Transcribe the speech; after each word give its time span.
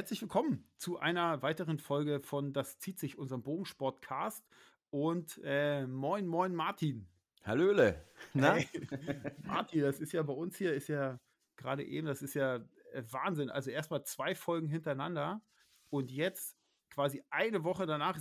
herzlich 0.00 0.22
willkommen 0.22 0.64
zu 0.78 0.98
einer 0.98 1.42
weiteren 1.42 1.78
Folge 1.78 2.20
von 2.20 2.54
Das 2.54 2.78
zieht 2.78 2.98
sich 2.98 3.18
unserem 3.18 3.42
Bogensportcast. 3.42 4.48
Und 4.88 5.38
äh, 5.44 5.86
moin 5.86 6.26
moin 6.26 6.54
Martin. 6.54 7.06
Hallöle. 7.42 8.02
Na? 8.32 8.54
Hey, 8.54 8.66
Martin, 9.44 9.82
das 9.82 10.00
ist 10.00 10.12
ja 10.12 10.22
bei 10.22 10.32
uns 10.32 10.56
hier, 10.56 10.72
ist 10.72 10.88
ja 10.88 11.20
gerade 11.58 11.84
eben, 11.84 12.06
das 12.06 12.22
ist 12.22 12.32
ja 12.32 12.56
äh, 12.94 13.02
Wahnsinn. 13.10 13.50
Also 13.50 13.70
erstmal 13.70 14.02
zwei 14.04 14.34
Folgen 14.34 14.68
hintereinander 14.68 15.42
und 15.90 16.10
jetzt 16.10 16.56
quasi 16.88 17.22
eine 17.28 17.62
Woche 17.62 17.84
danach 17.84 18.16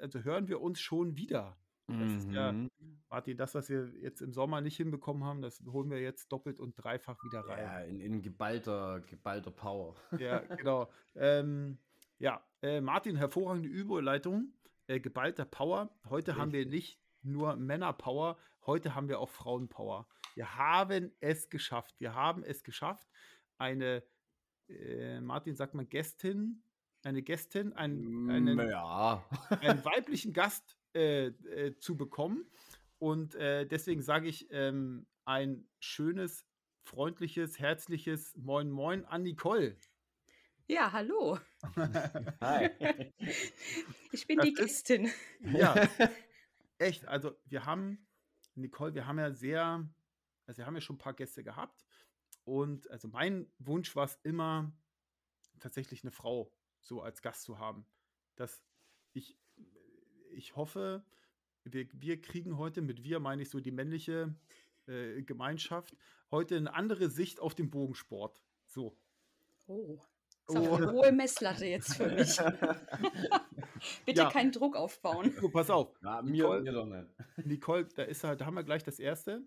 also 0.00 0.24
hören 0.24 0.48
wir 0.48 0.60
uns 0.60 0.80
schon 0.80 1.16
wieder. 1.16 1.56
Das 1.98 2.12
ist 2.12 2.30
ja, 2.32 2.52
mhm. 2.52 2.70
Martin, 3.08 3.36
das, 3.36 3.54
was 3.54 3.68
wir 3.68 3.92
jetzt 4.00 4.20
im 4.20 4.32
Sommer 4.32 4.60
nicht 4.60 4.76
hinbekommen 4.76 5.24
haben, 5.24 5.42
das 5.42 5.62
holen 5.66 5.90
wir 5.90 6.00
jetzt 6.00 6.30
doppelt 6.30 6.60
und 6.60 6.74
dreifach 6.76 7.22
wieder 7.24 7.40
rein. 7.40 7.64
Ja, 7.64 7.80
in, 7.80 8.00
in 8.00 8.22
geballter, 8.22 9.00
geballter 9.00 9.50
Power. 9.50 9.96
Ja, 10.18 10.38
genau. 10.38 10.90
ähm, 11.16 11.78
ja, 12.18 12.44
äh, 12.62 12.80
Martin, 12.80 13.16
hervorragende 13.16 13.68
Überleitung. 13.68 14.52
Äh, 14.86 15.00
geballter 15.00 15.44
Power. 15.44 15.90
Heute 16.04 16.32
Richtig. 16.32 16.36
haben 16.36 16.52
wir 16.52 16.66
nicht 16.66 17.00
nur 17.22 17.56
Männerpower, 17.56 18.38
heute 18.66 18.94
haben 18.94 19.08
wir 19.08 19.20
auch 19.20 19.28
Frauenpower. 19.28 20.06
Wir 20.34 20.56
haben 20.56 21.12
es 21.20 21.50
geschafft. 21.50 21.94
Wir 21.98 22.14
haben 22.14 22.42
es 22.44 22.62
geschafft, 22.62 23.08
eine, 23.58 24.02
äh, 24.68 25.20
Martin, 25.20 25.56
sagt 25.56 25.74
man 25.74 25.88
Gästin, 25.88 26.62
eine 27.02 27.22
Gästin, 27.22 27.72
ein, 27.72 28.28
einen, 28.30 28.58
ja. 28.68 29.24
einen 29.60 29.84
weiblichen 29.84 30.32
Gast 30.32 30.78
äh, 30.94 31.26
äh, 31.26 31.78
zu 31.78 31.96
bekommen. 31.96 32.50
Und 32.98 33.34
äh, 33.34 33.66
deswegen 33.66 34.02
sage 34.02 34.28
ich 34.28 34.48
ähm, 34.50 35.06
ein 35.24 35.68
schönes, 35.78 36.44
freundliches, 36.84 37.58
herzliches 37.58 38.36
Moin 38.36 38.70
Moin 38.70 39.04
an 39.04 39.22
Nicole. 39.22 39.76
Ja, 40.66 40.92
hallo. 40.92 41.38
Hi. 42.40 42.70
Ich 44.12 44.26
bin 44.26 44.38
das 44.38 44.46
die 44.46 44.54
Gästin. 44.54 45.04
Ist, 45.06 45.14
ja, 45.52 45.74
echt. 46.78 47.06
Also 47.08 47.36
wir 47.46 47.64
haben, 47.64 48.06
Nicole, 48.54 48.94
wir 48.94 49.06
haben 49.06 49.18
ja 49.18 49.32
sehr, 49.32 49.88
also 50.46 50.58
wir 50.58 50.66
haben 50.66 50.74
ja 50.74 50.80
schon 50.80 50.96
ein 50.96 51.00
paar 51.00 51.14
Gäste 51.14 51.42
gehabt. 51.42 51.84
Und 52.44 52.88
also 52.90 53.08
mein 53.08 53.50
Wunsch 53.58 53.96
war 53.96 54.04
es 54.04 54.18
immer, 54.22 54.72
tatsächlich 55.58 56.04
eine 56.04 56.12
Frau 56.12 56.52
so 56.80 57.02
als 57.02 57.22
Gast 57.22 57.42
zu 57.42 57.58
haben. 57.58 57.86
Dass 58.36 58.62
ich 59.12 59.36
ich 60.32 60.56
hoffe, 60.56 61.04
wir, 61.64 61.86
wir 61.92 62.20
kriegen 62.20 62.56
heute, 62.58 62.82
mit 62.82 63.04
wir 63.04 63.20
meine 63.20 63.42
ich 63.42 63.50
so 63.50 63.60
die 63.60 63.70
männliche 63.70 64.34
äh, 64.86 65.22
Gemeinschaft, 65.22 65.96
heute 66.30 66.56
eine 66.56 66.74
andere 66.74 67.10
Sicht 67.10 67.40
auf 67.40 67.54
den 67.54 67.70
Bogensport. 67.70 68.40
So. 68.66 68.96
Oh. 69.66 69.98
Das 70.46 70.62
ist 70.62 70.68
oh. 70.68 70.74
eine 70.74 70.92
hohe 70.92 71.12
Messlatte 71.12 71.66
jetzt 71.66 71.94
für 71.94 72.08
mich. 72.08 72.36
Bitte 74.06 74.22
ja. 74.22 74.30
keinen 74.30 74.50
Druck 74.50 74.76
aufbauen. 74.76 75.32
So, 75.40 75.48
pass 75.48 75.70
auf. 75.70 75.94
Ja, 76.02 76.22
mir, 76.22 76.30
Nicole, 76.32 76.62
mir 76.62 76.72
doch 76.72 76.86
nicht. 76.86 77.46
Nicole, 77.46 77.84
da 77.94 78.02
ist 78.02 78.24
halt, 78.24 78.40
da 78.40 78.46
haben 78.46 78.54
wir 78.54 78.64
gleich 78.64 78.82
das 78.82 78.98
erste. 78.98 79.42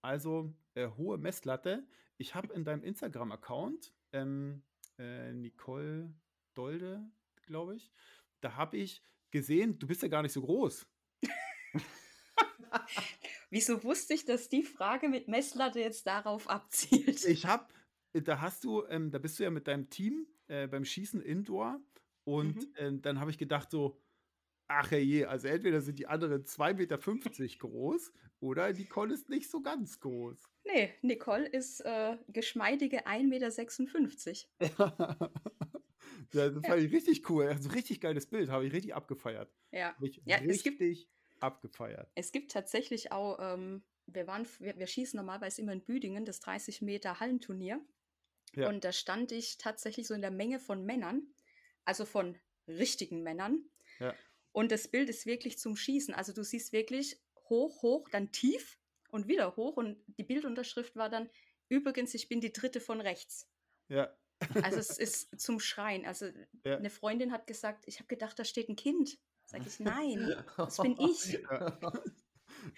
Also 0.00 0.54
äh, 0.74 0.88
hohe 0.96 1.18
Messlatte. 1.18 1.86
Ich 2.16 2.34
habe 2.34 2.54
in 2.54 2.64
deinem 2.64 2.82
Instagram-Account 2.82 3.92
ähm, 4.12 4.62
äh, 4.98 5.32
Nicole 5.32 6.14
Dolde, 6.54 7.04
glaube 7.46 7.76
ich. 7.76 7.90
Da 8.40 8.56
habe 8.56 8.78
ich 8.78 9.02
gesehen, 9.36 9.78
du 9.78 9.86
bist 9.86 10.02
ja 10.02 10.08
gar 10.08 10.22
nicht 10.22 10.32
so 10.32 10.42
groß. 10.42 10.86
Wieso 13.50 13.82
wusste 13.84 14.14
ich, 14.14 14.24
dass 14.24 14.48
die 14.48 14.62
Frage 14.62 15.08
mit 15.08 15.28
Messlatte 15.28 15.80
jetzt 15.80 16.06
darauf 16.06 16.48
abzielt? 16.48 17.24
Ich 17.24 17.46
habe, 17.46 17.66
da 18.12 18.40
hast 18.40 18.64
du, 18.64 18.84
ähm, 18.86 19.10
da 19.10 19.18
bist 19.18 19.38
du 19.38 19.44
ja 19.44 19.50
mit 19.50 19.68
deinem 19.68 19.90
Team 19.90 20.26
äh, 20.48 20.66
beim 20.66 20.84
Schießen 20.84 21.20
Indoor 21.20 21.80
und 22.24 22.56
mhm. 22.56 22.74
äh, 22.76 23.00
dann 23.00 23.20
habe 23.20 23.30
ich 23.30 23.38
gedacht 23.38 23.70
so, 23.70 24.00
ach 24.68 24.90
je, 24.92 25.26
also 25.26 25.48
entweder 25.48 25.80
sind 25.80 25.98
die 25.98 26.06
anderen 26.06 26.44
2,50 26.44 26.74
Meter 26.74 27.58
groß 27.58 28.12
oder 28.40 28.72
Nicole 28.72 29.14
ist 29.14 29.28
nicht 29.28 29.50
so 29.50 29.62
ganz 29.62 30.00
groß. 30.00 30.36
Nee, 30.64 30.92
Nicole 31.02 31.46
ist 31.46 31.80
äh, 31.80 32.16
geschmeidige 32.28 33.06
1,56 33.06 34.46
Meter. 34.58 35.30
Das 36.32 36.52
fand 36.52 36.66
ja. 36.66 36.76
ich 36.76 36.92
richtig 36.92 37.28
cool. 37.30 37.46
Also 37.46 37.70
richtig 37.70 38.00
geiles 38.00 38.26
Bild, 38.26 38.50
habe 38.50 38.66
ich 38.66 38.72
richtig 38.72 38.94
abgefeiert. 38.94 39.52
Ja. 39.72 39.94
Ich 40.00 40.22
ja 40.24 40.36
richtig 40.36 40.56
es 40.56 40.62
gibt, 40.62 41.08
abgefeiert. 41.40 42.10
Es 42.14 42.32
gibt 42.32 42.50
tatsächlich 42.50 43.12
auch, 43.12 43.38
ähm, 43.40 43.82
wir, 44.06 44.26
waren, 44.26 44.46
wir, 44.58 44.78
wir, 44.78 44.86
schießen 44.86 45.16
normalerweise 45.16 45.62
immer 45.62 45.72
in 45.72 45.84
Büdingen, 45.84 46.24
das 46.24 46.40
30 46.40 46.82
Meter 46.82 47.20
Hallenturnier. 47.20 47.80
Ja. 48.54 48.68
Und 48.68 48.84
da 48.84 48.92
stand 48.92 49.32
ich 49.32 49.58
tatsächlich 49.58 50.06
so 50.06 50.14
in 50.14 50.22
der 50.22 50.30
Menge 50.30 50.58
von 50.58 50.84
Männern, 50.84 51.22
also 51.84 52.04
von 52.04 52.38
richtigen 52.66 53.22
Männern. 53.22 53.64
Ja. 53.98 54.14
Und 54.52 54.72
das 54.72 54.88
Bild 54.88 55.10
ist 55.10 55.26
wirklich 55.26 55.58
zum 55.58 55.76
Schießen. 55.76 56.14
Also 56.14 56.32
du 56.32 56.42
siehst 56.42 56.72
wirklich 56.72 57.20
hoch, 57.48 57.82
hoch, 57.82 58.08
dann 58.08 58.32
tief 58.32 58.78
und 59.10 59.28
wieder 59.28 59.56
hoch. 59.56 59.76
Und 59.76 60.02
die 60.18 60.24
Bildunterschrift 60.24 60.96
war 60.96 61.10
dann, 61.10 61.28
übrigens, 61.68 62.14
ich 62.14 62.28
bin 62.28 62.40
die 62.40 62.52
dritte 62.52 62.80
von 62.80 63.00
rechts. 63.00 63.50
Ja. 63.88 64.16
Also 64.62 64.78
es 64.78 64.98
ist 64.98 65.40
zum 65.40 65.60
Schreien. 65.60 66.04
Also 66.04 66.26
ja. 66.64 66.76
eine 66.76 66.90
Freundin 66.90 67.32
hat 67.32 67.46
gesagt, 67.46 67.84
ich 67.86 67.98
habe 67.98 68.08
gedacht, 68.08 68.38
da 68.38 68.44
steht 68.44 68.68
ein 68.68 68.76
Kind. 68.76 69.18
Sag 69.44 69.66
ich, 69.66 69.80
nein, 69.80 70.34
das 70.56 70.76
bin 70.78 70.96
ich. 70.98 71.32
Ja. 71.32 71.78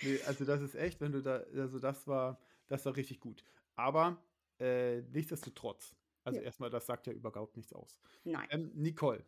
Nee, 0.03 0.21
also 0.27 0.45
das 0.45 0.61
ist 0.61 0.75
echt, 0.75 1.01
wenn 1.01 1.13
du 1.13 1.23
da, 1.23 1.37
also 1.55 1.79
das 1.79 2.07
war, 2.07 2.39
das 2.67 2.85
war 2.85 2.97
richtig 2.97 3.21
gut. 3.21 3.43
Aber 3.77 4.23
äh, 4.59 5.01
nichtsdestotrotz, 5.03 5.95
also 6.25 6.41
ja. 6.41 6.47
erstmal, 6.47 6.69
das 6.69 6.87
sagt 6.87 7.07
ja 7.07 7.13
überhaupt 7.13 7.57
nichts 7.57 7.73
aus. 7.73 7.99
Nein. 8.25 8.47
Ähm, 8.51 8.71
Nicole, 8.75 9.25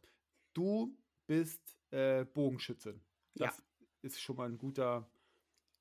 du 0.52 0.98
bist 1.26 1.78
äh, 1.90 2.24
Bogenschützin. 2.24 3.00
Das 3.34 3.58
ja. 3.58 3.64
ist 4.02 4.20
schon 4.20 4.36
mal 4.36 4.48
ein 4.48 4.58
guter, 4.58 5.10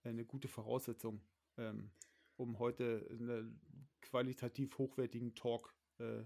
eine 0.04 0.24
gute 0.24 0.48
Voraussetzung, 0.48 1.22
ähm, 1.58 1.92
um 2.38 2.60
heute 2.60 3.06
einen 3.10 3.60
qualitativ 4.02 4.78
hochwertigen 4.78 5.36
Talk 5.36 5.76
äh, 5.98 6.24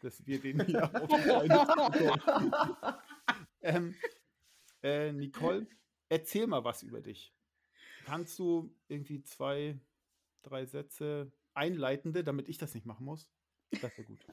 dass 0.00 0.26
wir 0.26 0.40
den 0.40 0.64
hier 0.64 0.84
auf 0.94 1.10
ähm, 3.62 3.94
äh, 4.82 5.12
Nicole, 5.12 5.66
erzähl 6.08 6.46
mal 6.46 6.64
was 6.64 6.82
über 6.82 7.00
dich. 7.00 7.34
Kannst 8.04 8.38
du 8.38 8.74
irgendwie 8.88 9.22
zwei, 9.22 9.78
drei 10.42 10.66
Sätze 10.66 11.32
einleitende, 11.54 12.24
damit 12.24 12.48
ich 12.48 12.58
das 12.58 12.74
nicht 12.74 12.86
machen 12.86 13.04
muss? 13.04 13.30
Das 13.82 13.96
wäre 13.98 14.04
gut. 14.04 14.24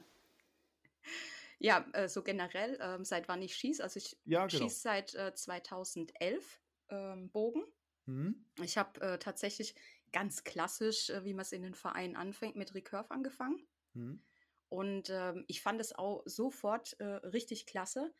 Ja, 1.58 1.86
äh, 1.92 2.08
so 2.08 2.22
generell, 2.22 2.78
ähm, 2.80 3.04
seit 3.04 3.28
wann 3.28 3.42
ich 3.42 3.56
schieße. 3.56 3.82
Also 3.82 3.98
ich 3.98 4.16
ja, 4.24 4.46
genau. 4.46 4.64
schieße 4.64 4.80
seit 4.80 5.14
äh, 5.14 5.34
2011 5.34 6.60
ähm, 6.90 7.30
Bogen. 7.30 7.64
Mhm. 8.04 8.44
Ich 8.62 8.76
habe 8.76 9.00
äh, 9.00 9.18
tatsächlich 9.18 9.74
ganz 10.12 10.44
klassisch, 10.44 11.10
äh, 11.10 11.24
wie 11.24 11.34
man 11.34 11.42
es 11.42 11.52
in 11.52 11.62
den 11.62 11.74
Vereinen 11.74 12.16
anfängt, 12.16 12.56
mit 12.56 12.74
Recurve 12.74 13.10
angefangen. 13.10 13.66
Mhm. 13.94 14.22
Und 14.68 15.10
ähm, 15.10 15.44
ich 15.46 15.62
fand 15.62 15.80
es 15.80 15.94
auch 15.94 16.22
sofort 16.24 16.98
äh, 17.00 17.04
richtig 17.04 17.66
klasse, 17.66 18.12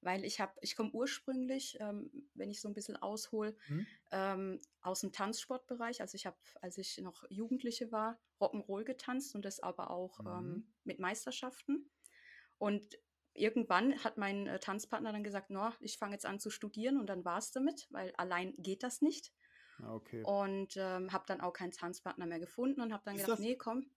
weil 0.00 0.24
ich 0.24 0.40
habe, 0.40 0.52
ich 0.60 0.76
komme 0.76 0.90
ursprünglich, 0.90 1.78
ähm, 1.80 2.10
wenn 2.34 2.50
ich 2.50 2.60
so 2.60 2.68
ein 2.68 2.74
bisschen 2.74 2.96
aushole, 2.96 3.56
mhm. 3.68 3.86
ähm, 4.12 4.60
aus 4.82 5.00
dem 5.00 5.12
Tanzsportbereich. 5.12 6.02
Also 6.02 6.16
ich 6.16 6.26
habe, 6.26 6.36
als 6.60 6.76
ich 6.76 6.98
noch 6.98 7.24
Jugendliche 7.30 7.90
war, 7.90 8.20
Rock'n'Roll 8.40 8.84
getanzt 8.84 9.34
und 9.34 9.44
das 9.44 9.60
aber 9.60 9.90
auch 9.90 10.20
ähm, 10.20 10.26
mhm. 10.26 10.72
mit 10.84 10.98
Meisterschaften. 10.98 11.90
Und 12.58 12.98
irgendwann 13.32 14.02
hat 14.04 14.18
mein 14.18 14.46
äh, 14.46 14.60
Tanzpartner 14.60 15.12
dann 15.12 15.24
gesagt, 15.24 15.50
no, 15.50 15.72
ich 15.80 15.98
fange 15.98 16.12
jetzt 16.12 16.26
an 16.26 16.38
zu 16.38 16.50
studieren 16.50 16.98
und 16.98 17.06
dann 17.06 17.24
war 17.24 17.38
es 17.38 17.50
damit, 17.50 17.88
weil 17.90 18.14
allein 18.16 18.54
geht 18.58 18.82
das 18.82 19.02
nicht. 19.02 19.32
Ah, 19.82 19.94
okay. 19.94 20.22
Und 20.22 20.76
ähm, 20.76 21.12
habe 21.12 21.24
dann 21.26 21.40
auch 21.40 21.52
keinen 21.52 21.72
Tanzpartner 21.72 22.26
mehr 22.26 22.38
gefunden 22.38 22.80
und 22.80 22.92
habe 22.92 23.02
dann 23.04 23.16
Ist 23.16 23.24
gedacht, 23.24 23.40
nee, 23.40 23.56
komm. 23.56 23.90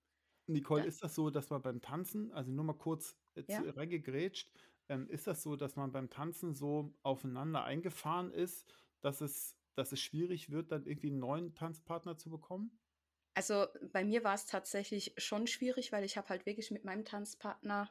Nicole, 0.48 0.86
ist 0.86 1.04
das 1.04 1.16
so, 1.16 1.30
dass 1.30 1.50
man 1.50 1.62
beim 1.62 1.82
Tanzen, 1.82 2.32
also 2.32 2.52
nur 2.52 2.66
mal 2.66 2.74
kurz 2.74 3.16
äh, 3.36 3.44
ja. 3.48 3.62
reingegrätscht, 3.76 4.50
ähm, 4.90 5.10
ist 5.10 5.28
das 5.28 5.44
so, 5.44 5.56
dass 5.56 5.76
man 5.76 5.92
beim 5.92 6.10
Tanzen 6.10 6.54
so 6.54 6.94
aufeinander 7.04 7.64
eingefahren 7.64 8.32
ist, 8.32 8.66
dass 9.02 9.22
es, 9.22 9.56
dass 9.76 9.92
es 9.92 10.00
schwierig 10.00 10.50
wird, 10.50 10.72
dann 10.72 10.86
irgendwie 10.86 11.10
einen 11.10 11.20
neuen 11.20 11.54
Tanzpartner 11.54 12.18
zu 12.18 12.30
bekommen? 12.30 12.72
Also 13.34 13.68
bei 13.92 14.04
mir 14.04 14.24
war 14.24 14.34
es 14.34 14.46
tatsächlich 14.46 15.14
schon 15.18 15.46
schwierig, 15.46 15.92
weil 15.92 16.04
ich 16.04 16.18
habe 16.18 16.30
halt 16.30 16.46
wirklich 16.46 16.72
mit 16.72 16.86
meinem 16.86 17.06
Tanzpartner, 17.06 17.90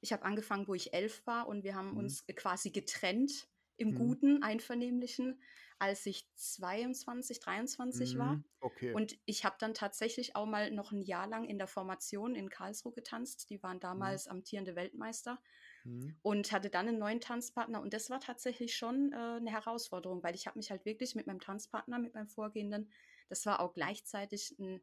ich 0.00 0.12
habe 0.12 0.24
angefangen, 0.24 0.68
wo 0.68 0.74
ich 0.74 0.94
elf 0.94 1.26
war 1.26 1.48
und 1.48 1.64
wir 1.64 1.74
haben 1.74 1.90
mhm. 1.90 1.98
uns 1.98 2.24
quasi 2.34 2.70
getrennt 2.70 3.48
im 3.80 3.90
mhm. 3.90 3.94
guten, 3.94 4.42
einvernehmlichen, 4.42 5.40
als 5.78 6.04
ich 6.04 6.28
22, 6.34 7.40
23 7.40 8.14
mhm. 8.14 8.18
war. 8.18 8.44
Okay. 8.60 8.92
Und 8.92 9.18
ich 9.24 9.44
habe 9.44 9.56
dann 9.58 9.72
tatsächlich 9.72 10.36
auch 10.36 10.46
mal 10.46 10.70
noch 10.70 10.92
ein 10.92 11.02
Jahr 11.02 11.26
lang 11.26 11.44
in 11.44 11.56
der 11.56 11.66
Formation 11.66 12.34
in 12.34 12.50
Karlsruhe 12.50 12.92
getanzt. 12.92 13.48
Die 13.48 13.62
waren 13.62 13.78
mhm. 13.78 13.80
damals 13.80 14.26
mhm. 14.26 14.32
amtierende 14.32 14.76
Weltmeister 14.76 15.40
mhm. 15.84 16.14
und 16.22 16.52
hatte 16.52 16.68
dann 16.68 16.88
einen 16.88 16.98
neuen 16.98 17.20
Tanzpartner. 17.20 17.80
Und 17.80 17.94
das 17.94 18.10
war 18.10 18.20
tatsächlich 18.20 18.76
schon 18.76 19.12
äh, 19.12 19.16
eine 19.16 19.50
Herausforderung, 19.50 20.22
weil 20.22 20.34
ich 20.34 20.46
habe 20.46 20.58
mich 20.58 20.70
halt 20.70 20.84
wirklich 20.84 21.14
mit 21.14 21.26
meinem 21.26 21.40
Tanzpartner, 21.40 21.98
mit 21.98 22.14
meinem 22.14 22.28
Vorgehenden, 22.28 22.90
das 23.30 23.46
war 23.46 23.60
auch 23.60 23.72
gleichzeitig 23.72 24.56
ein 24.58 24.82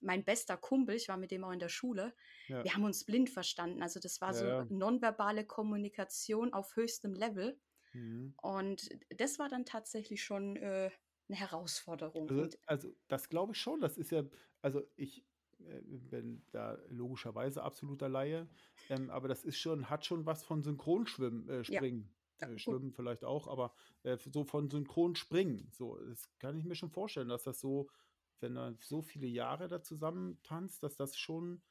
mein 0.00 0.24
bester 0.24 0.56
Kumpel, 0.56 0.94
ich 0.94 1.08
war 1.08 1.16
mit 1.16 1.30
dem 1.30 1.44
auch 1.44 1.50
in 1.50 1.58
der 1.58 1.68
Schule, 1.68 2.14
ja. 2.46 2.62
wir 2.62 2.74
haben 2.74 2.84
uns 2.84 3.04
blind 3.04 3.30
verstanden. 3.30 3.82
Also 3.82 4.00
das 4.00 4.20
war 4.20 4.32
ja, 4.32 4.64
so 4.64 4.74
nonverbale 4.74 5.44
Kommunikation 5.44 6.52
auf 6.52 6.76
höchstem 6.76 7.14
Level. 7.14 7.58
Mhm. 7.92 8.34
Und 8.42 8.88
das 9.16 9.38
war 9.38 9.48
dann 9.48 9.64
tatsächlich 9.64 10.22
schon 10.22 10.56
äh, 10.56 10.90
eine 11.28 11.38
Herausforderung. 11.38 12.28
Also, 12.30 12.56
also 12.66 12.94
das 13.08 13.28
glaube 13.28 13.52
ich 13.52 13.60
schon. 13.60 13.80
Das 13.80 13.98
ist 13.98 14.10
ja, 14.10 14.24
also 14.62 14.82
ich 14.96 15.24
äh, 15.60 15.80
bin 15.82 16.42
da 16.52 16.78
logischerweise 16.88 17.62
absoluter 17.62 18.08
Laie, 18.08 18.48
ähm, 18.88 19.10
aber 19.10 19.28
das 19.28 19.44
ist 19.44 19.58
schon, 19.58 19.90
hat 19.90 20.06
schon 20.06 20.26
was 20.26 20.44
von 20.44 20.62
Synchronschwimmen, 20.62 21.48
äh, 21.48 21.64
Springen. 21.64 22.10
Ja. 22.40 22.48
Äh, 22.48 22.58
Schwimmen 22.58 22.92
vielleicht 22.92 23.24
auch, 23.24 23.48
aber 23.48 23.74
äh, 24.04 24.16
so 24.16 24.44
von 24.44 24.70
Synchronspringen. 24.70 25.70
So, 25.72 25.98
das 25.98 26.30
kann 26.38 26.56
ich 26.56 26.64
mir 26.64 26.76
schon 26.76 26.90
vorstellen, 26.90 27.28
dass 27.28 27.42
das 27.42 27.60
so, 27.60 27.90
wenn 28.40 28.52
man 28.52 28.78
so 28.80 29.02
viele 29.02 29.26
Jahre 29.26 29.68
da 29.68 29.82
zusammen 29.82 30.40
tanzt, 30.44 30.82
dass 30.82 30.96
das 30.96 31.16
schon 31.16 31.62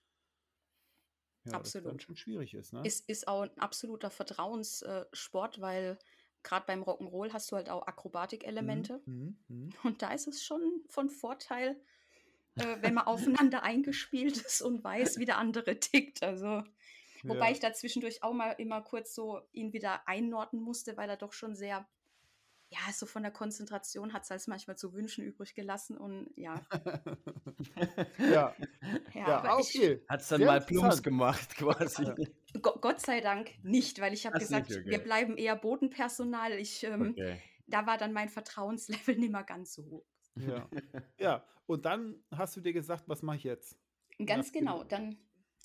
ja, 1.48 1.54
Absolut. 1.54 2.02
schon 2.02 2.16
schwierig 2.16 2.54
ist. 2.54 2.74
Ne? 2.74 2.82
Ist, 2.84 3.08
ist 3.10 3.28
auch 3.28 3.42
ein 3.42 3.58
absoluter 3.58 4.10
Vertrauenssport, 4.10 5.62
weil 5.62 5.98
gerade 6.44 6.66
beim 6.66 6.84
Rock'n'Roll 6.84 7.34
hast 7.34 7.52
du 7.52 7.56
halt 7.56 7.70
auch 7.70 7.86
Akrobatikelemente. 7.88 9.02
Mhm, 9.06 9.38
mh, 9.48 9.56
mh. 9.56 9.70
Und 9.84 10.02
da 10.02 10.12
ist 10.12 10.28
es 10.28 10.44
schon 10.44 10.84
von 10.88 11.10
Vorteil, 11.10 11.76
äh, 12.56 12.78
wenn 12.82 12.94
man 12.94 13.06
aufeinander 13.06 13.64
eingespielt 13.64 14.38
ist 14.46 14.62
und 14.62 14.84
weiß, 14.84 15.20
wie 15.20 15.26
der 15.26 15.38
andere 15.38 15.80
tickt. 15.80 16.24
Also, 16.24 16.64
wobei 17.24 17.48
ja. 17.48 17.52
ich 17.52 17.60
da 17.60 17.74
zwischendurch 17.74 18.24
auch 18.24 18.34
mal 18.34 18.52
immer 18.52 18.82
kurz 18.82 19.14
so 19.14 19.42
ihn 19.52 19.74
wieder 19.74 20.08
einnorden 20.08 20.60
musste, 20.60 20.98
weil 20.98 21.10
er 21.10 21.18
doch 21.18 21.34
schon 21.34 21.56
sehr 21.56 21.88
ja, 22.70 22.92
so 22.92 23.06
von 23.06 23.24
der 23.24 23.32
Konzentration 23.32 24.12
hat 24.14 24.24
es 24.24 24.30
halt 24.30 24.46
manchmal 24.48 24.78
zu 24.78 24.94
wünschen 24.94 25.24
übrig 25.24 25.56
gelassen 25.56 25.98
und 25.98 26.30
ja. 26.36 26.62
ja. 28.20 28.54
ja, 29.14 29.28
ja 29.28 29.58
okay. 29.58 30.04
Hat 30.10 30.22
es 30.22 30.28
dann 30.28 30.40
Sehr 30.40 30.48
mal 30.48 30.62
Plumps 30.62 31.02
gemacht 31.02 31.56
quasi. 31.56 32.06
Gott 32.62 33.00
sei 33.00 33.22
Dank 33.22 33.52
nicht, 33.64 34.02
weil 34.02 34.14
ich 34.14 34.26
habe 34.26 34.40
gesagt, 34.40 34.72
okay. 34.72 34.86
wir 34.86 35.00
bleiben 35.00 35.38
eher 35.38 35.56
Bodenpersonal. 35.56 36.54
Ich, 36.54 36.84
ähm, 36.84 37.12
okay. 37.12 37.42
Da 37.68 37.86
war 37.86 37.98
dann 37.98 38.14
mein 38.14 38.30
Vertrauenslevel 38.30 39.18
nicht 39.18 39.32
mehr 39.32 39.44
ganz 39.44 39.74
so 39.74 39.84
hoch. 39.86 40.06
Ja. 40.36 40.70
ja, 41.20 41.46
und 41.66 41.86
dann 41.86 42.24
hast 42.32 42.56
du 42.56 42.62
dir 42.62 42.74
gesagt, 42.74 43.04
was 43.08 43.24
mache 43.24 43.38
ich 43.38 43.44
jetzt? 43.44 43.78
Ganz 44.26 44.52
genau. 44.52 44.84
Dann 44.84 45.18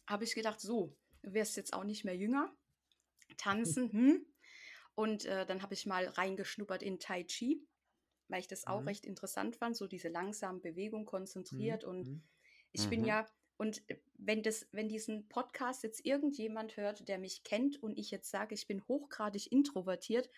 habe 0.06 0.24
ich 0.24 0.34
gedacht, 0.34 0.60
so, 0.60 0.96
du 1.22 1.34
wirst 1.34 1.56
jetzt 1.56 1.74
auch 1.74 1.84
nicht 1.84 2.04
mehr 2.04 2.16
jünger. 2.16 2.50
Tanzen, 3.36 3.92
hm, 3.92 4.26
und 4.94 5.24
äh, 5.24 5.46
dann 5.46 5.62
habe 5.62 5.74
ich 5.74 5.86
mal 5.86 6.06
reingeschnuppert 6.06 6.82
in 6.82 6.98
Tai 6.98 7.24
Chi, 7.24 7.66
weil 8.28 8.40
ich 8.40 8.48
das 8.48 8.66
auch 8.66 8.80
mhm. 8.80 8.88
recht 8.88 9.06
interessant 9.06 9.56
fand, 9.56 9.76
so 9.76 9.86
diese 9.86 10.08
langsame 10.08 10.60
Bewegung 10.60 11.06
konzentriert. 11.06 11.84
Mhm. 11.84 11.88
Und 11.88 12.08
mhm. 12.08 12.22
ich 12.72 12.88
bin 12.88 13.00
mhm. 13.00 13.06
ja, 13.06 13.26
und 13.56 13.88
äh, 13.88 13.98
wenn 14.14 14.42
das, 14.42 14.66
wenn 14.72 14.88
diesen 14.88 15.28
Podcast 15.28 15.82
jetzt 15.82 16.04
irgendjemand 16.04 16.76
hört, 16.76 17.08
der 17.08 17.18
mich 17.18 17.44
kennt 17.44 17.82
und 17.82 17.98
ich 17.98 18.10
jetzt 18.10 18.30
sage, 18.30 18.54
ich 18.54 18.66
bin 18.66 18.86
hochgradig 18.88 19.50
introvertiert, 19.50 20.28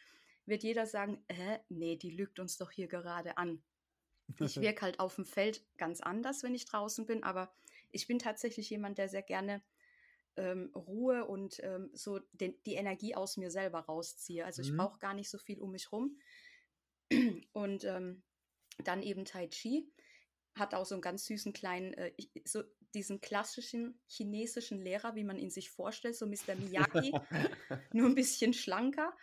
wird 0.46 0.62
jeder 0.62 0.86
sagen, 0.86 1.24
äh, 1.28 1.58
nee, 1.68 1.96
die 1.96 2.10
lügt 2.10 2.38
uns 2.38 2.58
doch 2.58 2.70
hier 2.70 2.88
gerade 2.88 3.38
an. 3.38 3.62
Ich 4.40 4.56
wirke 4.60 4.82
halt 4.82 5.00
auf 5.00 5.16
dem 5.16 5.24
Feld 5.24 5.64
ganz 5.78 6.00
anders, 6.00 6.42
wenn 6.42 6.54
ich 6.54 6.66
draußen 6.66 7.06
bin, 7.06 7.22
aber 7.22 7.54
ich 7.92 8.06
bin 8.06 8.18
tatsächlich 8.18 8.70
jemand, 8.70 8.98
der 8.98 9.08
sehr 9.08 9.22
gerne 9.22 9.62
ähm, 10.36 10.70
Ruhe 10.74 11.24
und 11.26 11.60
ähm, 11.62 11.90
so 11.92 12.20
den, 12.32 12.54
die 12.64 12.74
Energie 12.74 13.14
aus 13.14 13.36
mir 13.36 13.50
selber 13.50 13.80
rausziehe. 13.80 14.44
Also 14.44 14.62
ich 14.62 14.72
mhm. 14.72 14.78
brauche 14.78 14.98
gar 14.98 15.14
nicht 15.14 15.30
so 15.30 15.38
viel 15.38 15.60
um 15.60 15.70
mich 15.70 15.92
rum. 15.92 16.18
Und 17.52 17.84
ähm, 17.84 18.22
dann 18.82 19.02
eben 19.02 19.24
Tai 19.24 19.46
Chi 19.48 19.92
hat 20.56 20.74
auch 20.74 20.86
so 20.86 20.94
einen 20.94 21.02
ganz 21.02 21.26
süßen 21.26 21.52
kleinen, 21.52 21.94
äh, 21.94 22.12
so 22.44 22.62
diesen 22.94 23.20
klassischen 23.20 24.00
chinesischen 24.06 24.80
Lehrer, 24.80 25.14
wie 25.16 25.24
man 25.24 25.38
ihn 25.38 25.50
sich 25.50 25.70
vorstellt, 25.70 26.16
so 26.16 26.26
Mr. 26.26 26.54
Miyagi, 26.56 27.12
nur 27.92 28.08
ein 28.08 28.14
bisschen 28.14 28.52
schlanker. 28.52 29.14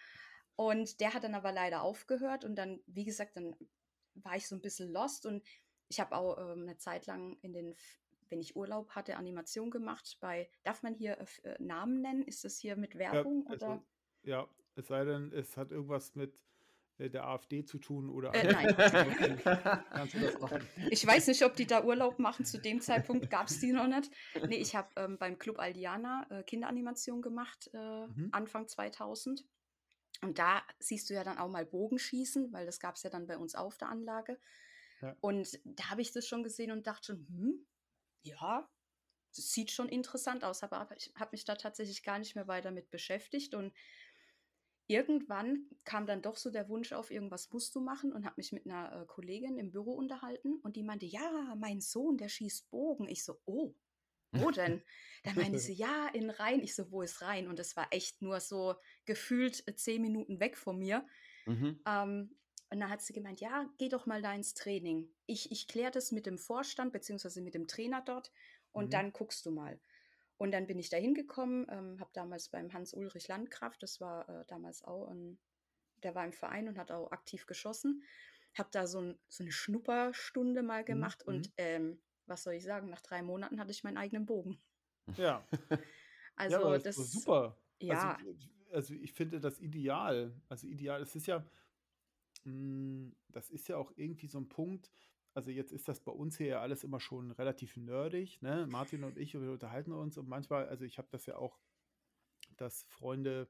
Und 0.56 1.00
der 1.00 1.14
hat 1.14 1.24
dann 1.24 1.36
aber 1.36 1.52
leider 1.52 1.82
aufgehört 1.82 2.44
und 2.44 2.56
dann, 2.56 2.82
wie 2.86 3.06
gesagt, 3.06 3.36
dann 3.36 3.56
war 4.14 4.36
ich 4.36 4.48
so 4.48 4.56
ein 4.56 4.62
bisschen 4.62 4.92
lost 4.92 5.26
und 5.26 5.44
ich 5.88 6.00
habe 6.00 6.16
auch 6.16 6.38
ähm, 6.38 6.64
eine 6.64 6.78
Zeit 6.78 7.06
lang 7.06 7.38
in 7.42 7.54
den 7.54 7.76
wenn 8.32 8.40
ich 8.40 8.56
Urlaub 8.56 8.92
hatte, 8.92 9.18
Animation 9.18 9.70
gemacht. 9.70 10.18
Bei, 10.20 10.50
darf 10.64 10.82
man 10.84 10.96
hier 10.96 11.18
äh, 11.20 11.50
äh 11.50 11.56
Namen 11.62 12.02
nennen? 12.02 12.24
Ist 12.24 12.44
das 12.44 12.58
hier 12.58 12.76
mit 12.76 12.98
Werbung? 12.98 13.44
Ja, 13.46 13.52
also, 13.52 13.66
oder? 13.66 13.84
ja, 14.24 14.48
es 14.76 14.88
sei 14.88 15.06
denn, 15.06 15.32
es 15.34 15.58
hat 15.58 15.72
irgendwas 15.72 16.16
mit 16.16 16.34
äh, 16.98 17.10
der 17.10 17.28
AfD 17.28 17.64
zu 17.66 17.78
tun 17.78 18.10
oder 18.10 18.34
äh, 18.34 18.52
nein. 18.52 18.76
Kannst 19.92 20.14
du 20.14 20.20
das 20.20 20.40
machen? 20.40 20.68
Ich 20.90 21.06
weiß 21.06 21.28
nicht, 21.28 21.44
ob 21.44 21.56
die 21.56 21.66
da 21.66 21.84
Urlaub 21.84 22.20
machen. 22.20 22.46
Zu 22.46 22.60
dem 22.60 22.80
Zeitpunkt 22.80 23.30
gab 23.30 23.48
es 23.48 23.60
die 23.60 23.72
noch 23.72 23.88
nicht. 23.88 24.12
Nee, 24.48 24.58
ich 24.58 24.76
habe 24.76 24.90
ähm, 24.96 25.18
beim 25.18 25.38
Club 25.38 25.60
Aldiana 25.60 26.26
äh, 26.30 26.44
Kinderanimation 26.44 27.22
gemacht, 27.22 27.70
äh, 27.74 28.08
mhm. 28.08 28.30
Anfang 28.32 28.68
2000. 28.68 29.46
Und 30.22 30.38
da 30.38 30.62
siehst 30.80 31.10
du 31.10 31.14
ja 31.16 31.24
dann 31.24 31.38
auch 31.38 31.50
mal 31.50 31.66
Bogenschießen, 31.66 32.54
weil 32.54 32.66
das 32.66 32.80
gab 32.80 32.96
es 32.96 33.04
ja 33.04 33.10
dann 33.10 33.26
bei 33.26 33.38
uns 33.38 33.56
auf 33.56 33.78
der 33.78 33.90
Anlage. 33.90 34.38
Ja. 35.02 35.16
Und 35.20 35.60
da 35.66 35.90
habe 35.90 36.02
ich 36.02 36.12
das 36.12 36.28
schon 36.28 36.44
gesehen 36.44 36.72
und 36.72 36.86
dachte 36.86 37.08
schon, 37.08 37.28
hm, 37.28 37.66
ja, 38.24 38.70
es 39.32 39.52
sieht 39.52 39.72
schon 39.72 39.90
interessant 39.90 40.44
aus, 40.44 40.64
aber 40.64 40.88
ich 40.96 41.12
habe 41.16 41.32
mich 41.32 41.46
da 41.46 41.56
tatsächlich 41.56 42.04
gar 42.04 42.20
nicht 42.20 42.36
mehr 42.36 42.48
weiter 42.48 42.72
mit 42.72 42.90
beschäftigt 42.90 43.54
und 43.56 43.74
irgendwann 44.88 45.68
kam 45.86 46.06
dann 46.06 46.22
doch 46.22 46.36
so 46.36 46.50
der 46.50 46.68
Wunsch 46.68 46.92
auf, 46.92 47.12
irgendwas 47.12 47.52
musst 47.52 47.74
du 47.76 47.80
machen 47.80 48.12
und 48.12 48.26
habe 48.26 48.36
mich 48.38 48.52
mit 48.52 48.66
einer 48.66 49.02
äh, 49.02 49.06
Kollegin 49.06 49.58
im 49.58 49.72
Büro 49.72 49.94
unterhalten 49.94 50.56
und 50.64 50.76
die 50.76 50.84
meinte, 50.84 51.06
ja, 51.06 51.56
mein 51.58 51.80
Sohn, 51.80 52.18
der 52.18 52.28
schießt 52.28 52.70
Bogen. 52.70 53.08
Ich 53.08 53.24
so, 53.24 53.40
oh, 53.46 53.74
wo 54.34 54.52
denn? 54.52 54.82
Dann 55.24 55.36
meinte 55.36 55.60
sie, 55.60 55.74
ja, 55.74 56.08
in 56.14 56.30
Rhein. 56.30 56.62
Ich 56.62 56.76
so, 56.76 56.92
wo 56.92 57.02
ist 57.02 57.22
Rhein? 57.22 57.48
Und 57.48 57.60
es 57.60 57.76
war 57.76 57.88
echt 57.92 58.22
nur 58.22 58.40
so 58.40 58.76
gefühlt 59.06 59.66
äh, 59.68 59.76
zehn 59.76 60.02
Minuten 60.02 60.40
weg 60.40 60.58
von 60.58 60.78
mir. 60.78 61.06
Mhm. 61.46 61.82
Ähm, 61.86 62.36
und 62.72 62.80
dann 62.80 62.90
hat 62.90 63.02
sie 63.02 63.14
gemeint, 63.14 63.42
ja, 63.42 63.70
geh 63.78 63.90
doch 63.90 64.06
mal 64.06 64.22
da 64.22 64.34
ins 64.34 64.54
Training. 64.54 65.10
Ich, 65.26 65.52
ich 65.52 65.68
kläre 65.68 65.92
das 65.92 66.14
mit 66.14 66.26
dem 66.26 66.38
Vorstand 66.38 66.94
beziehungsweise 66.94 67.42
mit 67.42 67.54
dem 67.54 67.68
Trainer 67.68 68.02
dort 68.02 68.32
und 68.72 68.86
mhm. 68.86 68.90
dann 68.92 69.14
guckst 69.14 69.46
du 69.46 69.52
mal. 69.52 69.80
Und 70.38 70.52
dann 70.52 70.68
bin 70.68 70.80
ich 70.80 70.90
da 70.90 70.96
hingekommen, 70.98 71.68
ähm, 71.70 72.00
habe 72.00 72.10
damals 72.14 72.48
beim 72.48 72.72
Hans-Ulrich 72.72 73.28
Landkraft, 73.28 73.84
das 73.84 74.00
war 74.00 74.28
äh, 74.30 74.46
damals 74.48 74.84
auch 74.86 75.10
ein, 75.10 75.38
der 76.02 76.16
war 76.16 76.26
im 76.26 76.32
Verein 76.32 76.70
und 76.70 76.78
hat 76.78 76.92
auch 76.92 77.12
aktiv 77.12 77.46
geschossen, 77.46 78.04
habe 78.58 78.70
da 78.72 78.88
so, 78.88 79.02
ein, 79.02 79.20
so, 79.28 79.44
eine 79.44 79.52
Schnupperstunde 79.52 80.64
mal 80.64 80.82
mhm, 80.82 80.86
gemacht 80.86 81.24
mhm. 81.28 81.34
und 81.34 81.52
ähm, 81.58 82.02
was 82.26 82.44
soll 82.44 82.54
ich 82.54 82.64
sagen, 82.64 82.90
nach 82.90 83.02
drei 83.02 83.22
Monaten 83.22 83.60
hatte 83.60 83.72
ich 83.72 83.84
meinen 83.84 83.98
eigenen 83.98 84.26
Bogen. 84.26 84.62
Ja. 85.18 85.46
also 86.38 86.72
ja, 86.72 86.78
das, 86.78 86.98
ist 86.98 87.12
super. 87.12 87.58
Ja. 87.82 88.14
Also, 88.14 88.38
also 88.72 88.94
ich 88.94 89.12
finde 89.12 89.42
das 89.42 89.60
ideal. 89.60 90.34
Also 90.48 90.68
ideal, 90.68 91.02
es 91.02 91.14
ist 91.16 91.28
ja, 91.28 91.46
das 92.44 93.50
ist 93.50 93.68
ja 93.68 93.78
auch 93.78 93.92
irgendwie 93.96 94.28
so 94.28 94.40
ein 94.40 94.50
Punkt. 94.50 94.92
Also 95.34 95.50
jetzt 95.50 95.72
ist 95.72 95.88
das 95.88 96.02
bei 96.02 96.12
uns 96.12 96.38
hier 96.38 96.48
ja 96.48 96.62
alles 96.62 96.84
immer 96.84 97.00
schon 97.00 97.32
relativ 97.32 97.78
nerdig. 97.78 98.42
Ne? 98.42 98.68
Martin 98.68 99.04
und 99.04 99.18
ich, 99.18 99.34
wir 99.34 99.52
unterhalten 99.52 99.94
uns 99.94 100.18
und 100.18 100.28
manchmal, 100.28 100.68
also 100.68 100.84
ich 100.84 100.98
habe 100.98 101.08
das 101.12 101.26
ja 101.26 101.38
auch, 101.38 101.60
dass 102.58 102.84
Freunde, 102.84 103.50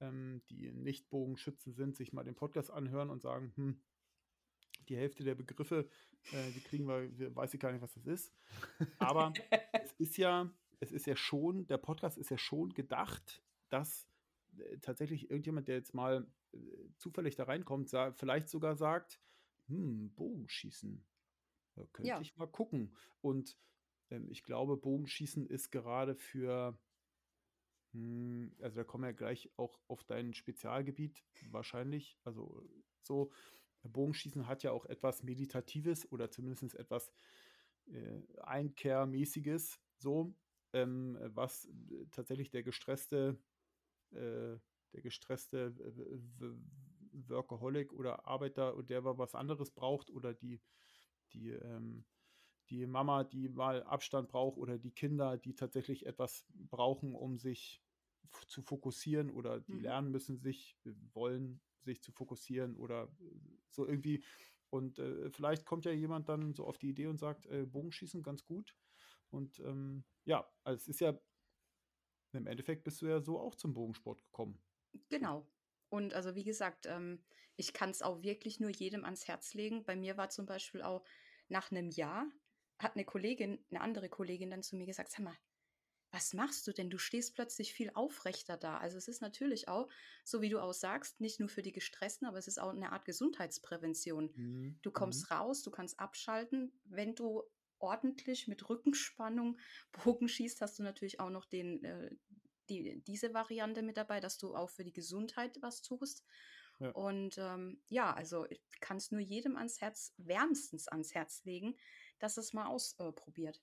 ähm, 0.00 0.42
die 0.50 0.72
nicht 0.72 1.08
Bogenschützen 1.08 1.72
sind, 1.72 1.96
sich 1.96 2.12
mal 2.12 2.24
den 2.24 2.34
Podcast 2.34 2.70
anhören 2.70 3.08
und 3.08 3.22
sagen, 3.22 3.52
hm, 3.56 3.82
die 4.88 4.96
Hälfte 4.96 5.24
der 5.24 5.34
Begriffe, 5.34 5.88
äh, 6.32 6.50
die 6.52 6.60
kriegen 6.60 6.86
wir, 6.86 7.16
wir, 7.18 7.34
weiß 7.34 7.54
ich 7.54 7.60
gar 7.60 7.72
nicht, 7.72 7.82
was 7.82 7.94
das 7.94 8.06
ist. 8.06 8.34
Aber 8.98 9.32
es 9.72 9.92
ist 9.92 10.16
ja, 10.18 10.52
es 10.80 10.92
ist 10.92 11.06
ja 11.06 11.16
schon, 11.16 11.66
der 11.66 11.78
Podcast 11.78 12.18
ist 12.18 12.30
ja 12.30 12.38
schon 12.38 12.70
gedacht, 12.74 13.42
dass 13.70 14.11
tatsächlich 14.80 15.30
irgendjemand, 15.30 15.68
der 15.68 15.76
jetzt 15.76 15.94
mal 15.94 16.26
äh, 16.52 16.58
zufällig 16.98 17.36
da 17.36 17.44
reinkommt, 17.44 17.88
sag, 17.88 18.18
vielleicht 18.18 18.48
sogar 18.48 18.76
sagt, 18.76 19.20
hm, 19.68 20.12
Bogenschießen. 20.14 21.04
Da 21.74 21.86
könnte 21.92 22.08
ja. 22.08 22.20
ich 22.20 22.36
mal 22.36 22.46
gucken. 22.46 22.94
Und 23.20 23.58
ähm, 24.10 24.28
ich 24.30 24.42
glaube, 24.42 24.76
Bogenschießen 24.76 25.46
ist 25.46 25.70
gerade 25.70 26.14
für, 26.14 26.78
hm, 27.92 28.54
also 28.60 28.76
da 28.76 28.84
kommen 28.84 29.04
wir 29.04 29.10
ja 29.10 29.16
gleich 29.16 29.50
auch 29.56 29.80
auf 29.88 30.04
dein 30.04 30.34
Spezialgebiet 30.34 31.24
wahrscheinlich. 31.50 32.18
Also 32.24 32.68
so, 33.02 33.32
Bogenschießen 33.82 34.46
hat 34.46 34.62
ja 34.62 34.70
auch 34.72 34.86
etwas 34.86 35.22
Meditatives 35.22 36.10
oder 36.12 36.30
zumindest 36.30 36.74
etwas 36.76 37.12
äh, 37.86 38.20
Einkehrmäßiges, 38.42 39.80
so, 39.98 40.34
ähm, 40.72 41.18
was 41.20 41.66
äh, 41.66 42.06
tatsächlich 42.10 42.50
der 42.50 42.62
gestresste 42.62 43.38
äh, 44.14 44.58
der 44.92 45.02
gestresste 45.02 45.74
Workaholic 47.12 47.92
oder 47.92 48.26
Arbeiter 48.26 48.74
und 48.74 48.90
der 48.90 49.04
was 49.04 49.34
anderes 49.34 49.70
braucht 49.70 50.10
oder 50.10 50.34
die, 50.34 50.60
die, 51.32 51.50
ähm, 51.50 52.04
die 52.70 52.86
Mama, 52.86 53.24
die 53.24 53.48
mal 53.48 53.82
Abstand 53.84 54.28
braucht 54.28 54.58
oder 54.58 54.78
die 54.78 54.92
Kinder, 54.92 55.36
die 55.36 55.54
tatsächlich 55.54 56.06
etwas 56.06 56.46
brauchen, 56.70 57.14
um 57.14 57.38
sich 57.38 57.82
zu 58.46 58.62
fokussieren 58.62 59.30
oder 59.30 59.60
die 59.60 59.74
mhm. 59.74 59.82
lernen 59.82 60.10
müssen, 60.10 60.38
sich 60.38 60.78
wollen, 61.12 61.60
sich 61.82 62.02
zu 62.02 62.12
fokussieren 62.12 62.76
oder 62.76 63.08
so 63.68 63.86
irgendwie. 63.86 64.24
Und 64.70 64.98
äh, 64.98 65.30
vielleicht 65.30 65.66
kommt 65.66 65.84
ja 65.84 65.92
jemand 65.92 66.28
dann 66.28 66.54
so 66.54 66.66
auf 66.66 66.78
die 66.78 66.88
Idee 66.88 67.06
und 67.06 67.18
sagt, 67.18 67.46
äh, 67.46 67.66
Bogenschießen 67.66 68.22
ganz 68.22 68.44
gut. 68.44 68.74
Und 69.30 69.60
ähm, 69.60 70.04
ja, 70.24 70.48
also 70.64 70.76
es 70.76 70.88
ist 70.88 71.00
ja, 71.00 71.18
im 72.34 72.46
Endeffekt 72.46 72.84
bist 72.84 73.02
du 73.02 73.06
ja 73.06 73.20
so 73.20 73.38
auch 73.38 73.54
zum 73.54 73.74
Bogensport 73.74 74.22
gekommen. 74.22 74.58
Genau. 75.08 75.46
Und 75.88 76.14
also 76.14 76.34
wie 76.34 76.44
gesagt, 76.44 76.86
ähm, 76.86 77.24
ich 77.56 77.72
kann 77.72 77.90
es 77.90 78.02
auch 78.02 78.22
wirklich 78.22 78.60
nur 78.60 78.70
jedem 78.70 79.04
ans 79.04 79.28
Herz 79.28 79.54
legen. 79.54 79.84
Bei 79.84 79.96
mir 79.96 80.16
war 80.16 80.30
zum 80.30 80.46
Beispiel 80.46 80.82
auch 80.82 81.04
nach 81.48 81.70
einem 81.70 81.90
Jahr, 81.90 82.26
hat 82.78 82.96
eine 82.96 83.04
Kollegin, 83.04 83.64
eine 83.70 83.80
andere 83.80 84.08
Kollegin 84.08 84.50
dann 84.50 84.62
zu 84.62 84.76
mir 84.76 84.86
gesagt, 84.86 85.10
sag 85.10 85.20
mal, 85.20 85.36
was 86.12 86.34
machst 86.34 86.66
du 86.66 86.72
denn? 86.72 86.90
Du 86.90 86.98
stehst 86.98 87.34
plötzlich 87.34 87.72
viel 87.72 87.90
aufrechter 87.94 88.58
da. 88.58 88.76
Also 88.76 88.98
es 88.98 89.08
ist 89.08 89.22
natürlich 89.22 89.68
auch, 89.68 89.88
so 90.24 90.42
wie 90.42 90.50
du 90.50 90.60
auch 90.60 90.74
sagst, 90.74 91.20
nicht 91.20 91.40
nur 91.40 91.48
für 91.48 91.62
die 91.62 91.72
Gestressten, 91.72 92.26
aber 92.26 92.36
es 92.38 92.48
ist 92.48 92.60
auch 92.60 92.68
eine 92.68 92.92
Art 92.92 93.06
Gesundheitsprävention. 93.06 94.30
Mhm. 94.34 94.78
Du 94.82 94.90
kommst 94.90 95.30
mhm. 95.30 95.36
raus, 95.36 95.62
du 95.62 95.70
kannst 95.70 95.98
abschalten. 95.98 96.78
Wenn 96.84 97.14
du 97.14 97.42
ordentlich 97.82 98.48
mit 98.48 98.68
Rückenspannung 98.68 99.58
Bogen 100.04 100.28
schießt, 100.28 100.60
hast 100.60 100.78
du 100.78 100.82
natürlich 100.82 101.20
auch 101.20 101.30
noch 101.30 101.44
den, 101.44 101.84
äh, 101.84 102.10
die, 102.68 103.02
diese 103.02 103.34
Variante 103.34 103.82
mit 103.82 103.96
dabei, 103.96 104.20
dass 104.20 104.38
du 104.38 104.54
auch 104.54 104.70
für 104.70 104.84
die 104.84 104.92
Gesundheit 104.92 105.58
was 105.60 105.82
tust. 105.82 106.24
Ja. 106.78 106.90
Und 106.90 107.38
ähm, 107.38 107.80
ja, 107.88 108.12
also 108.12 108.46
ich 108.48 108.62
kann 108.80 108.96
es 108.96 109.10
nur 109.10 109.20
jedem 109.20 109.56
ans 109.56 109.80
Herz, 109.80 110.14
wärmstens 110.16 110.88
ans 110.88 111.14
Herz 111.14 111.44
legen, 111.44 111.76
dass 112.18 112.38
es 112.38 112.52
mal 112.52 112.66
ausprobiert. 112.66 113.62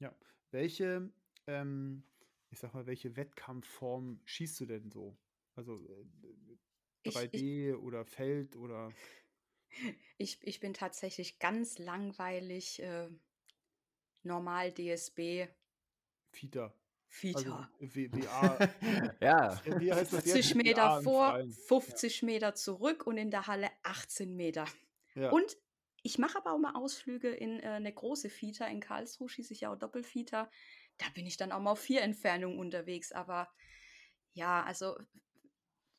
Äh, 0.00 0.04
ja, 0.04 0.16
welche 0.50 1.10
ähm, 1.46 2.04
ich 2.52 2.58
sag 2.58 2.74
mal, 2.74 2.86
welche 2.86 3.16
Wettkampfform 3.16 4.20
schießt 4.26 4.60
du 4.60 4.66
denn 4.66 4.90
so? 4.90 5.16
Also 5.54 5.80
äh, 7.04 7.08
3D 7.08 7.28
ich, 7.32 7.42
ich, 7.42 7.74
oder 7.74 8.04
Feld 8.04 8.56
oder. 8.56 8.92
Ich, 10.18 10.38
ich 10.42 10.60
bin 10.60 10.74
tatsächlich 10.74 11.38
ganz 11.38 11.78
langweilig, 11.78 12.82
äh, 12.82 13.08
normal 14.22 14.72
DSB. 14.72 15.48
Fita. 16.30 16.74
Fita. 17.08 17.68
Also, 17.80 17.94
WA. 17.94 18.58
ja. 19.20 19.60
Wie 19.80 19.92
heißt 19.92 20.12
das 20.12 20.24
50 20.24 20.54
Meter 20.54 21.02
vor, 21.02 21.44
50 21.66 22.20
ja. 22.20 22.26
Meter 22.26 22.54
zurück 22.54 23.06
und 23.06 23.18
in 23.18 23.30
der 23.30 23.46
Halle 23.46 23.70
18 23.82 24.34
Meter. 24.34 24.66
Ja. 25.14 25.30
Und 25.30 25.56
ich 26.02 26.18
mache 26.18 26.38
aber 26.38 26.52
auch 26.52 26.58
mal 26.58 26.74
Ausflüge 26.74 27.30
in 27.30 27.60
äh, 27.60 27.68
eine 27.68 27.92
große 27.92 28.30
Fita. 28.30 28.66
In 28.66 28.80
Karlsruhe 28.80 29.28
schieße 29.28 29.52
ich 29.52 29.60
ja 29.62 29.72
auch 29.72 29.78
Doppelfita 29.78 30.50
da 31.02 31.06
bin 31.14 31.26
ich 31.26 31.36
dann 31.36 31.52
auch 31.52 31.60
mal 31.60 31.72
auf 31.72 31.80
vier 31.80 32.02
Entfernungen 32.02 32.58
unterwegs. 32.58 33.12
Aber 33.12 33.48
ja, 34.34 34.62
also 34.62 34.98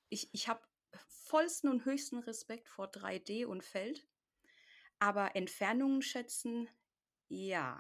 ich, 0.10 0.30
ich 0.34 0.48
habe 0.48 0.62
vollsten 1.08 1.70
und 1.70 1.86
höchsten 1.86 2.20
Respekt 2.20 2.70
vor 2.70 2.88
3D 2.88 3.46
und 3.46 3.64
Feld. 3.64 4.08
Aber 5.00 5.36
Entfernungen 5.36 6.02
schätzen, 6.02 6.70
ja. 7.28 7.80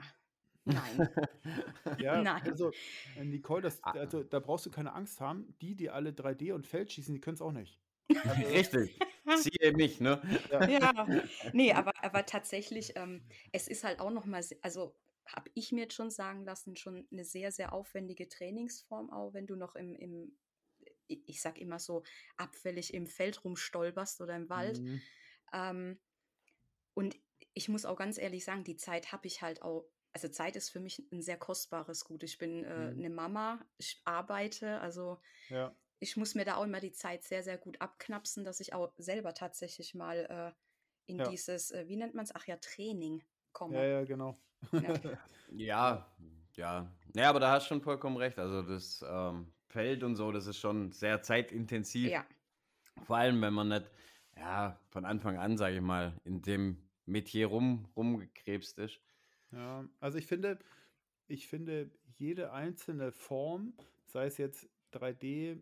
Nein. 0.66 1.10
ja, 2.00 2.22
Nein. 2.22 2.42
also 2.44 2.72
äh, 3.18 3.24
Nicole, 3.24 3.62
das, 3.62 3.84
ah. 3.84 3.92
also, 3.92 4.24
da 4.24 4.40
brauchst 4.40 4.66
du 4.66 4.72
keine 4.72 4.94
Angst 4.94 5.20
haben. 5.20 5.56
Die, 5.62 5.76
die 5.76 5.90
alle 5.90 6.12
3D 6.12 6.54
und 6.54 6.68
Feld 6.68 6.92
schießen, 6.92 7.14
die 7.14 7.22
können 7.22 7.36
es 7.36 7.42
auch 7.42 7.52
nicht. 7.52 7.80
Also, 8.10 8.48
Richtig. 8.48 9.00
Siehe 9.38 9.72
mich, 9.74 10.02
ne? 10.02 10.22
Ja. 10.52 10.68
ja. 10.68 11.24
Nee, 11.54 11.74
aber, 11.74 11.92
aber 12.02 12.26
tatsächlich, 12.26 12.94
ähm, 12.96 13.24
es 13.52 13.68
ist 13.68 13.84
halt 13.84 14.00
auch 14.00 14.12
noch 14.12 14.26
mal, 14.26 14.44
also 14.62 14.96
habe 15.26 15.50
ich 15.54 15.72
mir 15.72 15.82
jetzt 15.82 15.94
schon 15.94 16.12
sagen 16.12 16.44
lassen, 16.44 16.76
schon 16.76 17.08
eine 17.12 17.24
sehr, 17.24 17.52
sehr 17.52 17.74
aufwendige 17.74 18.28
Trainingsform 18.28 19.10
auch, 19.12 19.34
wenn 19.34 19.48
du 19.48 19.56
noch 19.56 19.76
im, 19.76 19.96
im 19.96 20.36
ich 21.08 21.42
sag 21.42 21.58
immer 21.60 21.80
so, 21.80 22.04
abfällig 22.38 22.94
im 22.94 23.08
Feld 23.08 23.44
rumstolperst 23.44 24.22
oder 24.22 24.36
im 24.36 24.50
Wald. 24.50 24.80
Mhm. 24.80 25.02
Ähm, 25.54 26.00
und 26.94 27.16
ich 27.54 27.70
muss 27.70 27.86
auch 27.86 27.98
ganz 27.98 28.18
ehrlich 28.18 28.46
sagen, 28.46 28.64
die 28.64 28.78
Zeit 28.78 29.12
habe 29.12 29.28
ich 29.28 29.42
halt 29.42 29.62
auch, 29.62 29.88
also 30.12 30.28
Zeit 30.28 30.56
ist 30.56 30.70
für 30.70 30.80
mich 30.80 31.08
ein 31.12 31.22
sehr 31.22 31.38
kostbares 31.38 32.06
Gut. 32.06 32.24
Ich 32.24 32.38
bin 32.38 32.64
äh, 32.64 32.92
mhm. 32.92 33.00
eine 33.00 33.10
Mama, 33.10 33.66
ich 33.78 34.02
arbeite, 34.06 34.80
also 34.82 35.20
ja. 35.50 35.76
ich 36.00 36.18
muss 36.18 36.36
mir 36.36 36.46
da 36.46 36.56
auch 36.56 36.64
immer 36.64 36.80
die 36.80 36.92
Zeit 36.92 37.24
sehr, 37.24 37.44
sehr 37.44 37.58
gut 37.58 37.82
abknapsen, 37.82 38.44
dass 38.44 38.60
ich 38.60 38.74
auch 38.74 38.92
selber 38.98 39.34
tatsächlich 39.34 39.96
mal 39.96 40.54
äh, 40.56 40.60
in 41.06 41.20
ja. 41.20 41.30
dieses, 41.30 41.72
äh, 41.72 41.88
wie 41.88 41.98
nennt 41.98 42.14
man 42.14 42.26
es, 42.26 42.36
ach 42.36 42.46
ja, 42.48 42.58
Training 42.58 43.24
komme. 43.52 43.78
Ja, 43.78 43.86
ja, 43.86 44.04
genau. 44.04 44.40
Ja, 45.56 46.12
ja. 46.56 46.92
Ja, 47.14 47.30
aber 47.30 47.40
da 47.40 47.52
hast 47.52 47.66
du 47.66 47.68
schon 47.70 47.82
vollkommen 47.82 48.18
recht. 48.18 48.40
Also 48.40 48.64
das 48.64 49.06
ähm, 49.08 49.54
Feld 49.74 50.04
und 50.04 50.16
so, 50.16 50.32
das 50.32 50.46
ist 50.46 50.60
schon 50.60 50.92
sehr 50.92 51.24
zeitintensiv. 51.24 52.12
Ja. 52.12 52.26
Vor 53.06 53.18
allem, 53.18 53.42
wenn 53.42 53.54
man 53.54 53.70
nicht, 53.70 53.90
ja, 54.38 54.80
von 54.90 55.04
Anfang 55.04 55.38
an, 55.38 55.58
sage 55.58 55.76
ich 55.76 55.82
mal, 55.82 56.16
in 56.24 56.44
dem 56.44 56.78
Metier 57.06 57.48
rum, 57.48 57.90
rumgekrebst 57.96 58.78
ist. 58.78 59.02
Ja, 59.52 59.84
also 60.00 60.20
ich 60.20 60.28
finde, 60.28 60.60
ich 61.28 61.48
finde, 61.48 61.90
jede 62.18 62.54
einzelne 62.54 63.12
Form, 63.12 63.74
sei 64.06 64.28
es 64.28 64.38
jetzt 64.38 64.70
3D, 64.94 65.60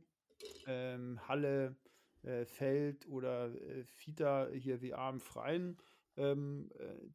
ähm, 0.68 1.27
Halle, 1.27 1.77
äh, 2.24 2.46
Feld 2.46 3.08
oder 3.08 3.56
äh, 3.56 3.86
Fita 3.86 4.50
hier 4.53 4.82
wie 4.82 4.94
Arm 4.94 5.22
Freien, 5.22 5.77
ähm, 6.18 6.70
äh, 6.77 7.10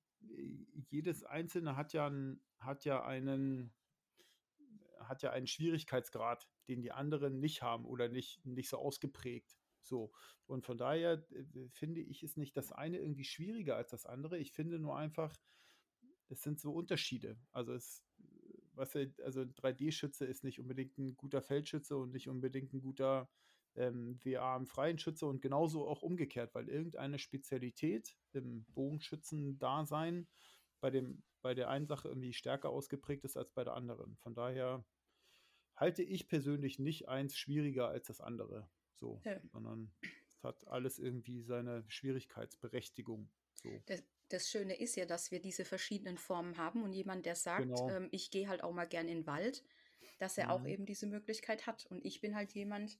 jedes 0.88 1.24
einzelne 1.24 1.76
hat 1.76 1.92
ja, 1.92 2.06
ein, 2.08 2.40
hat 2.58 2.84
ja 2.84 3.04
einen 3.04 3.70
hat 5.00 5.22
ja 5.22 5.30
einen 5.30 5.46
Schwierigkeitsgrad, 5.46 6.48
den 6.68 6.82
die 6.82 6.92
anderen 6.92 7.40
nicht 7.40 7.62
haben 7.62 7.84
oder 7.84 8.08
nicht, 8.08 8.44
nicht 8.44 8.68
so 8.68 8.78
ausgeprägt. 8.78 9.56
So. 9.82 10.12
Und 10.46 10.64
von 10.64 10.78
daher 10.78 11.24
äh, 11.30 11.68
finde 11.70 12.00
ich, 12.00 12.22
ist 12.22 12.36
nicht 12.36 12.56
das 12.56 12.72
eine 12.72 12.98
irgendwie 12.98 13.24
schwieriger 13.24 13.76
als 13.76 13.90
das 13.90 14.06
andere. 14.06 14.38
Ich 14.38 14.52
finde 14.52 14.78
nur 14.78 14.96
einfach, 14.96 15.36
es 16.28 16.42
sind 16.42 16.60
so 16.60 16.72
Unterschiede. 16.72 17.38
Also 17.52 17.72
es, 17.72 18.04
was 18.74 18.96
also 18.96 19.40
ein 19.40 19.54
3D-Schütze 19.54 20.26
ist 20.26 20.44
nicht 20.44 20.60
unbedingt 20.60 20.98
ein 20.98 21.16
guter 21.16 21.42
Feldschütze 21.42 21.96
und 21.96 22.12
nicht 22.12 22.28
unbedingt 22.28 22.72
ein 22.72 22.80
guter 22.80 23.28
ähm, 23.76 24.18
WA 24.24 24.56
im 24.56 24.66
freien 24.66 24.98
Schütze 24.98 25.26
und 25.26 25.42
genauso 25.42 25.86
auch 25.86 26.02
umgekehrt, 26.02 26.54
weil 26.54 26.68
irgendeine 26.68 27.18
Spezialität 27.18 28.16
im 28.32 28.64
Bogenschützen-Dasein 28.74 30.28
bei, 30.80 30.90
dem, 30.90 31.22
bei 31.42 31.54
der 31.54 31.70
einen 31.70 31.86
Sache 31.86 32.08
irgendwie 32.08 32.32
stärker 32.32 32.70
ausgeprägt 32.70 33.24
ist 33.24 33.36
als 33.36 33.50
bei 33.52 33.64
der 33.64 33.74
anderen. 33.74 34.16
Von 34.16 34.34
daher 34.34 34.84
halte 35.76 36.02
ich 36.02 36.28
persönlich 36.28 36.78
nicht 36.78 37.08
eins 37.08 37.36
schwieriger 37.36 37.88
als 37.88 38.06
das 38.06 38.20
andere. 38.20 38.68
So, 38.94 39.20
ja. 39.24 39.38
sondern 39.52 39.92
es 40.36 40.44
hat 40.44 40.66
alles 40.68 40.98
irgendwie 40.98 41.42
seine 41.42 41.84
Schwierigkeitsberechtigung. 41.88 43.28
So. 43.54 43.82
Das, 43.86 44.02
das, 44.28 44.48
Schöne 44.48 44.74
ist 44.74 44.96
ja, 44.96 45.04
dass 45.04 45.30
wir 45.30 45.40
diese 45.40 45.64
verschiedenen 45.64 46.18
Formen 46.18 46.56
haben 46.56 46.82
und 46.82 46.92
jemand, 46.92 47.26
der 47.26 47.36
sagt, 47.36 47.64
genau. 47.64 47.90
ähm, 47.90 48.08
ich 48.10 48.30
gehe 48.30 48.48
halt 48.48 48.62
auch 48.62 48.72
mal 48.72 48.86
gern 48.86 49.08
in 49.08 49.18
den 49.18 49.26
Wald, 49.26 49.62
dass 50.18 50.38
er 50.38 50.46
mhm. 50.46 50.50
auch 50.50 50.66
eben 50.66 50.86
diese 50.86 51.06
Möglichkeit 51.06 51.66
hat. 51.66 51.86
Und 51.86 52.04
ich 52.04 52.20
bin 52.20 52.34
halt 52.34 52.52
jemand, 52.52 52.98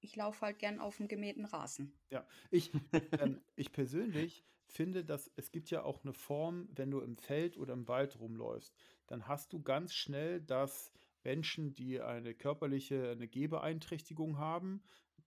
ich 0.00 0.16
laufe 0.16 0.42
halt 0.42 0.58
gern 0.58 0.80
auf 0.80 0.96
dem 0.96 1.08
gemähten 1.08 1.44
Rasen. 1.44 1.92
Ja, 2.10 2.26
ich, 2.50 2.72
ähm, 3.20 3.42
ich 3.56 3.72
persönlich 3.72 4.44
finde, 4.68 5.04
dass 5.04 5.30
es 5.36 5.52
gibt 5.52 5.70
ja 5.70 5.84
auch 5.84 6.02
eine 6.02 6.12
Form, 6.12 6.68
wenn 6.72 6.90
du 6.90 7.00
im 7.00 7.16
Feld 7.16 7.56
oder 7.56 7.72
im 7.72 7.88
Wald 7.88 8.18
rumläufst, 8.18 8.74
dann 9.06 9.28
hast 9.28 9.52
du 9.52 9.62
ganz 9.62 9.94
schnell, 9.94 10.40
dass 10.40 10.92
Menschen, 11.26 11.74
die 11.74 12.00
eine 12.00 12.34
körperliche, 12.34 13.10
eine 13.10 13.26
Gehbeeinträchtigung 13.26 14.38
haben, 14.38 14.84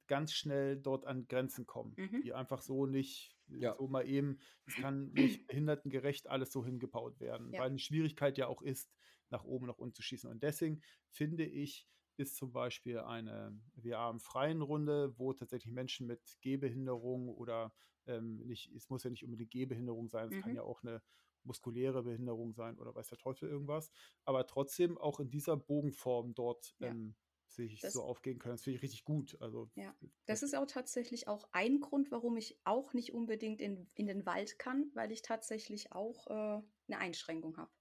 ganz 0.08 0.32
schnell 0.32 0.78
dort 0.78 1.06
an 1.06 1.28
Grenzen 1.28 1.66
kommen, 1.66 1.94
mhm. 1.98 2.22
die 2.22 2.34
einfach 2.34 2.62
so 2.62 2.86
nicht, 2.86 3.36
ja. 3.50 3.76
so 3.78 3.90
mal 3.90 4.08
eben, 4.08 4.40
es 4.66 4.76
kann 4.76 5.12
nicht 5.12 5.46
behindertengerecht 5.48 6.30
alles 6.30 6.54
so 6.54 6.64
hingebaut 6.64 7.20
werden, 7.20 7.52
ja. 7.52 7.60
weil 7.60 7.68
eine 7.68 7.80
Schwierigkeit 7.80 8.38
ja 8.38 8.48
auch 8.48 8.62
ist, 8.62 8.90
nach 9.30 9.44
oben, 9.44 9.68
nach 9.68 9.78
unten 9.78 9.94
zu 9.94 10.02
schießen. 10.02 10.30
Und 10.30 10.42
deswegen 10.42 10.82
finde 11.10 11.44
ich, 11.44 11.86
ist 12.16 12.38
zum 12.38 12.54
Beispiel 12.54 13.00
eine 13.00 13.60
VR-freien 13.76 14.62
Runde, 14.62 15.14
wo 15.18 15.34
tatsächlich 15.34 15.74
Menschen 15.74 16.08
mit 16.08 16.38
Gehbehinderung 16.40 17.28
oder 17.28 17.74
ähm, 18.08 18.38
nicht, 18.46 18.72
es 18.74 18.90
muss 18.90 19.04
ja 19.04 19.10
nicht 19.10 19.26
unbedingt 19.26 19.52
Gehbehinderung 19.52 20.08
sein, 20.08 20.30
es 20.30 20.36
mhm. 20.36 20.42
kann 20.42 20.56
ja 20.56 20.64
auch 20.64 20.82
eine 20.82 21.02
muskuläre 21.44 22.04
Behinderung 22.04 22.54
sein 22.54 22.78
oder 22.78 22.94
weiß 22.94 23.10
der 23.10 23.18
Teufel 23.18 23.50
irgendwas, 23.50 23.92
aber 24.26 24.46
trotzdem 24.48 24.98
auch 24.98 25.20
in 25.20 25.30
dieser 25.30 25.58
Bogenform 25.58 26.34
dort 26.34 26.76
ja. 26.80 26.90
ähm, 26.90 27.16
sich 27.48 27.82
das, 27.82 27.94
so 27.94 28.04
aufgehen 28.04 28.40
können. 28.40 28.54
Das 28.54 28.64
finde 28.64 28.78
ich 28.78 28.84
richtig 28.84 29.04
gut. 29.04 29.38
Also, 29.42 29.70
ja, 29.76 29.96
das 30.26 30.44
ist 30.44 30.56
auch 30.56 30.68
tatsächlich 30.68 31.28
auch 31.28 31.48
ein 31.52 31.80
Grund, 31.80 32.12
warum 32.12 32.38
ich 32.38 32.60
auch 32.64 32.94
nicht 32.94 33.14
unbedingt 33.14 33.62
in, 33.62 33.90
in 33.96 34.08
den 34.08 34.26
Wald 34.26 34.60
kann, 34.60 34.92
weil 34.94 35.12
ich 35.12 35.22
tatsächlich 35.22 35.92
auch 35.92 36.28
äh, 36.28 36.62
eine 36.88 37.00
Einschränkung 37.00 37.58
habe. 37.58 37.72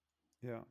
Ja, 0.40 0.66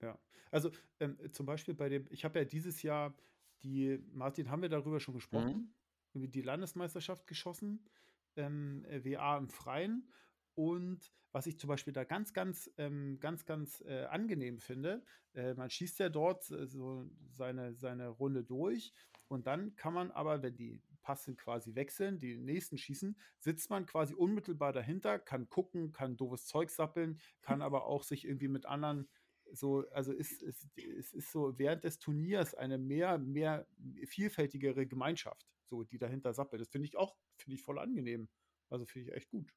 ja, 0.00 0.18
also 0.50 0.70
ähm, 1.00 1.18
zum 1.32 1.46
Beispiel 1.46 1.74
bei 1.74 1.88
dem, 1.88 2.06
ich 2.10 2.24
habe 2.24 2.38
ja 2.38 2.44
dieses 2.44 2.82
Jahr 2.82 3.14
die, 3.62 3.98
Martin, 4.12 4.50
haben 4.50 4.62
wir 4.62 4.68
darüber 4.68 5.00
schon 5.00 5.14
gesprochen, 5.14 5.74
mhm. 6.12 6.30
die 6.30 6.42
Landesmeisterschaft 6.42 7.26
geschossen, 7.26 7.88
ähm, 8.36 8.84
äh, 8.84 9.04
WA 9.04 9.38
im 9.38 9.48
Freien. 9.48 10.10
Und 10.56 11.12
was 11.32 11.46
ich 11.46 11.58
zum 11.58 11.68
Beispiel 11.68 11.92
da 11.92 12.04
ganz, 12.04 12.32
ganz, 12.32 12.70
ähm, 12.78 13.20
ganz, 13.20 13.44
ganz 13.44 13.82
äh, 13.86 14.04
angenehm 14.06 14.58
finde, 14.58 15.04
äh, 15.34 15.54
man 15.54 15.70
schießt 15.70 15.98
ja 16.00 16.08
dort 16.08 16.50
äh, 16.50 16.66
so 16.66 17.08
seine, 17.30 17.74
seine 17.74 18.08
Runde 18.08 18.42
durch 18.42 18.92
und 19.28 19.46
dann 19.46 19.76
kann 19.76 19.92
man 19.92 20.10
aber, 20.10 20.42
wenn 20.42 20.56
die 20.56 20.82
Passen 21.02 21.36
quasi 21.36 21.74
wechseln, 21.74 22.18
die 22.18 22.36
nächsten 22.36 22.78
schießen, 22.78 23.18
sitzt 23.38 23.70
man 23.70 23.86
quasi 23.86 24.14
unmittelbar 24.14 24.72
dahinter, 24.72 25.18
kann 25.18 25.48
gucken, 25.48 25.92
kann 25.92 26.16
doofes 26.16 26.46
Zeug 26.46 26.70
sappeln, 26.70 27.20
kann 27.42 27.60
aber 27.62 27.86
auch 27.86 28.02
sich 28.02 28.24
irgendwie 28.24 28.48
mit 28.48 28.66
anderen 28.66 29.08
so, 29.52 29.84
also 29.90 30.12
ist, 30.12 30.42
ist, 30.42 30.66
es 30.76 31.12
ist 31.12 31.30
so 31.30 31.56
während 31.58 31.84
des 31.84 31.98
Turniers 31.98 32.54
eine 32.54 32.78
mehr, 32.78 33.18
mehr 33.18 33.68
vielfältigere 34.06 34.86
Gemeinschaft, 34.86 35.46
so 35.64 35.84
die 35.84 35.98
dahinter 35.98 36.34
sappelt. 36.34 36.60
Das 36.60 36.68
finde 36.68 36.86
ich 36.88 36.96
auch, 36.96 37.14
finde 37.36 37.56
ich 37.56 37.62
voll 37.62 37.78
angenehm. 37.78 38.28
Also 38.70 38.86
finde 38.86 39.10
ich 39.10 39.16
echt 39.16 39.30
gut. 39.30 39.52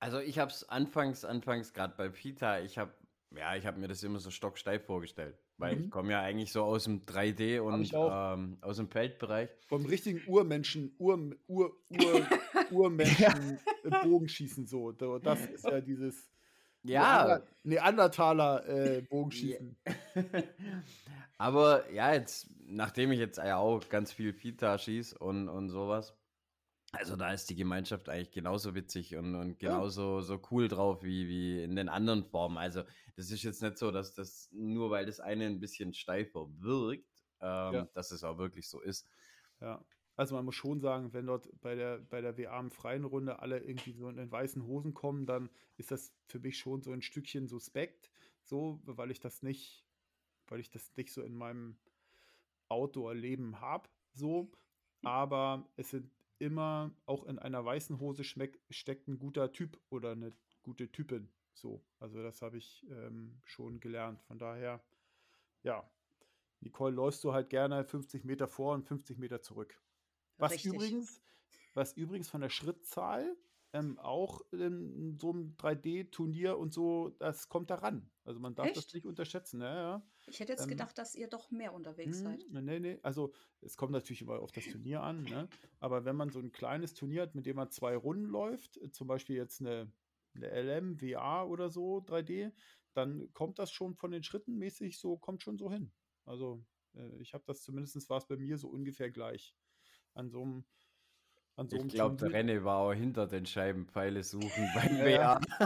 Also 0.00 0.18
ich 0.18 0.38
habe 0.38 0.50
es 0.50 0.66
anfangs, 0.68 1.26
anfangs 1.26 1.74
gerade 1.74 1.94
bei 1.96 2.08
Pita, 2.08 2.60
ich 2.60 2.78
habe, 2.78 2.92
ja, 3.36 3.54
ich 3.54 3.66
habe 3.66 3.78
mir 3.78 3.86
das 3.86 4.02
immer 4.02 4.18
so 4.18 4.30
stocksteif 4.30 4.86
vorgestellt, 4.86 5.36
weil 5.58 5.76
mhm. 5.76 5.84
ich 5.84 5.90
komme 5.90 6.12
ja 6.12 6.22
eigentlich 6.22 6.52
so 6.52 6.64
aus 6.64 6.84
dem 6.84 7.04
3D 7.04 7.60
und 7.60 7.92
ähm, 7.92 8.56
aus 8.62 8.78
dem 8.78 8.88
Feldbereich. 8.88 9.50
Vom 9.68 9.84
richtigen 9.84 10.22
Urmenschen, 10.26 10.94
Ur, 10.98 11.36
Ur, 11.46 11.76
Ur, 11.90 12.26
Urmenschen 12.70 13.58
Bogenschießen 14.02 14.66
so. 14.66 14.92
Das 14.92 15.44
ist 15.46 15.64
ja 15.64 15.82
dieses 15.82 16.30
ja. 16.82 17.42
Neandertaler 17.62 18.66
äh, 18.68 19.02
Bogenschießen. 19.02 19.76
Aber 21.38 21.90
ja, 21.92 22.14
jetzt, 22.14 22.48
nachdem 22.66 23.12
ich 23.12 23.18
jetzt 23.18 23.38
ja 23.38 23.58
auch 23.58 23.86
ganz 23.90 24.12
viel 24.12 24.32
Pita 24.32 24.78
schieße 24.78 25.18
und, 25.18 25.48
und 25.48 25.68
sowas, 25.68 26.14
also 26.92 27.16
da 27.16 27.32
ist 27.32 27.48
die 27.48 27.56
Gemeinschaft 27.56 28.08
eigentlich 28.08 28.32
genauso 28.32 28.74
witzig 28.74 29.14
und, 29.16 29.34
und 29.34 29.58
genauso 29.58 30.16
ja. 30.16 30.22
so 30.22 30.42
cool 30.50 30.68
drauf 30.68 31.02
wie, 31.02 31.28
wie 31.28 31.62
in 31.62 31.76
den 31.76 31.88
anderen 31.88 32.24
Formen. 32.24 32.58
Also 32.58 32.82
das 33.16 33.30
ist 33.30 33.42
jetzt 33.42 33.62
nicht 33.62 33.78
so, 33.78 33.90
dass 33.90 34.14
das 34.14 34.48
nur 34.52 34.90
weil 34.90 35.06
das 35.06 35.20
eine 35.20 35.46
ein 35.46 35.60
bisschen 35.60 35.94
steifer 35.94 36.48
wirkt, 36.58 37.24
ähm, 37.40 37.74
ja. 37.74 37.88
dass 37.94 38.10
es 38.10 38.24
auch 38.24 38.38
wirklich 38.38 38.68
so 38.68 38.80
ist. 38.80 39.06
Ja. 39.60 39.84
Also 40.16 40.34
man 40.34 40.44
muss 40.44 40.56
schon 40.56 40.80
sagen, 40.80 41.12
wenn 41.14 41.26
dort 41.26 41.48
bei 41.60 41.74
der, 41.74 41.98
bei 41.98 42.20
der 42.20 42.36
WA 42.36 42.58
im 42.60 42.70
freien 42.70 43.04
Runde 43.04 43.38
alle 43.38 43.60
irgendwie 43.60 43.92
so 43.92 44.08
in 44.08 44.16
den 44.16 44.30
weißen 44.30 44.66
Hosen 44.66 44.92
kommen, 44.92 45.24
dann 45.24 45.48
ist 45.78 45.92
das 45.92 46.12
für 46.26 46.40
mich 46.40 46.58
schon 46.58 46.82
so 46.82 46.92
ein 46.92 47.00
Stückchen 47.00 47.46
suspekt, 47.46 48.10
so, 48.42 48.80
weil 48.84 49.10
ich 49.10 49.20
das 49.20 49.42
nicht, 49.42 49.86
weil 50.48 50.60
ich 50.60 50.68
das 50.68 50.94
nicht 50.96 51.12
so 51.12 51.22
in 51.22 51.34
meinem 51.34 51.78
Outdoor-Leben 52.68 53.60
habe, 53.60 53.88
so. 54.12 54.50
Aber 55.02 55.66
es 55.76 55.88
sind 55.90 56.10
immer 56.40 56.90
auch 57.06 57.24
in 57.24 57.38
einer 57.38 57.64
weißen 57.64 58.00
Hose 58.00 58.24
steckt 58.24 59.08
ein 59.08 59.18
guter 59.18 59.52
Typ 59.52 59.78
oder 59.90 60.12
eine 60.12 60.32
gute 60.62 60.90
Typin. 60.90 61.30
So, 61.54 61.84
also 61.98 62.22
das 62.22 62.42
habe 62.42 62.56
ich 62.56 62.86
ähm, 62.90 63.40
schon 63.44 63.80
gelernt. 63.80 64.22
Von 64.22 64.38
daher, 64.38 64.82
ja, 65.62 65.88
Nicole, 66.60 66.94
läufst 66.94 67.22
du 67.24 67.32
halt 67.32 67.50
gerne 67.50 67.84
50 67.84 68.24
Meter 68.24 68.48
vor 68.48 68.74
und 68.74 68.84
50 68.84 69.18
Meter 69.18 69.42
zurück. 69.42 69.80
Was 70.38 70.52
Richtig. 70.52 70.72
übrigens, 70.72 71.22
was 71.74 71.92
übrigens 71.92 72.30
von 72.30 72.40
der 72.40 72.48
Schrittzahl 72.48 73.36
ähm, 73.72 73.98
auch 73.98 74.40
in 74.52 75.18
so 75.20 75.30
einem 75.30 75.56
3D-Turnier 75.56 76.58
und 76.58 76.74
so, 76.74 77.10
das 77.18 77.48
kommt 77.48 77.70
da 77.70 77.76
ran. 77.76 78.10
Also 78.24 78.40
man 78.40 78.54
darf 78.54 78.66
Echt? 78.66 78.76
das 78.76 78.92
nicht 78.92 79.06
unterschätzen. 79.06 79.60
Ja, 79.60 79.74
ja. 79.74 80.06
Ich 80.26 80.40
hätte 80.40 80.52
jetzt 80.52 80.64
ähm, 80.64 80.70
gedacht, 80.70 80.98
dass 80.98 81.14
ihr 81.14 81.28
doch 81.28 81.50
mehr 81.50 81.72
unterwegs 81.72 82.20
mh, 82.22 82.30
seid. 82.30 82.46
Nee, 82.50 82.80
nee, 82.80 82.98
also 83.02 83.32
es 83.60 83.76
kommt 83.76 83.92
natürlich 83.92 84.22
immer 84.22 84.40
auf 84.40 84.52
das 84.52 84.64
Turnier 84.64 85.02
an, 85.02 85.22
ne? 85.22 85.48
aber 85.78 86.04
wenn 86.04 86.16
man 86.16 86.30
so 86.30 86.40
ein 86.40 86.52
kleines 86.52 86.94
Turnier 86.94 87.22
hat, 87.22 87.34
mit 87.34 87.46
dem 87.46 87.56
man 87.56 87.70
zwei 87.70 87.96
Runden 87.96 88.26
läuft, 88.26 88.80
zum 88.92 89.06
Beispiel 89.06 89.36
jetzt 89.36 89.60
eine, 89.60 89.92
eine 90.34 90.48
LM, 90.48 91.00
WA 91.00 91.44
oder 91.44 91.70
so, 91.70 91.98
3D, 91.98 92.52
dann 92.92 93.32
kommt 93.32 93.58
das 93.58 93.70
schon 93.70 93.94
von 93.94 94.10
den 94.10 94.22
Schritten 94.24 94.56
mäßig 94.56 94.98
so, 94.98 95.16
kommt 95.16 95.42
schon 95.42 95.58
so 95.58 95.70
hin. 95.70 95.92
Also 96.24 96.64
äh, 96.94 97.20
ich 97.20 97.34
habe 97.34 97.44
das 97.46 97.62
zumindest, 97.62 98.08
war 98.10 98.18
es 98.18 98.26
bei 98.26 98.36
mir 98.36 98.58
so 98.58 98.68
ungefähr 98.68 99.10
gleich. 99.10 99.54
An 100.14 100.30
so 100.30 100.42
einem 100.42 100.64
so 101.68 101.76
ich 101.76 101.88
glaube, 101.88 102.16
der 102.16 102.30
René 102.30 102.64
war 102.64 102.78
auch 102.78 102.92
hinter 102.92 103.26
den 103.26 103.46
Scheibenpfeile 103.46 104.22
suchen 104.22 104.68
beim 104.74 105.06
ja. 105.06 105.40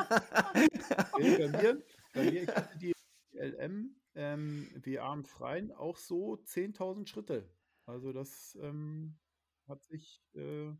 bei 1.12 1.48
mir, 1.48 1.82
bei 2.12 2.30
mir, 2.30 2.42
ich 2.42 2.48
hatte 2.48 2.78
die 2.78 2.92
LM 3.32 3.96
ähm, 4.14 4.70
WA 4.84 5.12
im 5.12 5.24
Freien 5.24 5.72
auch 5.72 5.96
so 5.96 6.34
10.000 6.34 7.06
Schritte. 7.06 7.48
Also 7.86 8.12
das 8.12 8.56
ähm, 8.60 9.18
hat 9.68 9.82
sich, 9.82 10.22
äh, 10.34 10.70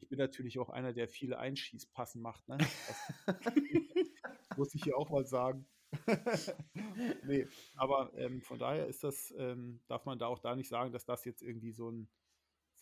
ich 0.00 0.08
bin 0.08 0.18
natürlich 0.18 0.58
auch 0.58 0.68
einer, 0.68 0.92
der 0.92 1.08
viele 1.08 1.38
Einschießpassen 1.38 2.20
macht. 2.20 2.48
Ne? 2.48 2.58
Muss 4.56 4.74
ich 4.74 4.82
hier 4.84 4.96
auch 4.96 5.10
mal 5.10 5.26
sagen. 5.26 5.66
nee, 7.24 7.46
aber 7.76 8.12
ähm, 8.16 8.40
von 8.42 8.58
daher 8.58 8.86
ist 8.86 9.04
das, 9.04 9.32
ähm, 9.36 9.80
darf 9.86 10.04
man 10.04 10.18
da 10.18 10.26
auch 10.26 10.38
da 10.38 10.56
nicht 10.56 10.68
sagen, 10.68 10.92
dass 10.92 11.04
das 11.04 11.24
jetzt 11.24 11.42
irgendwie 11.42 11.72
so 11.72 11.90
ein 11.90 12.08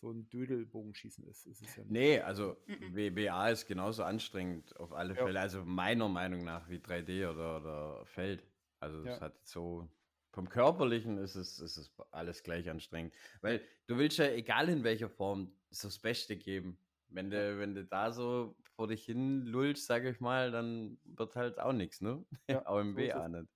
so 0.01 0.09
ein 0.11 0.27
Dödelbogenschießen 0.29 1.25
ist. 1.27 1.45
ist 1.45 1.61
es 1.61 1.75
ja 1.75 1.83
nee, 1.87 2.19
also 2.19 2.57
WBA 2.65 3.49
ist 3.49 3.67
genauso 3.67 4.03
anstrengend 4.03 4.75
auf 4.77 4.93
alle 4.93 5.15
ja. 5.15 5.23
Fälle. 5.23 5.39
Also 5.39 5.63
meiner 5.63 6.09
Meinung 6.09 6.43
nach 6.43 6.67
wie 6.69 6.77
3D 6.77 7.29
oder, 7.29 7.57
oder 7.57 8.05
Feld. 8.07 8.43
Also 8.79 8.99
es 9.01 9.19
ja. 9.19 9.21
hat 9.21 9.35
so 9.47 9.87
vom 10.31 10.49
Körperlichen 10.49 11.17
ist 11.19 11.35
es, 11.35 11.59
ist 11.59 11.77
es 11.77 11.91
alles 12.11 12.41
gleich 12.41 12.69
anstrengend. 12.69 13.13
Weil 13.41 13.61
du 13.85 13.97
willst 13.97 14.17
ja, 14.17 14.25
egal 14.25 14.69
in 14.69 14.83
welcher 14.83 15.09
Form, 15.09 15.51
so 15.69 15.87
das 15.87 15.99
Beste 15.99 16.35
geben. 16.35 16.77
Wenn 17.09 17.29
du, 17.29 17.59
wenn 17.59 17.75
du 17.75 17.85
da 17.85 18.11
so 18.11 18.55
vor 18.75 18.87
dich 18.87 19.05
hin 19.05 19.45
lullst, 19.45 19.85
sag 19.85 20.05
ich 20.05 20.19
mal, 20.19 20.51
dann 20.51 20.97
wird 21.03 21.35
halt 21.35 21.59
auch 21.59 21.73
nichts, 21.73 22.01
ne? 22.01 22.25
Ja, 22.49 22.65
auch 22.65 22.79
im 22.79 22.95
so 22.95 23.01
WA 23.01 23.27
nicht. 23.27 23.49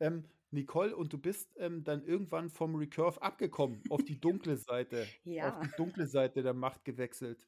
Ähm, 0.00 0.24
Nicole, 0.50 0.96
und 0.96 1.12
du 1.12 1.18
bist 1.18 1.50
ähm, 1.56 1.84
dann 1.84 2.04
irgendwann 2.04 2.50
vom 2.50 2.74
Recurve 2.76 3.20
abgekommen, 3.20 3.82
auf 3.90 4.02
die 4.04 4.20
dunkle 4.20 4.56
Seite, 4.56 5.06
ja. 5.24 5.56
auf 5.56 5.66
die 5.66 5.76
dunkle 5.76 6.06
Seite 6.06 6.42
der 6.42 6.54
Macht 6.54 6.84
gewechselt. 6.84 7.46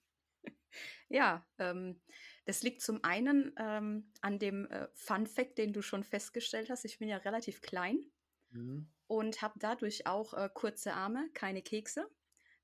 Ja, 1.08 1.46
ähm, 1.58 2.00
das 2.44 2.62
liegt 2.62 2.82
zum 2.82 3.02
einen 3.02 3.52
ähm, 3.58 4.12
an 4.20 4.38
dem 4.38 4.66
äh, 4.66 4.88
Fun 4.94 5.26
Fact, 5.26 5.58
den 5.58 5.72
du 5.72 5.82
schon 5.82 6.04
festgestellt 6.04 6.70
hast. 6.70 6.84
Ich 6.84 6.98
bin 6.98 7.08
ja 7.08 7.16
relativ 7.18 7.60
klein 7.60 8.04
mhm. 8.50 8.88
und 9.06 9.42
habe 9.42 9.58
dadurch 9.58 10.06
auch 10.06 10.34
äh, 10.34 10.48
kurze 10.52 10.92
Arme, 10.94 11.30
keine 11.34 11.62
Kekse. 11.62 12.08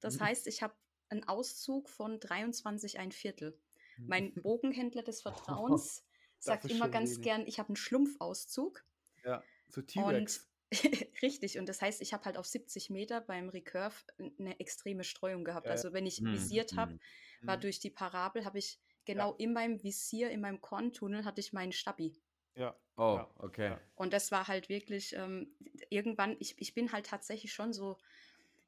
Das 0.00 0.18
mhm. 0.18 0.24
heißt, 0.24 0.46
ich 0.46 0.62
habe 0.62 0.74
einen 1.08 1.24
Auszug 1.24 1.88
von 1.88 2.20
23 2.20 2.98
ein 2.98 3.12
Viertel. 3.12 3.58
Mein 3.98 4.34
Bogenhändler 4.42 5.02
des 5.02 5.22
Vertrauens 5.22 6.02
oh, 6.02 6.10
sagt 6.38 6.66
immer 6.66 6.88
ganz 6.88 7.12
wenig. 7.12 7.22
gern, 7.22 7.46
ich 7.46 7.58
habe 7.58 7.70
einen 7.70 7.76
Schlumpfauszug. 7.76 8.84
Ja. 9.24 9.42
Zu 9.74 9.82
T-Rex. 9.82 10.48
Richtig, 11.22 11.58
und 11.58 11.68
das 11.68 11.82
heißt, 11.82 12.00
ich 12.00 12.12
habe 12.12 12.24
halt 12.26 12.36
auf 12.36 12.46
70 12.46 12.90
Meter 12.90 13.20
beim 13.20 13.48
Recurve 13.48 13.96
eine 14.38 14.60
extreme 14.60 15.02
Streuung 15.02 15.42
gehabt. 15.42 15.66
Ja. 15.66 15.72
Also 15.72 15.92
wenn 15.92 16.06
ich 16.06 16.18
hm, 16.18 16.32
visiert 16.32 16.76
habe, 16.76 16.92
hm. 16.92 17.00
war 17.42 17.54
hm. 17.56 17.60
durch 17.60 17.80
die 17.80 17.90
Parabel, 17.90 18.44
habe 18.44 18.58
ich 18.58 18.78
genau 19.04 19.32
ja. 19.32 19.36
in 19.38 19.52
meinem 19.52 19.82
Visier, 19.82 20.30
in 20.30 20.40
meinem 20.40 20.60
Korntunnel, 20.60 21.24
hatte 21.24 21.40
ich 21.40 21.52
meinen 21.52 21.72
Stabi. 21.72 22.22
Ja. 22.54 22.76
Oh, 22.96 23.20
okay. 23.38 23.76
Und 23.96 24.12
das 24.12 24.30
war 24.30 24.46
halt 24.46 24.68
wirklich 24.68 25.12
ähm, 25.16 25.48
irgendwann, 25.90 26.36
ich, 26.38 26.54
ich 26.58 26.72
bin 26.72 26.92
halt 26.92 27.06
tatsächlich 27.06 27.52
schon 27.52 27.72
so, 27.72 27.98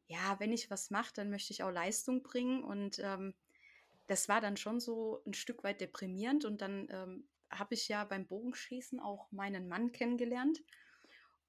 ja, 0.08 0.40
wenn 0.40 0.52
ich 0.52 0.72
was 0.72 0.90
mache, 0.90 1.14
dann 1.14 1.30
möchte 1.30 1.52
ich 1.52 1.62
auch 1.62 1.70
Leistung 1.70 2.24
bringen. 2.24 2.64
Und 2.64 2.98
ähm, 2.98 3.32
das 4.08 4.28
war 4.28 4.40
dann 4.40 4.56
schon 4.56 4.80
so 4.80 5.22
ein 5.24 5.34
Stück 5.34 5.62
weit 5.62 5.80
deprimierend. 5.80 6.44
Und 6.44 6.62
dann 6.62 6.88
ähm, 6.90 7.28
habe 7.48 7.74
ich 7.74 7.86
ja 7.86 8.02
beim 8.04 8.26
Bogenschießen 8.26 8.98
auch 8.98 9.30
meinen 9.30 9.68
Mann 9.68 9.92
kennengelernt 9.92 10.60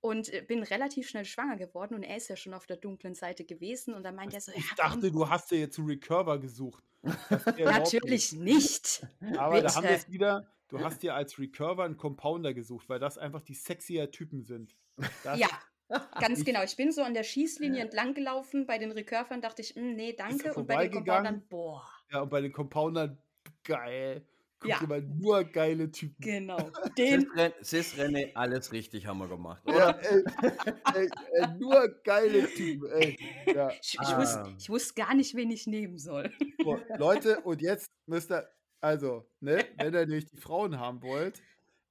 und 0.08 0.34
äh, 0.34 0.42
bin 0.42 0.64
relativ 0.64 1.10
schnell 1.10 1.26
schwanger 1.26 1.58
geworden 1.58 1.96
und 1.96 2.04
er 2.04 2.18
ist 2.18 2.30
ja 2.30 2.36
schon 2.36 2.54
auf 2.54 2.66
der 2.66 2.78
dunklen 2.78 3.14
Seite 3.14 3.46
gewesen 3.46 3.94
und 3.94 4.04
dann 4.04 4.16
meint 4.16 4.34
er 4.34 4.42
so, 4.42 4.52
ich 4.56 4.70
ja, 4.70 4.76
dachte, 4.76 5.12
du 5.12 5.30
hast 5.30 5.52
dir 5.52 5.60
jetzt 5.60 5.78
einen 5.78 5.88
Recurver 5.88 6.40
gesucht. 6.40 6.84
Natürlich 7.58 8.34
nicht. 8.34 9.06
Aber 9.38 9.56
Bitte. 9.56 9.68
da 9.68 9.76
haben 9.76 9.84
wir 9.84 9.92
es 9.92 10.10
wieder, 10.10 10.48
du 10.70 10.80
hast 10.80 11.04
dir 11.04 11.16
als 11.16 11.38
Recurver 11.38 11.84
einen 11.84 11.98
Compounder 11.98 12.54
gesucht, 12.54 12.90
weil 12.90 13.00
das 13.00 13.18
einfach 13.18 13.42
die 13.42 13.54
sexier 13.54 14.12
Typen 14.12 14.44
sind. 14.44 14.76
Das 15.24 15.40
ja, 15.40 15.50
ganz 16.20 16.44
genau. 16.44 16.64
Ich 16.64 16.76
bin 16.76 16.92
so 16.92 17.02
an 17.02 17.14
der 17.14 17.24
Schießlinie 17.24 17.82
entlang 17.82 18.14
gelaufen, 18.14 18.66
bei 18.66 18.78
den 18.78 18.92
Recurvern 18.92 19.42
dachte 19.42 19.62
ich, 19.62 19.76
hm, 19.76 19.96
nee, 19.96 20.14
danke. 20.14 20.54
Und 20.54 20.68
bei 20.68 20.88
den 20.88 20.94
Compoundern, 20.94 21.44
boah. 21.48 21.88
Ja, 22.12 22.22
und 22.22 22.30
bei 22.30 22.42
den 22.42 22.52
Compoundern, 22.52 23.18
geil. 23.64 24.26
Guck 24.60 24.70
ja. 24.70 24.82
mal, 24.88 25.02
nur 25.02 25.44
geile 25.44 25.92
Typen. 25.92 26.16
Genau. 26.20 26.58
Den 26.98 27.28
Sis 27.62 27.96
René, 27.96 28.34
alles 28.34 28.72
richtig 28.72 29.06
haben 29.06 29.20
wir 29.20 29.28
gemacht. 29.28 29.62
Oder? 29.66 29.78
Ja, 29.78 29.92
ey, 29.92 30.24
ey, 30.96 31.10
ey, 31.34 31.48
nur 31.60 31.88
geile 32.04 32.48
Typen. 32.48 32.90
Ey. 32.92 33.20
Ja. 33.54 33.70
Ich, 33.70 33.94
ich, 33.94 34.00
ah. 34.00 34.20
wusste, 34.20 34.56
ich, 34.58 34.70
wusste, 34.70 34.94
gar 34.96 35.14
nicht, 35.14 35.36
wen 35.36 35.52
ich 35.52 35.68
nehmen 35.68 36.00
soll. 36.00 36.32
So, 36.64 36.80
Leute, 36.98 37.42
und 37.44 37.62
jetzt 37.62 37.92
müsst 38.08 38.32
ihr, 38.32 38.50
also, 38.82 39.30
ne, 39.42 39.64
wenn 39.78 39.94
ihr 39.94 40.06
nämlich 40.08 40.26
die 40.26 40.38
Frauen 40.38 40.80
haben 40.80 41.04
wollt, 41.04 41.40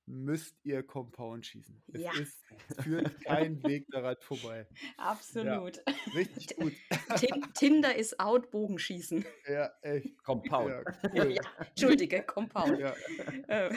müsst 0.07 0.57
ihr 0.65 0.83
Compound 0.85 1.45
schießen. 1.45 1.83
Es 1.89 2.01
ja. 2.01 2.13
ist, 2.19 2.45
führt 2.81 3.21
kein 3.25 3.63
Weg 3.65 3.87
daran 3.91 4.17
vorbei. 4.21 4.67
Absolut. 4.97 5.77
Ja, 5.77 5.95
richtig 6.15 6.57
gut. 6.57 6.73
Tinder 7.55 7.95
ist 7.95 8.19
out, 8.21 8.51
Bogenschießen. 8.51 9.25
Ja, 9.49 9.71
echt. 9.83 10.23
Compound. 10.23 10.71
Ja, 10.71 10.85
cool. 11.25 11.33
ja, 11.33 11.43
Entschuldige, 11.59 12.23
Compound. 12.23 12.79
Ja. 12.79 12.95
Äh, 13.49 13.77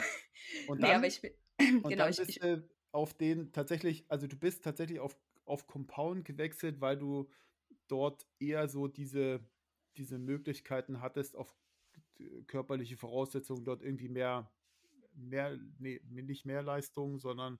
und 0.68 0.80
dann, 0.82 1.00
nee, 1.00 1.08
ich, 1.08 1.22
und 1.58 1.88
genau, 1.88 2.08
dann 2.08 2.14
bist 2.16 2.42
du 2.42 2.68
auf 2.92 3.14
den 3.14 3.52
tatsächlich, 3.52 4.04
also 4.08 4.26
du 4.26 4.36
bist 4.36 4.64
tatsächlich 4.64 5.00
auf, 5.00 5.16
auf 5.44 5.66
Compound 5.66 6.24
gewechselt, 6.24 6.80
weil 6.80 6.96
du 6.96 7.28
dort 7.88 8.26
eher 8.38 8.68
so 8.68 8.86
diese, 8.86 9.44
diese 9.96 10.18
Möglichkeiten 10.18 11.00
hattest, 11.00 11.36
auf 11.36 11.54
körperliche 12.46 12.96
Voraussetzungen 12.96 13.64
dort 13.64 13.82
irgendwie 13.82 14.08
mehr 14.08 14.52
mehr, 15.14 15.58
nee, 15.78 16.00
nicht 16.08 16.44
mehr 16.46 16.62
Leistung, 16.62 17.18
sondern 17.18 17.58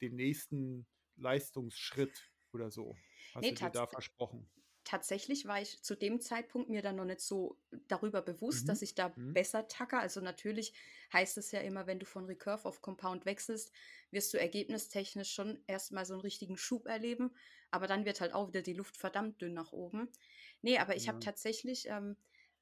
den 0.00 0.16
nächsten 0.16 0.86
Leistungsschritt 1.16 2.30
oder 2.52 2.70
so? 2.70 2.96
Hast 3.34 3.42
nee, 3.42 3.52
du 3.52 3.56
dir 3.56 3.70
da 3.70 3.86
versprochen? 3.86 4.48
tatsächlich 4.88 5.44
war 5.44 5.60
ich 5.60 5.82
zu 5.82 5.94
dem 5.94 6.18
Zeitpunkt 6.18 6.70
mir 6.70 6.80
dann 6.80 6.96
noch 6.96 7.04
nicht 7.04 7.20
so 7.20 7.58
darüber 7.88 8.22
bewusst, 8.22 8.62
mhm. 8.62 8.68
dass 8.68 8.80
ich 8.80 8.94
da 8.94 9.12
mhm. 9.14 9.34
besser 9.34 9.68
tacke. 9.68 9.98
Also 9.98 10.22
natürlich 10.22 10.72
heißt 11.12 11.36
es 11.36 11.50
ja 11.52 11.60
immer, 11.60 11.86
wenn 11.86 11.98
du 11.98 12.06
von 12.06 12.24
Recurve 12.24 12.66
auf 12.66 12.80
Compound 12.80 13.26
wechselst, 13.26 13.70
wirst 14.10 14.32
du 14.32 14.38
ergebnistechnisch 14.38 15.30
schon 15.30 15.62
erstmal 15.66 16.06
so 16.06 16.14
einen 16.14 16.22
richtigen 16.22 16.56
Schub 16.56 16.86
erleben. 16.86 17.34
Aber 17.70 17.86
dann 17.86 18.06
wird 18.06 18.22
halt 18.22 18.32
auch 18.32 18.48
wieder 18.48 18.62
die 18.62 18.72
Luft 18.72 18.96
verdammt 18.96 19.42
dünn 19.42 19.52
nach 19.52 19.72
oben. 19.72 20.08
Nee, 20.62 20.78
aber 20.78 20.96
ich 20.96 21.04
ja. 21.04 21.12
habe 21.12 21.20
tatsächlich, 21.20 21.86
ähm, 21.88 22.16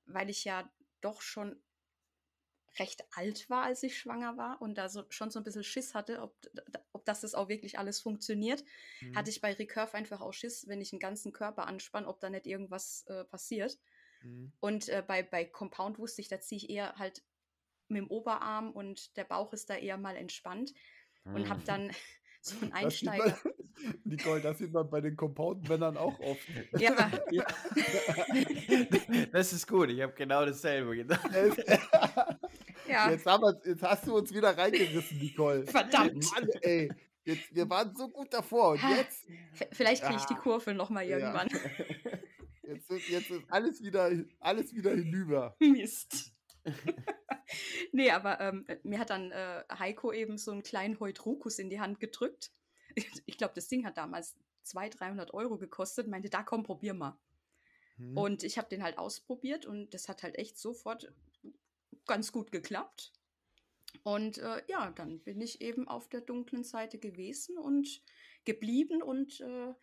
weil 0.07 0.29
ich 0.29 0.45
ja 0.45 0.69
doch 1.01 1.23
schon 1.23 1.63
recht 2.79 3.05
alt 3.15 3.49
war, 3.49 3.65
als 3.65 3.83
ich 3.83 3.99
schwanger 3.99 4.37
war 4.37 4.61
und 4.61 4.77
da 4.77 4.89
so, 4.89 5.05
schon 5.09 5.31
so 5.31 5.41
ein 5.41 5.45
bisschen 5.45 5.65
Schiss 5.65 5.95
hatte, 5.95 6.21
ob, 6.23 6.35
ob 6.93 7.05
das, 7.05 7.21
das 7.21 7.35
auch 7.35 7.49
wirklich 7.49 7.79
alles 7.79 8.01
funktioniert, 8.01 8.65
mhm. 9.01 9.17
hatte 9.17 9.31
ich 9.31 9.41
bei 9.41 9.53
Recurve 9.53 9.95
einfach 9.95 10.21
auch 10.21 10.33
Schiss, 10.33 10.67
wenn 10.69 10.81
ich 10.81 10.91
den 10.91 10.99
ganzen 10.99 11.33
Körper 11.33 11.67
anspanne, 11.67 12.07
ob 12.07 12.21
da 12.21 12.31
nicht 12.31 12.47
irgendwas 12.47 13.05
äh, 13.09 13.25
passiert. 13.25 13.79
Mhm. 14.23 14.53
Und 14.61 14.89
äh, 14.89 15.03
bei, 15.07 15.23
bei 15.23 15.45
Compound 15.45 15.99
wusste 15.99 16.21
ich, 16.21 16.29
da 16.29 16.41
ziehe 16.41 16.59
ich 16.59 16.71
eher 16.71 16.95
halt 16.97 17.23
mit 17.89 18.03
dem 18.03 18.09
Oberarm 18.09 18.73
und 18.73 19.17
der 19.17 19.25
Bauch 19.25 19.53
ist 19.53 19.71
da 19.71 19.77
eher 19.77 19.97
mal 19.97 20.17
entspannt 20.17 20.73
mhm. 21.25 21.35
und 21.35 21.49
habe 21.49 21.63
dann 21.65 21.91
so 22.41 22.57
einen 22.61 22.73
Einsteiger. 22.73 23.39
Man, 23.43 23.55
Nicole, 24.05 24.41
das 24.41 24.59
sieht 24.59 24.73
man 24.73 24.89
bei 24.89 25.01
den 25.01 25.17
Compound-Männern 25.17 25.97
auch 25.97 26.19
oft. 26.21 26.43
Ja. 26.79 27.11
ja. 27.31 27.47
Das 29.33 29.53
ist 29.53 29.67
gut, 29.67 29.91
ich 29.91 30.01
habe 30.01 30.13
genau 30.15 30.45
dasselbe 30.45 30.97
gedacht. 30.97 31.29
Ja. 32.97 33.11
Jetzt, 33.11 33.27
wir, 33.27 33.61
jetzt 33.65 33.83
hast 33.83 34.07
du 34.07 34.17
uns 34.17 34.33
wieder 34.33 34.57
reingerissen, 34.57 35.19
Nicole. 35.19 35.67
Verdammt. 35.67 36.25
Mann, 36.33 36.49
ey. 36.63 36.91
Jetzt, 37.25 37.55
wir 37.55 37.69
waren 37.69 37.95
so 37.95 38.09
gut 38.09 38.33
davor 38.33 38.71
und 38.71 38.81
jetzt. 38.97 39.27
Vielleicht 39.73 40.03
kriege 40.03 40.17
ich 40.19 40.25
die 40.25 40.35
Kurve 40.35 40.73
nochmal 40.73 41.05
irgendwann. 41.05 41.49
Ja. 41.49 41.59
Jetzt, 42.69 42.91
jetzt 43.09 43.31
ist 43.31 43.45
alles 43.49 43.81
wieder, 43.81 44.11
alles 44.41 44.75
wieder 44.75 44.91
hinüber. 44.91 45.55
Mist. 45.61 46.33
nee, 47.93 48.11
aber 48.11 48.41
ähm, 48.41 48.67
mir 48.83 48.99
hat 48.99 49.11
dann 49.11 49.31
äh, 49.31 49.63
Heiko 49.79 50.13
eben 50.13 50.37
so 50.37 50.51
einen 50.51 50.65
kleinen 50.65 50.99
Heutrukus 50.99 51.61
in 51.61 51.71
die 51.71 51.79
Hand 51.81 52.01
gedrückt. 52.01 52.51
Ich 53.27 53.39
glaube, 53.39 53.53
das 53.55 53.69
Ding 53.69 53.87
hat 53.87 53.99
damals 53.99 54.35
200, 54.63 54.99
300 54.99 55.35
Euro 55.35 55.59
gekostet. 55.59 56.09
Meinte, 56.09 56.29
da 56.29 56.43
komm, 56.43 56.65
probier 56.65 56.93
mal. 56.93 57.17
Hm. 57.99 58.17
Und 58.17 58.43
ich 58.43 58.59
habe 58.59 58.69
den 58.69 58.83
halt 58.83 58.99
ausprobiert 58.99 59.65
und 59.65 59.95
das 59.95 60.09
hat 60.09 60.25
halt 60.25 60.37
echt 60.37 60.59
sofort 60.59 61.13
ganz 62.07 62.33
gut 62.33 62.53
geklappt. 62.53 63.13
Und 64.03 64.39
äh, 64.39 64.63
ja, 64.69 64.91
dann 64.91 65.21
bin 65.21 65.41
ich 65.41 65.61
eben 65.61 65.89
auf 65.89 66.09
der 66.09 66.21
dunklen 66.21 66.65
Seite 66.65 66.99
gewesen 66.99 67.59
und 67.59 68.03
geblieben. 68.45 69.03
Und 69.03 69.41
äh, 69.41 69.75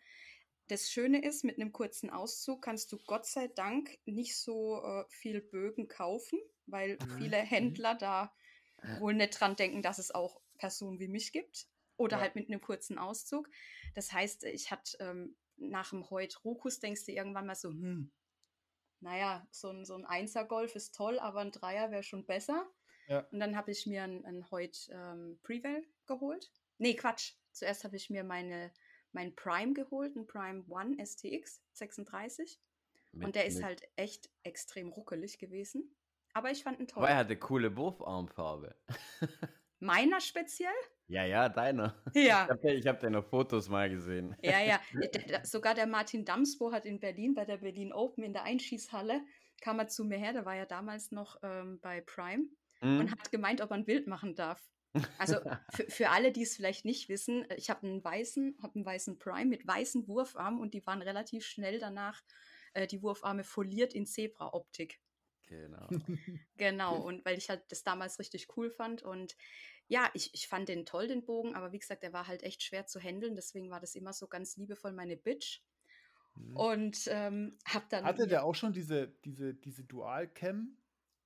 das 0.68 0.90
Schöne 0.90 1.22
ist, 1.22 1.44
mit 1.44 1.58
einem 1.58 1.72
kurzen 1.72 2.10
Auszug 2.10 2.62
kannst 2.62 2.90
du 2.92 2.98
Gott 3.06 3.26
sei 3.26 3.48
Dank 3.48 3.98
nicht 4.06 4.36
so 4.36 4.82
äh, 4.82 5.04
viel 5.08 5.40
Bögen 5.40 5.88
kaufen, 5.88 6.38
weil 6.66 6.96
mhm. 7.00 7.18
viele. 7.18 7.36
Händler 7.36 7.94
da 7.94 8.32
wohl 9.00 9.14
nicht 9.14 9.38
dran 9.40 9.56
denken, 9.56 9.82
dass 9.82 9.98
es 9.98 10.10
auch 10.10 10.40
Personen 10.58 11.00
wie 11.00 11.08
mich 11.08 11.32
gibt. 11.32 11.68
Oder 11.96 12.16
ja. 12.16 12.22
halt 12.22 12.34
mit 12.34 12.48
einem 12.48 12.60
kurzen 12.60 12.98
Auszug. 12.98 13.48
Das 13.94 14.12
heißt, 14.12 14.44
ich 14.44 14.70
hatte 14.70 14.96
ähm, 15.00 15.36
nach 15.56 15.90
dem 15.90 16.08
Heut 16.10 16.44
Rokus 16.44 16.80
denkst 16.80 17.04
du 17.06 17.12
irgendwann 17.12 17.46
mal 17.46 17.54
so, 17.54 17.68
hm, 17.68 18.10
naja, 19.04 19.46
so 19.50 19.68
ein, 19.68 19.84
so 19.84 19.94
ein 19.94 20.06
Einser-Golf 20.06 20.74
ist 20.74 20.94
toll, 20.94 21.18
aber 21.18 21.40
ein 21.40 21.52
Dreier 21.52 21.90
wäre 21.90 22.02
schon 22.02 22.24
besser. 22.24 22.66
Ja. 23.06 23.20
Und 23.30 23.38
dann 23.38 23.54
habe 23.54 23.70
ich 23.70 23.86
mir 23.86 24.02
ein, 24.02 24.24
ein 24.24 24.50
Hoyt 24.50 24.88
ähm, 24.90 25.38
Prevail 25.42 25.86
geholt. 26.06 26.50
Nee, 26.78 26.94
Quatsch. 26.94 27.34
Zuerst 27.52 27.84
habe 27.84 27.96
ich 27.96 28.08
mir 28.08 28.24
meine, 28.24 28.72
mein 29.12 29.36
Prime 29.36 29.74
geholt, 29.74 30.16
ein 30.16 30.26
Prime 30.26 30.64
One 30.68 30.96
STX 31.04 31.62
36. 31.74 32.58
Mit, 33.12 33.26
und 33.26 33.34
der 33.36 33.44
ist 33.44 33.62
halt 33.62 33.82
echt 33.94 34.30
extrem 34.42 34.88
ruckelig 34.88 35.38
gewesen. 35.38 35.94
Aber 36.32 36.50
ich 36.50 36.64
fand 36.64 36.80
ihn 36.80 36.88
toll. 36.88 37.02
Aber 37.02 37.10
er 37.10 37.18
hatte 37.18 37.38
coole 37.38 37.76
Wurfarmfarbe. 37.76 38.74
Meiner 39.80 40.20
speziell? 40.20 40.72
Ja, 41.06 41.24
ja, 41.24 41.48
deiner. 41.48 41.94
Ja. 42.14 42.44
Ich 42.44 42.50
habe 42.50 42.72
ich 42.72 42.86
hab 42.86 43.00
deine 43.00 43.22
Fotos 43.22 43.68
mal 43.68 43.90
gesehen. 43.90 44.36
Ja, 44.42 44.60
ja. 44.60 44.80
sogar 45.44 45.74
der 45.74 45.86
Martin 45.86 46.24
Damsbo 46.24 46.72
hat 46.72 46.86
in 46.86 47.00
Berlin 47.00 47.34
bei 47.34 47.44
der 47.44 47.58
Berlin 47.58 47.92
Open 47.92 48.24
in 48.24 48.32
der 48.32 48.44
Einschießhalle, 48.44 49.20
kam 49.60 49.78
er 49.78 49.88
zu 49.88 50.04
mir 50.04 50.18
her, 50.18 50.32
der 50.32 50.44
war 50.44 50.56
ja 50.56 50.66
damals 50.66 51.10
noch 51.10 51.36
ähm, 51.42 51.78
bei 51.80 52.00
Prime 52.00 52.44
mhm. 52.80 53.00
und 53.00 53.10
hat 53.10 53.30
gemeint, 53.30 53.60
ob 53.60 53.70
er 53.70 53.76
ein 53.76 53.84
Bild 53.84 54.06
machen 54.06 54.34
darf. 54.34 54.62
Also 55.18 55.36
für, 55.72 55.90
für 55.90 56.10
alle, 56.10 56.30
die 56.30 56.42
es 56.42 56.54
vielleicht 56.54 56.84
nicht 56.84 57.08
wissen, 57.08 57.44
ich 57.56 57.68
habe 57.68 57.84
einen 57.86 58.04
weißen, 58.04 58.58
habe 58.62 58.76
einen 58.76 58.86
weißen 58.86 59.18
Prime 59.18 59.46
mit 59.46 59.66
weißen 59.66 60.06
Wurfarmen 60.06 60.60
und 60.60 60.72
die 60.72 60.86
waren 60.86 61.02
relativ 61.02 61.44
schnell 61.44 61.80
danach 61.80 62.22
äh, 62.74 62.86
die 62.86 63.02
Wurfarme 63.02 63.42
foliert 63.42 63.92
in 63.92 64.06
Zebra-Optik. 64.06 65.00
Genau. 65.46 65.88
genau, 66.56 66.96
und 67.04 67.24
weil 67.24 67.38
ich 67.38 67.50
halt 67.50 67.62
das 67.68 67.82
damals 67.82 68.18
richtig 68.18 68.46
cool 68.56 68.70
fand 68.70 69.02
und 69.02 69.36
ja, 69.88 70.10
ich, 70.14 70.32
ich 70.34 70.48
fand 70.48 70.68
den 70.68 70.86
toll, 70.86 71.08
den 71.08 71.24
Bogen, 71.24 71.54
aber 71.54 71.72
wie 71.72 71.78
gesagt, 71.78 72.02
der 72.02 72.12
war 72.12 72.26
halt 72.26 72.42
echt 72.42 72.62
schwer 72.62 72.86
zu 72.86 73.00
handeln, 73.00 73.34
deswegen 73.34 73.70
war 73.70 73.80
das 73.80 73.94
immer 73.94 74.12
so 74.12 74.26
ganz 74.26 74.56
liebevoll 74.56 74.92
meine 74.92 75.16
Bitch. 75.16 75.60
Mhm. 76.36 76.56
Und 76.56 77.08
ähm, 77.08 77.58
hab 77.66 77.88
dann. 77.90 78.04
Hatte 78.04 78.26
der 78.26 78.44
auch 78.44 78.54
schon 78.54 78.72
diese, 78.72 79.08
diese, 79.24 79.54
diese 79.54 79.84
Dual-Cam, 79.84 80.76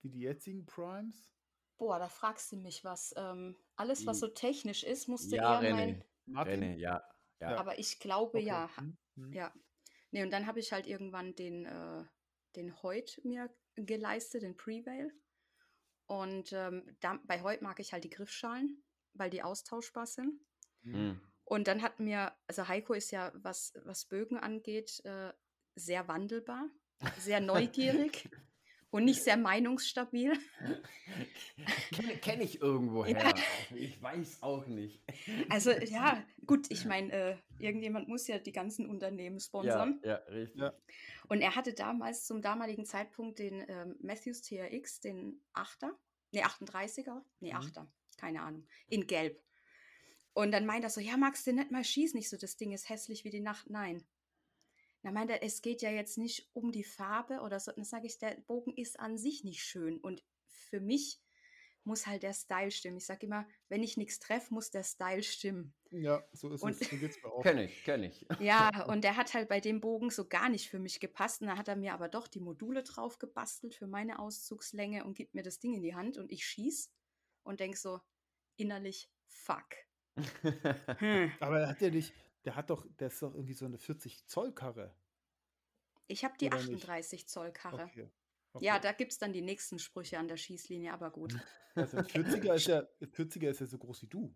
wie 0.02 0.10
die 0.10 0.20
jetzigen 0.20 0.66
Primes? 0.66 1.30
Boah, 1.78 1.98
da 1.98 2.08
fragst 2.08 2.50
du 2.52 2.56
mich 2.56 2.84
was. 2.84 3.14
Ähm, 3.16 3.56
alles, 3.76 4.04
was 4.06 4.18
so 4.18 4.26
technisch 4.26 4.82
ist, 4.82 5.06
musste 5.06 5.36
ja, 5.36 5.62
eher 5.62 5.70
René. 5.70 6.02
mein. 6.26 6.46
René, 6.46 6.76
ja, 6.76 7.02
ja. 7.40 7.56
Aber 7.56 7.78
ich 7.78 8.00
glaube 8.00 8.38
okay. 8.38 8.46
ja. 8.46 8.70
Mhm. 9.14 9.32
Ja. 9.32 9.52
Nee, 10.10 10.22
und 10.22 10.30
dann 10.32 10.46
habe 10.46 10.58
ich 10.58 10.72
halt 10.72 10.86
irgendwann 10.86 11.34
den, 11.34 11.66
äh, 11.66 12.04
den 12.56 12.82
Heut 12.82 13.20
mir 13.24 13.48
geleistet, 13.76 14.42
den 14.42 14.56
Prevail. 14.56 15.12
Und 16.08 16.52
ähm, 16.52 16.84
da, 17.00 17.20
bei 17.24 17.42
heute 17.42 17.62
mag 17.62 17.78
ich 17.78 17.92
halt 17.92 18.02
die 18.02 18.10
Griffschalen, 18.10 18.82
weil 19.14 19.30
die 19.30 19.42
austauschbar 19.42 20.06
sind. 20.06 20.40
Mhm. 20.82 21.20
Und 21.44 21.68
dann 21.68 21.82
hat 21.82 22.00
mir, 22.00 22.32
also 22.46 22.66
Heiko 22.66 22.94
ist 22.94 23.10
ja, 23.10 23.30
was, 23.34 23.72
was 23.84 24.06
Bögen 24.06 24.36
angeht, 24.36 25.00
äh, 25.04 25.32
sehr 25.76 26.08
wandelbar, 26.08 26.68
sehr 27.18 27.40
neugierig 27.40 28.28
und 28.90 29.04
nicht 29.04 29.22
sehr 29.22 29.36
meinungsstabil. 29.36 30.32
Kenne 31.92 32.16
kenn 32.18 32.40
ich 32.40 32.60
irgendwoher. 32.60 33.18
Ja. 33.18 33.34
Ich 33.74 34.00
weiß 34.00 34.42
auch 34.42 34.66
nicht. 34.66 35.02
Also 35.48 35.70
ja, 35.84 36.24
gut, 36.46 36.70
ich 36.70 36.84
meine, 36.84 37.12
äh, 37.12 37.36
irgendjemand 37.58 38.08
muss 38.08 38.26
ja 38.26 38.38
die 38.38 38.52
ganzen 38.52 38.88
Unternehmen 38.88 39.40
sponsern. 39.40 40.00
Ja, 40.02 40.10
ja 40.10 40.16
richtig. 40.30 40.60
Ja. 40.60 40.72
Und 41.28 41.40
er 41.40 41.54
hatte 41.54 41.74
damals 41.74 42.24
zum 42.24 42.40
damaligen 42.40 42.86
Zeitpunkt 42.86 43.38
den 43.38 43.64
ähm, 43.68 43.96
Matthews 44.00 44.40
TRX, 44.42 45.00
den 45.00 45.42
8er, 45.54 45.90
nee, 46.32 46.42
38er, 46.42 47.20
nee, 47.40 47.52
mhm. 47.52 47.58
8er, 47.58 47.86
keine 48.16 48.42
Ahnung, 48.42 48.66
in 48.88 49.06
Gelb. 49.06 49.42
Und 50.32 50.52
dann 50.52 50.66
meint 50.66 50.84
er 50.84 50.90
so, 50.90 51.00
ja, 51.00 51.16
magst 51.16 51.46
du 51.46 51.52
nicht 51.52 51.72
mal 51.72 51.84
schießen? 51.84 52.16
Nicht 52.16 52.28
so, 52.28 52.36
das 52.36 52.56
Ding 52.56 52.72
ist 52.72 52.88
hässlich 52.88 53.24
wie 53.24 53.30
die 53.30 53.40
Nacht. 53.40 53.68
Nein. 53.70 54.04
Dann 55.02 55.14
meint 55.14 55.30
er, 55.30 55.42
es 55.42 55.62
geht 55.62 55.82
ja 55.82 55.90
jetzt 55.90 56.18
nicht 56.18 56.48
um 56.52 56.72
die 56.72 56.84
Farbe 56.84 57.40
oder 57.40 57.60
so. 57.60 57.72
Dann 57.72 57.84
sage 57.84 58.06
ich, 58.06 58.18
der 58.18 58.36
Bogen 58.46 58.74
ist 58.74 58.98
an 58.98 59.16
sich 59.16 59.44
nicht 59.44 59.62
schön. 59.62 59.98
Und 59.98 60.24
für 60.46 60.80
mich 60.80 61.20
muss 61.84 62.06
halt 62.06 62.22
der 62.22 62.34
Style 62.34 62.70
stimmen. 62.70 62.98
Ich 62.98 63.06
sage 63.06 63.26
immer, 63.26 63.48
wenn 63.68 63.82
ich 63.82 63.96
nichts 63.96 64.18
treffe, 64.18 64.52
muss 64.52 64.70
der 64.70 64.84
Style 64.84 65.22
stimmen. 65.22 65.74
Ja, 65.90 66.22
so 66.32 66.52
ist 66.52 66.62
und, 66.62 66.80
es. 66.80 66.90
So 66.90 66.96
geht's 66.96 67.22
mir 67.22 67.28
auch. 67.32 67.42
Kenn 67.42 67.58
ich, 67.58 67.82
kenn 67.84 68.04
ich. 68.04 68.26
Ja, 68.40 68.84
und 68.84 69.02
der 69.02 69.16
hat 69.16 69.34
halt 69.34 69.48
bei 69.48 69.60
dem 69.60 69.80
Bogen 69.80 70.10
so 70.10 70.28
gar 70.28 70.48
nicht 70.48 70.68
für 70.68 70.78
mich 70.78 71.00
gepasst. 71.00 71.40
Und 71.40 71.48
da 71.48 71.56
hat 71.56 71.68
er 71.68 71.76
mir 71.76 71.94
aber 71.94 72.08
doch 72.08 72.28
die 72.28 72.40
Module 72.40 72.82
drauf 72.82 73.18
gebastelt 73.18 73.74
für 73.74 73.86
meine 73.86 74.18
Auszugslänge 74.18 75.04
und 75.04 75.16
gibt 75.16 75.34
mir 75.34 75.42
das 75.42 75.58
Ding 75.58 75.74
in 75.74 75.82
die 75.82 75.94
Hand 75.94 76.18
und 76.18 76.30
ich 76.30 76.44
schieß 76.44 76.92
und 77.42 77.60
denk 77.60 77.76
so 77.76 78.00
innerlich, 78.56 79.10
fuck. 79.26 79.87
Hm. 80.98 81.32
Aber 81.40 81.60
er 81.60 81.68
hat 81.68 81.80
ja 81.80 81.90
nicht, 81.90 82.12
der 82.44 82.56
hat 82.56 82.70
doch, 82.70 82.86
der 82.98 83.08
ist 83.08 83.22
doch 83.22 83.34
irgendwie 83.34 83.54
so 83.54 83.64
eine 83.64 83.78
40 83.78 84.26
Zoll 84.26 84.52
Karre. 84.52 84.94
Ich 86.06 86.24
habe 86.24 86.34
die 86.38 86.50
38 86.50 87.12
nicht? 87.12 87.28
Zoll 87.28 87.52
Karre. 87.52 87.84
Okay. 87.84 88.10
Okay. 88.54 88.64
Ja, 88.64 88.78
da 88.78 88.92
gibt 88.92 89.12
es 89.12 89.18
dann 89.18 89.32
die 89.32 89.42
nächsten 89.42 89.78
Sprüche 89.78 90.18
an 90.18 90.26
der 90.26 90.36
Schießlinie, 90.36 90.92
aber 90.92 91.10
gut. 91.10 91.36
Also 91.74 91.98
40er 91.98 92.54
ist 92.54 92.66
ja, 92.66 92.82
40er 93.02 93.50
ist 93.50 93.60
ja 93.60 93.66
so 93.66 93.78
groß 93.78 94.02
wie 94.02 94.06
du. 94.06 94.34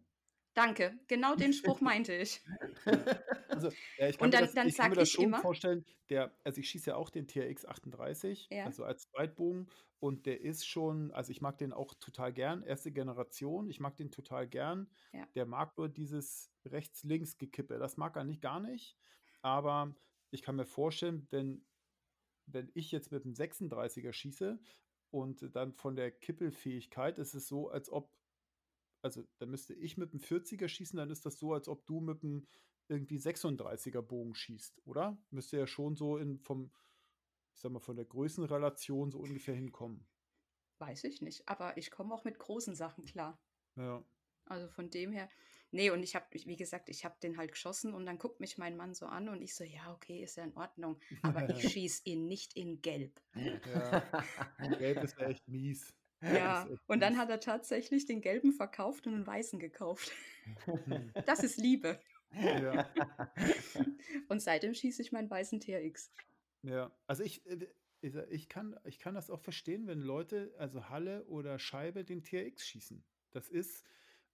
Danke, 0.55 0.99
genau 1.09 1.35
den 1.35 1.53
Spruch 1.53 1.81
meinte 1.81 2.15
ich. 2.15 2.41
Also, 3.53 3.69
ja, 3.99 4.09
ich 4.09 4.17
kann 4.17 4.27
Und 4.27 4.35
dann, 4.35 4.41
mir 4.41 4.47
das, 4.47 4.55
dann 4.55 4.69
ich 4.69 4.77
kann 4.79 4.88
mir 4.88 4.97
das 4.97 5.11
schon 5.11 5.25
immer, 5.25 5.41
vorstellen, 5.41 5.85
der, 6.09 6.35
also 6.43 6.59
ich 6.59 6.71
schieße 6.71 6.88
ja 6.91 6.97
auch 6.97 7.11
den 7.11 7.29
TRX 7.29 7.67
38, 7.67 8.49
ja. 8.51 8.65
also 8.65 8.83
als 8.83 9.11
Zweitbogen, 9.11 9.69
und 10.03 10.27
der 10.27 10.41
ist 10.41 10.67
schon, 10.67 11.12
also 11.12 11.31
ich 11.31 11.43
mag 11.43 11.59
den 11.59 11.73
auch 11.73 11.95
total 11.95 12.33
gern, 12.33 12.65
erste 12.65 12.91
Generation, 12.91 13.69
ich 13.69 13.79
mag 13.79 13.97
den 13.97 14.11
total 14.11 14.49
gern. 14.49 14.88
Ja. 15.12 15.29
Der 15.37 15.47
mag 15.47 15.79
nur 15.79 15.88
dieses 15.88 16.51
rechts-links-Gekippe, 16.65 17.79
das 17.79 17.99
mag 17.99 18.17
er 18.17 18.25
nicht 18.25 18.41
gar 18.41 18.59
nicht, 18.59 18.97
aber 19.43 19.95
ich 20.33 20.43
kann 20.43 20.57
mir 20.57 20.67
vorstellen, 20.67 21.29
wenn, 21.31 21.65
wenn 22.47 22.69
ich 22.75 22.91
jetzt 22.91 23.12
mit 23.12 23.25
einem 23.25 23.35
36er 23.35 24.12
schieße 24.12 24.59
und 25.11 25.55
dann 25.55 25.73
von 25.73 25.95
der 25.95 26.11
Kippelfähigkeit 26.11 27.19
ist 27.19 27.35
es 27.35 27.47
so, 27.47 27.69
als 27.69 27.88
ob 27.88 28.11
also 29.03 29.25
da 29.38 29.47
müsste 29.47 29.75
ich 29.75 29.97
mit 29.97 30.12
einem 30.12 30.23
40er 30.23 30.69
schießen, 30.69 30.97
dann 30.97 31.11
ist 31.11 31.27
das 31.27 31.38
so, 31.38 31.53
als 31.53 31.69
ob 31.69 31.85
du 31.87 32.01
mit 32.01 32.23
einem 32.23 32.47
irgendwie 32.88 33.19
36er 33.19 34.01
Bogen 34.01 34.35
schießt, 34.35 34.83
oder? 34.87 35.19
Müsste 35.31 35.59
ja 35.59 35.67
schon 35.67 35.97
so 35.97 36.17
in 36.17 36.38
vom, 36.38 36.73
ich 37.55 37.61
sag 37.61 37.73
mal, 37.73 37.81
von 37.81 37.97
der 37.97 38.05
Größenrelation 38.05 39.11
so 39.11 39.19
ungefähr 39.19 39.55
hinkommen. 39.55 40.07
Weiß 40.79 41.05
ich 41.05 41.23
nicht, 41.23 41.49
aber 41.49 41.77
ich 41.77 41.91
komme 41.91 42.15
auch 42.15 42.25
mit 42.25 42.38
großen 42.38 42.75
Sachen 42.75 43.05
klar. 43.05 43.41
Ja. 43.77 44.05
Also 44.47 44.69
von 44.69 44.91
dem 44.91 45.12
her, 45.12 45.31
nee, 45.71 45.91
und 45.91 46.03
ich 46.03 46.17
habe, 46.17 46.27
wie 46.33 46.57
gesagt, 46.57 46.88
ich 46.88 47.05
habe 47.05 47.15
den 47.23 47.38
halt 47.38 47.53
geschossen 47.53 47.95
und 47.95 48.05
dann 48.07 48.19
guckt 48.19 48.41
mich 48.41 48.59
mein 48.59 48.77
Mann 48.77 48.95
so 48.95 49.07
an 49.07 49.29
und 49.29 49.41
ich 49.41 49.55
so, 49.55 49.65
ja, 49.65 49.93
okay, 49.93 50.23
ist 50.23 50.37
ja 50.37 50.45
in 50.45 50.57
Ordnung, 50.57 50.99
aber 51.23 51.49
ich 51.49 51.69
schieße 51.73 52.03
ihn 52.05 52.27
nicht 52.27 52.55
in 52.55 52.83
Gelb. 52.83 53.21
Ja, 53.35 54.01
Gelb 54.79 55.03
ist 55.05 55.19
ja 55.19 55.29
echt 55.29 55.47
mies. 55.47 55.95
Ja, 56.23 56.69
und 56.87 57.01
dann 57.01 57.17
hat 57.19 57.31
er 57.31 57.41
tatsächlich 57.41 58.07
den 58.07 58.21
gelben 58.21 58.53
verkauft 58.53 59.07
und 59.07 59.15
einen 59.15 59.27
weißen 59.27 59.59
gekauft. 59.59 60.13
Das 61.27 61.45
ist 61.45 61.57
Liebe. 61.57 62.01
Ja. 62.35 62.89
Und 64.29 64.41
seitdem 64.41 64.75
schieße 64.75 65.03
ich 65.03 65.13
meinen 65.13 65.31
weißen 65.31 65.61
TRX. 65.61 66.13
Ja, 66.63 66.91
also 67.07 67.23
ich, 67.23 67.47
äh, 67.47 67.69
ich, 68.31 68.49
kann, 68.49 68.79
ich 68.85 68.99
kann 68.99 69.15
das 69.15 69.31
auch 69.31 69.41
verstehen, 69.41 69.87
wenn 69.87 70.01
Leute, 70.01 70.53
also 70.59 70.89
Halle 70.89 71.25
oder 71.27 71.59
Scheibe, 71.59 72.05
den 72.05 72.25
TRX 72.25 72.67
schießen. 72.67 73.05
Das 73.31 73.49
ist, 73.49 73.85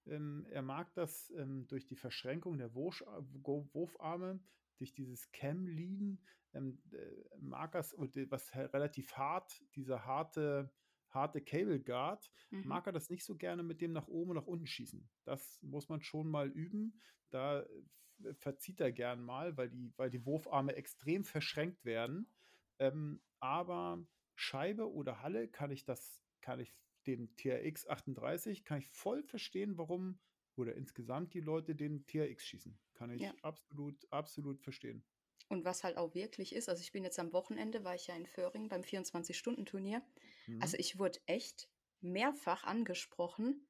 ähm, 0.06 0.46
er 0.50 0.62
mag 0.62 0.94
das 0.94 1.30
ähm, 1.36 1.66
durch 1.66 1.86
die 1.86 1.96
Verschränkung 1.96 2.58
der 2.58 2.74
Wurfarme, 2.74 4.40
durch 4.78 4.94
dieses 4.94 5.30
Cam-Lean, 5.32 6.18
ähm, 6.54 6.80
äh, 6.92 7.36
mag 7.40 7.72
das, 7.72 7.94
was 7.98 8.54
relativ 8.54 9.12
hart, 9.14 9.62
dieser 9.74 10.06
harte 10.06 10.70
harte 11.10 11.40
Cable 11.40 11.80
Guard, 11.80 12.30
mhm. 12.50 12.66
mag 12.66 12.86
er 12.86 12.92
das 12.92 13.10
nicht 13.10 13.24
so 13.24 13.36
gerne 13.36 13.62
mit 13.62 13.80
dem 13.80 13.92
nach 13.92 14.08
oben 14.08 14.30
und 14.30 14.36
nach 14.36 14.46
unten 14.46 14.66
schießen. 14.66 15.08
Das 15.24 15.58
muss 15.62 15.88
man 15.88 16.00
schon 16.02 16.28
mal 16.28 16.48
üben. 16.48 17.00
Da 17.30 17.62
äh, 17.62 18.34
verzieht 18.34 18.80
er 18.80 18.92
gern 18.92 19.22
mal, 19.22 19.56
weil 19.56 19.70
die, 19.70 19.92
weil 19.96 20.10
die 20.10 20.24
Wurfarme 20.24 20.74
extrem 20.76 21.24
verschränkt 21.24 21.84
werden. 21.84 22.30
Ähm, 22.78 23.20
aber 23.40 24.04
Scheibe 24.34 24.92
oder 24.92 25.22
Halle 25.22 25.48
kann 25.48 25.70
ich 25.70 25.84
das, 25.84 26.20
kann 26.40 26.60
ich 26.60 26.74
den 27.06 27.34
TRX 27.36 27.88
38, 27.88 28.64
kann 28.64 28.78
ich 28.78 28.88
voll 28.88 29.22
verstehen, 29.22 29.78
warum 29.78 30.18
oder 30.56 30.74
insgesamt 30.74 31.34
die 31.34 31.40
Leute 31.40 31.74
den 31.74 32.06
TRX 32.06 32.44
schießen. 32.44 32.78
Kann 32.94 33.10
ich 33.10 33.22
ja. 33.22 33.32
absolut, 33.42 33.96
absolut 34.10 34.60
verstehen. 34.60 35.04
Und 35.48 35.64
was 35.64 35.82
halt 35.82 35.96
auch 35.96 36.14
wirklich 36.14 36.54
ist, 36.54 36.68
also 36.68 36.82
ich 36.82 36.92
bin 36.92 37.04
jetzt 37.04 37.18
am 37.18 37.32
Wochenende, 37.32 37.84
war 37.84 37.94
ich 37.94 38.06
ja 38.08 38.16
in 38.16 38.26
Föhring 38.26 38.68
beim 38.68 38.82
24-Stunden-Turnier. 38.82 40.02
Mhm. 40.48 40.62
Also 40.62 40.76
ich 40.78 40.98
wurde 40.98 41.20
echt 41.26 41.68
mehrfach 42.00 42.64
angesprochen. 42.64 43.68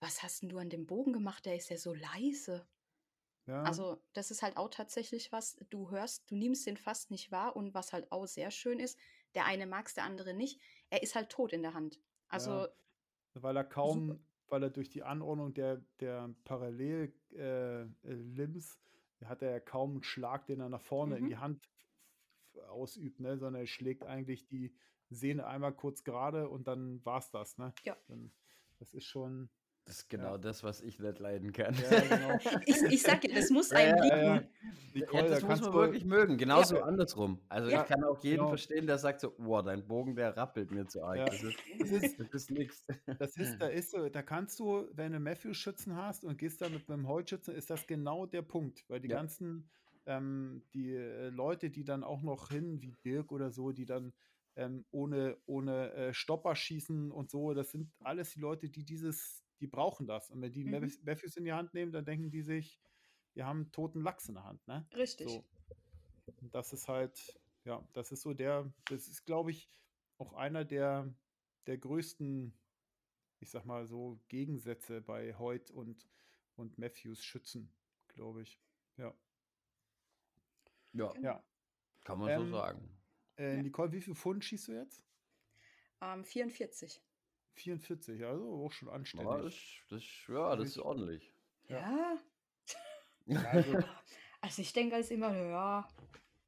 Was 0.00 0.22
hast 0.22 0.42
denn 0.42 0.48
du 0.48 0.58
an 0.58 0.70
dem 0.70 0.86
Bogen 0.86 1.12
gemacht? 1.12 1.44
Der 1.46 1.56
ist 1.56 1.70
ja 1.70 1.76
so 1.76 1.94
leise. 1.94 2.66
Ja. 3.46 3.62
Also 3.64 4.00
das 4.12 4.30
ist 4.30 4.42
halt 4.42 4.56
auch 4.56 4.68
tatsächlich 4.70 5.32
was, 5.32 5.56
du 5.70 5.90
hörst, 5.90 6.30
du 6.30 6.36
nimmst 6.36 6.66
den 6.66 6.76
fast 6.76 7.10
nicht 7.10 7.32
wahr 7.32 7.56
und 7.56 7.74
was 7.74 7.92
halt 7.92 8.12
auch 8.12 8.26
sehr 8.26 8.52
schön 8.52 8.78
ist, 8.78 8.96
der 9.34 9.46
eine 9.46 9.66
mag 9.66 9.88
es, 9.88 9.94
der 9.94 10.04
andere 10.04 10.34
nicht. 10.34 10.60
Er 10.90 11.02
ist 11.02 11.16
halt 11.16 11.30
tot 11.30 11.52
in 11.52 11.62
der 11.62 11.74
Hand. 11.74 12.00
Also 12.28 12.50
ja. 12.50 12.68
weil 13.34 13.56
er 13.56 13.64
kaum, 13.64 14.08
super. 14.08 14.20
weil 14.48 14.62
er 14.64 14.70
durch 14.70 14.90
die 14.90 15.02
Anordnung 15.02 15.54
der, 15.54 15.84
der 15.98 16.32
Parallel-Limbs 16.44 17.20
äh, 17.40 19.24
äh 19.24 19.26
hat 19.26 19.42
er 19.42 19.50
ja 19.50 19.60
kaum 19.60 19.92
einen 19.92 20.02
Schlag, 20.02 20.46
den 20.46 20.60
er 20.60 20.68
nach 20.68 20.82
vorne 20.82 21.16
mhm. 21.16 21.22
in 21.22 21.28
die 21.28 21.36
Hand 21.36 21.68
ausübt, 22.68 23.20
ne? 23.20 23.38
sondern 23.38 23.62
er 23.62 23.66
schlägt 23.66 24.04
eigentlich 24.04 24.46
die 24.46 24.74
Sehne 25.14 25.46
einmal 25.46 25.72
kurz 25.72 26.04
gerade 26.04 26.48
und 26.48 26.66
dann 26.66 27.04
war 27.04 27.18
es 27.18 27.30
das. 27.30 27.58
Ne? 27.58 27.72
Ja. 27.84 27.96
Dann, 28.08 28.32
das 28.78 28.94
ist 28.94 29.06
schon. 29.06 29.48
Das 29.84 29.96
ist 29.96 30.08
genau 30.08 30.32
ja. 30.32 30.38
das, 30.38 30.62
was 30.62 30.80
ich 30.80 31.00
nicht 31.00 31.18
leiden 31.18 31.52
kann. 31.52 31.74
Ja, 31.74 32.00
genau. 32.00 32.38
ich, 32.66 32.82
ich 32.82 33.02
sag 33.02 33.20
dir, 33.20 33.34
das 33.34 33.50
muss 33.50 33.72
einem 33.72 33.96
ja, 33.96 34.34
liegen. 34.34 34.48
Nicole, 34.94 35.28
das 35.28 35.40
da 35.40 35.46
muss 35.48 35.60
man 35.60 35.72
wirklich 35.72 36.04
mögen. 36.04 36.38
Genauso 36.38 36.80
andersrum. 36.80 37.40
Also 37.48 37.68
ich 37.68 37.84
kann 37.86 38.04
auch 38.04 38.22
jeden 38.22 38.36
genau. 38.36 38.48
verstehen, 38.50 38.86
der 38.86 38.98
sagt 38.98 39.20
so, 39.20 39.32
boah, 39.36 39.62
dein 39.62 39.84
Bogen, 39.84 40.14
der 40.14 40.36
rappelt 40.36 40.70
mir 40.70 40.86
zu 40.86 41.02
arg. 41.02 41.26
Das 41.26 41.42
ist, 41.42 41.58
das 41.80 41.90
ist, 41.90 42.20
das 42.20 42.34
ist 42.34 42.50
nichts. 42.52 42.86
Das 43.18 43.36
ist, 43.36 43.58
da 43.58 43.66
ist 43.66 43.90
so, 43.90 44.08
da 44.08 44.22
kannst 44.22 44.60
du, 44.60 44.86
wenn 44.92 45.12
du 45.12 45.18
Matthews-Schützen 45.18 45.96
hast 45.96 46.24
und 46.24 46.38
gehst 46.38 46.60
da 46.60 46.68
mit 46.68 46.88
einem 46.88 47.08
Holzschützen, 47.08 47.52
ist 47.52 47.68
das 47.68 47.86
genau 47.88 48.26
der 48.26 48.42
Punkt. 48.42 48.84
Weil 48.88 49.00
die 49.00 49.08
ganzen, 49.08 49.68
ähm, 50.06 50.62
die 50.74 50.94
äh, 50.94 51.30
Leute, 51.30 51.70
die 51.70 51.84
dann 51.84 52.04
auch 52.04 52.22
noch 52.22 52.50
hin, 52.50 52.80
wie 52.80 52.94
Dirk 53.04 53.32
oder 53.32 53.50
so, 53.50 53.72
die 53.72 53.86
dann 53.86 54.12
ähm, 54.56 54.84
ohne, 54.90 55.38
ohne 55.46 55.92
äh, 55.92 56.14
Stopper 56.14 56.54
schießen 56.54 57.10
und 57.10 57.30
so. 57.30 57.54
Das 57.54 57.70
sind 57.70 57.90
alles 58.00 58.30
die 58.30 58.40
Leute, 58.40 58.68
die 58.68 58.84
dieses, 58.84 59.44
die 59.60 59.66
brauchen 59.66 60.06
das. 60.06 60.30
Und 60.30 60.42
wenn 60.42 60.52
die 60.52 60.64
mhm. 60.64 60.90
Matthews 61.04 61.36
in 61.36 61.44
die 61.44 61.52
Hand 61.52 61.74
nehmen, 61.74 61.92
dann 61.92 62.04
denken 62.04 62.30
die 62.30 62.42
sich, 62.42 62.80
wir 63.34 63.46
haben 63.46 63.72
toten 63.72 64.02
Lachs 64.02 64.28
in 64.28 64.34
der 64.34 64.44
Hand, 64.44 64.66
ne? 64.66 64.86
Richtig. 64.94 65.28
So. 65.28 65.44
Und 66.40 66.54
das 66.54 66.72
ist 66.72 66.88
halt, 66.88 67.40
ja, 67.64 67.86
das 67.92 68.12
ist 68.12 68.22
so 68.22 68.34
der, 68.34 68.72
das 68.86 69.08
ist, 69.08 69.24
glaube 69.24 69.50
ich, 69.50 69.70
auch 70.18 70.34
einer 70.34 70.64
der, 70.64 71.14
der 71.66 71.78
größten, 71.78 72.52
ich 73.40 73.50
sag 73.50 73.64
mal 73.64 73.86
so, 73.86 74.20
Gegensätze 74.28 75.00
bei 75.00 75.36
Hoyt 75.38 75.70
und, 75.70 76.06
und 76.56 76.78
Matthews 76.78 77.24
Schützen, 77.24 77.72
glaube 78.08 78.42
ich. 78.42 78.60
Ja. 78.98 79.14
Ja. 80.92 81.12
ja. 81.20 81.44
Kann 82.04 82.18
man 82.18 82.28
ähm, 82.28 82.46
so 82.46 82.50
sagen. 82.50 83.01
Äh, 83.38 83.56
ja. 83.56 83.62
Nicole, 83.62 83.92
wie 83.92 84.00
viel 84.00 84.14
Pfund 84.14 84.44
schießt 84.44 84.68
du 84.68 84.72
jetzt? 84.72 85.02
Ähm, 86.00 86.24
44. 86.24 87.00
44, 87.54 88.24
also 88.24 88.64
auch 88.64 88.72
schon 88.72 88.88
anständig. 88.88 89.28
Ja, 89.28 89.42
das, 89.42 89.54
das, 89.88 90.02
ja, 90.28 90.56
das 90.56 90.68
ist 90.68 90.78
ordentlich. 90.78 91.32
Ja. 91.68 91.78
ja. 91.78 92.18
Also, 93.52 93.78
also, 94.40 94.62
ich 94.62 94.72
denke, 94.72 94.96
als 94.96 95.12
immer, 95.12 95.32
ja. 95.32 95.88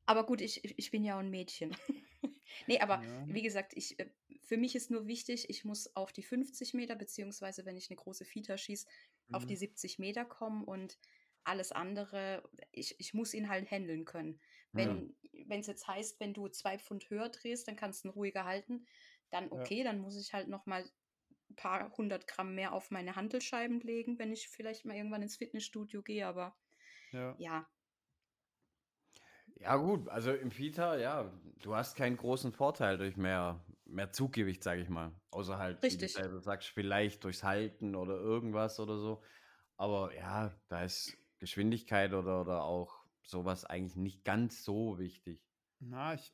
Aber 0.06 0.26
gut, 0.26 0.40
ich, 0.40 0.64
ich 0.76 0.90
bin 0.90 1.04
ja 1.04 1.14
auch 1.14 1.20
ein 1.20 1.30
Mädchen. 1.30 1.74
nee, 2.66 2.80
aber 2.80 3.00
ja. 3.00 3.24
wie 3.28 3.42
gesagt, 3.42 3.74
ich, 3.76 3.96
äh, 4.00 4.10
für 4.42 4.56
mich 4.56 4.74
ist 4.74 4.90
nur 4.90 5.06
wichtig, 5.06 5.48
ich 5.48 5.64
muss 5.64 5.94
auf 5.94 6.12
die 6.12 6.24
50 6.24 6.74
Meter, 6.74 6.96
beziehungsweise 6.96 7.64
wenn 7.64 7.76
ich 7.76 7.90
eine 7.90 7.96
große 7.96 8.24
Fita 8.24 8.58
schieße, 8.58 8.88
mhm. 9.28 9.34
auf 9.36 9.46
die 9.46 9.54
70 9.54 10.00
Meter 10.00 10.24
kommen 10.24 10.64
und 10.64 10.98
alles 11.44 11.72
andere, 11.72 12.42
ich, 12.72 12.98
ich 12.98 13.14
muss 13.14 13.34
ihn 13.34 13.48
halt 13.48 13.70
handeln 13.70 14.04
können. 14.04 14.40
Wenn 14.74 15.12
ja. 15.32 15.56
es 15.58 15.66
jetzt 15.66 15.86
heißt, 15.86 16.20
wenn 16.20 16.34
du 16.34 16.48
zwei 16.48 16.78
Pfund 16.78 17.08
höher 17.10 17.28
drehst, 17.28 17.68
dann 17.68 17.76
kannst 17.76 18.04
du 18.04 18.08
ihn 18.08 18.12
ruhiger 18.12 18.44
halten, 18.44 18.86
dann 19.30 19.50
okay, 19.50 19.78
ja. 19.78 19.84
dann 19.84 19.98
muss 19.98 20.16
ich 20.16 20.32
halt 20.32 20.48
nochmal 20.48 20.84
ein 21.50 21.56
paar 21.56 21.90
hundert 21.96 22.26
Gramm 22.26 22.54
mehr 22.54 22.72
auf 22.72 22.90
meine 22.90 23.16
Handelscheiben 23.16 23.80
legen, 23.80 24.18
wenn 24.18 24.32
ich 24.32 24.48
vielleicht 24.48 24.84
mal 24.84 24.96
irgendwann 24.96 25.22
ins 25.22 25.36
Fitnessstudio 25.36 26.02
gehe, 26.02 26.26
aber 26.26 26.56
ja. 27.12 27.34
ja. 27.38 27.68
Ja, 29.56 29.76
gut, 29.76 30.08
also 30.08 30.32
im 30.32 30.50
Fita, 30.50 30.96
ja, 30.96 31.32
du 31.62 31.74
hast 31.74 31.96
keinen 31.96 32.16
großen 32.16 32.52
Vorteil 32.52 32.98
durch 32.98 33.16
mehr, 33.16 33.64
mehr 33.84 34.10
Zuggewicht, 34.10 34.62
sage 34.62 34.82
ich 34.82 34.88
mal. 34.88 35.12
Außer 35.30 35.58
halt, 35.58 35.82
Richtig. 35.82 36.16
wie 36.18 36.22
du 36.22 36.40
sagst, 36.40 36.68
vielleicht 36.68 37.22
durchs 37.24 37.44
Halten 37.44 37.94
oder 37.94 38.14
irgendwas 38.16 38.80
oder 38.80 38.98
so. 38.98 39.22
Aber 39.76 40.14
ja, 40.14 40.52
da 40.68 40.82
ist 40.82 41.16
Geschwindigkeit 41.38 42.12
oder, 42.12 42.40
oder 42.40 42.64
auch 42.64 43.03
sowas 43.26 43.64
eigentlich 43.64 43.96
nicht 43.96 44.24
ganz 44.24 44.64
so 44.64 44.98
wichtig. 44.98 45.40
Na, 45.80 46.14
ich, 46.14 46.32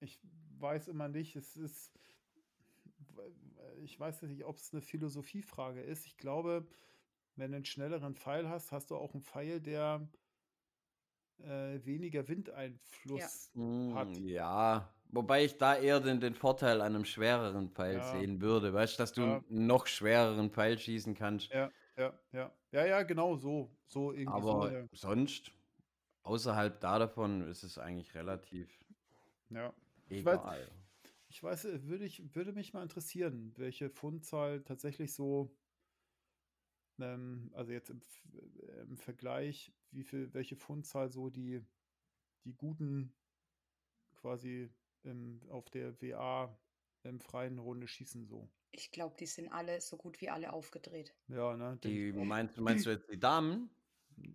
ich 0.00 0.20
weiß 0.58 0.88
immer 0.88 1.08
nicht, 1.08 1.36
es 1.36 1.56
ist, 1.56 1.92
ich 3.82 3.98
weiß 3.98 4.22
nicht, 4.22 4.44
ob 4.44 4.56
es 4.56 4.72
eine 4.72 4.82
Philosophiefrage 4.82 5.80
ist. 5.82 6.06
Ich 6.06 6.16
glaube, 6.16 6.66
wenn 7.36 7.50
du 7.50 7.56
einen 7.56 7.64
schnelleren 7.64 8.14
Pfeil 8.14 8.48
hast, 8.48 8.72
hast 8.72 8.90
du 8.90 8.96
auch 8.96 9.14
einen 9.14 9.22
Pfeil, 9.22 9.60
der 9.60 10.08
äh, 11.38 11.84
weniger 11.84 12.26
Windeinfluss 12.28 13.50
ja. 13.54 13.94
hat. 13.94 14.16
Hm, 14.16 14.26
ja, 14.26 14.94
wobei 15.08 15.44
ich 15.44 15.56
da 15.56 15.76
eher 15.76 16.00
den, 16.00 16.20
den 16.20 16.34
Vorteil 16.34 16.80
an 16.80 16.94
einem 16.94 17.04
schwereren 17.04 17.70
Pfeil 17.70 17.96
ja. 17.96 18.12
sehen 18.12 18.40
würde. 18.40 18.72
Weißt 18.72 18.98
du, 18.98 19.02
dass 19.02 19.12
du 19.12 19.22
ja. 19.22 19.44
einen 19.48 19.66
noch 19.66 19.86
schwereren 19.86 20.50
Pfeil 20.50 20.78
schießen 20.78 21.14
kannst. 21.14 21.50
Ja, 21.52 21.70
ja, 21.96 22.12
ja. 22.32 22.52
Ja, 22.72 22.86
ja, 22.86 23.02
genau 23.02 23.36
so. 23.36 23.70
so 23.86 24.12
irgendwie 24.12 24.28
Aber 24.28 24.62
so, 24.62 24.68
ja. 24.68 24.84
sonst, 24.92 25.52
außerhalb 26.22 26.80
da 26.80 26.98
davon, 26.98 27.42
ist 27.48 27.62
es 27.62 27.78
eigentlich 27.78 28.14
relativ 28.14 28.68
ja. 29.50 29.72
egal. 30.08 30.68
Ich 31.28 31.42
weiß, 31.42 31.64
ich 31.64 31.70
weiß, 31.70 31.88
würde, 31.88 32.04
ich, 32.04 32.34
würde 32.34 32.52
mich 32.52 32.72
mal 32.72 32.82
interessieren, 32.82 33.52
welche 33.56 33.90
Fundzahl 33.90 34.62
tatsächlich 34.62 35.14
so, 35.14 35.56
ähm, 37.00 37.50
also 37.54 37.72
jetzt 37.72 37.90
im, 37.90 38.00
im, 38.82 38.96
Vergleich, 38.96 39.72
wie 39.90 40.04
viel, 40.04 40.32
welche 40.34 40.56
Fundzahl 40.56 41.10
so 41.10 41.30
die, 41.30 41.64
die 42.44 42.54
guten 42.54 43.14
quasi 44.14 44.68
im, 45.04 45.40
auf 45.48 45.70
der 45.70 46.00
WA 46.02 46.56
im 47.02 47.18
freien 47.18 47.58
Runde 47.58 47.88
schießen 47.88 48.26
so. 48.26 48.48
Ich 48.70 48.90
glaube, 48.90 49.16
die 49.18 49.26
sind 49.26 49.50
alle 49.50 49.80
so 49.80 49.96
gut 49.96 50.20
wie 50.20 50.30
alle 50.30 50.52
aufgedreht. 50.52 51.14
Ja, 51.28 51.56
ne? 51.56 51.78
Die, 51.82 52.12
meinst, 52.12 52.58
meinst 52.58 52.86
du 52.86 52.90
jetzt 52.90 53.10
die 53.10 53.18
Damen? 53.18 53.70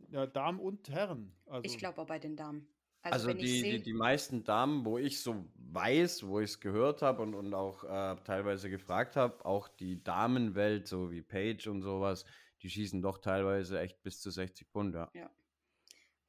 Ja, 0.10 0.26
Damen 0.26 0.60
und 0.60 0.89
Herren. 0.89 1.32
Also, 1.45 1.65
ich 1.65 1.78
glaube 1.78 2.02
auch 2.02 2.08
bei 2.08 2.19
den 2.19 2.36
Damen. 2.36 2.67
Also, 3.02 3.30
also 3.30 3.39
die, 3.39 3.60
seh... 3.60 3.71
die, 3.78 3.84
die 3.84 3.93
meisten 3.93 4.43
Damen, 4.43 4.86
wo 4.86 4.97
ich 4.97 5.21
so 5.21 5.45
weiß, 5.56 6.28
wo 6.28 6.39
ich 6.39 6.52
es 6.52 6.60
gehört 6.60 7.02
habe 7.02 7.21
und, 7.21 7.34
und 7.34 7.54
auch 7.54 7.84
äh, 7.84 8.15
teilweise 8.23 8.69
gefragt 8.69 9.15
habe, 9.15 9.45
auch 9.45 9.67
die 9.67 10.04
Damenwelt, 10.04 10.88
so 10.88 11.12
wie 11.12 11.21
Page 11.21 11.67
und 11.67 11.82
sowas, 11.82 12.26
die 12.62 12.69
schießen 12.69 13.02
doch 13.02 13.19
teilweise 13.19 13.80
echt 13.80 14.02
bis 14.04 14.21
zu 14.21 14.32
60 14.32 14.67
Pfund, 14.67 14.95
ja. 14.95 15.10
ja. 15.13 15.30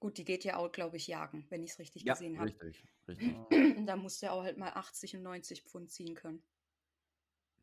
Gut, 0.01 0.18
die 0.18 0.25
geht 0.25 0.44
ja 0.44 0.57
auch, 0.59 0.71
glaube 0.71 0.97
ich, 0.97 1.09
jagen, 1.09 1.44
wenn 1.49 1.62
ich 1.64 1.71
es 1.73 1.79
richtig 1.79 2.05
ja, 2.05 2.12
gesehen 2.12 2.38
habe. 2.38 2.51
Richtig, 2.51 2.85
richtig. 3.09 3.35
da 3.87 3.97
musst 3.97 4.23
du 4.23 4.31
auch 4.31 4.44
halt 4.44 4.57
mal 4.57 4.71
80 4.71 5.16
und 5.16 5.23
90 5.23 5.62
Pfund 5.62 5.90
ziehen 5.90 6.14
können. 6.14 6.42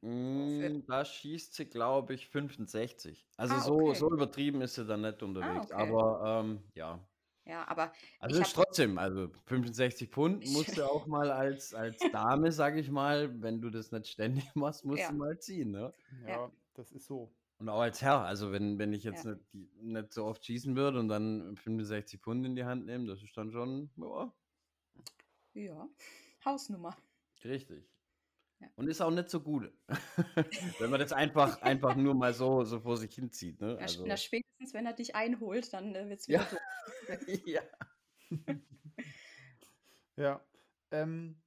Mm, 0.01 0.85
da 0.87 1.03
schießt 1.03 1.53
sie, 1.53 1.65
glaube 1.65 2.13
ich, 2.13 2.29
65. 2.29 3.27
Also 3.37 3.55
ah, 3.55 3.59
so, 3.59 3.73
okay. 3.75 3.95
so 3.95 4.11
übertrieben 4.11 4.61
ist 4.61 4.75
sie 4.75 4.85
dann 4.85 5.01
nicht 5.01 5.21
ah, 5.21 5.25
unterwegs. 5.25 5.71
Ah, 5.71 5.83
okay. 5.83 5.93
Aber 5.93 6.41
ähm, 6.43 6.63
ja. 6.73 6.99
Ja, 7.45 7.67
aber. 7.67 7.91
Also 8.19 8.41
ist 8.41 8.53
trotzdem, 8.53 8.97
also 8.97 9.29
65 9.45 10.09
Pfund 10.09 10.47
musst 10.49 10.77
du 10.77 10.83
auch 10.83 11.05
mal 11.05 11.31
als, 11.31 11.73
als 11.73 11.97
Dame, 12.11 12.51
sag 12.51 12.75
ich 12.75 12.89
mal, 12.89 13.41
wenn 13.41 13.61
du 13.61 13.69
das 13.69 13.91
nicht 13.91 14.07
ständig 14.07 14.53
machst, 14.55 14.83
musst 14.83 15.01
ja. 15.01 15.09
du 15.09 15.15
mal 15.15 15.37
ziehen, 15.39 15.71
ne? 15.71 15.93
Ja, 16.23 16.29
ja, 16.29 16.51
das 16.73 16.91
ist 16.91 17.05
so. 17.05 17.31
Und 17.57 17.69
auch 17.69 17.81
als 17.81 18.01
Herr, 18.01 18.21
also 18.21 18.51
wenn, 18.51 18.79
wenn 18.79 18.93
ich 18.93 19.03
jetzt 19.03 19.25
ja. 19.25 19.31
nicht, 19.31 19.81
nicht 19.81 20.13
so 20.13 20.25
oft 20.25 20.43
schießen 20.45 20.75
würde 20.75 20.99
und 20.99 21.07
dann 21.07 21.55
65 21.55 22.19
Pfund 22.19 22.45
in 22.45 22.55
die 22.55 22.65
Hand 22.65 22.85
nehmen, 22.85 23.07
das 23.07 23.21
ist 23.23 23.37
dann 23.37 23.51
schon, 23.51 23.89
ja. 23.95 24.33
Ja, 25.53 25.87
Hausnummer. 26.43 26.97
Richtig. 27.43 27.94
Ja. 28.65 28.71
Und 28.75 28.87
ist 28.87 29.01
auch 29.01 29.11
nicht 29.11 29.29
so 29.29 29.39
gut, 29.39 29.71
wenn 30.79 30.89
man 30.89 30.99
das 30.99 31.13
einfach, 31.13 31.61
einfach 31.61 31.95
nur 31.95 32.15
mal 32.15 32.33
so, 32.33 32.63
so 32.63 32.79
vor 32.79 32.97
sich 32.97 33.13
hinzieht. 33.13 33.61
Ne? 33.61 33.77
Also. 33.79 34.05
Na, 34.05 34.17
spätestens, 34.17 34.73
wenn 34.73 34.85
er 34.85 34.93
dich 34.93 35.15
einholt, 35.15 35.71
dann 35.73 35.95
äh, 35.95 36.09
wird 36.09 36.19
es 36.19 36.27
wieder 36.27 36.47
ja. 37.45 37.61
ja. 38.31 38.55
ja. 40.15 40.45
Ähm, 40.91 41.41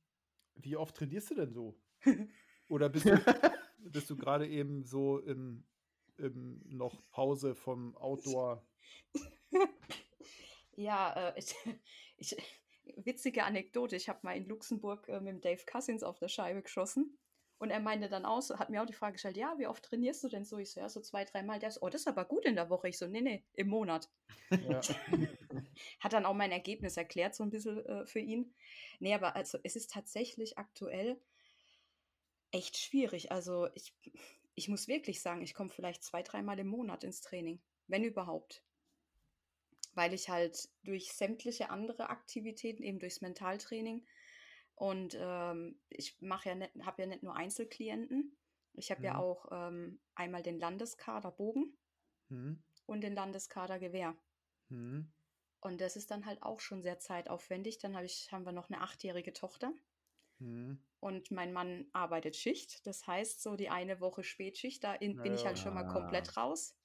wie 0.54 0.76
oft 0.76 0.96
trainierst 0.96 1.31
du 1.31 1.35
denn 1.35 1.52
so? 1.52 1.78
Oder 2.68 2.88
bist 2.88 3.07
du, 3.07 3.18
bist 3.78 4.11
du 4.11 4.16
gerade 4.16 4.48
eben 4.48 4.85
so 4.85 5.18
im, 5.18 5.64
im 6.16 6.61
noch 6.68 7.00
Pause 7.11 7.54
vom 7.54 7.96
Outdoor? 7.96 8.66
ja, 10.76 11.31
äh, 11.31 11.38
ich, 11.38 11.54
ich, 12.16 12.37
witzige 12.96 13.44
Anekdote. 13.44 13.96
Ich 13.96 14.09
habe 14.09 14.20
mal 14.22 14.37
in 14.37 14.46
Luxemburg 14.46 15.09
äh, 15.09 15.20
mit 15.20 15.44
Dave 15.44 15.62
Cousins 15.70 16.03
auf 16.03 16.18
der 16.18 16.29
Scheibe 16.29 16.62
geschossen. 16.62 17.18
Und 17.61 17.70
er 17.70 17.81
meinte 17.81 18.09
dann 18.09 18.24
auch, 18.24 18.48
hat 18.51 18.70
mir 18.70 18.81
auch 18.81 18.87
die 18.87 18.92
Frage 18.92 19.14
gestellt, 19.14 19.37
ja, 19.37 19.59
wie 19.59 19.66
oft 19.66 19.85
trainierst 19.85 20.22
du 20.22 20.29
denn 20.29 20.44
so? 20.44 20.59
Ich 20.59 20.72
so, 20.72 20.81
ja, 20.81 20.88
so 20.88 21.01
zwei, 21.01 21.24
dreimal. 21.24 21.59
Der 21.59 21.72
so, 21.72 21.81
oh, 21.83 21.88
das 21.88 22.03
ist 22.03 22.07
aber 22.07 22.24
gut 22.24 22.44
in 22.44 22.55
der 22.55 22.70
Woche. 22.70 22.88
Ich 22.88 22.98
so, 22.98 23.09
nee, 23.09 23.20
nee, 23.20 23.44
im 23.55 23.68
Monat. 23.68 24.09
Ja. 24.51 24.81
hat 26.01 26.12
dann 26.12 26.24
auch 26.24 26.35
mein 26.35 26.53
Ergebnis 26.53 26.96
erklärt, 26.96 27.35
so 27.35 27.42
ein 27.42 27.51
bisschen 27.51 27.85
äh, 27.85 28.07
für 28.07 28.20
ihn. 28.20 28.55
Nee, 29.01 29.12
aber 29.12 29.35
also 29.35 29.59
es 29.64 29.74
ist 29.74 29.90
tatsächlich 29.90 30.57
aktuell 30.57 31.20
echt 32.53 32.79
schwierig. 32.79 33.33
Also 33.33 33.68
ich, 33.74 33.92
ich 34.55 34.68
muss 34.68 34.87
wirklich 34.87 35.20
sagen, 35.20 35.42
ich 35.42 35.55
komme 35.55 35.70
vielleicht 35.70 36.05
zwei, 36.05 36.22
dreimal 36.22 36.59
im 36.61 36.68
Monat 36.68 37.03
ins 37.03 37.20
Training, 37.20 37.61
wenn 37.88 38.05
überhaupt. 38.05 38.64
Weil 39.98 40.14
ich 40.14 40.28
halt 40.28 40.68
durch 40.84 41.12
sämtliche 41.12 41.70
andere 41.70 42.08
Aktivitäten, 42.08 42.84
eben 42.84 43.00
durchs 43.00 43.20
Mentaltraining, 43.20 44.06
und 44.78 45.16
ähm, 45.20 45.76
ich 45.88 46.16
mache 46.20 46.50
ja 46.50 46.87
habe 46.87 47.02
ja 47.02 47.08
nicht 47.08 47.24
nur 47.24 47.34
Einzelklienten. 47.34 48.37
Ich 48.74 48.92
habe 48.92 49.00
mhm. 49.00 49.06
ja 49.06 49.18
auch 49.18 49.48
ähm, 49.50 49.98
einmal 50.14 50.44
den 50.44 50.61
Landeskader 50.61 51.32
Bogen 51.32 51.76
mhm. 52.28 52.62
und 52.87 53.00
den 53.00 53.14
Landeskader 53.14 53.80
Gewehr. 53.80 54.16
Mhm. 54.68 55.11
Und 55.61 55.80
das 55.80 55.96
ist 55.96 56.12
dann 56.12 56.26
halt 56.26 56.44
auch 56.44 56.61
schon 56.61 56.82
sehr 56.82 57.00
zeitaufwendig. 57.00 57.78
Dann 57.78 57.96
hab 57.96 58.04
ich, 58.04 58.30
haben 58.30 58.46
wir 58.46 58.52
noch 58.52 58.70
eine 58.70 58.80
achtjährige 58.80 59.32
Tochter. 59.32 59.72
Mhm. 60.38 60.80
Und 61.00 61.32
mein 61.32 61.52
Mann 61.52 61.87
arbeitet 61.92 62.37
Schicht. 62.37 62.87
Das 62.87 63.04
heißt, 63.04 63.42
so 63.42 63.56
die 63.56 63.70
eine 63.70 63.98
Woche 63.98 64.22
Spätschicht, 64.22 64.84
da 64.84 64.94
in, 64.94 65.16
bin 65.16 65.34
ich 65.34 65.44
halt 65.44 65.58
schon 65.58 65.74
mal 65.74 65.88
komplett 65.88 66.37
raus. 66.37 66.76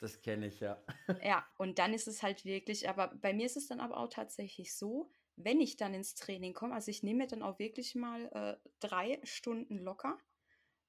Das 0.00 0.22
kenne 0.22 0.46
ich 0.46 0.60
ja. 0.60 0.82
ja, 1.22 1.46
und 1.58 1.78
dann 1.78 1.92
ist 1.92 2.08
es 2.08 2.22
halt 2.22 2.44
wirklich, 2.44 2.88
aber 2.88 3.08
bei 3.08 3.32
mir 3.32 3.46
ist 3.46 3.56
es 3.56 3.68
dann 3.68 3.80
aber 3.80 3.98
auch 3.98 4.08
tatsächlich 4.08 4.74
so, 4.74 5.10
wenn 5.36 5.60
ich 5.60 5.76
dann 5.76 5.94
ins 5.94 6.14
Training 6.14 6.54
komme, 6.54 6.74
also 6.74 6.90
ich 6.90 7.02
nehme 7.02 7.18
mir 7.18 7.26
dann 7.26 7.42
auch 7.42 7.58
wirklich 7.58 7.94
mal 7.94 8.26
äh, 8.32 8.68
drei 8.80 9.20
Stunden 9.24 9.78
locker 9.78 10.18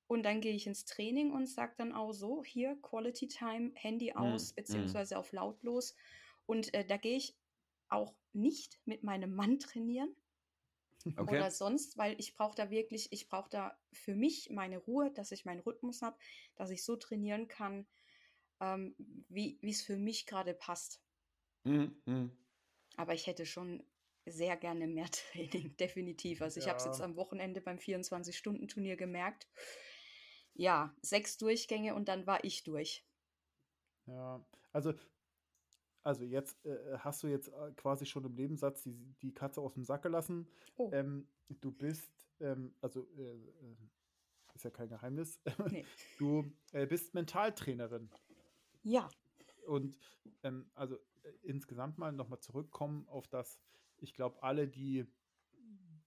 und 0.08 0.24
dann 0.24 0.42
gehe 0.42 0.54
ich 0.54 0.68
ins 0.68 0.86
Training 0.86 1.32
und 1.32 1.48
sage 1.48 1.74
dann 1.78 1.94
auch 1.94 2.12
so, 2.14 2.44
hier 2.44 2.78
Quality 2.82 3.28
Time, 3.28 3.72
Handy 3.76 4.08
hm, 4.08 4.18
aus, 4.18 4.52
mm, 4.52 4.56
beziehungsweise 4.56 5.16
mm. 5.16 5.18
auf 5.18 5.32
lautlos. 5.32 5.96
Und 6.46 6.74
äh, 6.74 6.86
da 6.86 6.98
gehe 6.98 7.16
ich 7.16 7.38
auch 7.88 8.14
nicht 8.34 8.80
mit 8.86 9.04
meinem 9.04 9.36
Mann 9.36 9.60
trainieren 9.60 10.14
okay. 11.06 11.36
oder 11.36 11.52
sonst, 11.52 11.98
weil 11.98 12.16
ich 12.20 12.34
brauche 12.36 12.56
da 12.56 12.70
wirklich, 12.70 13.12
ich 13.12 13.30
brauche 13.30 13.50
da 13.50 13.78
für 13.92 14.16
mich 14.16 14.50
meine 14.50 14.78
Ruhe, 14.80 15.12
dass 15.12 15.32
ich 15.32 15.46
meinen 15.46 15.62
Rhythmus 15.62 16.02
habe, 16.02 16.18
dass 16.56 16.70
ich 16.70 16.84
so 16.84 16.96
trainieren 16.96 17.48
kann, 17.48 17.88
ähm, 18.62 18.96
wie 19.28 19.60
es 19.62 19.82
für 19.82 19.98
mich 19.98 20.26
gerade 20.26 20.54
passt. 20.54 21.02
Mm, 21.64 22.28
Aber 22.96 23.14
ich 23.14 23.28
hätte 23.28 23.46
schon 23.46 23.84
sehr 24.26 24.56
gerne 24.56 24.88
mehr 24.88 25.08
Training, 25.12 25.76
definitiv. 25.78 26.42
Also 26.42 26.60
ich 26.60 26.68
ja. 26.68 26.72
habe 26.72 26.80
es 26.80 26.86
jetzt 26.86 27.02
am 27.02 27.16
Wochenende 27.16 27.60
beim 27.60 27.78
24-Stunden-Turnier 27.78 28.96
gemerkt. 28.96 29.48
Ja, 30.54 30.96
sechs 31.02 31.38
Durchgänge 31.38 31.96
und 31.96 32.08
dann 32.08 32.28
war 32.28 32.44
ich 32.44 32.64
durch. 32.64 33.06
Ja, 34.06 34.46
also, 34.74 34.94
also 36.04 36.24
jetzt 36.24 36.64
äh, 36.66 36.98
hast 37.00 37.24
du 37.24 37.28
jetzt 37.28 37.48
äh, 37.48 37.72
quasi 37.76 38.06
schon 38.06 38.26
im 38.26 38.36
Nebensatz 38.36 38.84
die, 38.84 39.16
die 39.22 39.34
Katze 39.34 39.62
aus 39.62 39.74
dem 39.74 39.84
Sack 39.84 40.04
gelassen. 40.04 40.48
Oh. 40.76 40.92
Ähm, 40.94 41.28
du 41.50 41.72
bist, 41.72 42.12
ähm, 42.40 42.76
also 42.82 43.08
äh, 43.18 43.22
äh 43.22 43.76
ist 44.54 44.66
ja 44.66 44.70
kein 44.70 44.90
Geheimnis, 44.90 45.40
nee. 45.70 45.86
du 46.20 46.52
äh, 46.74 46.86
bist 46.86 47.14
Mentaltrainerin. 47.14 48.10
Ja. 48.84 49.10
Und 49.68 49.98
ähm, 50.44 50.70
also 50.74 50.96
äh, 50.96 51.32
insgesamt 51.44 51.98
mal 51.98 52.12
nochmal 52.12 52.40
zurückkommen 52.40 53.08
auf 53.08 53.28
das, 53.28 53.60
ich 53.98 54.14
glaube, 54.14 54.42
alle, 54.44 54.68
die, 54.68 55.06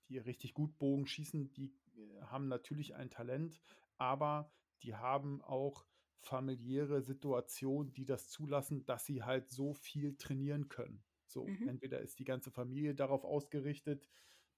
die 0.08 0.18
richtig 0.18 0.54
gut 0.54 0.76
Bogen 0.78 1.06
schießen, 1.06 1.52
die 1.52 1.72
äh, 1.96 2.22
haben 2.22 2.48
natürlich 2.48 2.94
ein 2.94 3.10
Talent, 3.10 3.60
aber 3.96 4.50
die 4.82 4.94
haben 4.94 5.42
auch 5.42 5.86
familiäre 6.20 7.02
Situationen, 7.02 7.92
die 7.92 8.04
das 8.04 8.28
zulassen, 8.28 8.84
dass 8.86 9.06
sie 9.06 9.22
halt 9.22 9.50
so 9.50 9.74
viel 9.74 10.16
trainieren 10.16 10.68
können. 10.68 11.04
So, 11.26 11.46
mhm. 11.46 11.68
entweder 11.68 12.00
ist 12.00 12.18
die 12.18 12.24
ganze 12.24 12.50
Familie 12.50 12.94
darauf 12.94 13.24
ausgerichtet, 13.24 14.08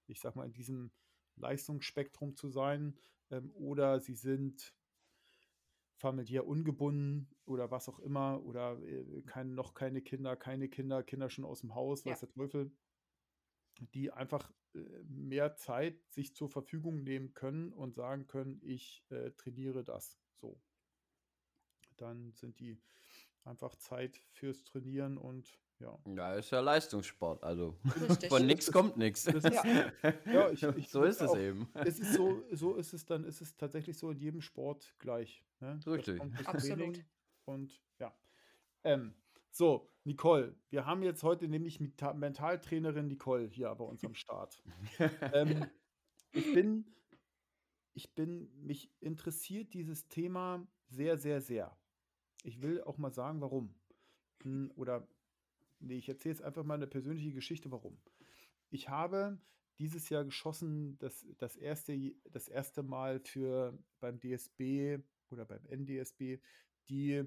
ich 0.07 0.19
sag 0.19 0.35
mal, 0.35 0.45
in 0.45 0.53
diesem 0.53 0.91
Leistungsspektrum 1.35 2.35
zu 2.35 2.49
sein, 2.49 2.97
ähm, 3.29 3.51
oder 3.53 3.99
sie 3.99 4.15
sind 4.15 4.73
familiär 5.97 6.47
ungebunden 6.47 7.29
oder 7.45 7.71
was 7.71 7.89
auch 7.89 7.99
immer, 7.99 8.43
oder 8.43 8.79
äh, 8.81 9.21
kein, 9.25 9.53
noch 9.53 9.73
keine 9.73 10.01
Kinder, 10.01 10.35
keine 10.35 10.69
Kinder, 10.69 11.03
Kinder 11.03 11.29
schon 11.29 11.45
aus 11.45 11.61
dem 11.61 11.75
Haus, 11.75 12.03
ja. 12.03 12.11
weiß 12.11 12.21
der 12.21 12.29
Teufel 12.29 12.71
die 13.79 14.11
einfach 14.11 14.51
äh, 14.73 14.79
mehr 15.07 15.55
Zeit 15.55 16.01
sich 16.09 16.35
zur 16.35 16.49
Verfügung 16.49 17.03
nehmen 17.03 17.33
können 17.33 17.71
und 17.73 17.95
sagen 17.95 18.27
können, 18.27 18.59
ich 18.63 19.05
äh, 19.09 19.31
trainiere 19.31 19.83
das 19.83 20.17
so. 20.35 20.59
Dann 21.97 22.33
sind 22.33 22.59
die 22.59 22.79
einfach 23.43 23.75
Zeit 23.75 24.21
fürs 24.31 24.63
Trainieren 24.63 25.17
und 25.17 25.59
ja. 25.79 25.99
Ja, 26.05 26.33
ist 26.33 26.51
ja 26.51 26.59
Leistungssport, 26.59 27.43
also 27.43 27.77
Richtig. 28.09 28.29
von 28.29 28.45
nichts 28.45 28.71
kommt 28.71 28.97
nichts. 28.97 29.25
Ja. 29.25 29.91
ja, 30.25 30.49
ich, 30.51 30.63
ich 30.63 30.89
so 30.89 31.03
ist 31.03 31.21
es 31.21 31.29
auch, 31.29 31.37
eben. 31.37 31.67
Es 31.73 31.99
ist 31.99 32.13
so, 32.13 32.43
so 32.51 32.75
ist 32.75 32.93
es 32.93 33.05
dann, 33.05 33.23
ist 33.23 33.41
es 33.41 33.55
tatsächlich 33.55 33.97
so 33.97 34.09
in 34.11 34.17
jedem 34.17 34.41
Sport 34.41 34.95
gleich. 34.99 35.43
Ne? 35.59 35.79
Richtig. 35.85 36.21
Absolut. 36.45 37.03
Und 37.45 37.81
ja. 37.99 38.13
Ähm, 38.83 39.13
so, 39.51 39.89
Nicole, 40.03 40.55
wir 40.69 40.85
haben 40.85 41.03
jetzt 41.03 41.23
heute 41.23 41.47
nämlich 41.47 41.79
Mentaltrainerin 41.79 43.07
Nicole 43.07 43.47
hier 43.47 43.73
bei 43.75 43.83
uns 43.83 44.03
am 44.03 44.13
Start. 44.13 44.61
ähm, 45.33 45.65
ich 46.31 46.53
bin, 46.53 46.85
ich 47.93 48.13
bin, 48.13 48.49
mich 48.63 48.91
interessiert 48.99 49.73
dieses 49.73 50.07
Thema 50.07 50.67
sehr, 50.89 51.17
sehr, 51.17 51.41
sehr. 51.41 51.77
Ich 52.43 52.61
will 52.61 52.81
auch 52.83 52.97
mal 52.97 53.11
sagen, 53.11 53.41
warum. 53.41 53.73
Hm, 54.43 54.71
oder, 54.75 55.07
nee, 55.79 55.97
ich 55.97 56.09
erzähle 56.09 56.33
jetzt 56.35 56.43
einfach 56.43 56.63
mal 56.63 56.75
eine 56.75 56.87
persönliche 56.87 57.33
Geschichte, 57.33 57.71
warum. 57.71 57.97
Ich 58.69 58.89
habe 58.89 59.39
dieses 59.79 60.09
Jahr 60.09 60.25
geschossen, 60.25 60.97
das, 60.99 61.25
das, 61.37 61.55
erste, 61.55 62.15
das 62.31 62.47
erste 62.47 62.83
Mal 62.83 63.19
für 63.19 63.77
beim 63.99 64.19
DSB 64.19 64.99
oder 65.29 65.45
beim 65.45 65.65
NDSB 65.65 66.39
die 66.89 67.23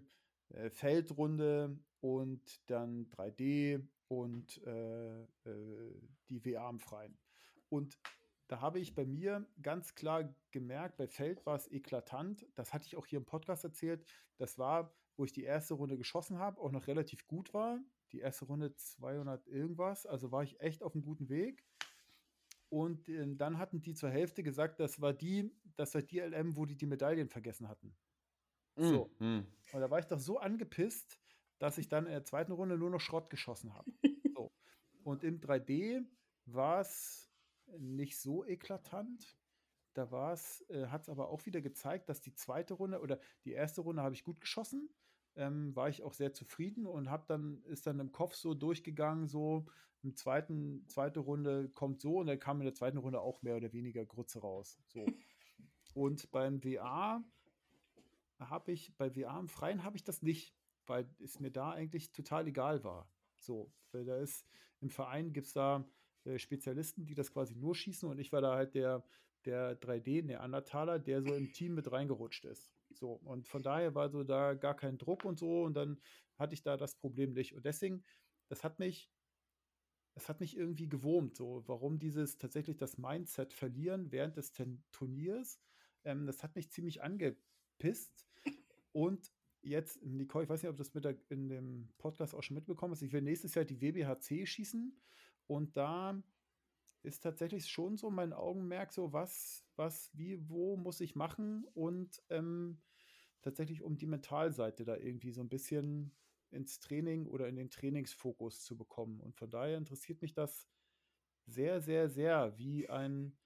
äh, 0.49 0.71
Feldrunde 0.71 1.79
und 2.01 2.71
dann 2.71 3.09
3D 3.11 3.87
und 4.09 4.63
äh, 4.67 5.23
äh, 5.23 5.27
die 6.29 6.45
WA 6.45 6.69
am 6.69 6.81
Freien. 6.81 7.17
Und 7.69 7.99
da 8.49 8.61
habe 8.61 8.81
ich 8.81 8.97
bei 8.97 9.05
mir 9.05 9.47
ganz 9.63 9.95
klar 9.95 10.35
gemerkt, 10.51 10.97
bei 10.97 11.07
Feld 11.07 11.47
war 11.47 11.55
es 11.55 11.71
eklatant. 11.71 12.47
Das 12.57 12.75
hatte 12.75 12.87
ich 12.87 12.97
auch 12.97 13.07
hier 13.07 13.19
im 13.19 13.25
Podcast 13.25 13.63
erzählt. 13.63 14.05
Das 14.39 14.59
war, 14.59 14.93
wo 15.17 15.25
ich 15.25 15.33
die 15.33 15.45
erste 15.45 15.75
Runde 15.75 15.97
geschossen 15.97 16.39
habe, 16.39 16.61
auch 16.61 16.73
noch 16.73 16.89
relativ 16.89 17.29
gut 17.29 17.55
war. 17.55 17.79
Die 18.13 18.21
erste 18.21 18.45
Runde 18.45 18.75
200 18.75 19.47
irgendwas. 19.47 20.07
Also 20.07 20.33
war 20.33 20.43
ich 20.43 20.61
echt 20.61 20.83
auf 20.83 20.95
einem 20.95 21.05
guten 21.05 21.29
Weg. 21.29 21.65
Und 22.69 23.09
äh, 23.09 23.37
dann 23.37 23.59
hatten 23.59 23.81
die 23.81 23.95
zur 23.95 24.11
Hälfte 24.11 24.43
gesagt, 24.43 24.81
das 24.81 25.01
war 25.01 25.13
die, 25.13 25.53
das 25.77 25.95
war 25.95 26.03
die 26.03 26.21
LM, 26.21 26.57
wo 26.57 26.67
die 26.67 26.77
die 26.77 26.87
Medaillen 26.87 27.29
vergessen 27.29 27.69
hatten. 27.69 27.97
So. 28.77 29.11
Mm. 29.19 29.41
Und 29.73 29.81
da 29.81 29.91
war 29.91 29.99
ich 29.99 30.07
doch 30.07 30.19
so 30.19 30.39
angepisst, 30.39 31.21
dass 31.59 31.79
ich 31.79 31.89
dann 31.89 32.07
in 32.07 32.13
der 32.13 32.25
zweiten 32.25 32.53
Runde 32.53 32.79
nur 32.79 32.91
noch 32.91 33.01
Schrott 33.01 33.29
geschossen 33.29 33.75
habe. 33.75 33.91
so. 34.35 34.53
Und 35.03 35.25
im 35.25 35.41
3D 35.41 36.05
war 36.47 36.81
es 36.81 37.31
nicht 37.79 38.19
so 38.19 38.45
eklatant. 38.45 39.37
Da 39.95 40.11
war 40.11 40.33
es, 40.33 40.65
äh, 40.71 40.87
hat 40.87 41.03
es 41.03 41.09
aber 41.09 41.29
auch 41.29 41.45
wieder 41.47 41.61
gezeigt, 41.61 42.09
dass 42.09 42.21
die 42.21 42.35
zweite 42.35 42.75
Runde 42.75 43.01
oder 43.01 43.21
die 43.45 43.53
erste 43.53 43.81
Runde 43.81 44.03
habe 44.03 44.15
ich 44.15 44.25
gut 44.25 44.41
geschossen. 44.41 44.89
Ähm, 45.41 45.75
war 45.75 45.89
ich 45.89 46.03
auch 46.03 46.13
sehr 46.13 46.35
zufrieden 46.35 46.87
und 46.87 47.09
habe 47.09 47.25
dann, 47.27 47.63
ist 47.65 47.87
dann 47.87 47.99
im 47.99 48.13
Kopf 48.13 48.35
so 48.35 48.53
durchgegangen, 48.53 49.27
so 49.27 49.67
im 50.03 50.15
zweiten, 50.15 50.87
zweite 50.87 51.21
Runde 51.21 51.71
kommt 51.71 52.03
so 52.03 52.19
und 52.19 52.27
dann 52.27 52.39
kam 52.39 52.61
in 52.61 52.67
der 52.67 52.75
zweiten 52.75 52.99
Runde 52.99 53.21
auch 53.21 53.41
mehr 53.41 53.57
oder 53.57 53.73
weniger 53.73 54.05
Grütze 54.05 54.41
raus. 54.41 54.79
So. 54.87 55.07
Und 55.95 56.31
beim 56.31 56.63
WA 56.63 57.25
habe 58.39 58.73
ich, 58.73 58.95
bei 58.97 59.15
WA 59.17 59.41
im 59.41 59.49
Freien 59.49 59.83
habe 59.83 59.97
ich 59.97 60.05
das 60.05 60.23
nicht, 60.23 60.55
weil 60.87 61.09
es 61.19 61.41
mir 61.41 61.51
da 61.51 61.73
eigentlich 61.73 62.13
total 62.13 62.47
egal 62.47 62.85
war. 62.85 63.11
So, 63.39 63.73
weil 63.93 64.05
da 64.05 64.17
ist, 64.19 64.47
im 64.81 64.91
Verein 64.91 65.33
gibt 65.33 65.49
es 65.49 65.53
da 65.53 65.85
äh, 66.25 66.39
Spezialisten, 66.39 67.07
die 67.07 67.15
das 67.15 67.33
quasi 67.33 67.57
nur 67.57 67.75
schießen 67.75 68.09
und 68.09 68.19
ich 68.19 68.31
war 68.33 68.41
da 68.41 68.55
halt 68.55 68.75
der, 68.75 69.05
der 69.47 69.81
3D-Neandertaler, 69.81 70.99
der 70.99 71.23
so 71.23 71.35
im 71.35 71.53
Team 71.53 71.75
mit 71.75 71.91
reingerutscht 71.91 72.45
ist. 72.45 72.73
So, 72.93 73.13
und 73.25 73.49
von 73.49 73.63
daher 73.63 73.95
war 73.95 74.11
so 74.11 74.25
da 74.25 74.55
gar 74.55 74.75
kein 74.75 74.99
Druck 74.99 75.25
und 75.25 75.39
so 75.39 75.63
und 75.63 75.75
dann 75.75 76.01
hatte 76.37 76.55
ich 76.55 76.63
da 76.63 76.77
das 76.77 76.95
Problem 76.95 77.33
nicht. 77.33 77.55
Und 77.55 77.65
deswegen, 77.65 78.05
das 78.49 78.65
hat 78.65 78.79
mich, 78.79 79.11
das 80.15 80.29
hat 80.29 80.41
mich 80.41 80.57
irgendwie 80.57 80.89
gewurmt, 80.89 81.37
so, 81.37 81.63
warum 81.67 81.99
dieses 81.99 82.39
tatsächlich 82.39 82.77
das 82.77 82.99
Mindset 82.99 83.53
verlieren 83.53 84.11
während 84.11 84.37
des 84.37 84.53
Turniers, 84.93 85.61
ähm, 86.05 86.27
das 86.27 86.43
hat 86.43 86.57
mich 86.57 86.71
ziemlich 86.71 87.03
angepisst. 87.03 88.27
Und 88.93 89.33
jetzt, 89.63 90.03
Nicole, 90.03 90.45
ich 90.45 90.51
weiß 90.51 90.63
nicht, 90.63 90.71
ob 90.71 90.77
du 90.77 90.83
das 90.83 90.95
mit 90.95 91.05
der, 91.05 91.17
in 91.29 91.49
dem 91.49 91.89
Podcast 91.99 92.35
auch 92.35 92.43
schon 92.43 92.55
mitbekommen 92.57 92.93
hast, 92.93 93.03
ich 93.03 93.13
will 93.13 93.23
nächstes 93.23 93.55
Jahr 93.55 93.65
die 93.65 93.81
WBHC 93.81 94.47
schießen 94.47 94.99
und 95.47 95.77
da 95.77 96.21
ist 97.03 97.23
tatsächlich 97.23 97.69
schon 97.69 97.97
so 97.97 98.11
mein 98.11 98.33
Augenmerk, 98.33 98.93
so 98.93 99.13
was, 99.13 99.65
was, 99.77 100.11
wie, 100.13 100.49
wo 100.49 100.77
muss 100.77 101.01
ich 101.01 101.15
machen 101.15 101.65
und 101.75 102.23
ähm, 102.29 102.81
tatsächlich 103.43 103.83
um 103.83 103.97
die 103.97 104.07
Mentalseite 104.07 104.85
da 104.85 104.97
irgendwie 104.97 105.33
so 105.33 105.41
ein 105.41 105.49
bisschen 105.49 106.15
ins 106.51 106.79
Training 106.81 107.27
oder 107.27 107.49
in 107.49 107.57
den 107.57 107.71
Trainingsfokus 107.71 108.65
zu 108.65 108.77
bekommen. 108.77 109.21
Und 109.21 109.37
von 109.37 109.51
daher 109.51 109.79
interessiert 109.79 110.21
mich 110.21 110.35
das 110.35 110.69
sehr, 111.47 111.81
sehr, 111.81 112.09
sehr, 112.09 112.57
wie 112.59 112.89
ein 112.89 113.37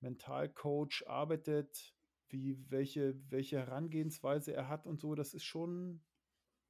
Mentalcoach 0.00 1.04
arbeitet, 1.06 1.94
wie, 2.28 2.58
welche, 2.70 3.20
welche 3.30 3.58
Herangehensweise 3.58 4.54
er 4.54 4.68
hat 4.68 4.86
und 4.86 5.00
so. 5.00 5.14
Das 5.14 5.34
ist 5.34 5.44
schon 5.44 6.02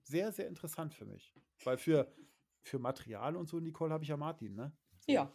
sehr, 0.03 0.33
sehr 0.33 0.49
interessant 0.49 0.95
für 0.95 1.05
mich. 1.05 1.35
Weil 1.65 1.79
für, 1.79 2.13
für 2.63 2.79
Material 2.79 3.37
und 3.37 3.49
so, 3.49 3.61
Nicole, 3.61 3.93
habe 3.93 4.05
ich 4.05 4.11
ja 4.11 4.17
Martin, 4.17 4.55
ne? 4.55 4.77
So, 5.01 5.13
ja. 5.13 5.33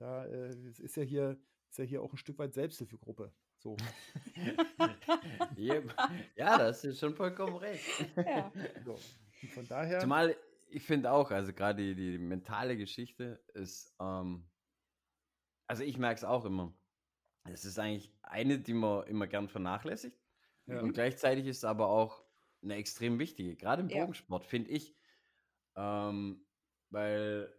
Da 0.00 0.24
äh, 0.24 0.54
ist 0.78 0.96
ja 0.96 1.02
hier, 1.02 1.38
ist 1.68 1.78
ja 1.78 1.84
hier 1.84 2.02
auch 2.02 2.12
ein 2.12 2.16
Stück 2.16 2.38
weit 2.38 2.54
Selbsthilfegruppe. 2.54 3.32
So. 3.58 3.76
ja, 5.56 6.58
das 6.58 6.84
ist 6.84 6.98
schon 6.98 7.14
vollkommen 7.14 7.56
recht. 7.56 7.84
Ja. 8.16 8.50
So. 8.84 8.98
von 9.54 9.68
daher. 9.68 10.00
Zumal 10.00 10.34
ich 10.70 10.84
finde 10.84 11.12
auch, 11.12 11.30
also 11.30 11.52
gerade 11.52 11.82
die, 11.82 11.94
die, 11.94 12.18
mentale 12.18 12.76
Geschichte 12.76 13.42
ist, 13.54 13.94
ähm, 14.00 14.48
also 15.66 15.82
ich 15.82 15.98
merke 15.98 16.16
es 16.16 16.24
auch 16.24 16.44
immer. 16.44 16.72
Es 17.44 17.64
ist 17.64 17.78
eigentlich 17.78 18.12
eine, 18.22 18.58
die 18.58 18.74
man 18.74 19.06
immer 19.06 19.26
gern 19.26 19.48
vernachlässigt. 19.48 20.18
Ja. 20.66 20.80
Und 20.80 20.92
gleichzeitig 20.92 21.46
ist 21.46 21.58
es 21.58 21.64
aber 21.64 21.88
auch 21.88 22.24
eine 22.62 22.76
extrem 22.76 23.18
wichtige, 23.18 23.56
gerade 23.56 23.82
im 23.82 23.88
Bogensport, 23.88 24.44
ja. 24.44 24.48
finde 24.48 24.70
ich. 24.70 24.96
Ähm, 25.76 26.46
weil 26.90 27.52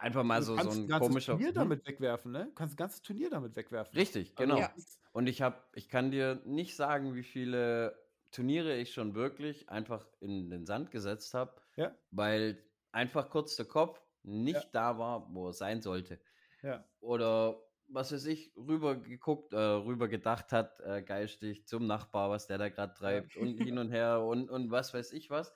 einfach 0.00 0.24
mal 0.24 0.42
so, 0.42 0.56
so 0.56 0.70
ein 0.70 0.88
komischer. 0.88 1.32
Turnier 1.32 1.48
hm? 1.48 1.54
damit 1.54 1.86
wegwerfen, 1.86 2.32
ne? 2.32 2.46
Du 2.46 2.54
kannst 2.54 2.74
ein 2.74 2.76
ganzes 2.76 3.02
Turnier 3.02 3.30
damit 3.30 3.54
wegwerfen. 3.56 3.96
Richtig, 3.96 4.34
genau. 4.34 4.58
Ja. 4.58 4.72
Und 5.12 5.28
ich 5.28 5.42
habe, 5.42 5.56
ich 5.74 5.88
kann 5.88 6.10
dir 6.10 6.40
nicht 6.44 6.76
sagen, 6.76 7.14
wie 7.14 7.22
viele 7.22 7.98
Turniere 8.30 8.76
ich 8.76 8.92
schon 8.92 9.14
wirklich 9.14 9.68
einfach 9.68 10.06
in 10.20 10.50
den 10.50 10.66
Sand 10.66 10.90
gesetzt 10.90 11.34
habe, 11.34 11.60
ja. 11.76 11.94
weil 12.10 12.62
einfach 12.92 13.28
kurz 13.30 13.56
der 13.56 13.66
Kopf 13.66 14.00
nicht 14.22 14.54
ja. 14.54 14.70
da 14.72 14.98
war, 14.98 15.32
wo 15.34 15.48
er 15.48 15.52
sein 15.52 15.80
sollte. 15.80 16.20
Ja. 16.62 16.84
Oder 17.00 17.60
was 17.88 18.12
weiß 18.12 18.26
ich, 18.26 18.52
rüber 18.56 18.96
geguckt, 18.96 19.52
äh, 19.52 19.58
rüber 19.58 20.08
gedacht 20.08 20.52
hat, 20.52 20.78
äh, 20.80 21.02
geistig 21.02 21.66
zum 21.66 21.86
Nachbar, 21.86 22.30
was 22.30 22.46
der 22.46 22.58
da 22.58 22.68
gerade 22.68 22.94
treibt 22.94 23.36
und 23.36 23.58
hin 23.58 23.78
und 23.78 23.90
her 23.90 24.20
und, 24.24 24.48
und 24.48 24.70
was 24.70 24.94
weiß 24.94 25.12
ich 25.12 25.28
was. 25.30 25.52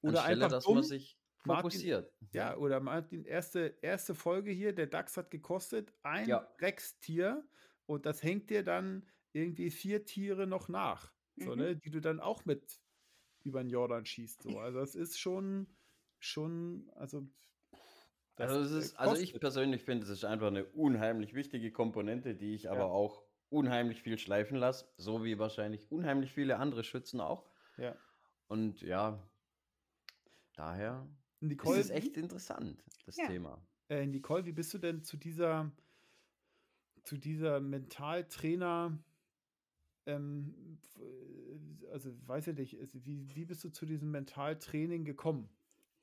Oder 0.00 0.18
Anstelle, 0.18 0.44
einfach 0.44 0.48
dass 0.50 0.64
dumm, 0.64 0.76
man 0.76 0.84
sich 0.84 1.18
fokussiert. 1.44 2.12
Martin, 2.20 2.28
ja, 2.32 2.56
oder 2.56 2.80
Martin, 2.80 3.24
erste, 3.24 3.76
erste 3.82 4.14
Folge 4.14 4.50
hier, 4.50 4.72
der 4.74 4.86
DAX 4.86 5.16
hat 5.16 5.30
gekostet 5.30 5.92
ein 6.02 6.28
ja. 6.28 6.48
Rex-Tier 6.60 7.44
und 7.86 8.06
das 8.06 8.22
hängt 8.22 8.50
dir 8.50 8.62
dann 8.62 9.06
irgendwie 9.32 9.70
vier 9.70 10.04
Tiere 10.04 10.46
noch 10.46 10.68
nach, 10.68 11.12
mhm. 11.36 11.44
so, 11.44 11.54
ne, 11.54 11.76
die 11.76 11.90
du 11.90 12.00
dann 12.00 12.20
auch 12.20 12.44
mit 12.44 12.80
über 13.44 13.62
den 13.62 13.70
Jordan 13.70 14.06
schießt. 14.06 14.42
So. 14.42 14.58
Also 14.58 14.78
das 14.78 14.94
ist 14.94 15.18
schon, 15.18 15.66
schon, 16.20 16.90
also 16.94 17.26
also, 18.36 18.78
ist, 18.78 18.98
also, 18.98 19.20
ich 19.20 19.38
persönlich 19.38 19.82
finde, 19.82 20.04
es 20.04 20.10
ist 20.10 20.24
einfach 20.24 20.46
eine 20.48 20.64
unheimlich 20.64 21.34
wichtige 21.34 21.70
Komponente, 21.70 22.34
die 22.34 22.54
ich 22.54 22.64
ja. 22.64 22.72
aber 22.72 22.86
auch 22.86 23.22
unheimlich 23.50 24.02
viel 24.02 24.18
schleifen 24.18 24.56
lasse, 24.56 24.86
so 24.96 25.22
wie 25.24 25.38
wahrscheinlich 25.38 25.90
unheimlich 25.92 26.32
viele 26.32 26.56
andere 26.56 26.82
Schützen 26.82 27.20
auch. 27.20 27.46
Ja. 27.76 27.94
Und 28.48 28.80
ja, 28.80 29.22
daher 30.54 31.06
Nicole, 31.42 31.80
ist 31.80 31.86
es 31.86 31.90
echt 31.90 32.16
interessant, 32.16 32.84
das 33.04 33.16
ja. 33.16 33.26
Thema. 33.26 33.60
Äh, 33.88 34.06
Nicole, 34.06 34.44
wie 34.46 34.52
bist 34.52 34.72
du 34.74 34.78
denn 34.78 35.02
zu 35.02 35.16
dieser, 35.16 35.70
zu 37.02 37.16
dieser 37.16 37.60
Mentaltrainer, 37.60 38.96
ähm, 40.06 40.78
also 41.90 42.10
weiß 42.26 42.48
ich 42.48 42.56
nicht, 42.56 42.78
wie, 42.92 43.34
wie 43.34 43.44
bist 43.44 43.64
du 43.64 43.70
zu 43.70 43.86
diesem 43.86 44.10
Mentaltraining 44.10 45.04
gekommen? 45.04 45.48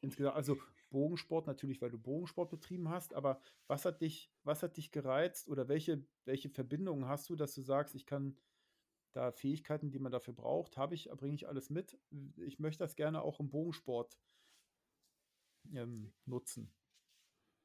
Insgesamt, 0.01 0.35
also 0.35 0.57
Bogensport 0.89 1.47
natürlich, 1.47 1.81
weil 1.81 1.91
du 1.91 1.97
Bogensport 1.97 2.49
betrieben 2.49 2.89
hast, 2.89 3.13
aber 3.13 3.39
was 3.67 3.85
hat 3.85 4.01
dich, 4.01 4.31
was 4.43 4.61
hat 4.63 4.77
dich 4.77 4.91
gereizt 4.91 5.47
oder 5.47 5.67
welche, 5.67 6.05
welche 6.25 6.49
Verbindungen 6.49 7.05
hast 7.05 7.29
du, 7.29 7.35
dass 7.35 7.55
du 7.55 7.61
sagst, 7.61 7.95
ich 7.95 8.05
kann 8.05 8.37
da 9.11 9.31
Fähigkeiten, 9.31 9.89
die 9.89 9.99
man 9.99 10.11
dafür 10.11 10.33
braucht, 10.33 10.77
habe 10.77 10.95
ich, 10.95 11.09
bringe 11.17 11.35
ich 11.35 11.47
alles 11.47 11.69
mit. 11.69 11.97
Ich 12.37 12.59
möchte 12.59 12.83
das 12.83 12.95
gerne 12.95 13.21
auch 13.21 13.39
im 13.39 13.49
Bogensport 13.49 14.17
ähm, 15.73 16.13
nutzen. 16.25 16.73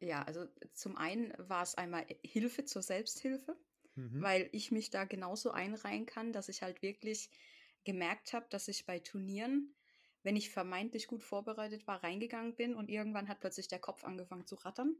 Ja, 0.00 0.22
also 0.22 0.46
zum 0.72 0.96
einen 0.96 1.32
war 1.38 1.62
es 1.62 1.74
einmal 1.76 2.06
Hilfe 2.22 2.64
zur 2.64 2.82
Selbsthilfe, 2.82 3.56
mhm. 3.94 4.20
weil 4.20 4.48
ich 4.52 4.70
mich 4.70 4.90
da 4.90 5.04
genauso 5.04 5.50
einreihen 5.50 6.06
kann, 6.06 6.32
dass 6.32 6.48
ich 6.48 6.62
halt 6.62 6.82
wirklich 6.82 7.30
gemerkt 7.84 8.32
habe, 8.32 8.46
dass 8.50 8.68
ich 8.68 8.86
bei 8.86 8.98
Turnieren 8.98 9.74
wenn 10.24 10.36
ich 10.36 10.50
vermeintlich 10.50 11.06
gut 11.06 11.22
vorbereitet 11.22 11.86
war, 11.86 12.02
reingegangen 12.02 12.56
bin 12.56 12.74
und 12.74 12.88
irgendwann 12.88 13.28
hat 13.28 13.40
plötzlich 13.40 13.68
der 13.68 13.78
Kopf 13.78 14.04
angefangen 14.04 14.46
zu 14.46 14.56
rattern. 14.56 14.96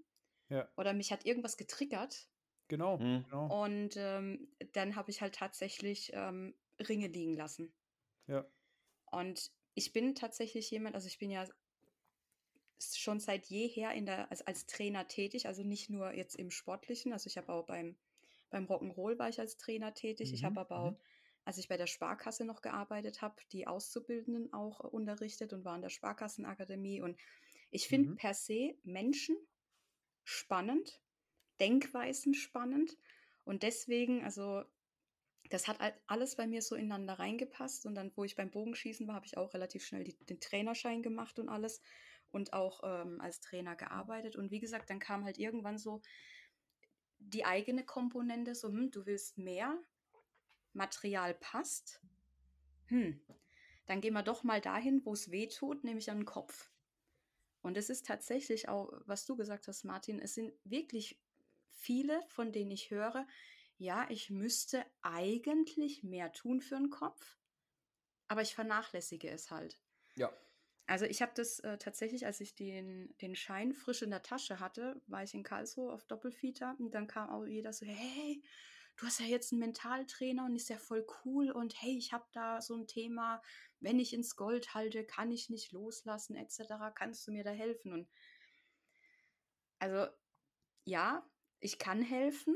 Ja. 0.51 0.69
Oder 0.77 0.93
mich 0.93 1.11
hat 1.11 1.25
irgendwas 1.25 1.57
getriggert. 1.57 2.29
Genau. 2.69 2.99
Mhm. 2.99 3.25
genau. 3.25 3.65
Und 3.65 3.95
ähm, 3.97 4.49
dann 4.73 4.97
habe 4.97 5.11
ich 5.11 5.23
halt 5.23 5.35
tatsächlich 5.35 6.13
ähm, 6.15 6.55
Ringe 6.79 7.09
liegen 7.09 7.35
lassen. 7.35 7.75
Ja. 8.27 8.47
Und 9.11 9.51
ich 9.75 9.93
bin 9.93 10.15
tatsächlich 10.15 10.71
jemand, 10.71 10.95
also 10.95 11.07
ich 11.07 11.19
bin 11.19 11.31
ja 11.31 11.47
schon 12.81 13.21
seit 13.21 13.47
jeher 13.47 13.93
in 13.93 14.07
der, 14.07 14.31
also 14.31 14.45
als 14.45 14.67
Trainer 14.67 15.09
tätig, 15.09 15.47
also 15.47 15.63
nicht 15.63 15.91
nur 15.91 16.13
jetzt 16.13 16.37
im 16.37 16.51
Sportlichen, 16.51 17.13
also 17.13 17.27
ich 17.27 17.37
habe 17.37 17.53
auch 17.53 17.67
beim, 17.67 17.97
beim 18.51 18.67
Rock'n'Roll 18.67 19.19
war 19.19 19.29
ich 19.29 19.41
als 19.41 19.57
Trainer 19.57 19.95
tätig, 19.95 20.29
mhm. 20.29 20.35
ich 20.35 20.45
habe 20.45 20.61
aber 20.61 20.79
auch 20.79 20.91
mhm 20.93 20.97
als 21.45 21.59
ich 21.59 21.69
bei 21.69 21.77
der 21.77 21.87
Sparkasse 21.87 22.45
noch 22.45 22.63
gearbeitet 22.63 23.23
habe, 23.23 23.37
die 23.53 23.67
Auszubildenden 23.67 24.53
auch 24.53 24.83
äh, 24.83 24.87
unterrichtet 24.87 25.53
und 25.53 25.65
war 25.65 25.77
in 25.77 25.83
der 25.83 25.91
Sparkassenakademie. 25.91 27.03
Und 27.03 27.19
ich 27.71 27.87
finde 27.87 28.11
mhm. 28.11 28.17
per 28.17 28.35
se 28.35 28.75
Menschen 28.83 29.37
spannend, 30.25 31.01
Denkweisen 31.61 32.35
spannend. 32.35 32.97
Und 33.45 33.63
deswegen, 33.63 34.25
also 34.25 34.63
das 35.51 35.69
hat 35.69 35.79
alles 36.07 36.37
bei 36.37 36.47
mir 36.47 36.63
so 36.63 36.75
ineinander 36.75 37.19
reingepasst. 37.19 37.85
Und 37.85 37.95
dann, 37.95 38.11
wo 38.17 38.25
ich 38.25 38.37
beim 38.37 38.51
Bogenschießen 38.51 39.07
war, 39.07 39.17
habe 39.17 39.27
ich 39.27 39.37
auch 39.37 39.53
relativ 39.53 39.85
schnell 39.85 40.05
die, 40.05 40.17
den 40.25 40.41
Trainerschein 40.41 41.03
gemacht 41.03 41.39
und 41.39 41.51
alles 41.51 41.83
und 42.35 42.53
auch 42.53 42.81
ähm, 42.85 43.21
als 43.21 43.41
Trainer 43.41 43.77
gearbeitet. 43.77 44.37
Und 44.37 44.51
wie 44.51 44.61
gesagt, 44.61 44.91
dann 44.91 44.99
kam 44.99 45.25
halt 45.25 45.39
irgendwann 45.39 45.79
so 45.79 46.03
die 47.19 47.45
eigene 47.45 47.85
Komponente, 47.85 48.55
so, 48.55 48.69
hm, 48.69 48.91
du 48.91 49.07
willst 49.07 49.39
mehr, 49.39 49.79
Material 50.73 51.35
passt, 51.35 52.03
hm, 52.87 53.21
dann 53.87 54.01
gehen 54.01 54.15
wir 54.15 54.23
doch 54.23 54.43
mal 54.43 54.61
dahin, 54.61 55.05
wo 55.05 55.13
es 55.13 55.31
weh 55.31 55.47
tut, 55.47 55.85
nämlich 55.85 56.11
an 56.11 56.19
den 56.19 56.25
Kopf. 56.27 56.71
Und 57.63 57.77
es 57.77 57.89
ist 57.89 58.07
tatsächlich 58.07 58.69
auch, 58.69 58.93
was 59.07 59.25
du 59.25 59.37
gesagt 59.37 59.69
hast, 59.69 59.85
Martin, 59.85 60.19
es 60.19 60.35
sind 60.35 60.53
wirklich 60.65 61.19
viele, 61.71 62.21
von 62.29 62.53
denen 62.53 62.71
ich 62.71 62.91
höre, 62.91 63.27
ja, 63.79 64.07
ich 64.11 64.31
müsste 64.31 64.85
eigentlich 65.03 66.03
mehr 66.03 66.33
tun 66.33 66.61
für 66.61 66.77
den 66.77 66.91
Kopf, 66.91 67.39
aber 68.29 68.43
ich 68.43 68.55
vernachlässige 68.55 69.31
es 69.31 69.51
halt. 69.51 69.79
Ja. 70.17 70.33
Also 70.87 71.07
ich 71.07 71.23
habe 71.23 71.33
das 71.35 71.61
äh, 71.61 71.79
tatsächlich, 71.79 72.27
als 72.27 72.41
ich 72.41 72.55
den, 72.55 73.17
den 73.23 73.35
Schein 73.35 73.73
frisch 73.73 74.03
in 74.03 74.11
der 74.11 74.23
Tasche 74.23 74.61
hatte, 74.61 75.01
war 75.07 75.23
ich 75.23 75.33
in 75.33 75.43
Karlsruhe 75.43 75.91
auf 75.93 76.05
Doppelfieter 76.05 76.77
und 76.79 76.95
dann 76.95 77.07
kam 77.07 77.31
auch 77.31 77.47
jeder 77.47 77.73
so, 77.73 77.87
hey, 77.87 78.43
du 78.97 79.07
hast 79.07 79.21
ja 79.21 79.27
jetzt 79.27 79.53
einen 79.53 79.61
Mentaltrainer 79.61 80.45
und 80.45 80.57
ist 80.57 80.69
ja 80.69 80.79
voll 80.79 81.07
cool 81.25 81.51
und 81.51 81.75
hey, 81.81 81.97
ich 81.97 82.13
habe 82.13 82.27
da 82.33 82.61
so 82.61 82.75
ein 82.77 82.87
Thema, 82.87 83.41
wenn 83.81 83.99
ich 83.99 84.13
ins 84.13 84.37
Gold 84.37 84.75
halte, 84.75 85.05
kann 85.05 85.31
ich 85.31 85.49
nicht 85.49 85.73
loslassen 85.73 86.37
etc. 86.37 86.93
Kannst 86.95 87.27
du 87.27 87.33
mir 87.33 87.45
da 87.45 87.51
helfen? 87.51 87.93
Und 87.93 88.09
also 89.79 90.13
ja, 90.85 91.27
ich 91.61 91.79
kann 91.79 92.03
helfen, 92.03 92.55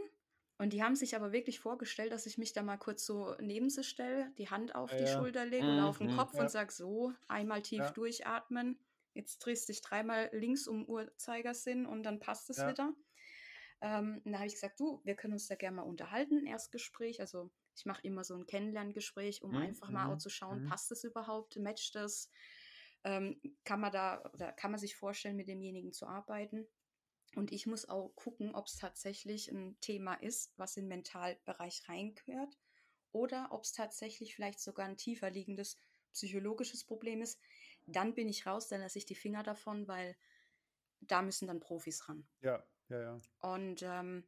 und 0.58 0.72
die 0.72 0.82
haben 0.82 0.96
sich 0.96 1.14
aber 1.14 1.32
wirklich 1.32 1.60
vorgestellt, 1.60 2.12
dass 2.12 2.26
ich 2.26 2.36
mich 2.36 2.52
da 2.52 2.62
mal 2.62 2.76
kurz 2.78 3.06
so 3.06 3.34
neben 3.40 3.70
sie 3.70 3.84
stelle, 3.84 4.32
die 4.38 4.50
Hand 4.50 4.74
auf 4.74 4.90
ja, 4.90 4.98
die 4.98 5.06
Schulter 5.06 5.46
lege 5.46 5.64
mhm, 5.64 5.72
oder 5.74 5.86
auf 5.86 5.98
den 5.98 6.16
Kopf 6.16 6.34
ja. 6.34 6.40
und 6.40 6.50
sage 6.50 6.72
so, 6.72 7.12
einmal 7.28 7.62
tief 7.62 7.78
ja. 7.78 7.90
durchatmen. 7.92 8.78
Jetzt 9.14 9.38
drehst 9.38 9.68
du 9.68 9.72
dich 9.72 9.82
dreimal 9.82 10.28
links 10.32 10.66
um 10.66 10.84
Uhrzeigersinn 10.84 11.86
und 11.86 12.02
dann 12.02 12.18
passt 12.18 12.50
es 12.50 12.58
wieder. 12.58 12.92
Ähm, 13.80 14.20
da 14.24 14.38
habe 14.38 14.48
ich 14.48 14.54
gesagt, 14.54 14.80
du, 14.80 15.00
wir 15.04 15.14
können 15.14 15.34
uns 15.34 15.46
da 15.46 15.54
gerne 15.54 15.76
mal 15.76 15.82
unterhalten, 15.82 16.44
Erstgespräch. 16.46 17.20
Also 17.20 17.52
ich 17.76 17.86
mache 17.86 18.02
immer 18.02 18.24
so 18.24 18.34
ein 18.34 18.46
Kennenlerngespräch, 18.46 19.42
um 19.44 19.52
mhm, 19.52 19.58
einfach 19.58 19.90
mal 19.90 20.06
auch 20.06 20.14
mhm, 20.14 20.20
zu 20.20 20.30
schauen, 20.30 20.64
mhm. 20.64 20.68
passt 20.68 20.90
das 20.90 21.04
überhaupt, 21.04 21.56
matcht 21.56 21.94
das? 21.94 22.30
Ähm, 23.04 23.40
kann 23.64 23.80
man 23.80 23.92
da, 23.92 24.28
oder 24.34 24.50
kann 24.52 24.72
man 24.72 24.80
sich 24.80 24.96
vorstellen, 24.96 25.36
mit 25.36 25.46
demjenigen 25.46 25.92
zu 25.92 26.06
arbeiten? 26.06 26.66
Und 27.34 27.52
ich 27.52 27.66
muss 27.66 27.88
auch 27.88 28.14
gucken, 28.16 28.54
ob 28.54 28.66
es 28.66 28.76
tatsächlich 28.76 29.50
ein 29.50 29.78
Thema 29.80 30.14
ist, 30.14 30.52
was 30.56 30.76
in 30.76 30.84
den 30.84 30.88
Mentalbereich 30.88 31.88
reingehört 31.88 32.58
oder 33.12 33.48
ob 33.50 33.64
es 33.64 33.72
tatsächlich 33.72 34.34
vielleicht 34.34 34.60
sogar 34.60 34.86
ein 34.86 34.96
tiefer 34.96 35.30
liegendes 35.30 35.76
psychologisches 36.12 36.84
Problem 36.84 37.22
ist. 37.22 37.38
Dann 37.86 38.14
bin 38.14 38.28
ich 38.28 38.46
raus, 38.46 38.68
dann 38.68 38.80
lasse 38.80 38.98
ich 38.98 39.06
die 39.06 39.14
Finger 39.14 39.42
davon, 39.42 39.88
weil 39.88 40.16
da 41.00 41.22
müssen 41.22 41.46
dann 41.46 41.60
Profis 41.60 42.08
ran. 42.08 42.26
Ja, 42.40 42.64
ja, 42.88 43.00
ja. 43.00 43.20
Und 43.40 43.82
ähm, 43.82 44.24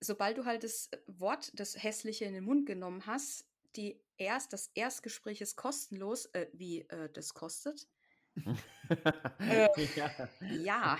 sobald 0.00 0.38
du 0.38 0.44
halt 0.44 0.64
das 0.64 0.90
Wort, 1.06 1.52
das 1.54 1.80
Hässliche 1.82 2.24
in 2.24 2.34
den 2.34 2.44
Mund 2.44 2.66
genommen 2.66 3.06
hast, 3.06 3.46
die 3.76 4.00
erst, 4.16 4.52
das 4.52 4.70
Erstgespräch 4.74 5.40
ist 5.40 5.56
kostenlos, 5.56 6.26
äh, 6.26 6.48
wie 6.52 6.82
äh, 6.88 7.10
das 7.12 7.34
kostet. 7.34 7.88
äh, 9.40 9.68
ja. 9.96 10.28
ja. 10.40 10.98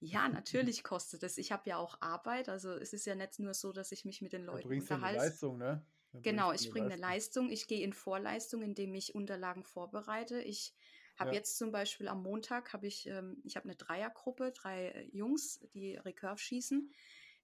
Ja, 0.00 0.28
natürlich 0.28 0.82
kostet 0.82 1.22
es. 1.22 1.36
Ich 1.36 1.52
habe 1.52 1.68
ja 1.68 1.76
auch 1.76 2.00
Arbeit. 2.00 2.48
Also 2.48 2.72
es 2.72 2.94
ist 2.94 3.06
ja 3.06 3.14
nicht 3.14 3.38
nur 3.38 3.52
so, 3.52 3.72
dass 3.72 3.92
ich 3.92 4.06
mich 4.06 4.22
mit 4.22 4.32
den 4.32 4.44
Leuten 4.44 4.68
unterhalte. 4.68 5.20
Eine 5.20 5.28
Leistung, 5.28 5.58
ne? 5.58 5.84
genau, 6.22 6.52
ich 6.52 6.70
bringe 6.70 6.86
eine 6.86 6.96
Leistung. 6.96 7.50
Ich 7.50 7.68
gehe 7.68 7.84
in 7.84 7.92
Vorleistung, 7.92 8.62
indem 8.62 8.94
ich 8.94 9.14
Unterlagen 9.14 9.62
vorbereite. 9.62 10.40
Ich 10.40 10.74
habe 11.18 11.30
ja. 11.30 11.36
jetzt 11.36 11.58
zum 11.58 11.70
Beispiel 11.70 12.08
am 12.08 12.22
Montag 12.22 12.72
habe 12.72 12.86
ich, 12.86 13.06
ähm, 13.06 13.42
ich 13.44 13.56
habe 13.56 13.64
eine 13.64 13.76
Dreiergruppe, 13.76 14.52
drei 14.52 15.06
Jungs, 15.12 15.60
die 15.74 15.96
Recurve 15.96 16.38
schießen. 16.38 16.90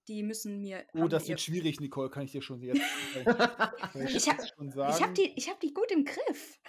Die 0.09 0.23
müssen 0.23 0.61
mir. 0.61 0.87
Oh, 0.95 1.09
das 1.09 1.29
wird 1.29 1.41
schwierig, 1.41 1.81
Nicole, 1.81 2.09
kann 2.09 2.25
ich 2.25 2.33
dir 2.33 2.41
schon 2.41 2.63
jetzt. 2.63 2.81
ich 4.09 4.29
habe 4.31 4.43
hab 4.45 5.15
die, 5.15 5.35
hab 5.35 5.61
die 5.61 5.75
gut 5.75 5.91
im 5.91 6.05
Griff. 6.05 6.61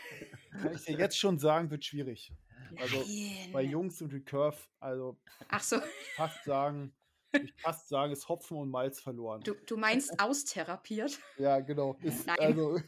Kann 0.51 0.73
ich 0.73 0.83
dir 0.83 0.97
jetzt 0.97 1.17
schon 1.17 1.37
sagen, 1.37 1.69
wird 1.69 1.85
schwierig. 1.85 2.33
Also 2.75 3.03
bei 3.51 3.61
Jungs 3.63 4.01
und 4.01 4.13
Recurve, 4.13 4.57
also 4.79 5.17
Ach 5.49 5.61
so. 5.61 5.77
fast 6.15 6.43
sagen, 6.43 6.93
ich 7.31 7.53
fast 7.61 7.89
sagen, 7.89 8.11
ist 8.13 8.27
Hopfen 8.29 8.57
und 8.57 8.69
Malz 8.69 8.99
verloren. 8.99 9.41
Du, 9.41 9.53
du 9.65 9.77
meinst 9.77 10.19
austherapiert? 10.19 11.19
Ja, 11.37 11.59
genau. 11.59 11.97
Ist, 12.01 12.27
Nein. 12.27 12.37
Also 12.39 12.79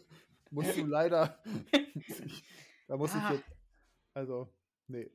musst 0.51 0.77
du 0.77 0.85
leider. 0.85 1.41
da 2.87 2.97
muss 2.97 3.11
ah. 3.13 3.29
ich 3.31 3.37
jetzt. 3.37 3.49
Also, 4.13 4.53
nee. 4.87 5.09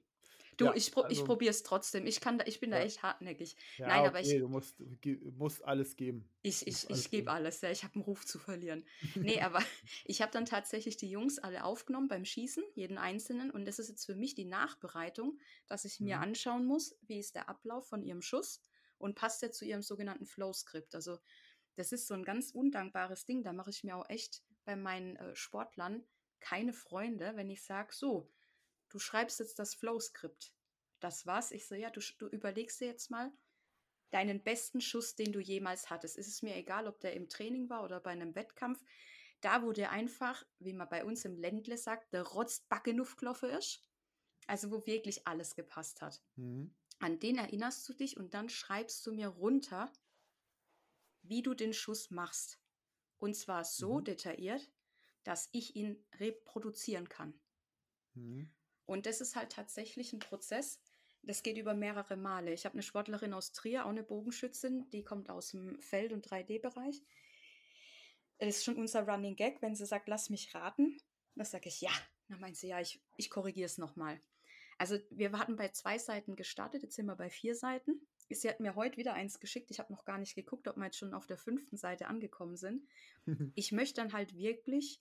Du, 0.56 0.66
ja, 0.66 0.74
ich, 0.74 0.92
pro, 0.92 1.02
also, 1.02 1.14
ich 1.14 1.24
probiere 1.24 1.50
es 1.50 1.62
trotzdem. 1.62 2.06
Ich, 2.06 2.20
kann 2.20 2.38
da, 2.38 2.46
ich 2.46 2.60
bin 2.60 2.70
ja. 2.70 2.78
da 2.78 2.84
echt 2.84 3.02
hartnäckig. 3.02 3.56
Ja, 3.78 3.88
Nein, 3.88 4.00
okay, 4.00 4.08
aber 4.08 4.20
ich. 4.20 4.38
Du 4.38 4.48
musst, 4.48 4.76
musst 5.36 5.64
alles 5.64 5.96
geben. 5.96 6.28
Ich, 6.42 6.66
ich, 6.66 6.88
ich 6.88 7.10
gebe 7.10 7.30
alles, 7.30 7.60
ja. 7.60 7.70
Ich 7.70 7.84
habe 7.84 7.94
einen 7.94 8.04
Ruf 8.04 8.24
zu 8.24 8.38
verlieren. 8.38 8.84
nee, 9.14 9.40
aber 9.40 9.60
ich 10.04 10.22
habe 10.22 10.32
dann 10.32 10.44
tatsächlich 10.44 10.96
die 10.96 11.10
Jungs 11.10 11.38
alle 11.38 11.64
aufgenommen 11.64 12.08
beim 12.08 12.24
Schießen, 12.24 12.62
jeden 12.74 12.98
einzelnen. 12.98 13.50
Und 13.50 13.64
das 13.64 13.78
ist 13.78 13.88
jetzt 13.88 14.06
für 14.06 14.14
mich 14.14 14.34
die 14.34 14.44
Nachbereitung, 14.44 15.38
dass 15.66 15.84
ich 15.84 16.00
mir 16.00 16.16
mhm. 16.16 16.22
anschauen 16.22 16.66
muss, 16.66 16.96
wie 17.02 17.18
ist 17.18 17.34
der 17.34 17.48
Ablauf 17.48 17.88
von 17.88 18.02
ihrem 18.02 18.22
Schuss 18.22 18.60
und 18.98 19.14
passt 19.14 19.42
er 19.42 19.52
zu 19.52 19.64
ihrem 19.64 19.82
sogenannten 19.82 20.26
Flow-Skript. 20.26 20.94
Also, 20.94 21.18
das 21.76 21.92
ist 21.92 22.06
so 22.06 22.14
ein 22.14 22.24
ganz 22.24 22.52
undankbares 22.52 23.24
Ding. 23.24 23.42
Da 23.42 23.52
mache 23.52 23.70
ich 23.70 23.82
mir 23.82 23.96
auch 23.96 24.08
echt 24.08 24.42
bei 24.64 24.76
meinen 24.76 25.16
äh, 25.16 25.34
Sportlern 25.34 26.04
keine 26.44 26.74
Freunde, 26.74 27.32
wenn 27.36 27.48
ich 27.48 27.64
sage, 27.64 27.94
so, 27.94 28.30
du 28.94 29.00
schreibst 29.00 29.40
jetzt 29.40 29.58
das 29.58 29.74
Flow-Skript. 29.74 30.54
Das 31.00 31.26
war's. 31.26 31.50
Ich 31.50 31.66
so, 31.66 31.74
ja, 31.74 31.90
du, 31.90 32.00
du 32.18 32.28
überlegst 32.28 32.80
dir 32.80 32.86
jetzt 32.86 33.10
mal 33.10 33.32
deinen 34.10 34.40
besten 34.44 34.80
Schuss, 34.80 35.16
den 35.16 35.32
du 35.32 35.40
jemals 35.40 35.90
hattest. 35.90 36.16
Ist 36.16 36.28
es 36.28 36.42
mir 36.42 36.54
egal, 36.54 36.86
ob 36.86 37.00
der 37.00 37.14
im 37.14 37.28
Training 37.28 37.68
war 37.68 37.82
oder 37.82 37.98
bei 37.98 38.10
einem 38.10 38.36
Wettkampf. 38.36 38.80
Da, 39.40 39.64
wo 39.64 39.72
der 39.72 39.90
einfach, 39.90 40.46
wie 40.60 40.72
man 40.72 40.88
bei 40.88 41.04
uns 41.04 41.24
im 41.24 41.36
Ländle 41.36 41.76
sagt, 41.76 42.12
der 42.12 42.22
Rotzbackenufkloffe 42.22 43.48
ist. 43.48 43.82
Also, 44.46 44.70
wo 44.70 44.86
wirklich 44.86 45.26
alles 45.26 45.56
gepasst 45.56 46.00
hat. 46.00 46.22
Mhm. 46.36 46.72
An 47.00 47.18
den 47.18 47.36
erinnerst 47.36 47.88
du 47.88 47.94
dich 47.94 48.16
und 48.16 48.32
dann 48.32 48.48
schreibst 48.48 49.04
du 49.06 49.12
mir 49.12 49.26
runter, 49.26 49.92
wie 51.22 51.42
du 51.42 51.52
den 51.54 51.72
Schuss 51.72 52.10
machst. 52.10 52.60
Und 53.18 53.34
zwar 53.34 53.64
so 53.64 53.98
mhm. 53.98 54.04
detailliert, 54.04 54.70
dass 55.24 55.48
ich 55.50 55.74
ihn 55.74 56.06
reproduzieren 56.20 57.08
kann. 57.08 57.34
Mhm. 58.14 58.54
Und 58.86 59.06
das 59.06 59.20
ist 59.20 59.36
halt 59.36 59.52
tatsächlich 59.52 60.12
ein 60.12 60.18
Prozess, 60.18 60.80
das 61.26 61.42
geht 61.42 61.56
über 61.56 61.74
mehrere 61.74 62.16
Male. 62.16 62.52
Ich 62.52 62.64
habe 62.64 62.74
eine 62.74 62.82
Sportlerin 62.82 63.32
aus 63.32 63.52
Trier, 63.52 63.86
auch 63.86 63.90
eine 63.90 64.02
Bogenschützin, 64.02 64.88
die 64.90 65.04
kommt 65.04 65.30
aus 65.30 65.50
dem 65.50 65.80
Feld- 65.80 66.12
und 66.12 66.26
3D-Bereich. 66.26 67.02
Das 68.38 68.56
ist 68.56 68.64
schon 68.64 68.76
unser 68.76 69.06
Running 69.08 69.36
Gag, 69.36 69.62
wenn 69.62 69.74
sie 69.74 69.86
sagt, 69.86 70.08
lass 70.08 70.28
mich 70.28 70.54
raten. 70.54 70.98
Dann 71.34 71.46
sage 71.46 71.68
ich 71.68 71.80
ja. 71.80 71.92
Dann 72.28 72.40
meint 72.40 72.56
sie, 72.56 72.68
ja, 72.68 72.80
ich, 72.80 73.00
ich 73.16 73.30
korrigiere 73.30 73.66
es 73.66 73.78
nochmal. 73.78 74.20
Also 74.76 74.98
wir 75.10 75.32
hatten 75.32 75.56
bei 75.56 75.68
zwei 75.68 75.98
Seiten 75.98 76.36
gestartet, 76.36 76.82
jetzt 76.82 76.96
sind 76.96 77.06
wir 77.06 77.16
bei 77.16 77.30
vier 77.30 77.54
Seiten. 77.54 78.06
Sie 78.28 78.48
hat 78.48 78.60
mir 78.60 78.74
heute 78.74 78.96
wieder 78.96 79.14
eins 79.14 79.38
geschickt. 79.38 79.70
Ich 79.70 79.78
habe 79.78 79.92
noch 79.92 80.04
gar 80.04 80.18
nicht 80.18 80.34
geguckt, 80.34 80.66
ob 80.66 80.76
wir 80.76 80.86
jetzt 80.86 80.96
schon 80.96 81.14
auf 81.14 81.26
der 81.26 81.36
fünften 81.36 81.76
Seite 81.76 82.08
angekommen 82.08 82.56
sind. 82.56 82.86
ich 83.54 83.72
möchte 83.72 84.00
dann 84.00 84.12
halt 84.12 84.34
wirklich 84.34 85.00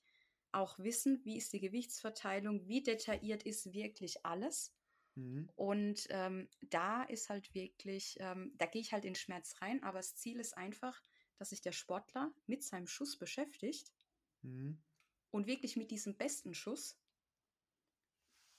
auch 0.53 0.77
wissen, 0.79 1.23
wie 1.23 1.37
ist 1.37 1.53
die 1.53 1.59
Gewichtsverteilung, 1.59 2.67
wie 2.67 2.81
detailliert 2.81 3.43
ist 3.43 3.73
wirklich 3.73 4.25
alles. 4.25 4.73
Mhm. 5.15 5.49
Und 5.55 6.07
ähm, 6.09 6.49
da 6.61 7.03
ist 7.03 7.29
halt 7.29 7.53
wirklich, 7.53 8.17
ähm, 8.19 8.53
da 8.57 8.65
gehe 8.65 8.81
ich 8.81 8.93
halt 8.93 9.05
in 9.05 9.15
Schmerz 9.15 9.55
rein, 9.61 9.83
aber 9.83 9.99
das 9.99 10.15
Ziel 10.15 10.39
ist 10.39 10.57
einfach, 10.57 11.01
dass 11.37 11.49
sich 11.49 11.61
der 11.61 11.71
Sportler 11.71 12.33
mit 12.45 12.63
seinem 12.63 12.87
Schuss 12.87 13.17
beschäftigt 13.17 13.91
mhm. 14.41 14.81
und 15.31 15.47
wirklich 15.47 15.75
mit 15.75 15.91
diesem 15.91 16.17
besten 16.17 16.53
Schuss. 16.53 16.99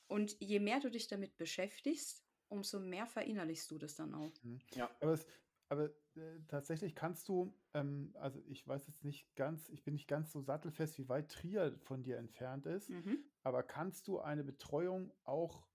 Und 0.06 0.36
je 0.38 0.60
mehr 0.60 0.80
du 0.80 0.90
dich 0.90 1.08
damit 1.08 1.36
beschäftigst, 1.36 2.24
umso 2.48 2.78
mehr 2.78 3.06
verinnerlichst 3.06 3.70
du 3.70 3.78
das 3.78 3.94
dann 3.94 4.14
auch. 4.14 4.32
Mhm. 4.42 4.60
Ja, 4.74 4.94
aber 5.00 5.12
es, 5.12 5.26
aber 5.68 5.90
äh, 6.16 6.40
tatsächlich 6.48 6.94
kannst 6.94 7.28
du, 7.28 7.54
ähm, 7.72 8.14
also 8.18 8.40
ich 8.46 8.66
weiß 8.66 8.86
jetzt 8.86 9.04
nicht 9.04 9.34
ganz, 9.34 9.68
ich 9.70 9.82
bin 9.82 9.94
nicht 9.94 10.08
ganz 10.08 10.30
so 10.32 10.40
sattelfest, 10.40 10.98
wie 10.98 11.08
weit 11.08 11.30
Trier 11.30 11.78
von 11.84 12.02
dir 12.02 12.18
entfernt 12.18 12.66
ist, 12.66 12.90
mhm. 12.90 13.24
aber 13.42 13.62
kannst 13.62 14.06
du 14.08 14.20
eine 14.20 14.44
Betreuung 14.44 15.12
auch 15.24 15.66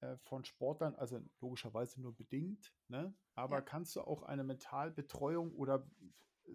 äh, 0.00 0.16
von 0.18 0.44
Sportlern, 0.44 0.94
also 0.96 1.20
logischerweise 1.40 2.00
nur 2.00 2.14
bedingt, 2.14 2.74
ne? 2.88 3.14
aber 3.34 3.56
ja. 3.56 3.62
kannst 3.62 3.96
du 3.96 4.02
auch 4.02 4.22
eine 4.22 4.44
Mentalbetreuung 4.44 5.54
oder 5.54 5.88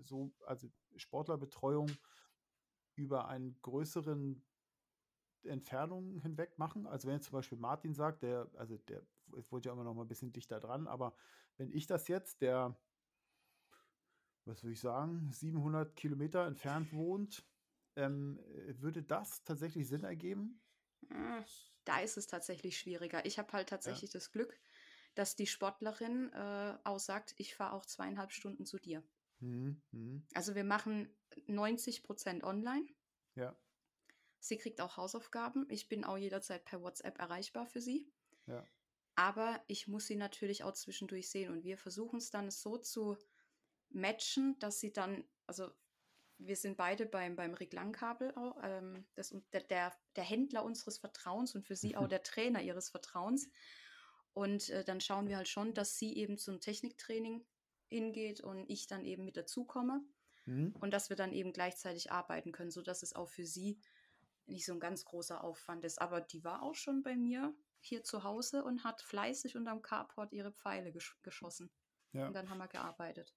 so, 0.04 0.34
also 0.46 0.70
Sportlerbetreuung 0.96 1.90
über 2.96 3.28
einen 3.28 3.60
größeren 3.62 4.44
Entfernungen 5.48 6.20
hinweg 6.22 6.58
machen. 6.58 6.88
Also 6.88 7.08
wenn 7.08 7.16
jetzt 7.16 7.26
zum 7.26 7.34
Beispiel 7.34 7.58
Martin 7.58 7.94
sagt, 7.94 8.24
der, 8.24 8.50
also 8.56 8.78
der 8.78 9.02
wurde 9.50 9.70
ja 9.70 9.74
immer 9.74 9.84
noch 9.84 9.94
mal 9.94 10.04
ein 10.04 10.08
bisschen 10.08 10.32
dichter 10.32 10.60
dran, 10.60 10.88
aber 10.88 11.16
wenn 11.58 11.72
ich 11.72 11.88
das 11.88 12.08
jetzt, 12.08 12.42
der, 12.42 12.78
was 14.46 14.64
würde 14.64 14.74
ich 14.74 14.80
sagen, 14.80 15.32
700 15.32 15.96
Kilometer 15.96 16.46
entfernt 16.46 16.94
wohnt, 16.94 17.46
ähm, 17.96 18.40
würde 18.80 19.04
das 19.04 19.44
tatsächlich 19.44 19.88
Sinn 19.88 20.04
ergeben? 20.04 20.62
Hm, 21.10 21.44
da 21.84 22.00
ist 22.00 22.18
es 22.18 22.28
tatsächlich 22.28 22.78
schwieriger. 22.78 23.26
Ich 23.26 23.40
habe 23.40 23.52
halt 23.54 23.70
tatsächlich 23.70 24.12
ja. 24.14 24.20
das 24.20 24.32
Glück, 24.32 24.60
dass 25.16 25.36
die 25.36 25.48
Sportlerin 25.48 26.32
äh, 26.34 26.78
aussagt, 26.84 27.34
ich 27.38 27.56
fahre 27.56 27.74
auch 27.74 27.86
zweieinhalb 27.86 28.32
Stunden 28.32 28.66
zu 28.66 28.78
dir. 28.78 29.04
Mhm, 29.40 29.82
mh. 29.92 30.22
Also 30.34 30.56
wir 30.56 30.64
machen 30.64 31.10
90 31.48 32.04
Prozent 32.04 32.44
online. 32.44 32.88
Ja. 33.36 33.56
Sie 34.48 34.58
kriegt 34.58 34.82
auch 34.82 34.98
Hausaufgaben. 34.98 35.66
Ich 35.70 35.88
bin 35.90 36.04
auch 36.04 36.18
jederzeit 36.18 36.66
per 36.66 36.82
WhatsApp 36.82 37.20
erreichbar 37.20 37.68
für 37.68 37.82
sie. 37.82 38.12
Ja. 38.46 38.64
aber 39.18 39.62
ich 39.68 39.88
muss 39.90 40.06
sie 40.06 40.16
natürlich 40.16 40.64
auch 40.64 40.74
zwischendurch 40.74 41.30
sehen 41.30 41.52
und 41.52 41.64
wir 41.64 41.78
versuchen 41.78 42.20
es 42.20 42.30
dann 42.30 42.50
so 42.52 42.78
zu 42.78 43.18
matchen, 43.90 44.58
dass 44.60 44.80
sie 44.80 44.94
dann, 44.94 45.24
also 45.48 45.70
wir 46.38 46.56
sind 46.56 46.78
beide 46.78 47.08
beim, 47.08 47.36
beim 47.36 47.56
Reglan-Kabel 47.56 48.36
auch, 48.36 48.58
ähm, 48.64 49.08
das, 49.16 49.36
der, 49.54 49.62
der, 49.62 49.94
der 50.16 50.24
Händler 50.24 50.64
unseres 50.64 51.00
Vertrauens 51.00 51.56
und 51.56 51.66
für 51.66 51.76
sie 51.76 51.96
auch 51.96 52.08
der 52.08 52.24
Trainer 52.24 52.62
ihres 52.62 52.90
Vertrauens. 52.90 53.50
Und 54.34 54.70
äh, 54.70 54.86
dann 54.86 55.02
schauen 55.02 55.28
wir 55.28 55.38
halt 55.38 55.48
schon, 55.48 55.74
dass 55.74 55.98
sie 55.98 56.16
eben 56.16 56.38
zum 56.38 56.62
Techniktraining 56.62 57.44
hingeht 57.88 58.42
und 58.42 58.70
ich 58.70 58.86
dann 58.86 59.04
eben 59.04 59.26
mit 59.26 59.36
dazukomme. 59.36 60.06
Mhm. 60.46 60.76
Und 60.80 60.92
dass 60.92 61.10
wir 61.10 61.18
dann 61.18 61.34
eben 61.34 61.54
gleichzeitig 61.54 62.12
arbeiten 62.12 62.52
können, 62.52 62.72
sodass 62.72 63.02
es 63.02 63.16
auch 63.16 63.30
für 63.30 63.46
sie 63.46 63.80
nicht 64.48 64.66
so 64.66 64.74
ein 64.74 64.80
ganz 64.80 65.06
großer 65.06 65.44
Aufwand 65.44 65.84
ist. 65.84 66.02
Aber 66.02 66.22
die 66.22 66.44
war 66.44 66.64
auch 66.64 66.76
schon 66.76 67.04
bei 67.04 67.16
mir 67.16 67.56
hier 67.80 68.04
zu 68.04 68.24
Hause 68.24 68.64
und 68.64 68.84
hat 68.84 69.02
fleißig 69.02 69.56
unterm 69.56 69.82
Carport 69.82 70.34
ihre 70.34 70.52
Pfeile 70.52 70.92
gesch 70.92 71.18
geschossen. 71.22 71.72
Ja. 72.14 72.28
Und 72.28 72.34
dann 72.34 72.50
haben 72.50 72.58
wir 72.58 72.68
gearbeitet. 72.68 73.36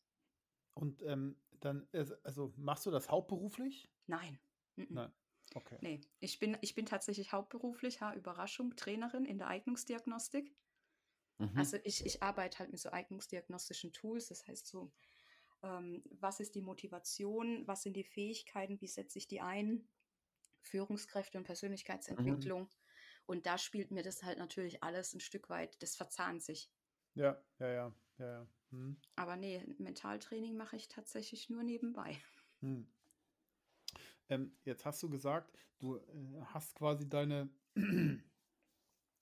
Und 0.75 1.03
ähm, 1.03 1.41
dann, 1.61 1.89
also 2.23 2.53
machst 2.57 2.87
du 2.87 2.91
das 2.91 3.11
hauptberuflich? 3.11 3.91
Nein. 4.07 4.39
Nein. 4.77 5.13
Okay. 5.55 5.79
Nee, 5.81 6.01
ich 6.21 6.39
bin, 6.39 6.57
ich 6.61 6.75
bin 6.75 6.87
tatsächlich 6.87 7.33
hauptberuflich, 7.33 8.01
ha, 8.01 8.15
Überraschung, 8.15 8.77
Trainerin 8.77 9.25
in 9.25 9.39
der 9.39 9.49
Eignungsdiagnostik. 9.49 10.55
Mhm. 11.39 11.57
Also 11.57 11.77
ich, 11.83 12.07
ich 12.07 12.23
arbeite 12.23 12.61
halt 12.61 12.71
mit 12.71 12.81
so 12.81 12.91
eignungsdiagnostischen 12.91 13.93
Tools, 13.93 14.29
das 14.29 14.47
heißt 14.47 14.69
so, 14.69 14.93
ähm, 15.63 16.05
was 16.11 16.39
ist 16.39 16.55
die 16.55 16.63
Motivation, 16.63 17.67
was 17.67 17.83
sind 17.83 17.95
die 17.95 18.05
Fähigkeiten, 18.05 18.81
wie 18.81 18.87
setze 18.87 19.19
ich 19.19 19.27
die 19.27 19.41
ein, 19.41 19.89
Führungskräfte 20.63 21.39
und 21.39 21.45
Persönlichkeitsentwicklung. 21.45 22.63
Mhm. 22.63 22.69
Und 23.27 23.47
da 23.47 23.59
spielt 23.59 23.91
mir 23.91 24.03
das 24.03 24.23
halt 24.23 24.39
natürlich 24.39 24.83
alles 24.83 25.15
ein 25.15 25.21
Stück 25.21 25.49
weit, 25.49 25.81
das 25.83 25.97
verzahnt 25.97 26.43
sich. 26.43 26.71
Ja, 27.15 27.41
ja, 27.59 27.69
ja, 27.69 27.95
ja, 28.19 28.27
ja. 28.27 28.49
Hm. 28.71 28.97
Aber 29.17 29.37
nee, 29.37 29.65
Mentaltraining 29.79 30.57
mache 30.57 30.77
ich 30.77 30.89
tatsächlich 30.89 31.51
nur 31.51 31.63
nebenbei. 31.63 32.17
Hm. 32.61 32.87
Ähm, 34.29 34.57
jetzt 34.65 34.85
hast 34.85 35.03
du 35.03 35.11
gesagt, 35.11 35.59
du 35.79 35.97
äh, 35.97 36.43
hast 36.47 36.75
quasi 36.77 37.09
deine, 37.09 37.51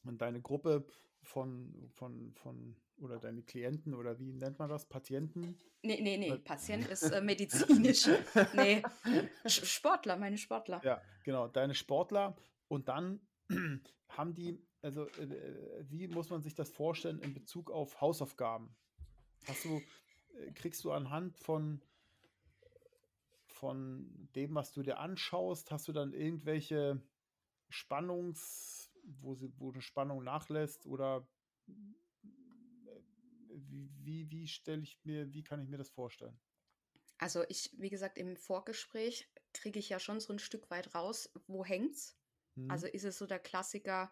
deine 0.04 0.42
Gruppe 0.42 0.86
von, 1.22 1.90
von, 1.94 2.34
von, 2.34 2.76
oder 3.00 3.18
deine 3.18 3.42
Klienten 3.42 3.94
oder 3.94 4.18
wie 4.18 4.32
nennt 4.32 4.58
man 4.58 4.68
das? 4.68 4.88
Patienten? 4.88 5.58
Nee, 5.82 6.00
nee, 6.00 6.16
nee, 6.16 6.36
Patient 6.38 6.86
ist 6.90 7.10
äh, 7.10 7.20
medizinisch. 7.20 8.08
nee, 8.54 8.82
Sportler, 9.46 10.16
meine 10.16 10.38
Sportler. 10.38 10.80
Ja, 10.84 11.00
genau, 11.24 11.48
deine 11.48 11.74
Sportler. 11.74 12.36
Und 12.68 12.88
dann 12.88 13.20
haben 14.08 14.34
die, 14.34 14.60
also 14.82 15.06
äh, 15.06 15.84
wie 15.88 16.08
muss 16.08 16.30
man 16.30 16.42
sich 16.42 16.54
das 16.54 16.70
vorstellen 16.70 17.20
in 17.20 17.34
Bezug 17.34 17.70
auf 17.70 18.00
Hausaufgaben? 18.00 18.74
Hast 19.46 19.64
du, 19.64 19.80
äh, 20.36 20.52
kriegst 20.52 20.84
du 20.84 20.92
anhand 20.92 21.36
von, 21.38 21.80
von 23.46 24.28
dem, 24.34 24.54
was 24.54 24.72
du 24.72 24.82
dir 24.82 24.98
anschaust, 24.98 25.70
hast 25.70 25.88
du 25.88 25.92
dann 25.92 26.12
irgendwelche 26.12 27.00
Spannungs, 27.70 28.90
wo, 29.04 29.34
sie, 29.34 29.52
wo 29.58 29.72
eine 29.72 29.82
Spannung 29.82 30.24
nachlässt 30.24 30.86
oder 30.86 31.26
wie, 33.68 33.90
wie, 34.02 34.30
wie 34.30 34.48
stelle 34.48 34.82
ich 34.82 34.98
mir, 35.04 35.32
wie 35.32 35.42
kann 35.42 35.60
ich 35.60 35.68
mir 35.68 35.78
das 35.78 35.90
vorstellen? 35.90 36.38
Also 37.18 37.44
ich, 37.48 37.70
wie 37.76 37.90
gesagt, 37.90 38.16
im 38.16 38.36
Vorgespräch 38.36 39.28
kriege 39.52 39.78
ich 39.78 39.88
ja 39.88 39.98
schon 39.98 40.20
so 40.20 40.32
ein 40.32 40.38
Stück 40.38 40.70
weit 40.70 40.94
raus, 40.94 41.30
wo 41.46 41.64
hängt's. 41.64 42.16
Hm. 42.54 42.70
Also 42.70 42.86
ist 42.86 43.04
es 43.04 43.18
so 43.18 43.26
der 43.26 43.40
Klassiker, 43.40 44.10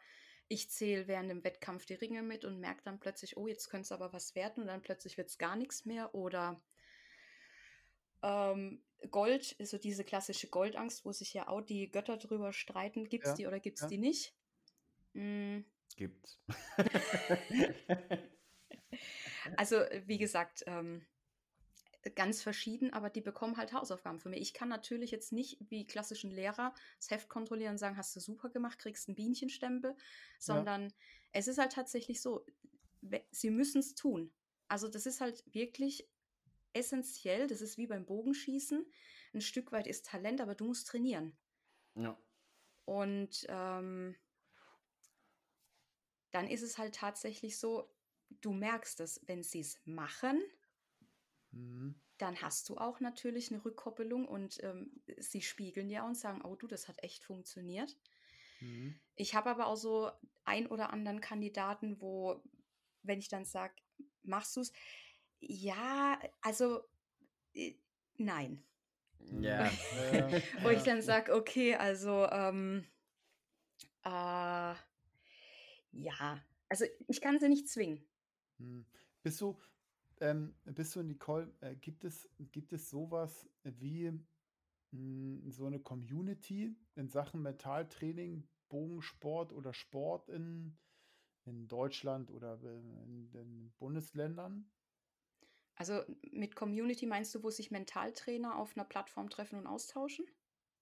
ich 0.49 0.71
zähle 0.71 1.09
während 1.09 1.31
dem 1.31 1.45
Wettkampf 1.45 1.87
die 1.87 1.95
Ringe 1.95 2.23
mit 2.23 2.45
und 2.45 2.61
merke 2.61 2.83
dann 2.85 3.01
plötzlich, 3.01 3.37
oh, 3.37 3.47
jetzt 3.47 3.69
könnte 3.69 3.83
es 3.83 3.93
aber 3.93 4.13
was 4.13 4.35
werden 4.35 4.63
und 4.63 4.69
dann 4.69 4.83
plötzlich 4.83 5.17
wird 5.17 5.29
es 5.29 5.39
gar 5.39 5.57
nichts 5.57 5.85
mehr. 5.85 6.15
Oder 6.15 6.61
ähm, 8.23 8.83
Gold, 9.11 9.53
ist 9.53 9.71
so 9.71 9.79
diese 9.79 10.05
klassische 10.05 10.49
Goldangst, 10.49 11.05
wo 11.05 11.13
sich 11.13 11.33
ja 11.35 11.49
auch 11.49 11.61
die 11.61 11.91
Götter 11.91 12.17
drüber 12.17 12.53
streiten, 12.53 13.09
gibt 13.09 13.25
es 13.25 13.31
ja, 13.31 13.37
die 13.37 13.47
oder 13.47 13.61
gibt 13.61 13.79
es 13.79 13.83
ja. 13.83 13.89
die 13.89 13.99
nicht? 13.99 14.35
Mhm. 15.15 15.65
Gibt's. 15.97 16.41
also, 19.57 19.77
wie 20.05 20.19
gesagt, 20.19 20.65
ähm, 20.67 21.07
ganz 22.15 22.43
verschieden, 22.43 22.93
aber 22.93 23.11
die 23.11 23.21
bekommen 23.21 23.57
halt 23.57 23.73
Hausaufgaben 23.73 24.21
für 24.21 24.29
mich. 24.29 24.41
Ich 24.41 24.55
kann 24.55 24.69
natürlich 24.69 25.11
jetzt 25.11 25.33
nicht 25.33 25.59
wie 25.69 25.87
klassischen 25.87 26.31
Lehrer 26.31 26.73
das 26.99 27.11
Heft 27.11 27.29
kontrollieren 27.29 27.73
und 27.73 27.79
sagen, 27.79 27.97
hast 27.97 28.15
du 28.15 28.21
super 28.21 28.49
gemacht, 28.49 28.79
kriegst 28.79 29.09
einen 29.09 29.17
Bienchenstempel, 29.17 29.97
sondern 30.39 30.85
ja. 30.85 30.95
es 31.33 31.49
ist 31.49 31.59
halt 31.59 31.73
tatsächlich 31.73 32.23
so, 32.23 32.47
sie 33.31 33.51
müssen 33.51 33.81
es 33.81 33.95
tun. 33.95 34.33
Also 34.69 34.89
das 34.89 35.07
ist 35.07 35.21
halt 35.21 35.43
wirklich 35.53 36.09
essentiell, 36.73 37.47
das 37.47 37.61
ist 37.61 37.79
wie 37.79 37.87
beim 37.87 38.07
Bogenschießen. 38.07 38.87
Ein 39.35 39.41
Stück 39.41 39.73
weit 39.73 39.87
ist 39.87 40.07
Talent, 40.07 40.41
aber 40.41 40.55
du 40.55 40.67
musst 40.67 40.87
trainieren. 40.87 41.37
Ja. 41.95 42.19
Und 42.85 43.47
ähm, 43.49 44.15
dann 46.31 46.49
ist 46.49 46.63
es 46.63 46.79
halt 46.79 46.95
tatsächlich 46.95 47.59
so, 47.59 47.91
du 48.41 48.53
merkst 48.53 49.01
es, 49.01 49.20
wenn 49.27 49.43
sie 49.43 49.61
es 49.61 49.79
machen, 49.85 50.41
Mhm. 51.57 51.95
Dann 52.18 52.41
hast 52.41 52.68
du 52.68 52.79
auch 52.79 53.01
natürlich 53.01 53.53
eine 53.53 53.64
Rückkoppelung 53.64 54.27
und 54.27 54.62
ähm, 54.62 54.91
sie 55.18 55.43
spiegeln 55.43 55.91
ja 55.91 56.07
und 56.07 56.16
sagen, 56.16 56.43
oh 56.43 56.57
du, 56.57 56.66
das 56.66 56.89
hat 56.89 57.03
echt 57.03 57.24
funktioniert. 57.24 57.97
Mhm. 58.61 58.99
Ich 59.16 59.35
habe 59.35 59.51
aber 59.51 59.66
auch 59.66 59.77
so 59.77 60.11
ein 60.45 60.66
oder 60.66 60.91
anderen 60.91 61.20
Kandidaten, 61.20 62.01
wo, 62.01 62.43
wenn 63.03 63.18
ich 63.18 63.29
dann 63.29 63.45
sage, 63.45 63.74
machst 64.22 64.57
du 64.57 64.61
es? 64.61 64.72
Ja, 65.41 66.18
also 66.41 66.85
äh, 67.55 67.74
nein. 68.16 68.62
Ja. 69.41 69.70
wo 70.62 70.70
ich 70.70 70.83
dann 70.83 71.03
sage, 71.03 71.35
okay, 71.35 71.74
also 71.74 72.27
ähm, 72.31 72.87
äh, 74.05 74.74
ja, 75.93 76.43
also 76.68 76.85
ich 77.09 77.20
kann 77.20 77.39
sie 77.39 77.49
nicht 77.49 77.68
zwingen. 77.68 78.07
Hm. 78.59 78.87
Bist 79.23 79.41
du, 79.41 79.59
ähm, 80.21 80.55
bist 80.65 80.97
du, 80.97 81.03
Nicole, 81.03 81.53
äh, 81.61 81.75
gibt, 81.77 82.05
es, 82.05 82.29
gibt 82.39 82.73
es 82.73 82.91
sowas 82.91 83.49
wie 83.65 84.11
mh, 84.11 84.23
hm, 84.93 85.51
so 85.51 85.67
eine 85.67 85.81
Community 85.81 86.75
in 86.95 87.09
Sachen 87.09 87.43
Mentaltraining, 87.43 88.49
Bogensport 88.69 89.53
oder 89.53 89.75
Sport 89.75 90.29
in, 90.29 90.79
in 91.45 91.69
Deutschland 91.69 92.31
oder 92.31 92.61
in 92.63 93.31
den 93.31 93.73
Bundesländern? 93.79 94.71
Also 95.77 96.03
mit 96.33 96.57
Community 96.57 97.07
meinst 97.07 97.35
du, 97.35 97.43
wo 97.43 97.51
sich 97.51 97.71
Mentaltrainer 97.71 98.57
auf 98.57 98.77
einer 98.77 98.85
Plattform 98.87 99.29
treffen 99.31 99.59
und 99.59 99.67
austauschen? 99.67 100.27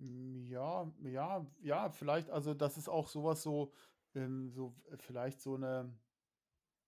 Hm, 0.01 0.45
ja, 0.45 0.93
ja, 1.03 1.47
ja, 1.63 1.91
vielleicht, 1.91 2.31
also 2.31 2.55
das 2.55 2.77
ist 2.77 2.89
auch 2.89 3.09
sowas 3.09 3.43
so, 3.43 3.73
ähm, 4.15 4.51
so 4.51 4.75
vielleicht 4.99 5.41
so 5.41 5.55
eine, 5.55 5.93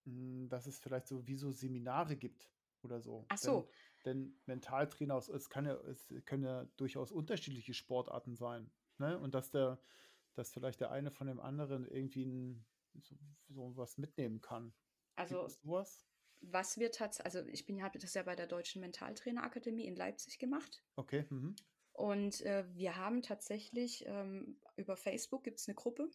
hm, 0.06 0.48
dass 0.48 0.66
es 0.66 0.78
vielleicht 0.78 1.06
so 1.06 1.26
wie 1.26 1.36
so 1.36 1.52
Seminare 1.52 2.16
gibt 2.16 2.50
oder 2.82 3.00
so. 3.00 3.26
Ach 3.28 3.38
so. 3.38 3.68
Denn, 4.04 4.22
denn 4.24 4.40
Mentaltrainer, 4.46 5.16
es, 5.16 5.50
kann 5.50 5.66
ja, 5.66 5.74
es 5.74 6.12
können 6.24 6.44
ja 6.44 6.64
durchaus 6.76 7.12
unterschiedliche 7.12 7.74
Sportarten 7.74 8.36
sein. 8.36 8.70
Ne? 8.98 9.18
Und 9.18 9.34
dass 9.34 9.50
der, 9.50 9.78
dass 10.34 10.52
vielleicht 10.52 10.80
der 10.80 10.90
eine 10.90 11.10
von 11.10 11.26
dem 11.26 11.40
anderen 11.40 11.86
irgendwie 11.86 12.24
ein, 12.24 12.64
so, 13.00 13.16
so 13.48 13.76
was 13.76 13.98
mitnehmen 13.98 14.40
kann. 14.40 14.72
Also 15.16 15.48
sowas? 15.48 16.06
was 16.40 16.78
wir 16.78 16.92
tatsächlich, 16.92 17.24
also 17.24 17.48
ich 17.50 17.66
bin 17.66 17.82
habe 17.82 17.98
das 17.98 18.14
ja 18.14 18.22
bei 18.22 18.36
der 18.36 18.46
Deutschen 18.46 18.80
Mentaltrainerakademie 18.80 19.86
in 19.86 19.96
Leipzig 19.96 20.38
gemacht. 20.38 20.82
Okay. 20.96 21.26
Mhm. 21.30 21.56
Und 21.92 22.42
äh, 22.42 22.64
wir 22.74 22.96
haben 22.96 23.22
tatsächlich 23.22 24.04
ähm, 24.06 24.58
über 24.76 24.96
Facebook 24.96 25.44
gibt 25.44 25.58
es 25.58 25.68
eine 25.68 25.74
Gruppe, 25.74 26.10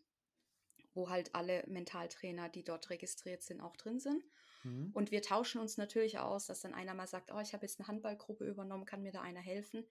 wo 0.94 1.10
halt 1.10 1.34
alle 1.36 1.64
Mentaltrainer, 1.68 2.50
die 2.50 2.64
dort 2.64 2.90
registriert 2.90 3.44
sind, 3.44 3.62
auch 3.62 3.78
drin 3.78 4.00
sind. 4.00 4.24
Mhm. 4.64 4.92
Und 4.94 5.12
wir 5.12 5.22
tauschen 5.22 5.62
uns 5.62 5.78
natürlich 5.78 6.20
aus, 6.20 6.48
dass 6.48 6.62
dann 6.62 6.74
einer 6.74 6.94
mal 6.94 7.08
sagt, 7.08 7.32
oh, 7.32 7.40
ich 7.40 7.54
habe 7.54 7.66
jetzt 7.66 7.80
eine 7.80 7.88
Handballgruppe 7.88 8.46
übernommen, 8.46 8.86
kann 8.86 9.02
mir 9.02 9.12
da 9.12 9.22
einer 9.22 9.40
helfen? 9.40 9.86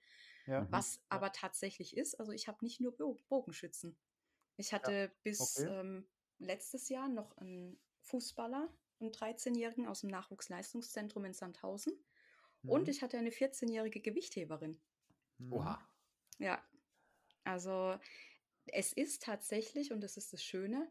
Ja. 0.47 0.67
Was 0.71 0.95
ja. 0.95 1.01
aber 1.09 1.31
tatsächlich 1.31 1.97
ist, 1.97 2.19
also 2.19 2.31
ich 2.31 2.47
habe 2.47 2.63
nicht 2.63 2.81
nur 2.81 2.95
Bogenschützen. 3.29 3.97
Ich 4.57 4.73
hatte 4.73 4.91
ja. 4.91 5.11
bis 5.23 5.57
okay. 5.57 5.69
ähm, 5.69 6.07
letztes 6.39 6.89
Jahr 6.89 7.09
noch 7.09 7.37
einen 7.37 7.79
Fußballer, 8.01 8.69
einen 8.99 9.11
13-Jährigen 9.11 9.87
aus 9.87 10.01
dem 10.01 10.09
Nachwuchsleistungszentrum 10.09 11.25
in 11.25 11.33
Sandhausen. 11.33 11.93
Mhm. 12.61 12.69
Und 12.69 12.89
ich 12.89 13.01
hatte 13.01 13.17
eine 13.17 13.29
14-jährige 13.29 14.01
Gewichtheberin. 14.01 14.79
Oha. 15.49 15.83
Ja, 16.37 16.63
also 17.43 17.97
es 18.71 18.93
ist 18.93 19.23
tatsächlich, 19.23 19.91
und 19.91 20.01
das 20.01 20.17
ist 20.17 20.33
das 20.33 20.43
Schöne, 20.43 20.89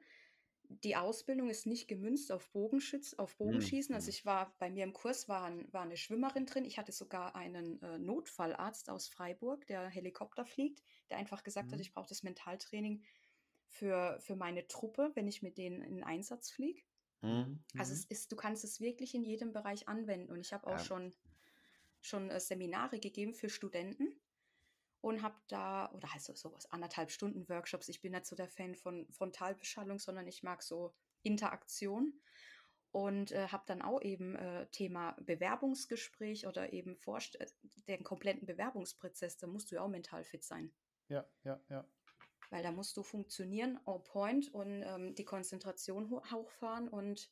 die 0.84 0.94
Ausbildung 0.94 1.50
ist 1.50 1.66
nicht 1.66 1.88
gemünzt 1.88 2.30
auf 2.30 2.48
Bogenschütz, 2.50 3.14
auf 3.14 3.36
Bogenschießen. 3.36 3.92
Also 3.94 4.06
mhm. 4.06 4.10
ich 4.10 4.24
war 4.24 4.54
bei 4.58 4.70
mir 4.70 4.84
im 4.84 4.92
Kurs 4.92 5.28
war, 5.28 5.50
war 5.72 5.82
eine 5.82 5.96
Schwimmerin 5.96 6.46
drin. 6.46 6.64
Ich 6.64 6.78
hatte 6.78 6.92
sogar 6.92 7.34
einen 7.34 7.82
äh, 7.82 7.98
Notfallarzt 7.98 8.88
aus 8.88 9.08
Freiburg, 9.08 9.66
der 9.66 9.88
Helikopter 9.88 10.46
fliegt, 10.46 10.80
der 11.10 11.18
einfach 11.18 11.42
gesagt 11.42 11.68
mhm. 11.68 11.72
hat, 11.72 11.80
ich 11.80 11.92
brauche 11.92 12.08
das 12.08 12.22
Mentaltraining 12.22 13.02
für, 13.66 14.18
für 14.20 14.36
meine 14.36 14.66
Truppe, 14.68 15.10
wenn 15.14 15.26
ich 15.26 15.42
mit 15.42 15.58
denen 15.58 15.82
in 15.82 16.04
Einsatz 16.04 16.50
fliege. 16.50 16.82
Mhm. 17.22 17.64
Also 17.76 17.92
es 17.92 18.04
ist, 18.04 18.30
du 18.30 18.36
kannst 18.36 18.62
es 18.62 18.80
wirklich 18.80 19.14
in 19.14 19.24
jedem 19.24 19.52
Bereich 19.52 19.88
anwenden. 19.88 20.30
Und 20.30 20.40
ich 20.40 20.52
habe 20.52 20.68
auch 20.68 20.78
ja. 20.78 20.84
schon, 20.84 21.12
schon 22.00 22.30
äh, 22.30 22.38
Seminare 22.38 23.00
gegeben 23.00 23.34
für 23.34 23.48
Studenten 23.48 24.20
und 25.00 25.22
habe 25.22 25.36
da, 25.48 25.90
oder 25.92 26.08
also 26.12 26.34
sowas, 26.34 26.66
anderthalb 26.70 27.10
Stunden 27.10 27.48
Workshops. 27.48 27.88
Ich 27.88 28.00
bin 28.00 28.12
nicht 28.12 28.26
so 28.26 28.36
der 28.36 28.48
Fan 28.48 28.74
von 28.74 29.06
Frontalbeschallung, 29.10 29.98
sondern 29.98 30.26
ich 30.26 30.42
mag 30.42 30.62
so 30.62 30.94
Interaktion 31.22 32.20
und 32.92 33.32
äh, 33.32 33.48
habe 33.48 33.64
dann 33.66 33.82
auch 33.82 34.02
eben 34.02 34.36
äh, 34.36 34.66
Thema 34.70 35.16
Bewerbungsgespräch 35.20 36.46
oder 36.46 36.72
eben 36.72 36.96
Vorst 36.96 37.40
äh, 37.40 37.46
den 37.88 38.02
kompletten 38.02 38.46
Bewerbungsprozess, 38.46 39.38
da 39.38 39.46
musst 39.46 39.70
du 39.70 39.76
ja 39.76 39.82
auch 39.82 39.88
mental 39.88 40.24
fit 40.24 40.44
sein. 40.44 40.72
Ja, 41.08 41.28
ja, 41.44 41.60
ja. 41.68 41.88
Weil 42.50 42.62
da 42.62 42.72
musst 42.72 42.96
du 42.96 43.02
funktionieren, 43.02 43.78
on 43.86 44.02
point 44.02 44.52
und 44.52 44.82
ähm, 44.82 45.14
die 45.14 45.24
Konzentration 45.24 46.10
hochfahren 46.10 46.88
und 46.88 47.30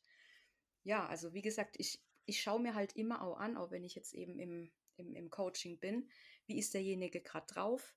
ja, 0.83 1.05
also 1.05 1.33
wie 1.33 1.41
gesagt, 1.41 1.75
ich, 1.77 2.01
ich 2.25 2.41
schaue 2.41 2.61
mir 2.61 2.73
halt 2.73 2.95
immer 2.95 3.21
auch 3.21 3.37
an, 3.37 3.57
auch 3.57 3.69
wenn 3.69 3.83
ich 3.83 3.95
jetzt 3.95 4.13
eben 4.13 4.39
im, 4.39 4.71
im, 4.99 5.15
im 5.15 5.29
Coaching 5.29 5.79
bin, 5.79 6.09
wie 6.45 6.59
ist 6.59 6.73
derjenige 6.73 7.21
gerade 7.21 7.47
drauf. 7.47 7.95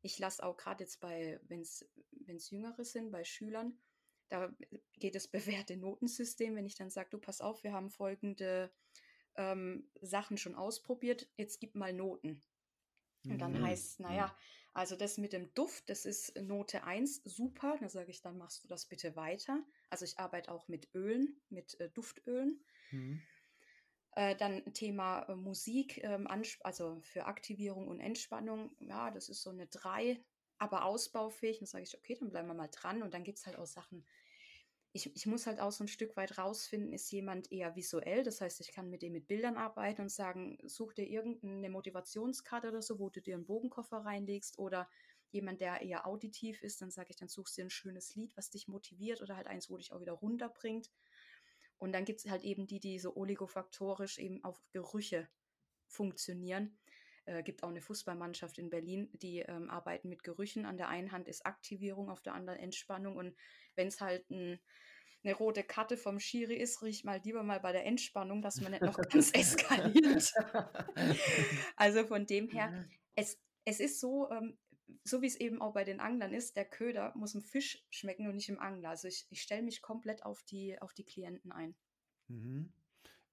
Ich 0.00 0.18
lasse 0.18 0.44
auch 0.44 0.56
gerade 0.56 0.84
jetzt 0.84 1.00
bei, 1.00 1.40
wenn 1.48 1.60
es 1.60 2.50
Jüngere 2.50 2.84
sind, 2.84 3.10
bei 3.10 3.24
Schülern, 3.24 3.78
da 4.28 4.54
geht 4.98 5.14
das 5.14 5.28
bewährte 5.66 5.76
Notensystem, 5.76 6.56
wenn 6.56 6.66
ich 6.66 6.76
dann 6.76 6.90
sage, 6.90 7.10
du 7.10 7.18
pass 7.18 7.40
auf, 7.40 7.64
wir 7.64 7.72
haben 7.72 7.90
folgende 7.90 8.72
ähm, 9.36 9.90
Sachen 10.00 10.36
schon 10.36 10.54
ausprobiert, 10.54 11.28
jetzt 11.36 11.60
gib 11.60 11.74
mal 11.74 11.92
Noten. 11.92 12.42
Und 13.26 13.38
dann 13.38 13.52
mhm. 13.52 13.62
heißt 13.62 13.84
es, 13.84 13.98
naja, 14.00 14.36
also 14.74 14.96
das 14.96 15.18
mit 15.18 15.32
dem 15.32 15.54
Duft, 15.54 15.88
das 15.88 16.04
ist 16.04 16.36
Note 16.36 16.84
1, 16.84 17.22
super. 17.24 17.78
Da 17.80 17.88
sage 17.88 18.10
ich, 18.10 18.20
dann 18.20 18.36
machst 18.36 18.64
du 18.64 18.68
das 18.68 18.86
bitte 18.86 19.16
weiter. 19.16 19.64
Also 19.88 20.04
ich 20.04 20.18
arbeite 20.18 20.50
auch 20.50 20.68
mit 20.68 20.92
Ölen, 20.94 21.40
mit 21.48 21.78
äh, 21.80 21.88
Duftölen. 21.90 22.62
Mhm. 22.90 23.22
Äh, 24.16 24.36
dann 24.36 24.64
Thema 24.74 25.22
äh, 25.28 25.34
Musik, 25.34 26.02
ähm, 26.04 26.26
also 26.62 27.00
für 27.02 27.26
Aktivierung 27.26 27.88
und 27.88 28.00
Entspannung, 28.00 28.70
ja, 28.80 29.10
das 29.10 29.28
ist 29.28 29.42
so 29.42 29.50
eine 29.50 29.66
3 29.66 30.24
aber 30.58 30.84
ausbaufähig. 30.84 31.58
Dann 31.58 31.66
sage 31.66 31.84
ich, 31.84 31.96
okay, 31.96 32.16
dann 32.18 32.30
bleiben 32.30 32.48
wir 32.48 32.54
mal 32.54 32.68
dran. 32.68 33.02
Und 33.02 33.12
dann 33.12 33.24
gibt 33.24 33.38
es 33.38 33.46
halt 33.46 33.56
auch 33.58 33.66
Sachen, 33.66 34.06
ich, 34.92 35.14
ich 35.16 35.26
muss 35.26 35.46
halt 35.46 35.58
auch 35.60 35.72
so 35.72 35.84
ein 35.84 35.88
Stück 35.88 36.16
weit 36.16 36.38
rausfinden, 36.38 36.92
ist 36.92 37.10
jemand 37.10 37.50
eher 37.50 37.74
visuell, 37.74 38.22
das 38.22 38.40
heißt, 38.40 38.60
ich 38.60 38.72
kann 38.72 38.90
mit 38.90 39.02
dem 39.02 39.12
mit 39.12 39.26
Bildern 39.26 39.56
arbeiten 39.56 40.02
und 40.02 40.08
sagen, 40.10 40.56
such 40.64 40.92
dir 40.94 41.06
irgendeine 41.08 41.68
Motivationskarte 41.68 42.68
oder 42.68 42.80
so, 42.80 43.00
wo 43.00 43.10
du 43.10 43.20
dir 43.20 43.34
einen 43.34 43.44
Bogenkoffer 43.44 43.98
reinlegst 43.98 44.58
oder 44.58 44.88
jemand, 45.32 45.60
der 45.60 45.82
eher 45.82 46.06
auditiv 46.06 46.62
ist, 46.62 46.80
dann 46.80 46.92
sage 46.92 47.08
ich, 47.10 47.16
dann 47.16 47.28
suchst 47.28 47.56
du 47.56 47.62
dir 47.62 47.66
ein 47.66 47.70
schönes 47.70 48.14
Lied, 48.14 48.36
was 48.36 48.50
dich 48.50 48.68
motiviert 48.68 49.20
oder 49.20 49.36
halt 49.36 49.48
eins, 49.48 49.68
wo 49.68 49.76
dich 49.76 49.92
auch 49.92 50.00
wieder 50.00 50.12
runterbringt. 50.12 50.90
Und 51.84 51.92
dann 51.92 52.06
gibt 52.06 52.24
es 52.24 52.30
halt 52.30 52.44
eben 52.44 52.66
die, 52.66 52.80
die 52.80 52.98
so 52.98 53.14
oligofaktorisch 53.14 54.16
eben 54.16 54.42
auf 54.42 54.58
Gerüche 54.72 55.28
funktionieren. 55.86 56.78
Äh, 57.26 57.42
gibt 57.42 57.62
auch 57.62 57.68
eine 57.68 57.82
Fußballmannschaft 57.82 58.56
in 58.56 58.70
Berlin, 58.70 59.10
die 59.12 59.40
ähm, 59.40 59.68
arbeiten 59.68 60.08
mit 60.08 60.22
Gerüchen. 60.22 60.64
An 60.64 60.78
der 60.78 60.88
einen 60.88 61.12
Hand 61.12 61.28
ist 61.28 61.44
Aktivierung, 61.44 62.08
auf 62.08 62.22
der 62.22 62.32
anderen 62.32 62.58
Entspannung. 62.58 63.16
Und 63.16 63.36
wenn 63.74 63.88
es 63.88 64.00
halt 64.00 64.30
ein, 64.30 64.58
eine 65.24 65.34
rote 65.34 65.62
Karte 65.62 65.98
vom 65.98 66.20
Schiri 66.20 66.54
ist, 66.54 66.80
riecht 66.80 67.04
mal 67.04 67.20
lieber 67.22 67.42
mal 67.42 67.60
bei 67.60 67.72
der 67.72 67.84
Entspannung, 67.84 68.40
dass 68.40 68.62
man 68.62 68.72
nicht 68.72 68.82
noch 68.82 68.96
ganz 69.10 69.32
eskaliert. 69.32 70.32
also 71.76 72.06
von 72.06 72.24
dem 72.24 72.48
her, 72.48 72.88
es, 73.14 73.38
es 73.66 73.78
ist 73.78 74.00
so, 74.00 74.30
ähm, 74.30 74.56
so 75.02 75.22
wie 75.22 75.26
es 75.26 75.36
eben 75.36 75.60
auch 75.60 75.72
bei 75.72 75.84
den 75.84 76.00
Anglern 76.00 76.32
ist, 76.32 76.56
der 76.56 76.64
Köder 76.64 77.12
muss 77.16 77.34
im 77.34 77.42
Fisch 77.42 77.84
schmecken 77.90 78.28
und 78.28 78.36
nicht 78.36 78.48
im 78.48 78.60
Angler. 78.60 78.90
Also 78.90 79.08
ich, 79.08 79.26
ich 79.30 79.42
stelle 79.42 79.62
mich 79.62 79.82
komplett 79.82 80.24
auf 80.24 80.42
die, 80.44 80.80
auf 80.80 80.94
die 80.94 81.04
Klienten 81.04 81.52
ein. 81.52 81.74
Mhm. 82.28 82.72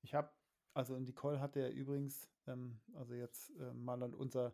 Ich 0.01 0.13
habe, 0.13 0.31
also 0.73 0.97
Nicole 0.97 1.39
hatte 1.39 1.59
ja 1.59 1.69
übrigens 1.69 2.27
ähm, 2.47 2.79
also 2.93 3.13
jetzt 3.13 3.51
äh, 3.59 3.73
mal 3.73 4.01
an 4.01 4.13
unser 4.13 4.53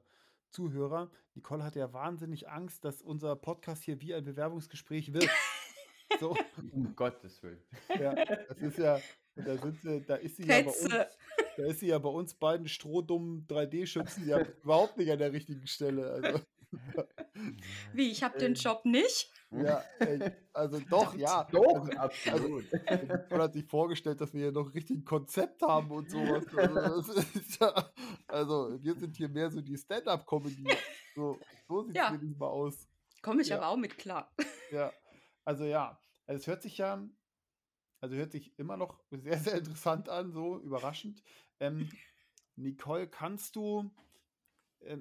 Zuhörer. 0.49 1.11
Nicole 1.35 1.63
hat 1.63 1.75
ja 1.75 1.91
wahnsinnig 1.93 2.49
Angst, 2.49 2.85
dass 2.85 3.01
unser 3.01 3.35
Podcast 3.35 3.83
hier 3.83 4.01
wie 4.01 4.13
ein 4.13 4.23
Bewerbungsgespräch 4.23 5.13
wird. 5.13 5.29
so. 6.19 6.35
Um 6.71 6.95
Gottes 6.95 7.41
Willen. 7.43 7.61
Ja, 7.99 8.13
das 8.15 8.61
ist 8.61 8.77
ja, 8.77 8.99
da 9.35 9.57
sind 9.57 9.81
sie, 9.81 10.01
da 10.01 10.15
ist 10.15 10.37
sie 10.37 10.43
ja 10.43 10.61
bei 10.61 10.69
uns, 10.69 10.89
da 11.57 11.65
ist 11.65 11.79
sie 11.79 11.87
ja 11.87 11.99
bei 11.99 12.09
uns 12.09 12.33
beiden 12.33 12.67
strohdummen 12.67 13.45
3D-Schützen 13.47 14.27
ja 14.27 14.41
überhaupt 14.63 14.97
nicht 14.97 15.11
an 15.11 15.19
der 15.19 15.33
richtigen 15.33 15.67
Stelle. 15.67 16.11
Also. 16.11 16.39
Wie, 17.93 18.09
ich 18.09 18.24
habe 18.24 18.38
den 18.38 18.55
Job 18.55 18.84
nicht? 18.86 19.32
Ja, 19.51 19.84
ey, 19.99 20.32
also 20.53 20.80
doch, 20.89 21.15
ja. 21.15 21.45
Doch, 21.45 21.88
also, 21.88 21.97
absolut. 21.97 22.65
Also, 22.86 23.07
man 23.30 23.41
hat 23.41 23.53
sich 23.53 23.65
vorgestellt, 23.65 24.20
dass 24.20 24.34
wir 24.34 24.41
hier 24.41 24.51
noch 24.51 24.74
richtig 24.74 24.97
ein 24.97 25.05
Konzept 25.05 25.61
haben 25.61 25.91
und 25.91 26.09
sowas. 26.09 26.45
Also, 26.57 27.22
ja, 27.59 27.91
also 28.28 28.84
wir 28.84 28.95
sind 28.95 29.15
hier 29.15 29.30
mehr 29.30 29.49
so 29.49 29.61
die 29.61 29.78
Stand-up-Comedy. 29.78 30.68
So, 31.15 31.39
so 31.68 31.84
sieht 31.84 31.91
es 31.91 31.95
ja. 31.95 32.11
nämlich 32.11 32.38
mal 32.38 32.47
aus. 32.47 32.88
Komme 33.22 33.41
ich 33.41 33.49
ja. 33.49 33.57
aber 33.57 33.70
auch 33.70 33.78
mit 33.78 33.97
klar. 33.97 34.34
Ja, 34.72 34.91
also 35.45 35.63
ja, 35.63 35.99
also 36.26 36.41
es 36.41 36.47
hört 36.47 36.61
sich 36.61 36.78
ja, 36.78 37.07
also 38.01 38.15
hört 38.15 38.32
sich 38.32 38.57
immer 38.59 38.78
noch 38.78 39.01
sehr, 39.11 39.38
sehr 39.38 39.57
interessant 39.57 40.09
an, 40.09 40.32
so 40.32 40.59
überraschend. 40.59 41.24
Ähm, 41.59 41.89
Nicole, 42.57 43.07
kannst 43.07 43.55
du, 43.55 43.91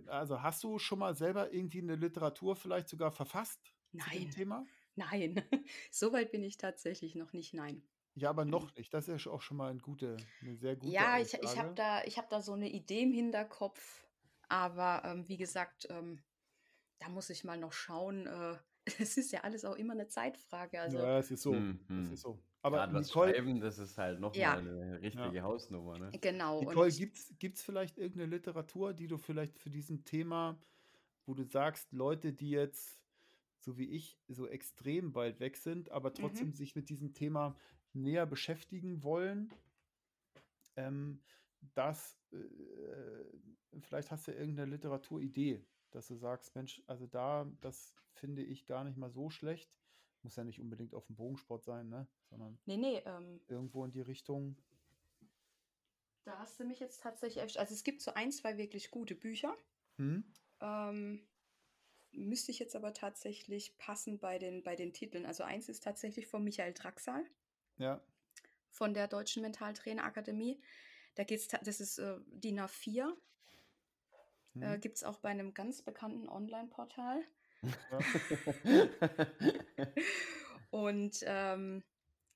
also 0.06 0.42
hast 0.42 0.64
du 0.64 0.78
schon 0.78 0.98
mal 0.98 1.14
selber 1.14 1.52
irgendwie 1.52 1.80
eine 1.80 1.96
Literatur 1.96 2.56
vielleicht 2.56 2.88
sogar 2.88 3.10
verfasst? 3.10 3.60
Nein. 3.92 4.30
Thema? 4.30 4.64
Nein, 4.94 5.42
so 5.90 6.12
weit 6.12 6.32
bin 6.32 6.42
ich 6.42 6.56
tatsächlich 6.56 7.14
noch 7.14 7.32
nicht, 7.32 7.54
nein. 7.54 7.82
Ja, 8.14 8.30
aber 8.30 8.46
noch 8.46 8.74
nicht. 8.74 8.94
Das 8.94 9.08
ist 9.08 9.26
ja 9.26 9.30
auch 9.30 9.42
schon 9.42 9.58
mal 9.58 9.70
eine 9.70 9.80
gute, 9.80 10.16
eine 10.40 10.56
sehr 10.56 10.74
gute 10.74 10.90
Ja, 10.90 11.18
ich, 11.18 11.34
ich 11.34 11.58
habe 11.58 11.74
da, 11.74 12.00
hab 12.00 12.30
da 12.30 12.40
so 12.40 12.54
eine 12.54 12.70
Idee 12.70 13.02
im 13.02 13.12
Hinterkopf, 13.12 14.06
aber 14.48 15.02
ähm, 15.04 15.28
wie 15.28 15.36
gesagt, 15.36 15.86
ähm, 15.90 16.22
da 16.98 17.10
muss 17.10 17.28
ich 17.28 17.44
mal 17.44 17.58
noch 17.58 17.72
schauen. 17.72 18.26
Äh, 18.26 18.56
es 19.00 19.18
ist 19.18 19.32
ja 19.32 19.40
alles 19.40 19.66
auch 19.66 19.76
immer 19.76 19.92
eine 19.92 20.08
Zeitfrage. 20.08 20.80
Also, 20.80 20.98
ja, 20.98 21.18
es 21.18 21.30
ist 21.30 21.42
so. 21.42 21.52
Mhm. 21.52 21.80
Es 21.82 21.88
hm. 21.88 22.12
ist 22.14 22.20
so. 22.22 22.42
Aber 22.66 22.78
Gerade 22.78 22.94
was 22.94 23.06
Nicole, 23.08 23.32
schreiben, 23.32 23.60
das 23.60 23.78
ist 23.78 23.96
halt 23.96 24.18
nochmal 24.18 24.40
ja. 24.40 24.54
eine 24.56 25.00
richtige 25.00 25.36
ja. 25.36 25.42
Hausnummer. 25.44 25.98
Ne? 25.98 26.10
Genau. 26.20 26.60
Nicole, 26.60 26.90
gibt 26.90 27.56
es 27.56 27.62
vielleicht 27.62 27.96
irgendeine 27.96 28.26
Literatur, 28.26 28.92
die 28.92 29.06
du 29.06 29.18
vielleicht 29.18 29.56
für 29.56 29.70
diesen 29.70 30.04
Thema, 30.04 30.58
wo 31.26 31.34
du 31.34 31.44
sagst, 31.44 31.92
Leute, 31.92 32.32
die 32.32 32.50
jetzt 32.50 33.00
so 33.60 33.78
wie 33.78 33.88
ich, 33.90 34.18
so 34.28 34.48
extrem 34.48 35.14
weit 35.14 35.38
weg 35.38 35.56
sind, 35.56 35.90
aber 35.90 36.12
trotzdem 36.12 36.48
mhm. 36.48 36.54
sich 36.54 36.74
mit 36.74 36.88
diesem 36.88 37.14
Thema 37.14 37.56
näher 37.92 38.26
beschäftigen 38.26 39.02
wollen. 39.04 39.52
Ähm, 40.76 41.20
das, 41.74 42.18
äh, 42.32 42.38
vielleicht 43.80 44.10
hast 44.10 44.26
du 44.26 44.32
irgendeine 44.32 44.72
Literaturidee, 44.72 45.64
dass 45.90 46.08
du 46.08 46.16
sagst, 46.16 46.54
Mensch, 46.56 46.82
also 46.88 47.06
da, 47.06 47.46
das 47.60 47.94
finde 48.12 48.42
ich 48.42 48.66
gar 48.66 48.82
nicht 48.82 48.96
mal 48.96 49.10
so 49.10 49.30
schlecht. 49.30 49.72
Muss 50.26 50.34
ja 50.34 50.42
nicht 50.42 50.60
unbedingt 50.60 50.92
auf 50.92 51.06
dem 51.06 51.14
Bogensport 51.14 51.62
sein, 51.62 51.88
ne? 51.88 52.08
Sondern 52.30 52.58
nee, 52.64 52.76
nee, 52.76 52.98
ähm, 53.06 53.40
irgendwo 53.46 53.84
in 53.84 53.92
die 53.92 54.00
Richtung. 54.00 54.56
Da 56.24 56.36
hast 56.40 56.58
du 56.58 56.64
mich 56.64 56.80
jetzt 56.80 57.00
tatsächlich. 57.00 57.60
Also 57.60 57.72
es 57.72 57.84
gibt 57.84 58.02
so 58.02 58.12
ein, 58.14 58.32
zwei 58.32 58.58
wirklich 58.58 58.90
gute 58.90 59.14
Bücher. 59.14 59.56
Hm? 59.98 60.24
Ähm, 60.60 61.28
müsste 62.10 62.50
ich 62.50 62.58
jetzt 62.58 62.74
aber 62.74 62.92
tatsächlich 62.92 63.78
passen 63.78 64.18
bei 64.18 64.40
den, 64.40 64.64
bei 64.64 64.74
den 64.74 64.92
Titeln. 64.92 65.26
Also 65.26 65.44
eins 65.44 65.68
ist 65.68 65.84
tatsächlich 65.84 66.26
von 66.26 66.42
Michael 66.42 66.74
Draxal. 66.74 67.24
Ja. 67.78 68.02
Von 68.70 68.94
der 68.94 69.06
Deutschen 69.06 69.42
Mentaltrainerakademie. 69.42 70.60
Da 71.14 71.22
geht's, 71.22 71.46
das 71.46 71.80
ist 71.80 71.98
äh, 71.98 72.18
DIN 72.26 72.58
A4. 72.58 73.12
Hm. 74.54 74.62
Äh, 74.62 74.78
Gibt 74.80 74.96
es 74.96 75.04
auch 75.04 75.18
bei 75.18 75.28
einem 75.28 75.54
ganz 75.54 75.82
bekannten 75.82 76.28
Online-Portal. 76.28 77.22
Ja. 77.62 77.98
Und 80.70 81.20
ähm, 81.22 81.82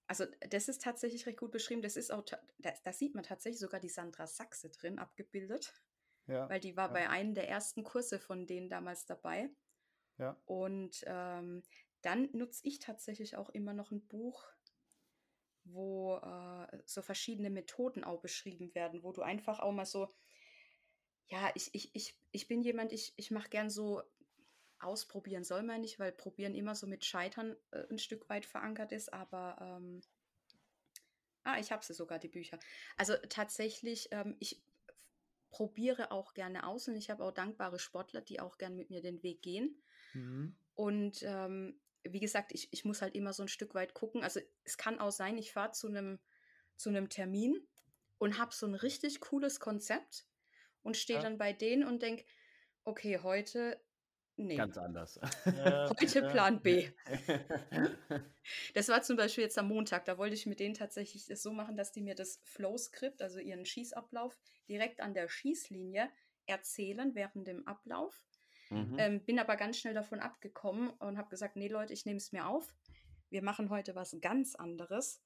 also 0.07 0.25
das 0.49 0.69
ist 0.69 0.83
tatsächlich 0.83 1.27
recht 1.27 1.39
gut 1.39 1.53
beschrieben. 1.53 1.83
Das 1.83 1.97
ist 1.97 2.11
auch, 2.13 2.25
da, 2.25 2.73
da, 2.85 2.93
sieht 2.93 3.15
man 3.15 3.23
tatsächlich 3.23 3.61
sogar 3.61 3.81
die 3.81 3.89
Sandra 3.89 4.27
Sachse 4.27 4.71
drin 4.71 4.99
abgebildet. 4.99 5.73
Ja, 6.27 6.49
weil 6.49 6.61
die 6.61 6.77
war 6.77 6.89
ja. 6.89 6.93
bei 6.93 7.09
einem 7.09 7.35
der 7.35 7.49
ersten 7.49 7.85
Kurse 7.85 8.19
von 8.19 8.47
denen 8.47 8.69
damals 8.69 9.07
dabei. 9.07 9.51
Ja. 10.19 10.41
Und 10.47 11.03
ähm, 11.07 11.63
dann 12.03 12.29
nutze 12.33 12.67
ich 12.67 12.79
tatsächlich 12.79 13.37
auch 13.37 13.51
immer 13.51 13.73
noch 13.73 13.91
ein 13.91 14.07
Buch, 14.07 14.47
wo 15.65 16.17
äh, 16.17 16.79
so 16.87 17.03
verschiedene 17.03 17.51
Methoden 17.51 18.05
auch 18.05 18.21
beschrieben 18.21 18.75
werden, 18.75 19.03
wo 19.03 19.13
du 19.13 19.23
einfach 19.23 19.61
auch 19.61 19.73
mal 19.73 19.87
so, 19.87 20.13
ja, 21.27 21.51
ich, 21.55 21.75
ich, 21.75 21.95
ich, 21.95 22.19
ich 22.33 22.49
bin 22.49 22.63
jemand, 22.63 22.93
ich, 22.93 23.13
ich 23.17 23.31
mache 23.31 23.49
gern 23.49 23.71
so, 23.71 24.03
ausprobieren 24.81 25.45
soll 25.45 25.63
man 25.63 25.81
nicht, 25.81 25.99
weil 25.99 26.13
probieren 26.13 26.55
immer 26.55 26.75
so 26.75 26.87
mit 26.87 27.05
Scheitern 27.05 27.57
äh, 27.71 27.85
ein 27.91 27.99
Stück 27.99 28.29
weit 28.29 28.47
verankert 28.47 28.93
ist, 28.93 29.13
aber 29.13 29.57
ähm, 29.61 30.01
ah, 31.45 31.59
ich 31.59 31.73
habe 31.73 31.85
sie 31.85 31.95
sogar, 31.95 32.19
die 32.19 32.29
Bücher. 32.29 32.59
Also 32.97 33.15
tatsächlich, 33.29 34.09
ähm, 34.11 34.37
ich 34.39 34.63
probiere 35.51 36.13
auch 36.13 36.35
gerne 36.35 36.67
aus 36.67 36.89
und 36.89 36.97
ich 36.97 37.11
habe 37.11 37.25
auch 37.25 37.33
dankbare 37.33 37.79
Sportler, 37.79 38.21
die 38.21 38.41
auch 38.41 38.59
gern 38.59 38.77
mit 38.77 38.91
mir 38.91 39.03
den 39.03 39.23
Weg 39.23 39.43
gehen. 39.43 39.83
Mhm. 40.15 40.55
Und 40.75 41.23
ähm, 41.23 41.81
wie 42.05 42.21
gesagt, 42.21 42.53
ich, 42.53 42.73
ich 42.73 42.85
muss 42.85 43.03
halt 43.03 43.15
immer 43.15 43.33
so 43.33 43.43
ein 43.43 43.49
Stück 43.49 43.75
weit 43.75 43.95
gucken. 43.95 44.23
Also 44.23 44.41
es 44.65 44.79
kann 44.79 44.99
auch 44.99 45.11
sein, 45.11 45.37
ich 45.37 45.53
fahre 45.53 45.73
zu 45.73 45.89
einem 45.89 46.19
zu 46.77 46.91
Termin 47.09 47.67
und 48.19 48.39
habe 48.39 48.55
so 48.55 48.67
ein 48.67 48.75
richtig 48.75 49.21
cooles 49.21 49.61
Konzept 49.61 50.25
und 50.83 50.97
stehe 50.97 51.19
ja. 51.19 51.23
dann 51.23 51.37
bei 51.37 51.53
denen 51.53 51.85
und 51.85 52.01
denke, 52.01 52.25
okay, 52.85 53.19
heute 53.23 53.79
Nee. 54.41 54.57
Ganz 54.57 54.79
anders. 54.79 55.21
Heute 56.01 56.23
Plan 56.23 56.63
B. 56.63 56.89
das 58.75 58.89
war 58.89 59.03
zum 59.03 59.17
Beispiel 59.17 59.45
jetzt 59.45 59.59
am 59.59 59.69
Montag. 59.69 60.07
Da 60.07 60.17
wollte 60.17 60.35
ich 60.35 60.47
mit 60.47 60.61
denen 60.61 60.75
tatsächlich 60.75 61.27
das 61.27 61.43
so 61.43 61.53
machen, 61.53 61.77
dass 61.77 61.93
die 61.93 62.01
mir 62.01 62.15
das 62.15 62.41
Flow-Skript, 62.45 63.21
also 63.21 63.39
ihren 63.39 63.67
Schießablauf, 63.67 64.39
direkt 64.67 65.03
an 65.03 65.13
der 65.13 65.29
Schießlinie 65.29 66.09
erzählen 66.47 67.15
während 67.15 67.49
dem 67.49 67.67
Ablauf. 67.67 68.25
Mhm. 68.71 68.97
Ähm, 68.99 69.25
bin 69.27 69.39
aber 69.39 69.57
ganz 69.57 69.77
schnell 69.79 69.93
davon 69.93 70.21
abgekommen 70.21 70.89
und 70.89 71.19
habe 71.19 71.29
gesagt, 71.29 71.57
nee 71.57 71.69
Leute, 71.69 71.93
ich 71.93 72.07
nehme 72.07 72.17
es 72.17 72.33
mir 72.33 72.47
auf. 72.47 72.75
Wir 73.29 73.43
machen 73.43 73.69
heute 73.69 73.95
was 73.95 74.17
ganz 74.23 74.55
anderes. 74.55 75.23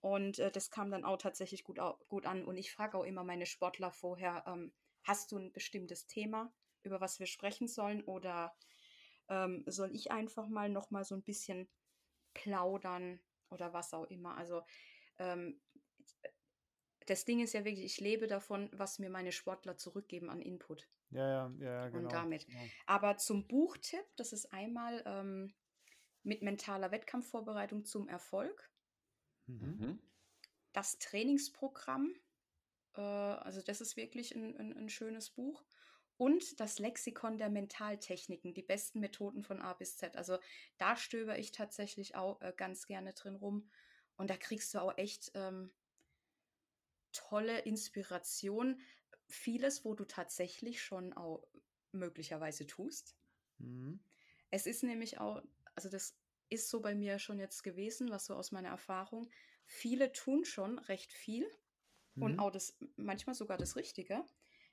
Und 0.00 0.38
äh, 0.38 0.50
das 0.50 0.70
kam 0.70 0.90
dann 0.90 1.04
auch 1.04 1.16
tatsächlich 1.16 1.64
gut, 1.64 1.78
gut 2.08 2.26
an. 2.26 2.44
Und 2.44 2.58
ich 2.58 2.72
frage 2.72 2.98
auch 2.98 3.04
immer 3.04 3.24
meine 3.24 3.46
Sportler 3.46 3.90
vorher, 3.90 4.44
ähm, 4.46 4.70
hast 5.02 5.32
du 5.32 5.38
ein 5.38 5.50
bestimmtes 5.50 6.06
Thema? 6.06 6.52
Über 6.82 7.00
was 7.00 7.18
wir 7.18 7.26
sprechen 7.26 7.68
sollen 7.68 8.02
oder 8.04 8.54
ähm, 9.28 9.64
soll 9.66 9.94
ich 9.94 10.10
einfach 10.10 10.48
mal 10.48 10.68
noch 10.68 10.90
mal 10.90 11.04
so 11.04 11.14
ein 11.14 11.22
bisschen 11.22 11.68
plaudern 12.34 13.20
oder 13.50 13.72
was 13.72 13.92
auch 13.94 14.04
immer. 14.04 14.36
Also 14.36 14.62
ähm, 15.18 15.60
das 17.06 17.24
Ding 17.24 17.40
ist 17.40 17.54
ja 17.54 17.64
wirklich, 17.64 17.84
ich 17.84 18.00
lebe 18.00 18.26
davon, 18.26 18.70
was 18.72 18.98
mir 18.98 19.10
meine 19.10 19.32
Sportler 19.32 19.76
zurückgeben 19.76 20.30
an 20.30 20.40
Input. 20.40 20.88
Ja, 21.10 21.28
ja, 21.28 21.54
ja, 21.58 21.88
genau. 21.88 22.04
Und 22.04 22.12
damit. 22.12 22.46
Genau. 22.46 22.60
Aber 22.86 23.16
zum 23.16 23.48
Buchtipp, 23.48 24.04
das 24.16 24.32
ist 24.32 24.52
einmal 24.52 25.02
ähm, 25.06 25.52
mit 26.22 26.42
mentaler 26.42 26.90
Wettkampfvorbereitung 26.92 27.84
zum 27.84 28.08
Erfolg. 28.08 28.70
Mhm. 29.46 29.76
mhm. 29.78 30.02
Das 30.72 31.00
Trainingsprogramm, 31.00 32.14
äh, 32.94 33.00
also 33.00 33.60
das 33.60 33.80
ist 33.80 33.96
wirklich 33.96 34.36
ein, 34.36 34.56
ein, 34.56 34.72
ein 34.76 34.88
schönes 34.88 35.30
Buch 35.30 35.64
und 36.20 36.60
das 36.60 36.78
Lexikon 36.78 37.38
der 37.38 37.48
Mentaltechniken, 37.48 38.52
die 38.52 38.62
besten 38.62 39.00
Methoden 39.00 39.42
von 39.42 39.62
A 39.62 39.72
bis 39.72 39.96
Z. 39.96 40.18
Also 40.18 40.38
da 40.76 40.94
stöber 40.94 41.38
ich 41.38 41.50
tatsächlich 41.50 42.14
auch 42.14 42.42
äh, 42.42 42.52
ganz 42.54 42.86
gerne 42.86 43.14
drin 43.14 43.36
rum 43.36 43.70
und 44.16 44.28
da 44.28 44.36
kriegst 44.36 44.74
du 44.74 44.82
auch 44.82 44.98
echt 44.98 45.32
ähm, 45.32 45.72
tolle 47.12 47.60
Inspiration. 47.60 48.82
Vieles, 49.28 49.86
wo 49.86 49.94
du 49.94 50.04
tatsächlich 50.04 50.82
schon 50.82 51.14
auch 51.14 51.48
möglicherweise 51.90 52.66
tust. 52.66 53.16
Mhm. 53.56 53.98
Es 54.50 54.66
ist 54.66 54.82
nämlich 54.82 55.20
auch, 55.20 55.42
also 55.74 55.88
das 55.88 56.18
ist 56.50 56.68
so 56.68 56.80
bei 56.80 56.94
mir 56.94 57.18
schon 57.18 57.38
jetzt 57.38 57.62
gewesen, 57.62 58.10
was 58.10 58.26
so 58.26 58.34
aus 58.34 58.52
meiner 58.52 58.68
Erfahrung. 58.68 59.30
Viele 59.64 60.12
tun 60.12 60.44
schon 60.44 60.78
recht 60.80 61.14
viel 61.14 61.50
mhm. 62.14 62.22
und 62.22 62.38
auch 62.40 62.50
das 62.50 62.76
manchmal 62.96 63.34
sogar 63.34 63.56
das 63.56 63.76
Richtige. 63.76 64.22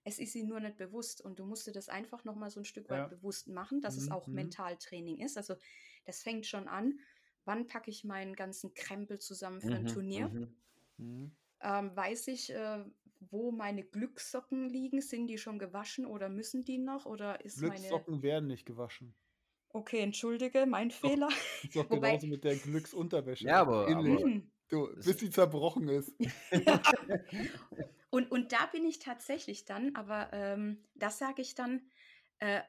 Es 0.07 0.19
ist 0.19 0.35
ihnen 0.35 0.47
nur 0.47 0.61
nicht 0.61 0.77
bewusst 0.77 1.19
und 1.19 1.37
du 1.37 1.45
musst 1.45 1.67
dir 1.67 1.73
das 1.73 1.89
einfach 1.89 2.23
nochmal 2.23 2.49
so 2.49 2.61
ein 2.61 2.65
Stück 2.65 2.89
weit 2.89 2.99
ja. 2.99 3.07
bewusst 3.07 3.49
machen, 3.49 3.81
dass 3.81 3.97
mhm. 3.97 4.01
es 4.03 4.11
auch 4.11 4.25
mhm. 4.25 4.35
Mentaltraining 4.35 5.19
ist. 5.19 5.35
Also 5.35 5.55
das 6.05 6.23
fängt 6.23 6.45
schon 6.45 6.69
an. 6.69 6.97
Wann 7.43 7.67
packe 7.67 7.91
ich 7.91 8.05
meinen 8.05 8.33
ganzen 8.33 8.73
Krempel 8.73 9.19
zusammen 9.19 9.59
für 9.59 9.75
ein 9.75 9.83
mhm. 9.83 9.87
Turnier? 9.87 10.29
Mhm. 10.29 10.55
mhm. 10.97 11.31
Ähm, 11.59 11.93
weiß 11.93 12.29
ich, 12.29 12.53
äh, 12.53 12.85
wo 13.19 13.51
meine 13.51 13.83
Glückssocken 13.83 14.69
liegen? 14.69 15.01
Sind 15.01 15.27
die 15.27 15.37
schon 15.37 15.59
gewaschen 15.59 16.05
oder 16.05 16.29
müssen 16.29 16.63
die 16.63 16.77
noch? 16.77 17.05
Oder 17.05 17.43
ist 17.43 17.57
Glückssocken 17.57 18.13
meine... 18.13 18.23
werden 18.23 18.47
nicht 18.47 18.65
gewaschen. 18.65 19.13
Okay, 19.69 19.99
entschuldige, 19.99 20.65
mein 20.65 20.87
Doch, 20.87 20.95
Fehler. 20.95 21.29
Ist 21.63 21.75
doch 21.75 21.89
Wobei... 21.89 22.11
genauso 22.11 22.27
mit 22.27 22.45
der 22.45 22.55
Glücksunterwäsche. 22.55 23.43
Ja, 23.43 23.59
aber, 23.59 23.89
aber 23.89 24.41
du, 24.69 24.87
bis 24.95 25.19
sie 25.19 25.29
zerbrochen 25.29 25.89
ist. 25.89 26.13
Und, 28.09 28.31
und 28.31 28.51
da 28.51 28.67
bin 28.67 28.85
ich 28.85 28.99
tatsächlich 28.99 29.65
dann, 29.65 29.95
aber 29.95 30.31
ähm, 30.31 30.85
das 30.95 31.17
sage 31.17 31.41
ich 31.41 31.55
dann, 31.55 31.89
äh, 32.39 32.61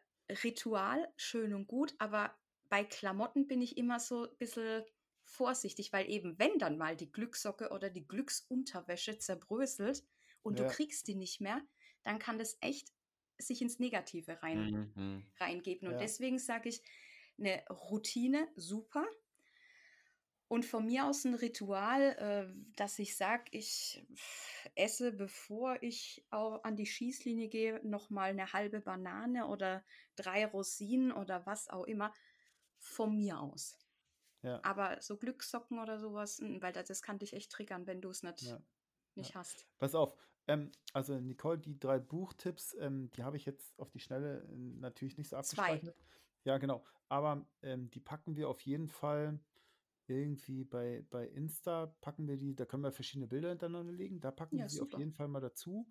Ritual, 0.44 1.08
schön 1.16 1.54
und 1.54 1.66
gut, 1.68 1.94
aber 1.98 2.36
bei 2.68 2.84
Klamotten 2.84 3.46
bin 3.46 3.62
ich 3.62 3.78
immer 3.78 3.98
so 3.98 4.24
ein 4.24 4.36
bisschen 4.38 4.84
vorsichtig, 5.24 5.92
weil 5.92 6.08
eben, 6.10 6.38
wenn 6.38 6.58
dann 6.58 6.76
mal 6.76 6.96
die 6.96 7.10
Glückssocke 7.10 7.70
oder 7.70 7.90
die 7.90 8.06
Glücksunterwäsche 8.06 9.18
zerbröselt 9.18 10.04
und 10.42 10.58
ja. 10.58 10.66
du 10.66 10.72
kriegst 10.72 11.06
die 11.06 11.14
nicht 11.14 11.40
mehr, 11.40 11.62
dann 12.02 12.18
kann 12.18 12.38
das 12.38 12.58
echt 12.60 12.92
sich 13.38 13.62
ins 13.62 13.78
Negative 13.78 14.42
rein, 14.42 14.92
mhm. 14.94 15.26
reingeben. 15.38 15.88
Und 15.88 15.94
ja. 15.94 16.00
deswegen 16.00 16.38
sage 16.38 16.70
ich, 16.70 16.82
eine 17.38 17.62
Routine 17.68 18.48
super, 18.56 19.06
und 20.48 20.64
von 20.64 20.86
mir 20.86 21.04
aus 21.04 21.24
ein 21.24 21.34
Ritual, 21.34 22.02
äh, 22.02 22.72
dass 22.76 22.98
ich 22.98 23.16
sage, 23.16 23.44
ich 23.50 24.04
esse, 24.74 25.12
bevor 25.12 25.82
ich 25.82 26.24
auch 26.30 26.64
an 26.64 26.74
die 26.74 26.86
Schießlinie 26.86 27.48
gehe, 27.48 27.80
nochmal 27.86 28.30
eine 28.30 28.52
halbe 28.52 28.80
Banane 28.80 29.46
oder 29.46 29.84
drei 30.16 30.46
Rosinen 30.46 31.12
oder 31.12 31.44
was 31.46 31.68
auch 31.68 31.84
immer. 31.84 32.12
Von 32.80 33.16
mir 33.16 33.40
aus. 33.40 33.76
Ja. 34.42 34.60
Aber 34.62 35.02
so 35.02 35.16
Glückssocken 35.16 35.80
oder 35.80 35.98
sowas, 35.98 36.38
hm, 36.38 36.62
weil 36.62 36.72
das, 36.72 36.86
das 36.86 37.02
kann 37.02 37.18
dich 37.18 37.32
echt 37.32 37.50
triggern, 37.50 37.86
wenn 37.86 38.00
du 38.00 38.08
es 38.08 38.22
nicht, 38.22 38.42
ja. 38.42 38.62
nicht 39.16 39.34
ja. 39.34 39.40
hast. 39.40 39.66
Pass 39.78 39.96
auf, 39.96 40.16
ähm, 40.46 40.70
also 40.92 41.18
Nicole, 41.18 41.58
die 41.58 41.78
drei 41.78 41.98
Buchtipps, 41.98 42.74
ähm, 42.78 43.10
die 43.10 43.24
habe 43.24 43.36
ich 43.36 43.44
jetzt 43.46 43.78
auf 43.78 43.90
die 43.90 44.00
Schnelle 44.00 44.44
äh, 44.44 44.56
natürlich 44.78 45.18
nicht 45.18 45.28
so 45.28 45.36
abgespeichert. 45.36 45.96
Zwei. 45.96 46.04
Ja, 46.44 46.58
genau. 46.58 46.84
Aber 47.08 47.46
ähm, 47.62 47.90
die 47.90 48.00
packen 48.00 48.36
wir 48.36 48.48
auf 48.48 48.60
jeden 48.60 48.88
Fall 48.88 49.40
irgendwie 50.08 50.64
bei, 50.64 51.04
bei 51.10 51.26
Insta 51.26 51.94
packen 52.00 52.26
wir 52.26 52.36
die, 52.36 52.54
da 52.54 52.64
können 52.64 52.82
wir 52.82 52.92
verschiedene 52.92 53.26
Bilder 53.26 53.50
hintereinander 53.50 53.92
legen, 53.92 54.20
da 54.20 54.30
packen 54.30 54.56
ja, 54.56 54.64
wir 54.64 54.68
sie 54.68 54.80
auf 54.80 54.92
jeden 54.98 55.12
Fall 55.12 55.28
mal 55.28 55.40
dazu. 55.40 55.88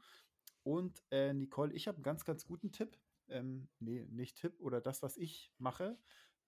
Und 0.63 1.03
äh, 1.11 1.34
Nicole, 1.34 1.74
ich 1.74 1.88
habe 1.88 1.97
einen 1.97 2.03
ganz, 2.03 2.26
ganz 2.26 2.45
guten 2.45 2.72
Tipp. 2.72 2.97
Ähm, 3.30 3.68
nee, 3.80 4.05
nicht 4.09 4.38
Tipp 4.38 4.59
oder 4.59 4.82
das, 4.82 5.01
was 5.01 5.18
ich 5.18 5.53
mache. 5.57 5.97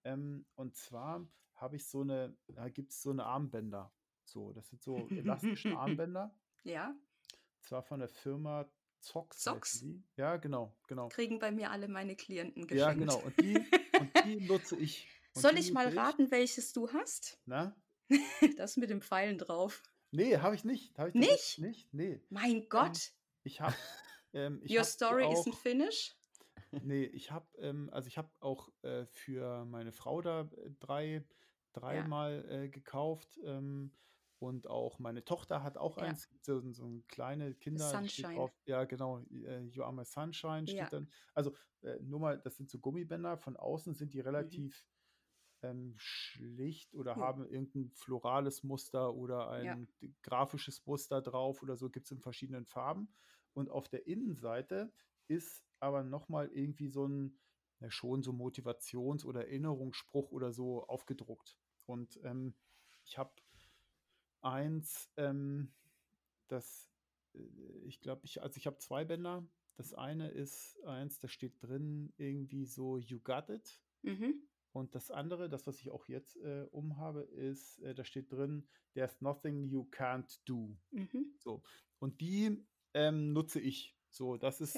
Ähm, 0.03 0.45
und 0.55 0.75
zwar 0.75 1.27
habe 1.55 1.75
ich 1.75 1.87
so 1.87 2.01
eine, 2.01 2.37
da 2.47 2.69
gibt 2.69 2.91
es 2.91 3.01
so 3.01 3.11
eine 3.11 3.25
Armbänder. 3.25 3.93
So, 4.23 4.53
das 4.53 4.69
sind 4.69 4.81
so 4.81 5.07
elastische 5.09 5.69
Armbänder. 5.77 6.35
Ja. 6.63 6.95
Zwar 7.61 7.83
von 7.83 7.99
der 7.99 8.09
Firma 8.09 8.69
Zox. 8.99 9.39
Zox? 9.39 9.85
Ja, 10.15 10.37
genau, 10.37 10.75
genau. 10.87 11.09
Kriegen 11.09 11.39
bei 11.39 11.51
mir 11.51 11.71
alle 11.71 11.87
meine 11.87 12.15
Klienten 12.15 12.67
geschenkt. 12.67 12.81
Ja, 12.81 12.93
genau. 12.93 13.19
Und 13.19 13.39
die, 13.39 13.55
und 13.99 14.25
die 14.25 14.35
nutze 14.47 14.75
ich 14.77 15.07
soll 15.33 15.57
ich 15.57 15.71
mal 15.71 15.95
raten, 15.97 16.31
welches 16.31 16.73
du 16.73 16.91
hast? 16.91 17.39
Na? 17.45 17.75
das 18.57 18.77
mit 18.77 18.89
dem 18.89 19.01
Pfeilen 19.01 19.37
drauf. 19.37 19.83
Nee, 20.11 20.37
habe 20.37 20.55
ich 20.55 20.63
nicht. 20.63 20.97
Hab 20.97 21.09
ich 21.09 21.13
nicht? 21.13 21.59
Nicht? 21.59 21.93
Nee. 21.93 22.21
Mein 22.29 22.63
ähm, 22.63 22.69
Gott. 22.69 23.11
Ähm, 23.41 23.51
ich 23.51 23.61
habe. 23.61 23.75
Ähm, 24.33 24.61
Your 24.69 24.83
story 24.83 25.23
auch, 25.23 25.33
isn't 25.33 25.55
finished? 25.55 26.19
Nee, 26.83 27.05
ich 27.05 27.31
habe, 27.31 27.47
ähm, 27.57 27.89
also 27.91 28.07
ich 28.07 28.17
habe 28.17 28.29
auch 28.41 28.69
äh, 28.83 29.05
für 29.07 29.65
meine 29.65 29.91
Frau 29.91 30.21
da 30.21 30.41
äh, 30.41 30.71
drei, 30.79 31.25
dreimal 31.73 32.45
ja. 32.47 32.61
äh, 32.63 32.69
gekauft. 32.69 33.39
Ähm, 33.43 33.91
und 34.39 34.67
auch 34.67 34.99
meine 34.99 35.25
Tochter 35.25 35.63
hat 35.63 35.77
auch 35.77 35.97
ja. 35.97 36.03
eins, 36.03 36.29
so, 36.41 36.61
so 36.71 36.85
ein 36.85 37.05
kleine 37.07 37.53
Kinder. 37.55 37.89
Sunshine. 37.89 38.35
Drauf, 38.35 38.51
ja, 38.65 38.85
genau. 38.85 39.19
Äh, 39.31 39.65
you 39.65 39.83
are 39.83 39.93
my 39.93 40.05
sunshine 40.05 40.65
steht 40.65 40.77
ja. 40.77 40.89
dann. 40.89 41.09
Also 41.33 41.53
äh, 41.81 41.99
nur 42.01 42.19
mal, 42.19 42.39
das 42.39 42.55
sind 42.55 42.69
so 42.69 42.79
Gummibänder. 42.79 43.37
Von 43.37 43.57
außen 43.57 43.95
sind 43.95 44.13
die 44.13 44.21
mhm. 44.21 44.71
Ähm, 45.61 45.93
schlicht 45.97 46.93
oder 46.93 47.15
hm. 47.15 47.21
haben 47.21 47.45
irgendein 47.45 47.91
florales 47.91 48.63
Muster 48.63 49.13
oder 49.13 49.49
ein 49.49 49.87
ja. 50.01 50.09
grafisches 50.23 50.85
Muster 50.85 51.21
drauf 51.21 51.61
oder 51.61 51.75
so, 51.75 51.89
gibt 51.89 52.05
es 52.05 52.11
in 52.11 52.19
verschiedenen 52.19 52.65
Farben. 52.65 53.13
Und 53.53 53.69
auf 53.69 53.89
der 53.89 54.07
Innenseite 54.07 54.93
ist 55.27 55.65
aber 55.79 56.03
nochmal 56.03 56.49
irgendwie 56.49 56.89
so 56.89 57.07
ein, 57.07 57.39
ja, 57.79 57.89
schon 57.89 58.23
so 58.23 58.31
Motivations- 58.31 59.25
oder 59.25 59.47
Erinnerungsspruch 59.47 60.31
oder 60.31 60.51
so 60.51 60.85
aufgedruckt. 60.87 61.57
Und 61.85 62.19
ähm, 62.23 62.53
ich 63.05 63.17
habe 63.17 63.31
eins, 64.41 65.09
ähm, 65.17 65.73
das, 66.47 66.89
äh, 67.33 67.39
ich 67.85 68.01
glaube, 68.01 68.25
ich, 68.25 68.41
also 68.41 68.57
ich 68.57 68.67
habe 68.67 68.77
zwei 68.77 69.05
Bänder. 69.05 69.47
Das 69.75 69.93
eine 69.93 70.29
ist 70.29 70.77
eins, 70.83 71.19
da 71.19 71.29
steht 71.29 71.61
drin 71.61 72.13
irgendwie 72.17 72.65
so, 72.65 72.97
you 72.97 73.19
got 73.21 73.49
it. 73.49 73.81
Mhm. 74.01 74.48
Und 74.71 74.93
das 74.93 75.09
andere, 75.09 75.49
das, 75.49 75.65
was 75.65 75.79
ich 75.79 75.89
auch 75.89 76.07
jetzt 76.07 76.37
äh, 76.37 76.67
umhabe, 76.71 77.21
ist, 77.21 77.79
äh, 77.79 77.95
da 77.95 78.03
steht 78.03 78.31
drin, 78.31 78.67
there's 78.93 79.19
nothing 79.21 79.63
you 79.63 79.87
can't 79.89 80.39
do. 80.45 80.77
Mhm. 80.91 81.33
So. 81.37 81.63
Und 81.97 82.21
die 82.21 82.65
ähm, 82.93 83.33
nutze 83.33 83.59
ich. 83.59 83.95
So, 84.09 84.37
das 84.37 84.61
ist 84.61 84.77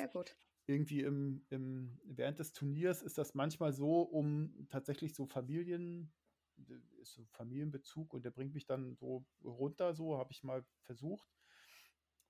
irgendwie 0.66 1.02
im, 1.02 1.46
im, 1.50 2.00
während 2.04 2.40
des 2.40 2.54
Turniers 2.54 3.02
ist 3.02 3.18
das 3.18 3.34
manchmal 3.34 3.74
so, 3.74 4.02
um 4.02 4.68
tatsächlich 4.70 5.14
so 5.14 5.26
Familien, 5.26 6.14
so 7.04 7.26
Familienbezug 7.32 8.14
und 8.14 8.24
der 8.24 8.32
bringt 8.32 8.54
mich 8.54 8.66
dann 8.66 8.96
so 8.96 9.26
runter, 9.44 9.94
so 9.94 10.18
habe 10.18 10.32
ich 10.32 10.44
mal 10.44 10.66
versucht. 10.84 11.30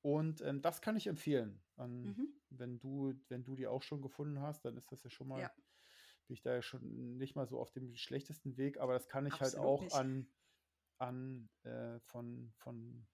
Und 0.01 0.41
ähm, 0.41 0.61
das 0.61 0.81
kann 0.81 0.95
ich 0.95 1.07
empfehlen. 1.07 1.61
An, 1.75 2.03
mhm. 2.03 2.27
Wenn 2.49 2.79
du, 2.79 3.13
wenn 3.27 3.43
du 3.43 3.55
die 3.55 3.67
auch 3.67 3.83
schon 3.83 4.01
gefunden 4.01 4.39
hast, 4.39 4.65
dann 4.65 4.77
ist 4.77 4.91
das 4.91 5.03
ja 5.03 5.11
schon 5.11 5.27
mal. 5.27 5.41
Ja 5.41 5.51
bin 6.27 6.33
ich 6.33 6.41
da 6.41 6.53
ja 6.53 6.61
schon 6.61 7.17
nicht 7.17 7.35
mal 7.35 7.47
so 7.47 7.59
auf 7.59 7.71
dem 7.71 7.95
schlechtesten 7.95 8.57
Weg, 8.57 8.79
aber 8.79 8.93
das 8.93 9.07
kann 9.07 9.25
ich 9.25 9.33
halt 9.33 9.55
Absolut 9.55 9.65
halt 9.65 9.79
auch 9.79 9.81
nicht. 9.81 9.95
an, 9.95 10.27
an 10.97 11.49
äh, 11.63 11.99
von, 11.99 12.51
von 12.57 13.07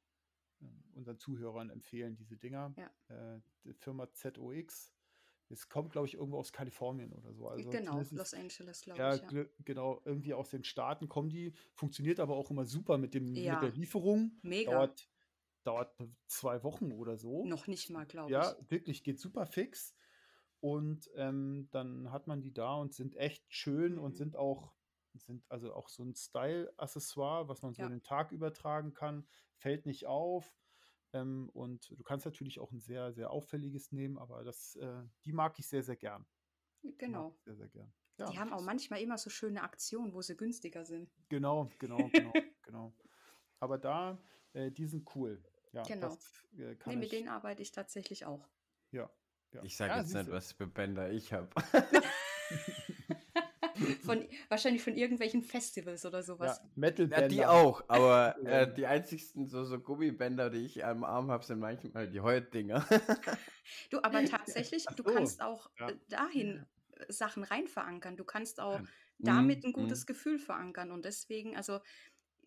äh, 0.62 0.66
unseren 0.93 1.18
Zuhörern 1.18 1.70
empfehlen, 1.70 2.16
diese 2.16 2.38
Dinger. 2.38 2.74
Ja. 2.78 3.36
Äh, 3.36 3.41
die 3.64 3.74
Firma 3.74 4.12
ZOX. 4.12 4.93
Es 5.49 5.70
kommt, 5.70 5.93
glaube 5.93 6.08
ich, 6.08 6.16
irgendwo 6.16 6.39
aus 6.39 6.51
Kalifornien 6.51 7.14
oder 7.14 7.34
so. 7.34 7.47
Also 7.47 7.70
genau, 7.70 8.01
Los 8.12 8.34
Angeles, 8.34 8.82
glaube 8.82 8.99
ja, 8.99 9.16
ich. 9.16 9.32
Ja, 9.32 9.45
genau, 9.64 10.01
irgendwie 10.03 10.34
aus 10.34 10.49
den 10.49 10.66
Staaten 10.66 11.08
kommen 11.08 11.30
die. 11.30 11.53
Funktioniert 11.74 12.20
aber 12.20 12.36
auch 12.36 12.51
immer 12.51 12.66
super 12.66 12.97
mit, 12.97 13.14
dem, 13.14 13.34
ja. 13.34 13.53
mit 13.53 13.64
der 13.64 13.72
Lieferung. 13.72 14.38
Mega. 14.41 14.72
Dauert, 14.72 15.10
dauert 15.64 15.95
zwei 16.28 16.64
Wochen 16.64 16.91
oder 16.91 17.18
so. 17.18 17.45
Noch 17.45 17.68
nicht 17.68 17.89
mal, 17.89 18.05
glaube 18.05 18.30
ich. 18.30 18.34
Ja, 18.34 18.58
wirklich, 18.68 19.03
geht 19.03 19.20
super 19.20 19.45
fix. 19.45 19.95
Und 20.60 21.10
ähm, 21.16 21.68
dann 21.72 22.12
hat 22.12 22.28
man 22.28 22.41
die 22.41 22.53
da 22.53 22.76
und 22.76 22.93
sind 22.93 23.16
echt 23.16 23.45
schön 23.49 23.93
mhm. 23.93 24.01
und 24.01 24.18
sind 24.18 24.36
auch, 24.36 24.74
sind 25.14 25.43
also 25.49 25.74
auch 25.74 25.89
so 25.89 26.03
ein 26.03 26.16
Style-Accessoire, 26.16 27.47
was 27.47 27.62
man 27.62 27.74
so 27.74 27.84
ja. 27.84 27.89
den 27.89 28.03
Tag 28.03 28.32
übertragen 28.32 28.93
kann, 28.93 29.28
fällt 29.55 29.86
nicht 29.86 30.05
auf. 30.05 30.55
Ähm, 31.14 31.49
und 31.53 31.89
du 31.97 32.03
kannst 32.03 32.26
natürlich 32.26 32.60
auch 32.60 32.72
ein 32.72 32.80
sehr, 32.80 33.14
sehr 33.14 33.32
auffälliges 33.32 33.91
nehmen, 33.91 34.18
aber 34.18 34.43
das, 34.43 34.76
äh, 34.76 35.03
die 35.26 35.34
mag 35.34 35.58
ich 35.60 35.68
sehr, 35.68 35.84
sehr 35.84 35.95
gern. 35.95 36.26
Genau. 36.97 37.38
Sehr, 37.45 37.55
sehr 37.55 37.70
gern. 37.70 37.93
Ja, 38.18 38.30
die 38.32 38.39
haben 38.39 38.51
auch 38.51 38.62
manchmal 38.62 39.01
immer 39.01 39.18
so 39.18 39.30
schöne 39.30 39.62
Aktionen, 39.62 40.14
wo 40.14 40.22
sie 40.22 40.36
günstiger 40.36 40.86
sind. 40.86 41.12
Genau, 41.30 41.70
genau, 41.78 42.10
genau, 42.12 42.34
genau. 42.64 42.93
Aber 43.60 43.78
da, 43.78 44.20
äh, 44.53 44.72
die 44.72 44.88
sind 44.88 45.08
cool. 45.16 45.43
Ja, 45.72 45.84
genau. 45.84 46.10
Das, 46.10 46.45
äh, 46.58 46.76
nee, 46.86 46.95
mit 46.95 47.12
denen 47.12 47.28
arbeite 47.28 47.62
ich 47.62 47.72
tatsächlich 47.72 48.26
auch. 48.26 48.47
Ja. 48.91 49.10
Ja. 49.54 49.64
Ich 49.64 49.78
sage 49.78 49.91
ja, 49.91 50.00
jetzt 50.00 50.14
nicht, 50.14 50.32
was 50.32 50.52
für 50.52 50.68
Bänder 50.68 51.12
ich 51.12 51.34
habe. 51.34 51.50
von, 54.04 54.26
wahrscheinlich 54.50 54.84
von 54.84 54.95
irgendwelchen 54.95 55.41
Festivals 55.41 56.06
oder 56.06 56.24
sowas. 56.24 56.62
Ja, 56.64 56.70
Metal-Bänder. 56.76 57.22
Ja, 57.22 57.28
die 57.28 57.45
auch, 57.45 57.84
aber 57.88 58.38
äh, 58.45 58.74
die 58.74 58.86
einzigsten 58.86 59.48
so, 59.48 59.64
so 59.64 59.80
Gummibänder, 59.80 60.50
die 60.50 60.66
ich 60.66 60.86
am 60.86 61.04
Arm 61.04 61.32
habe, 61.32 61.43
sind 61.43 61.60
manchmal 61.60 62.10
die 62.10 62.22
Heutdinger. 62.22 62.86
du, 63.89 64.02
aber 64.02 64.24
tatsächlich, 64.26 64.84
so. 64.84 64.95
du 64.95 65.04
kannst 65.04 65.41
auch 65.41 65.70
ja. 65.80 65.89
Äh, 65.89 65.98
dahin 66.10 66.66
äh, 66.91 67.12
Sachen 67.12 67.43
rein 67.43 67.68
verankern. 67.68 68.18
Du 68.18 68.24
kannst 68.24 68.60
auch 68.60 68.80
mhm. 68.80 68.88
damit 69.20 69.66
ein 69.66 69.74
gutes 69.74 70.02
mhm. 70.02 70.08
Gefühl 70.08 70.39
verankern. 70.39 70.91
Und 70.91 71.06
deswegen, 71.06 71.56
also 71.56 71.80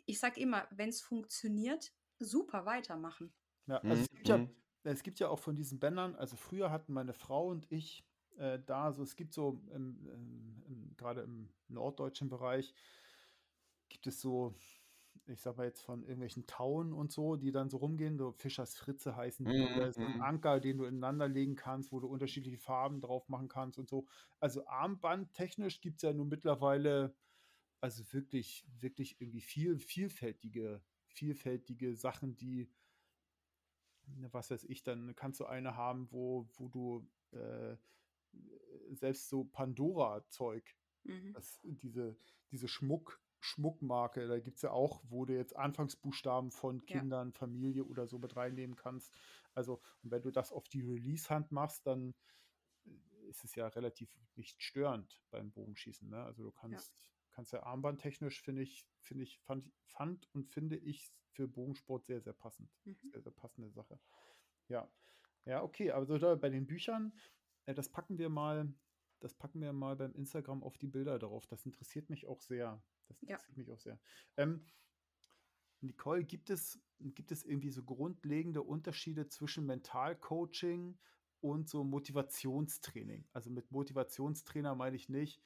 ich 0.07 0.19
sage 0.19 0.41
immer, 0.41 0.67
wenn 0.71 0.89
es 0.89 1.01
funktioniert, 1.01 1.93
super 2.19 2.67
weitermachen. 2.67 3.33
Ja, 3.67 3.79
also 3.79 3.95
mhm. 3.95 4.03
es, 4.03 4.11
gibt 4.11 4.29
ja, 4.29 4.39
mhm. 4.39 4.51
Es 4.83 5.03
gibt 5.03 5.21
ja 5.21 5.29
auch 5.29 5.39
von 5.39 5.57
diesen 5.57 5.79
Bändern, 5.79 6.15
also 6.15 6.37
früher 6.37 6.71
hatten 6.71 6.93
meine 6.93 7.13
Frau 7.13 7.49
und 7.49 7.71
ich 7.71 8.05
äh, 8.39 8.59
da, 8.65 8.93
so 8.93 9.03
es 9.03 9.17
gibt 9.17 9.33
so 9.33 9.61
gerade 10.97 11.23
im 11.23 11.49
norddeutschen 11.69 12.29
Bereich 12.29 12.75
gibt 13.89 14.07
es 14.07 14.21
so, 14.21 14.55
ich 15.27 15.41
sag 15.41 15.57
mal 15.57 15.67
jetzt 15.67 15.83
von 15.83 16.03
irgendwelchen 16.03 16.47
Tauen 16.47 16.93
und 16.93 17.13
so, 17.13 17.37
die 17.37 17.53
dann 17.53 17.69
so 17.69 17.79
rumgehen, 17.79 18.17
so 18.17 18.33
Fischers 18.33 18.77
Fritze 18.77 19.17
heißen 19.17 19.45
die, 19.45 19.59
mhm. 19.59 19.77
oder 19.77 19.93
so 19.93 20.01
ein 20.01 20.15
mhm. 20.15 20.23
Anker, 20.23 20.61
den 20.61 20.79
du 20.79 20.85
ineinander 20.85 21.29
legen 21.29 21.57
kannst, 21.57 21.93
wo 21.93 22.01
du 22.01 22.07
unterschiedliche 22.07 22.59
Farben 22.59 23.01
drauf 23.01 23.29
machen 23.29 23.49
kannst 23.49 23.79
und 23.79 23.89
so. 23.89 24.07
Also 24.39 24.67
Armband 24.67 25.35
technisch 25.35 25.81
gibt 25.81 25.97
es 25.97 26.03
ja 26.03 26.13
nun 26.13 26.29
mittlerweile 26.29 27.15
also 27.81 28.05
wirklich, 28.13 28.67
wirklich 28.79 29.21
irgendwie 29.21 29.41
viel, 29.41 29.79
vielfältige, 29.79 30.83
vielfältige 31.09 31.95
Sachen, 31.97 32.37
die, 32.37 32.71
was 34.31 34.51
weiß 34.51 34.65
ich, 34.65 34.83
dann 34.83 35.15
kannst 35.17 35.41
du 35.41 35.47
eine 35.47 35.77
haben, 35.77 36.09
wo, 36.11 36.49
wo 36.57 36.69
du 36.69 37.09
äh, 37.33 37.77
selbst 38.93 39.29
so 39.29 39.45
Pandora-Zeug, 39.45 40.65
mhm. 41.05 41.37
diese, 41.63 42.17
diese 42.51 42.69
Schmuck, 42.69 43.21
Schmuckmarke, 43.41 44.29
da 44.29 44.39
gibt 44.39 44.57
es 44.57 44.63
ja 44.63 44.71
auch, 44.71 45.03
wo 45.09 45.25
du 45.25 45.35
jetzt 45.35 45.57
Anfangsbuchstaben 45.57 46.51
von 46.51 46.85
Kindern, 46.85 47.29
ja. 47.29 47.39
Familie 47.39 47.85
oder 47.85 48.07
so 48.07 48.19
mit 48.19 48.37
reinnehmen 48.37 48.77
kannst. 48.77 49.15
Also, 49.55 49.81
und 50.03 50.11
wenn 50.11 50.23
du 50.23 50.31
das 50.31 50.53
auf 50.53 50.69
die 50.69 50.83
Release-Hand 50.83 51.51
machst, 51.51 51.87
dann 51.87 52.15
ist 53.29 53.45
es 53.45 53.55
ja 53.55 53.69
relativ 53.69 54.15
nicht 54.35 54.63
störend 54.63 55.23
beim 55.31 55.51
Bogenschießen. 55.53 56.09
Ne? 56.09 56.23
Also 56.23 56.43
du 56.43 56.51
kannst. 56.51 56.93
Kannst 57.41 57.55
ja 57.55 57.63
armbandtechnisch, 57.63 58.43
finde 58.43 58.61
ich, 58.61 58.87
finde 58.99 59.25
ich, 59.25 59.39
fand, 59.39 59.65
fand 59.87 60.29
und 60.35 60.47
finde 60.47 60.77
ich 60.77 61.11
für 61.33 61.49
Bogensport 61.49 62.05
sehr, 62.05 62.21
sehr 62.21 62.35
passend. 62.35 62.71
Mhm. 62.85 62.99
Sehr, 63.13 63.23
sehr 63.23 63.33
passende 63.33 63.71
Sache. 63.71 63.99
Ja. 64.69 64.87
Ja, 65.47 65.63
okay, 65.63 65.91
also 65.91 66.19
da 66.19 66.35
bei 66.35 66.51
den 66.51 66.67
Büchern, 66.67 67.19
äh, 67.65 67.73
das 67.73 67.89
packen 67.89 68.19
wir 68.19 68.29
mal, 68.29 68.71
das 69.21 69.33
packen 69.33 69.63
wir 69.63 69.73
mal 69.73 69.97
beim 69.97 70.13
Instagram 70.13 70.63
auf 70.63 70.77
die 70.77 70.87
Bilder 70.87 71.19
drauf. 71.19 71.47
Das 71.47 71.65
interessiert 71.65 72.11
mich 72.11 72.27
auch 72.27 72.43
sehr. 72.43 72.83
Das 73.09 73.23
interessiert 73.23 73.57
ja. 73.57 73.63
mich 73.63 73.71
auch 73.71 73.81
sehr. 73.81 73.99
Ähm, 74.37 74.67
Nicole, 75.81 76.25
gibt 76.25 76.51
es, 76.51 76.79
gibt 76.99 77.33
es 77.33 77.43
irgendwie 77.43 77.71
so 77.71 77.83
grundlegende 77.83 78.63
Unterschiede 78.63 79.29
zwischen 79.29 79.65
Mentalcoaching 79.65 80.99
und 81.41 81.71
so 81.71 81.85
Motivationstraining? 81.85 83.27
Also 83.33 83.49
mit 83.49 83.71
Motivationstrainer 83.71 84.75
meine 84.75 84.97
ich 84.97 85.09
nicht, 85.09 85.43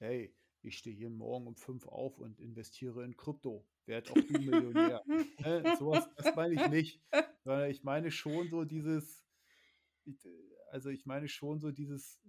hey, 0.00 0.34
ich 0.68 0.78
stehe 0.78 0.94
jeden 0.94 1.16
Morgen 1.16 1.46
um 1.46 1.56
fünf 1.56 1.86
auf 1.86 2.18
und 2.18 2.40
investiere 2.40 3.04
in 3.04 3.16
Krypto. 3.16 3.66
Werd 3.86 4.10
auch 4.10 4.14
du 4.14 4.32
Millionär. 4.32 5.02
äh, 5.38 5.62
sowas, 5.78 6.08
das 6.16 6.34
meine 6.36 6.54
ich 6.54 6.68
nicht. 6.68 7.02
Sondern 7.44 7.70
ich 7.70 7.82
meine 7.82 8.10
schon 8.10 8.48
so 8.48 8.64
dieses, 8.64 9.24
also 10.70 10.90
ich 10.90 11.06
meine 11.06 11.28
schon 11.28 11.60
so 11.60 11.70
dieses 11.70 12.20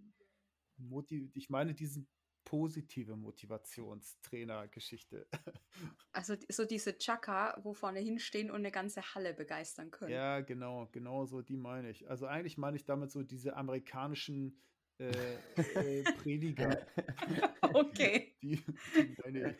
Motiv, 0.77 1.29
ich 1.35 1.49
meine 1.49 1.73
diesen 1.73 2.07
positive 2.49 3.15
Motivationstrainer-Geschichte. 3.15 5.27
Also 6.11 6.35
so 6.49 6.65
diese 6.65 6.97
Chaka, 6.97 7.57
wo 7.63 7.73
vorne 7.73 7.99
hinstehen 7.99 8.49
und 8.49 8.57
eine 8.57 8.71
ganze 8.71 9.01
Halle 9.13 9.33
begeistern 9.33 9.91
können. 9.91 10.11
Ja, 10.11 10.41
genau, 10.41 10.89
genau 10.91 11.25
so, 11.25 11.41
die 11.41 11.55
meine 11.55 11.91
ich. 11.91 12.09
Also 12.09 12.25
eigentlich 12.25 12.57
meine 12.57 12.75
ich 12.75 12.83
damit 12.83 13.11
so 13.11 13.23
diese 13.23 13.55
amerikanischen 13.55 14.59
äh, 14.99 15.35
äh, 15.55 16.03
Prediger. 16.03 16.85
okay. 17.73 18.35
Die, 18.41 18.55
die 18.55 19.15
meine 19.23 19.55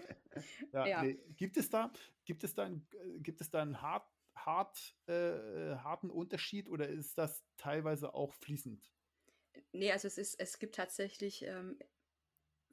Ja, 0.74 0.86
ja. 0.86 1.04
Nee. 1.04 1.20
Gibt 1.38 1.58
es 1.58 1.70
da, 1.70 1.92
gibt 2.26 2.44
es 2.44 2.54
da, 2.54 2.66
ein, 2.66 2.86
äh, 2.94 3.20
gibt 3.20 3.42
es 3.42 3.50
da 3.50 3.62
einen 3.62 3.82
hart, 3.82 4.08
hart, 4.36 4.96
äh, 5.08 5.76
harten 5.78 6.10
Unterschied 6.10 6.68
oder 6.68 6.88
ist 6.88 7.18
das 7.18 7.44
teilweise 7.58 8.14
auch 8.14 8.34
fließend? 8.34 8.92
Nee, 9.72 9.92
also 9.92 10.08
es 10.08 10.18
ist, 10.18 10.40
es 10.40 10.60
gibt 10.60 10.76
tatsächlich 10.76 11.44
ähm, 11.44 11.80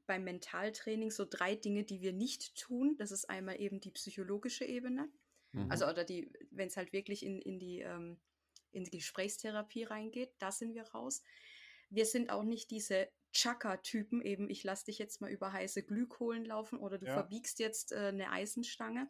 beim 0.06 0.24
Mentaltraining 0.24 1.10
so 1.10 1.24
drei 1.28 1.54
Dinge, 1.54 1.84
die 1.84 2.00
wir 2.00 2.12
nicht 2.12 2.56
tun. 2.56 2.96
Das 2.98 3.10
ist 3.10 3.28
einmal 3.28 3.60
eben 3.60 3.80
die 3.80 3.90
psychologische 3.90 4.64
Ebene. 4.64 5.08
Mhm. 5.52 5.70
Also 5.70 5.86
oder 5.86 6.04
die, 6.04 6.32
wenn 6.50 6.68
es 6.68 6.76
halt 6.76 6.92
wirklich 6.92 7.24
in, 7.24 7.40
in 7.40 7.58
die 7.58 7.80
ähm, 7.80 8.18
in 8.72 8.84
die 8.84 8.98
Gesprächstherapie 8.98 9.84
reingeht, 9.84 10.34
da 10.38 10.52
sind 10.52 10.74
wir 10.74 10.84
raus. 10.88 11.22
Wir 11.90 12.06
sind 12.06 12.30
auch 12.30 12.42
nicht 12.42 12.70
diese 12.70 13.08
Chaka-Typen, 13.32 14.22
eben 14.22 14.48
ich 14.48 14.64
lasse 14.64 14.86
dich 14.86 14.98
jetzt 14.98 15.20
mal 15.20 15.30
über 15.30 15.52
heiße 15.52 15.82
Glykolen 15.82 16.44
laufen 16.44 16.78
oder 16.78 16.98
du 16.98 17.06
ja. 17.06 17.12
verbiegst 17.12 17.58
jetzt 17.58 17.92
äh, 17.92 18.08
eine 18.08 18.30
Eisenstange. 18.30 19.08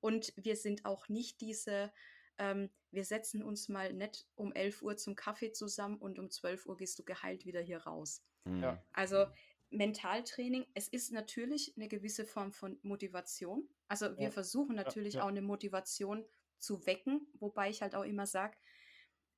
Und 0.00 0.32
wir 0.36 0.56
sind 0.56 0.84
auch 0.84 1.08
nicht 1.08 1.40
diese, 1.40 1.92
ähm, 2.38 2.70
wir 2.90 3.04
setzen 3.04 3.42
uns 3.42 3.68
mal 3.68 3.92
nett 3.92 4.26
um 4.34 4.52
11 4.52 4.82
Uhr 4.82 4.96
zum 4.96 5.14
Kaffee 5.14 5.52
zusammen 5.52 5.96
und 5.96 6.18
um 6.18 6.30
12 6.30 6.66
Uhr 6.66 6.76
gehst 6.76 6.98
du 6.98 7.04
geheilt 7.04 7.44
wieder 7.44 7.60
hier 7.60 7.78
raus. 7.78 8.22
Mhm. 8.44 8.62
Ja. 8.62 8.84
Also 8.92 9.26
Mentaltraining, 9.70 10.66
es 10.74 10.88
ist 10.88 11.12
natürlich 11.12 11.74
eine 11.76 11.88
gewisse 11.88 12.24
Form 12.24 12.52
von 12.52 12.78
Motivation. 12.82 13.68
Also 13.88 14.16
wir 14.16 14.24
ja. 14.24 14.30
versuchen 14.30 14.74
natürlich 14.74 15.14
ja, 15.14 15.22
auch 15.22 15.28
eine 15.28 15.42
Motivation 15.42 16.24
zu 16.58 16.86
wecken, 16.86 17.26
wobei 17.38 17.70
ich 17.70 17.80
halt 17.80 17.94
auch 17.94 18.04
immer 18.04 18.26
sage, 18.26 18.56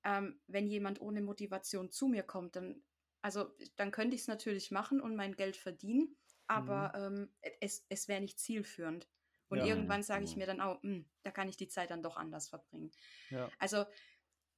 ähm, 0.05 0.41
wenn 0.47 0.67
jemand 0.67 1.01
ohne 1.01 1.23
Motivation 1.23 1.91
zu 1.91 2.09
mir 2.09 2.23
kommt, 2.23 2.57
dann, 2.57 2.83
also 3.23 3.55
dann 3.77 3.91
könnte 3.91 4.15
ich 4.15 4.23
es 4.23 4.29
natürlich 4.29 4.71
machen 4.71 5.01
und 5.01 5.17
mein 5.17 5.37
Geld 5.37 5.57
verdienen, 5.57 6.17
aber 6.47 6.93
mhm. 7.11 7.17
ähm, 7.17 7.55
es, 7.61 7.87
es 7.89 8.09
wäre 8.09 8.21
nicht 8.21 8.39
zielführend. 8.39 9.09
Und 9.49 9.59
ja, 9.59 9.67
irgendwann 9.67 10.03
sage 10.03 10.25
ich 10.25 10.37
mir 10.37 10.47
dann 10.47 10.63
auch, 10.63 10.83
mh, 10.83 10.95
hm, 10.95 11.05
da 11.23 11.31
kann 11.31 11.49
ich 11.49 11.59
die 11.59 11.69
Zeit 11.69 11.91
dann 11.91 12.03
doch 12.03 12.17
anders 12.17 12.49
verbringen. 12.49 12.91
Ja. 13.29 13.51
Also 13.59 13.85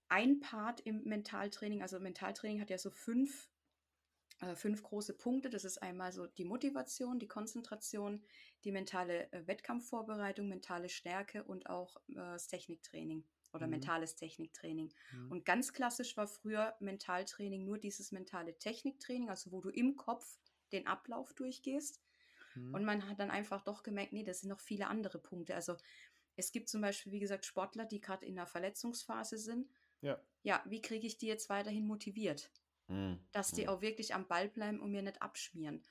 ein 0.08 0.38
Part 0.38 0.80
im 0.80 1.02
Mentaltraining, 1.02 1.82
also 1.82 1.98
Mentaltraining 1.98 2.60
hat 2.60 2.70
ja 2.70 2.78
so 2.78 2.90
fünf, 2.90 3.50
äh, 4.40 4.54
fünf 4.54 4.84
große 4.84 5.14
Punkte. 5.14 5.50
Das 5.50 5.64
ist 5.64 5.78
einmal 5.82 6.12
so 6.12 6.28
die 6.28 6.44
Motivation, 6.44 7.18
die 7.18 7.26
Konzentration, 7.26 8.24
die 8.62 8.70
mentale 8.70 9.32
äh, 9.32 9.46
Wettkampfvorbereitung, 9.48 10.48
mentale 10.48 10.88
Stärke 10.88 11.42
und 11.42 11.68
auch 11.68 11.96
äh, 12.08 12.14
das 12.14 12.46
Techniktraining 12.46 13.24
oder 13.54 13.66
mhm. 13.66 13.72
mentales 13.72 14.16
Techniktraining. 14.16 14.92
Mhm. 15.12 15.30
Und 15.30 15.44
ganz 15.44 15.72
klassisch 15.72 16.16
war 16.16 16.26
früher 16.26 16.74
Mentaltraining 16.80 17.64
nur 17.64 17.78
dieses 17.78 18.12
mentale 18.12 18.58
Techniktraining, 18.58 19.30
also 19.30 19.52
wo 19.52 19.60
du 19.60 19.70
im 19.70 19.96
Kopf 19.96 20.38
den 20.72 20.86
Ablauf 20.86 21.32
durchgehst. 21.34 22.02
Mhm. 22.54 22.74
Und 22.74 22.84
man 22.84 23.08
hat 23.08 23.20
dann 23.20 23.30
einfach 23.30 23.62
doch 23.62 23.82
gemerkt, 23.82 24.12
nee, 24.12 24.24
das 24.24 24.40
sind 24.40 24.50
noch 24.50 24.60
viele 24.60 24.88
andere 24.88 25.18
Punkte. 25.18 25.54
Also 25.54 25.76
es 26.36 26.52
gibt 26.52 26.68
zum 26.68 26.80
Beispiel, 26.80 27.12
wie 27.12 27.20
gesagt, 27.20 27.44
Sportler, 27.44 27.84
die 27.84 28.00
gerade 28.00 28.26
in 28.26 28.36
der 28.36 28.46
Verletzungsphase 28.46 29.38
sind. 29.38 29.70
Ja. 30.00 30.20
Ja, 30.42 30.62
wie 30.66 30.82
kriege 30.82 31.06
ich 31.06 31.16
die 31.16 31.26
jetzt 31.26 31.48
weiterhin 31.48 31.86
motiviert? 31.86 32.50
Mhm. 32.88 33.20
Dass 33.32 33.52
die 33.52 33.62
mhm. 33.62 33.68
auch 33.68 33.80
wirklich 33.80 34.14
am 34.14 34.26
Ball 34.26 34.48
bleiben 34.48 34.80
und 34.80 34.90
mir 34.90 35.02
nicht 35.02 35.22
abschmieren. 35.22 35.82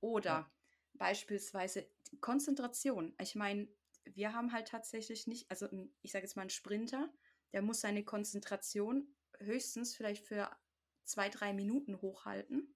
Oder 0.00 0.30
ja. 0.30 0.50
beispielsweise 0.94 1.86
Konzentration. 2.20 3.14
Ich 3.20 3.34
meine, 3.34 3.68
wir 4.04 4.32
haben 4.32 4.52
halt 4.52 4.68
tatsächlich 4.68 5.26
nicht, 5.26 5.50
also 5.50 5.68
ich 6.02 6.12
sage 6.12 6.24
jetzt 6.24 6.36
mal 6.36 6.42
ein 6.42 6.50
Sprinter, 6.50 7.12
der 7.52 7.62
muss 7.62 7.80
seine 7.80 8.04
Konzentration 8.04 9.14
höchstens 9.38 9.94
vielleicht 9.94 10.26
für 10.26 10.50
zwei, 11.04 11.28
drei 11.28 11.52
Minuten 11.52 12.00
hochhalten. 12.00 12.74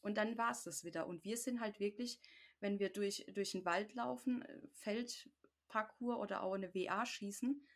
Und 0.00 0.16
dann 0.16 0.38
war 0.38 0.52
es 0.52 0.62
das 0.62 0.84
wieder. 0.84 1.06
Und 1.06 1.24
wir 1.24 1.36
sind 1.36 1.60
halt 1.60 1.80
wirklich, 1.80 2.20
wenn 2.60 2.78
wir 2.78 2.90
durch, 2.90 3.26
durch 3.34 3.52
den 3.52 3.64
Wald 3.64 3.94
laufen, 3.94 4.42
äh, 4.42 4.60
Feldparcours 4.74 6.18
oder 6.18 6.42
auch 6.42 6.54
eine 6.54 6.74
WA 6.74 7.04
schießen, 7.04 7.66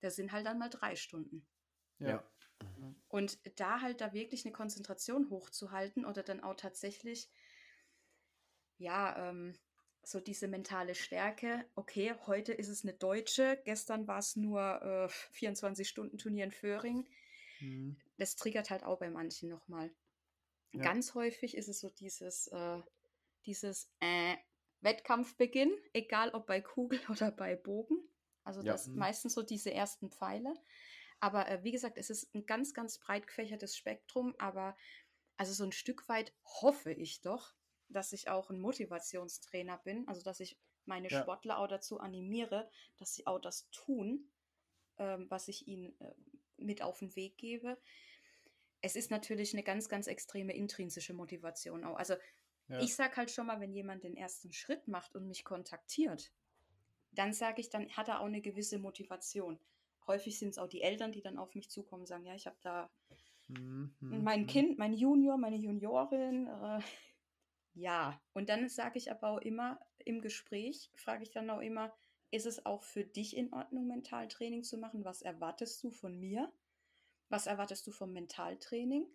da 0.00 0.10
sind 0.10 0.32
halt 0.32 0.46
dann 0.46 0.58
mal 0.58 0.68
drei 0.68 0.96
Stunden. 0.96 1.46
Ja. 1.98 2.24
Und 3.08 3.38
da 3.58 3.80
halt 3.80 4.00
da 4.00 4.12
wirklich 4.12 4.44
eine 4.44 4.52
Konzentration 4.52 5.30
hochzuhalten 5.30 6.04
oder 6.04 6.22
dann 6.22 6.40
auch 6.40 6.54
tatsächlich, 6.54 7.30
ja, 8.76 9.30
ähm, 9.30 9.58
so 10.02 10.20
diese 10.20 10.48
mentale 10.48 10.94
Stärke, 10.94 11.64
okay, 11.74 12.14
heute 12.26 12.52
ist 12.52 12.68
es 12.68 12.82
eine 12.82 12.94
deutsche, 12.94 13.60
gestern 13.64 14.06
war 14.06 14.18
es 14.18 14.36
nur 14.36 14.60
äh, 14.60 15.36
24-Stunden-Turnier 15.36 16.44
in 16.44 16.50
Föhring. 16.50 17.06
Mhm. 17.60 17.96
Das 18.16 18.36
triggert 18.36 18.70
halt 18.70 18.84
auch 18.84 18.98
bei 18.98 19.10
manchen 19.10 19.48
nochmal. 19.48 19.90
Ja. 20.72 20.82
Ganz 20.82 21.14
häufig 21.14 21.56
ist 21.56 21.68
es 21.68 21.80
so 21.80 21.90
dieses, 21.90 22.48
äh, 22.48 22.78
dieses 23.46 23.90
äh, 24.00 24.36
Wettkampfbeginn, 24.80 25.72
egal 25.92 26.30
ob 26.30 26.46
bei 26.46 26.60
Kugel 26.60 27.00
oder 27.08 27.30
bei 27.30 27.56
Bogen. 27.56 27.98
Also 28.42 28.62
das. 28.62 28.88
Mhm. 28.88 28.96
meistens 28.96 29.34
so 29.34 29.42
diese 29.42 29.72
ersten 29.72 30.10
Pfeile. 30.10 30.54
Aber 31.20 31.48
äh, 31.48 31.62
wie 31.62 31.72
gesagt, 31.72 31.98
es 31.98 32.08
ist 32.10 32.34
ein 32.34 32.46
ganz, 32.46 32.72
ganz 32.72 32.98
breit 32.98 33.26
gefächertes 33.26 33.76
Spektrum, 33.76 34.34
aber 34.38 34.76
also 35.36 35.52
so 35.52 35.64
ein 35.64 35.72
Stück 35.72 36.08
weit 36.08 36.32
hoffe 36.44 36.92
ich 36.92 37.20
doch, 37.20 37.54
dass 37.90 38.12
ich 38.12 38.28
auch 38.28 38.50
ein 38.50 38.60
Motivationstrainer 38.60 39.78
bin, 39.78 40.06
also 40.08 40.22
dass 40.22 40.40
ich 40.40 40.56
meine 40.86 41.08
ja. 41.08 41.20
Sportler 41.20 41.58
auch 41.58 41.68
dazu 41.68 42.00
animiere, 42.00 42.68
dass 42.98 43.14
sie 43.14 43.26
auch 43.26 43.38
das 43.38 43.68
tun, 43.70 44.30
ähm, 44.98 45.26
was 45.28 45.48
ich 45.48 45.66
ihnen 45.66 45.98
äh, 46.00 46.14
mit 46.56 46.82
auf 46.82 46.98
den 46.98 47.14
Weg 47.16 47.36
gebe. 47.36 47.78
Es 48.82 48.96
ist 48.96 49.10
natürlich 49.10 49.52
eine 49.52 49.62
ganz, 49.62 49.88
ganz 49.88 50.06
extreme 50.06 50.54
intrinsische 50.54 51.12
Motivation 51.12 51.84
auch. 51.84 51.96
Also 51.96 52.14
ja. 52.68 52.80
ich 52.80 52.94
sage 52.94 53.16
halt 53.16 53.30
schon 53.30 53.46
mal, 53.46 53.60
wenn 53.60 53.72
jemand 53.72 54.04
den 54.04 54.16
ersten 54.16 54.52
Schritt 54.52 54.88
macht 54.88 55.14
und 55.14 55.26
mich 55.26 55.44
kontaktiert, 55.44 56.32
dann 57.12 57.32
sage 57.32 57.60
ich, 57.60 57.70
dann 57.70 57.90
hat 57.90 58.08
er 58.08 58.20
auch 58.20 58.26
eine 58.26 58.40
gewisse 58.40 58.78
Motivation. 58.78 59.58
Häufig 60.06 60.38
sind 60.38 60.50
es 60.50 60.58
auch 60.58 60.68
die 60.68 60.82
Eltern, 60.82 61.12
die 61.12 61.22
dann 61.22 61.38
auf 61.38 61.54
mich 61.54 61.68
zukommen 61.70 62.02
und 62.02 62.06
sagen, 62.06 62.24
ja, 62.24 62.34
ich 62.34 62.46
habe 62.46 62.56
da 62.62 62.90
mhm. 63.48 63.94
mein 64.00 64.42
mhm. 64.42 64.46
Kind, 64.46 64.78
mein 64.78 64.94
Junior, 64.94 65.36
meine 65.36 65.56
Juniorin, 65.56 66.46
äh, 66.46 66.80
ja, 67.74 68.20
und 68.32 68.48
dann 68.48 68.68
sage 68.68 68.98
ich 68.98 69.10
aber 69.10 69.28
auch 69.28 69.38
immer 69.38 69.80
im 69.98 70.20
Gespräch, 70.20 70.90
frage 70.94 71.22
ich 71.22 71.30
dann 71.30 71.50
auch 71.50 71.60
immer, 71.60 71.94
ist 72.30 72.46
es 72.46 72.64
auch 72.64 72.82
für 72.82 73.04
dich 73.04 73.36
in 73.36 73.52
Ordnung, 73.52 73.86
Mentaltraining 73.86 74.62
zu 74.62 74.78
machen? 74.78 75.04
Was 75.04 75.22
erwartest 75.22 75.82
du 75.82 75.90
von 75.90 76.18
mir? 76.18 76.52
Was 77.28 77.46
erwartest 77.46 77.86
du 77.86 77.92
vom 77.92 78.12
Mentaltraining? 78.12 79.06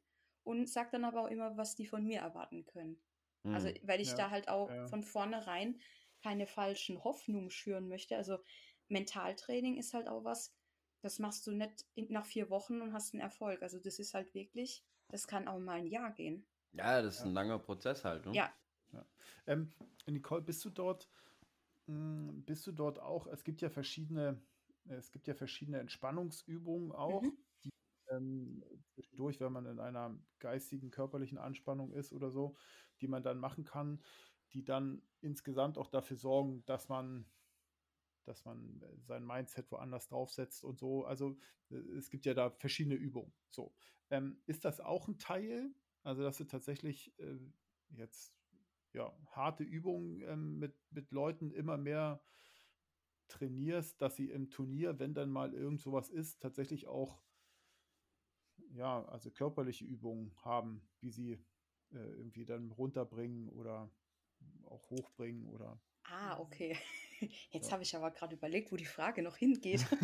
Und 0.43 0.69
sag 0.69 0.91
dann 0.91 1.05
aber 1.05 1.23
auch 1.23 1.29
immer, 1.29 1.57
was 1.57 1.75
die 1.75 1.87
von 1.87 2.05
mir 2.05 2.19
erwarten 2.19 2.65
können. 2.65 3.01
Mhm. 3.43 3.53
Also, 3.53 3.69
weil 3.83 4.01
ich 4.01 4.09
ja, 4.09 4.15
da 4.15 4.29
halt 4.29 4.47
auch 4.47 4.69
ja. 4.69 4.87
von 4.87 5.03
vornherein 5.03 5.79
keine 6.21 6.45
falschen 6.45 7.03
Hoffnungen 7.03 7.49
schüren 7.49 7.87
möchte. 7.87 8.15
Also, 8.15 8.37
Mentaltraining 8.89 9.77
ist 9.77 9.93
halt 9.93 10.07
auch 10.07 10.23
was, 10.23 10.53
das 11.01 11.19
machst 11.19 11.47
du 11.47 11.51
nicht 11.51 11.85
nach 12.09 12.25
vier 12.25 12.49
Wochen 12.49 12.81
und 12.81 12.93
hast 12.93 13.13
einen 13.13 13.21
Erfolg. 13.21 13.63
Also, 13.63 13.79
das 13.79 13.97
ist 13.97 14.13
halt 14.13 14.33
wirklich, 14.33 14.83
das 15.09 15.27
kann 15.27 15.47
auch 15.47 15.59
mal 15.59 15.79
ein 15.79 15.87
Jahr 15.87 16.11
gehen. 16.11 16.45
Ja, 16.75 17.01
das 17.01 17.17
ist 17.17 17.25
ein 17.25 17.33
langer 17.33 17.59
Prozess 17.59 18.03
halt. 18.03 18.25
Ne? 18.25 18.33
Ja. 18.33 18.53
ja. 18.93 19.05
Ähm, 19.47 19.71
Nicole, 20.07 20.41
bist 20.41 20.63
du 20.65 20.69
dort, 20.69 21.09
mh, 21.87 21.95
hm, 22.31 22.43
bist 22.45 22.67
du 22.67 22.71
dort 22.71 22.99
auch, 22.99 23.27
es 23.27 23.43
gibt 23.43 23.61
ja 23.61 23.69
verschiedene, 23.69 24.41
es 24.85 25.11
gibt 25.11 25.27
ja 25.27 25.33
verschiedene 25.33 25.79
Entspannungsübungen 25.79 26.91
auch, 26.91 27.23
mhm. 27.23 27.37
die 27.63 27.71
ähm, 28.09 28.63
zwischendurch, 28.93 29.39
wenn 29.39 29.53
man 29.53 29.65
in 29.65 29.79
einer 29.79 30.17
geistigen, 30.39 30.91
körperlichen 30.91 31.37
Anspannung 31.37 31.91
ist 31.91 32.11
oder 32.11 32.29
so, 32.29 32.55
die 33.01 33.07
man 33.07 33.23
dann 33.23 33.39
machen 33.39 33.63
kann, 33.63 34.01
die 34.53 34.63
dann 34.63 35.01
insgesamt 35.21 35.77
auch 35.77 35.89
dafür 35.89 36.17
sorgen, 36.17 36.63
dass 36.65 36.89
man 36.89 37.25
dass 38.25 38.43
man 38.43 38.81
sein 39.05 39.23
Mindset 39.23 39.71
woanders 39.71 40.07
draufsetzt 40.07 40.63
und 40.63 40.79
so. 40.79 41.05
Also 41.05 41.37
äh, 41.69 41.75
es 41.97 42.09
gibt 42.09 42.25
ja 42.25 42.33
da 42.33 42.49
verschiedene 42.49 42.95
Übungen. 42.95 43.31
So. 43.51 43.73
Ähm, 44.09 44.41
ist 44.45 44.65
das 44.65 44.81
auch 44.81 45.07
ein 45.07 45.19
Teil 45.19 45.73
also, 46.05 46.21
dass 46.21 46.37
du 46.37 46.43
tatsächlich 46.45 47.17
äh, 47.19 47.37
jetzt 47.89 48.33
ja, 48.93 49.11
harte 49.31 49.63
Übungen 49.63 50.21
ähm, 50.21 50.59
mit, 50.59 50.75
mit 50.91 51.11
Leuten 51.11 51.51
immer 51.51 51.77
mehr 51.77 52.21
trainierst, 53.27 53.99
dass 54.01 54.15
sie 54.15 54.29
im 54.29 54.49
Turnier, 54.51 54.99
wenn 54.99 55.15
dann 55.15 55.31
mal 55.31 55.53
irgend 55.53 55.81
sowas 55.81 56.09
ist, 56.09 56.41
tatsächlich 56.41 56.87
auch 56.87 57.23
ja, 58.73 59.03
also 59.05 59.31
körperliche 59.31 59.85
Übungen 59.85 60.31
haben, 60.43 60.87
wie 61.01 61.09
sie 61.09 61.33
äh, 61.91 61.97
irgendwie 61.97 62.45
dann 62.45 62.71
runterbringen 62.71 63.49
oder 63.49 63.89
auch 64.63 64.89
hochbringen 64.91 65.47
oder. 65.47 65.81
Ah, 66.03 66.37
okay. 66.39 66.77
Jetzt 67.49 67.67
ja. 67.67 67.71
habe 67.71 67.83
ich 67.83 67.95
aber 67.95 68.11
gerade 68.11 68.35
überlegt, 68.35 68.71
wo 68.71 68.75
die 68.75 68.85
Frage 68.85 69.23
noch 69.23 69.37
hingeht. 69.37 69.85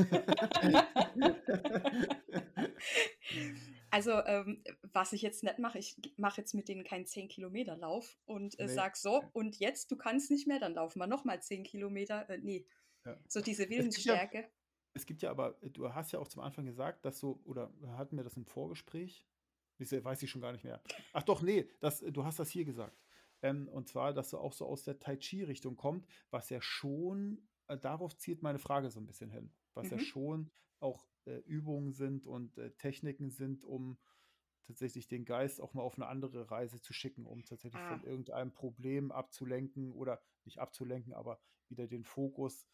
Also, 3.92 4.12
ähm, 4.26 4.64
was 4.94 5.12
ich 5.14 5.22
jetzt 5.22 5.44
nicht 5.44 5.60
mache, 5.60 5.78
ich 5.78 5.98
mache 6.18 6.39
jetzt 6.42 6.54
mit 6.54 6.70
denen 6.70 6.86
keinen 6.86 7.06
10-Kilometer-Lauf 7.06 8.18
und 8.26 8.58
äh, 8.58 8.66
nee. 8.66 8.74
sag 8.74 8.96
so, 8.96 9.22
und 9.34 9.60
jetzt, 9.60 9.92
du 9.92 9.98
kannst 9.98 10.32
nicht 10.32 10.48
mehr, 10.48 10.60
dann 10.60 10.74
laufen 10.74 11.00
wir 11.00 11.08
nochmal 11.08 11.42
10 11.42 11.64
Kilometer. 11.64 12.30
Äh, 12.30 12.39
nee. 12.39 12.66
Ja. 13.06 13.18
So 13.28 13.42
diese 13.42 13.70
Willensstärke. 13.70 14.39
Es, 14.39 14.44
ja, 14.44 14.52
es 14.94 15.06
gibt 15.06 15.22
ja 15.22 15.30
aber, 15.30 15.62
äh, 15.62 15.70
du 15.70 15.94
hast 15.94 16.14
ja 16.14 16.20
auch 16.20 16.30
zum 16.30 16.42
Anfang 16.42 16.66
gesagt, 16.66 17.04
dass 17.04 17.20
so, 17.20 17.42
oder 17.44 17.74
hatten 17.98 18.16
wir 18.16 18.24
das 18.24 18.38
im 18.38 18.46
Vorgespräch? 18.46 19.28
Weiß 19.78 20.22
ich 20.22 20.30
schon 20.30 20.42
gar 20.42 20.52
nicht 20.52 20.64
mehr. 20.64 20.82
Ach 21.12 21.24
doch, 21.24 21.42
nee, 21.42 21.68
das, 21.80 22.00
du 22.00 22.24
hast 22.24 22.38
das 22.38 22.50
hier 22.50 22.66
gesagt. 22.66 23.02
Ähm, 23.42 23.68
und 23.68 23.89
zwar, 23.89 24.14
dass 24.14 24.30
du 24.30 24.38
auch 24.38 24.54
so 24.54 24.66
aus 24.68 24.84
der 24.84 25.00
Tai 25.00 25.18
Chi-Richtung 25.18 25.76
kommt, 25.76 26.08
was 26.30 26.50
ja 26.50 26.62
schon, 26.62 27.48
äh, 27.68 27.78
darauf 27.78 28.16
zielt 28.16 28.44
meine 28.44 28.60
Frage 28.60 28.89
so 28.92 29.00
ein 29.00 29.08
bisschen 29.08 29.32
hin, 29.32 29.52
was 29.74 29.89
mhm. 29.89 29.98
ja 29.98 30.00
schon 30.00 30.52
auch 30.80 31.06
äh, 31.26 31.38
Übungen 31.45 31.93
sind 31.93 32.26
und 32.26 32.57
äh, 32.57 32.72
Techniken 32.72 33.30
sind, 33.30 33.63
um 33.63 33.97
tatsächlich 34.63 35.07
den 35.07 35.26
Geist 35.26 35.59
auch 35.59 35.74
mal 35.74 35.84
auf 35.84 35.95
eine 35.95 36.07
andere 36.07 36.50
Reise 36.50 36.82
zu 36.82 36.93
schicken, 36.93 37.25
um 37.25 37.43
tatsächlich 37.46 37.82
ah. 37.82 37.89
von 37.89 38.04
irgendeinem 38.04 38.54
Problem 38.54 39.12
abzulenken 39.12 39.91
oder 39.91 40.21
nicht 40.46 40.59
abzulenken, 40.59 41.13
aber 41.13 41.39
wieder 41.70 41.87
den 41.87 42.04
Fokus 42.04 42.67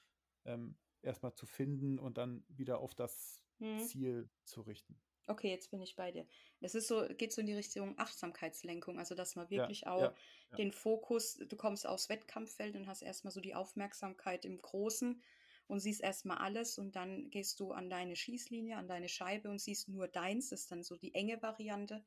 ähm, 0.45 0.77
erstmal 1.01 1.33
zu 1.33 1.45
finden 1.45 1.99
und 1.99 2.17
dann 2.17 2.43
wieder 2.47 2.79
auf 2.79 2.95
das 2.95 3.43
hm. 3.59 3.79
Ziel 3.79 4.29
zu 4.43 4.61
richten. 4.61 4.99
Okay, 5.29 5.49
jetzt 5.49 5.71
bin 5.71 5.81
ich 5.81 5.95
bei 5.97 6.11
dir. 6.11 6.25
Das 6.61 6.73
ist 6.73 6.87
so, 6.87 7.05
geht 7.17 7.33
so 7.33 7.41
in 7.41 7.47
die 7.47 7.53
Richtung 7.53 7.99
Achtsamkeitslenkung, 7.99 8.97
also 8.97 9.13
dass 9.13 9.35
man 9.35 9.49
wirklich 9.49 9.81
ja, 9.81 9.91
auch 9.91 10.01
ja, 10.01 10.13
ja. 10.51 10.57
den 10.57 10.71
Fokus, 10.71 11.35
du 11.35 11.55
kommst 11.57 11.85
aufs 11.85 12.07
Wettkampffeld 12.07 12.77
und 12.77 12.87
hast 12.87 13.01
erstmal 13.01 13.31
so 13.31 13.41
die 13.41 13.53
Aufmerksamkeit 13.53 14.45
im 14.45 14.61
Großen 14.61 15.21
und 15.67 15.79
siehst 15.79 16.01
erstmal 16.01 16.37
alles 16.37 16.77
und 16.77 16.95
dann 16.95 17.29
gehst 17.29 17.59
du 17.59 17.71
an 17.71 17.89
deine 17.89 18.15
Schießlinie, 18.15 18.77
an 18.77 18.87
deine 18.87 19.09
Scheibe 19.09 19.49
und 19.49 19.59
siehst 19.59 19.89
nur 19.89 20.07
deins, 20.07 20.49
das 20.49 20.61
ist 20.61 20.71
dann 20.71 20.83
so 20.83 20.95
die 20.95 21.13
enge 21.13 21.41
Variante. 21.41 22.05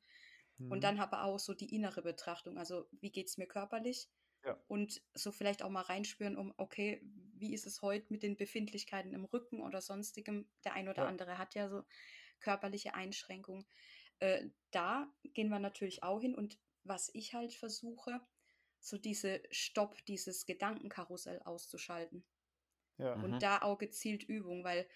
Mhm. 0.57 0.71
Und 0.71 0.83
dann 0.83 0.99
aber 0.99 1.23
auch 1.23 1.39
so 1.39 1.53
die 1.53 1.73
innere 1.73 2.01
Betrachtung, 2.01 2.57
also 2.57 2.87
wie 2.91 3.11
geht 3.11 3.27
es 3.27 3.37
mir 3.37 3.47
körperlich? 3.47 4.09
Ja. 4.43 4.59
Und 4.67 5.01
so 5.13 5.31
vielleicht 5.31 5.61
auch 5.61 5.69
mal 5.69 5.81
reinspüren, 5.81 6.35
um, 6.35 6.53
okay, 6.57 7.01
wie 7.35 7.53
ist 7.53 7.67
es 7.67 7.81
heute 7.81 8.11
mit 8.11 8.23
den 8.23 8.37
Befindlichkeiten 8.37 9.13
im 9.13 9.25
Rücken 9.25 9.61
oder 9.61 9.81
sonstigem? 9.81 10.49
Der 10.63 10.73
ein 10.73 10.89
oder 10.89 11.03
ja. 11.03 11.07
andere 11.07 11.37
hat 11.37 11.53
ja 11.53 11.69
so 11.69 11.83
körperliche 12.39 12.95
Einschränkungen. 12.95 13.67
Äh, 14.19 14.49
da 14.71 15.11
gehen 15.33 15.49
wir 15.49 15.59
natürlich 15.59 16.03
auch 16.03 16.21
hin 16.21 16.35
und 16.35 16.59
was 16.83 17.11
ich 17.13 17.33
halt 17.33 17.53
versuche, 17.53 18.19
so 18.79 18.97
diese 18.97 19.43
Stopp, 19.51 20.03
dieses 20.05 20.45
Gedankenkarussell 20.45 21.39
auszuschalten. 21.43 22.25
Ja. 22.97 23.13
Und 23.13 23.31
mhm. 23.31 23.39
da 23.39 23.61
auch 23.61 23.77
gezielt 23.77 24.23
Übung, 24.23 24.63
weil 24.63 24.87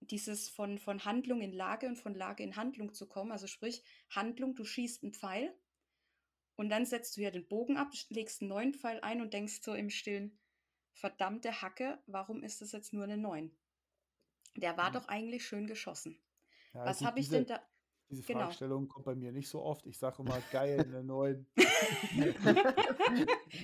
dieses 0.00 0.48
von, 0.48 0.78
von 0.78 1.04
Handlung 1.04 1.40
in 1.40 1.52
Lage 1.52 1.86
und 1.86 1.96
von 1.96 2.14
Lage 2.14 2.42
in 2.42 2.56
Handlung 2.56 2.94
zu 2.94 3.06
kommen, 3.06 3.32
also 3.32 3.46
sprich, 3.46 3.82
Handlung, 4.10 4.54
du 4.54 4.64
schießt 4.64 5.02
einen 5.02 5.12
Pfeil 5.12 5.52
und 6.56 6.68
dann 6.68 6.86
setzt 6.86 7.16
du 7.16 7.20
ja 7.20 7.30
den 7.30 7.46
Bogen 7.46 7.76
ab, 7.76 7.88
legst 8.08 8.42
einen 8.42 8.48
neuen 8.48 8.74
Pfeil 8.74 9.00
ein 9.00 9.20
und 9.20 9.34
denkst 9.34 9.60
so 9.62 9.74
im 9.74 9.90
Stillen, 9.90 10.38
verdammte 10.92 11.62
Hacke, 11.62 11.98
warum 12.06 12.42
ist 12.42 12.60
das 12.60 12.72
jetzt 12.72 12.92
nur 12.92 13.04
eine 13.04 13.16
9? 13.16 13.50
Der 14.56 14.76
war 14.76 14.90
mhm. 14.90 14.94
doch 14.94 15.08
eigentlich 15.08 15.46
schön 15.46 15.66
geschossen. 15.66 16.18
Ja, 16.74 16.84
Was 16.84 17.02
habe 17.02 17.20
ich 17.20 17.28
denn 17.28 17.46
da. 17.46 17.62
Diese 18.10 18.22
genau. 18.22 18.40
Fragestellung 18.40 18.88
kommt 18.88 19.04
bei 19.04 19.14
mir 19.14 19.32
nicht 19.32 19.48
so 19.48 19.62
oft. 19.62 19.86
Ich 19.86 19.98
sage 19.98 20.22
immer, 20.22 20.40
geil, 20.50 20.80
eine 20.80 21.04
9. 21.04 21.46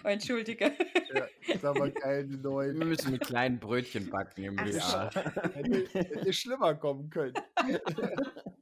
oh, 0.05 0.09
Entschuldige. 0.09 0.77
Ja, 1.15 1.27
sag 1.61 1.79
mal, 1.79 1.91
geil, 1.91 2.25
eine 2.25 2.37
9. 2.37 2.79
Wir 2.79 2.85
müssen 2.85 3.13
mit 3.13 3.23
kleinen 3.23 3.59
Brötchen 3.59 4.11
backen 4.11 4.45
im 4.45 4.59
Jahr. 4.67 5.11
Hätte, 5.15 5.89
hätte 5.93 6.33
schlimmer 6.35 6.75
kommen 6.75 7.09
können. 7.09 7.35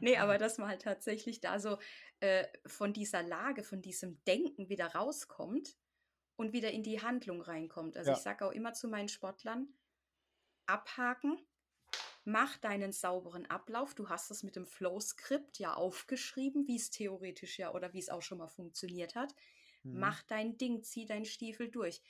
nee, 0.00 0.16
aber 0.16 0.38
dass 0.38 0.58
man 0.58 0.68
halt 0.68 0.82
tatsächlich 0.82 1.40
da 1.40 1.58
so 1.58 1.78
äh, 2.20 2.46
von 2.66 2.92
dieser 2.92 3.24
Lage, 3.24 3.64
von 3.64 3.82
diesem 3.82 4.22
Denken 4.24 4.68
wieder 4.68 4.86
rauskommt 4.94 5.76
und 6.36 6.52
wieder 6.52 6.70
in 6.70 6.84
die 6.84 7.02
Handlung 7.02 7.42
reinkommt. 7.42 7.96
Also 7.96 8.12
ja. 8.12 8.16
ich 8.16 8.22
sage 8.22 8.46
auch 8.46 8.52
immer 8.52 8.72
zu 8.72 8.86
meinen 8.86 9.08
Sportlern, 9.08 9.68
abhaken, 10.66 11.38
mach 12.24 12.58
deinen 12.58 12.92
sauberen 12.92 13.46
Ablauf. 13.46 13.94
Du 13.94 14.08
hast 14.08 14.30
es 14.30 14.42
mit 14.42 14.56
dem 14.56 14.66
Flow-Skript 14.66 15.58
ja 15.58 15.74
aufgeschrieben, 15.74 16.66
wie 16.66 16.76
es 16.76 16.90
theoretisch 16.90 17.58
ja 17.58 17.72
oder 17.72 17.92
wie 17.92 17.98
es 17.98 18.08
auch 18.08 18.22
schon 18.22 18.38
mal 18.38 18.48
funktioniert 18.48 19.14
hat. 19.14 19.34
Mhm. 19.82 19.98
Mach 20.00 20.22
dein 20.22 20.56
Ding, 20.56 20.82
zieh 20.82 21.06
deinen 21.06 21.24
Stiefel 21.24 21.70
durch. 21.70 22.02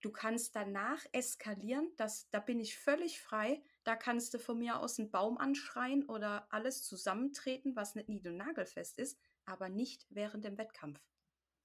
Du 0.00 0.10
kannst 0.10 0.56
danach 0.56 1.04
eskalieren, 1.12 1.92
das, 1.96 2.28
da 2.30 2.40
bin 2.40 2.58
ich 2.58 2.76
völlig 2.76 3.20
frei. 3.20 3.62
Da 3.84 3.94
kannst 3.94 4.34
du 4.34 4.40
von 4.40 4.58
mir 4.58 4.80
aus 4.80 4.98
einen 4.98 5.12
Baum 5.12 5.38
anschreien 5.38 6.04
oder 6.08 6.52
alles 6.52 6.82
zusammentreten, 6.82 7.76
was 7.76 7.94
nicht 7.94 8.08
nied- 8.08 8.26
und 8.26 8.36
nagelfest 8.36 8.98
ist, 8.98 9.16
aber 9.44 9.68
nicht 9.68 10.06
während 10.10 10.44
dem 10.44 10.58
Wettkampf. 10.58 11.00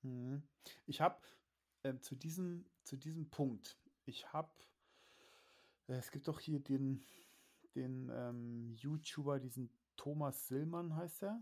Mhm. 0.03 0.43
Ich 0.85 1.01
habe 1.01 1.19
äh, 1.81 1.97
zu, 1.99 2.15
diesem, 2.15 2.69
zu 2.83 2.95
diesem 2.95 3.29
Punkt, 3.29 3.79
ich 4.05 4.31
habe, 4.33 4.51
äh, 5.87 5.93
es 5.93 6.11
gibt 6.11 6.27
doch 6.27 6.39
hier 6.39 6.59
den, 6.59 7.03
den 7.77 8.09
ähm, 8.13 8.73
YouTuber, 8.75 9.39
diesen 9.39 9.69
Thomas 9.95 10.47
Sillmann 10.47 10.95
heißt 10.95 11.23
er. 11.23 11.41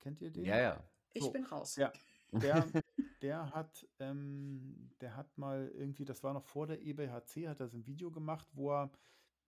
Kennt 0.00 0.20
ihr 0.20 0.30
den? 0.30 0.44
Ja, 0.44 0.58
ja. 0.58 0.84
Ich 1.12 1.22
so, 1.22 1.32
bin 1.32 1.44
raus. 1.44 1.76
Ja, 1.76 1.92
der, 2.32 2.66
der 3.22 3.50
hat, 3.54 3.88
ähm, 3.98 4.90
der 5.00 5.16
hat 5.16 5.36
mal 5.36 5.70
irgendwie, 5.74 6.04
das 6.04 6.22
war 6.22 6.32
noch 6.32 6.44
vor 6.44 6.66
der 6.66 6.80
EBHC, 6.82 7.48
hat 7.48 7.60
er 7.60 7.68
so 7.68 7.78
ein 7.78 7.86
Video 7.86 8.10
gemacht, 8.10 8.46
wo 8.52 8.72
er 8.72 8.90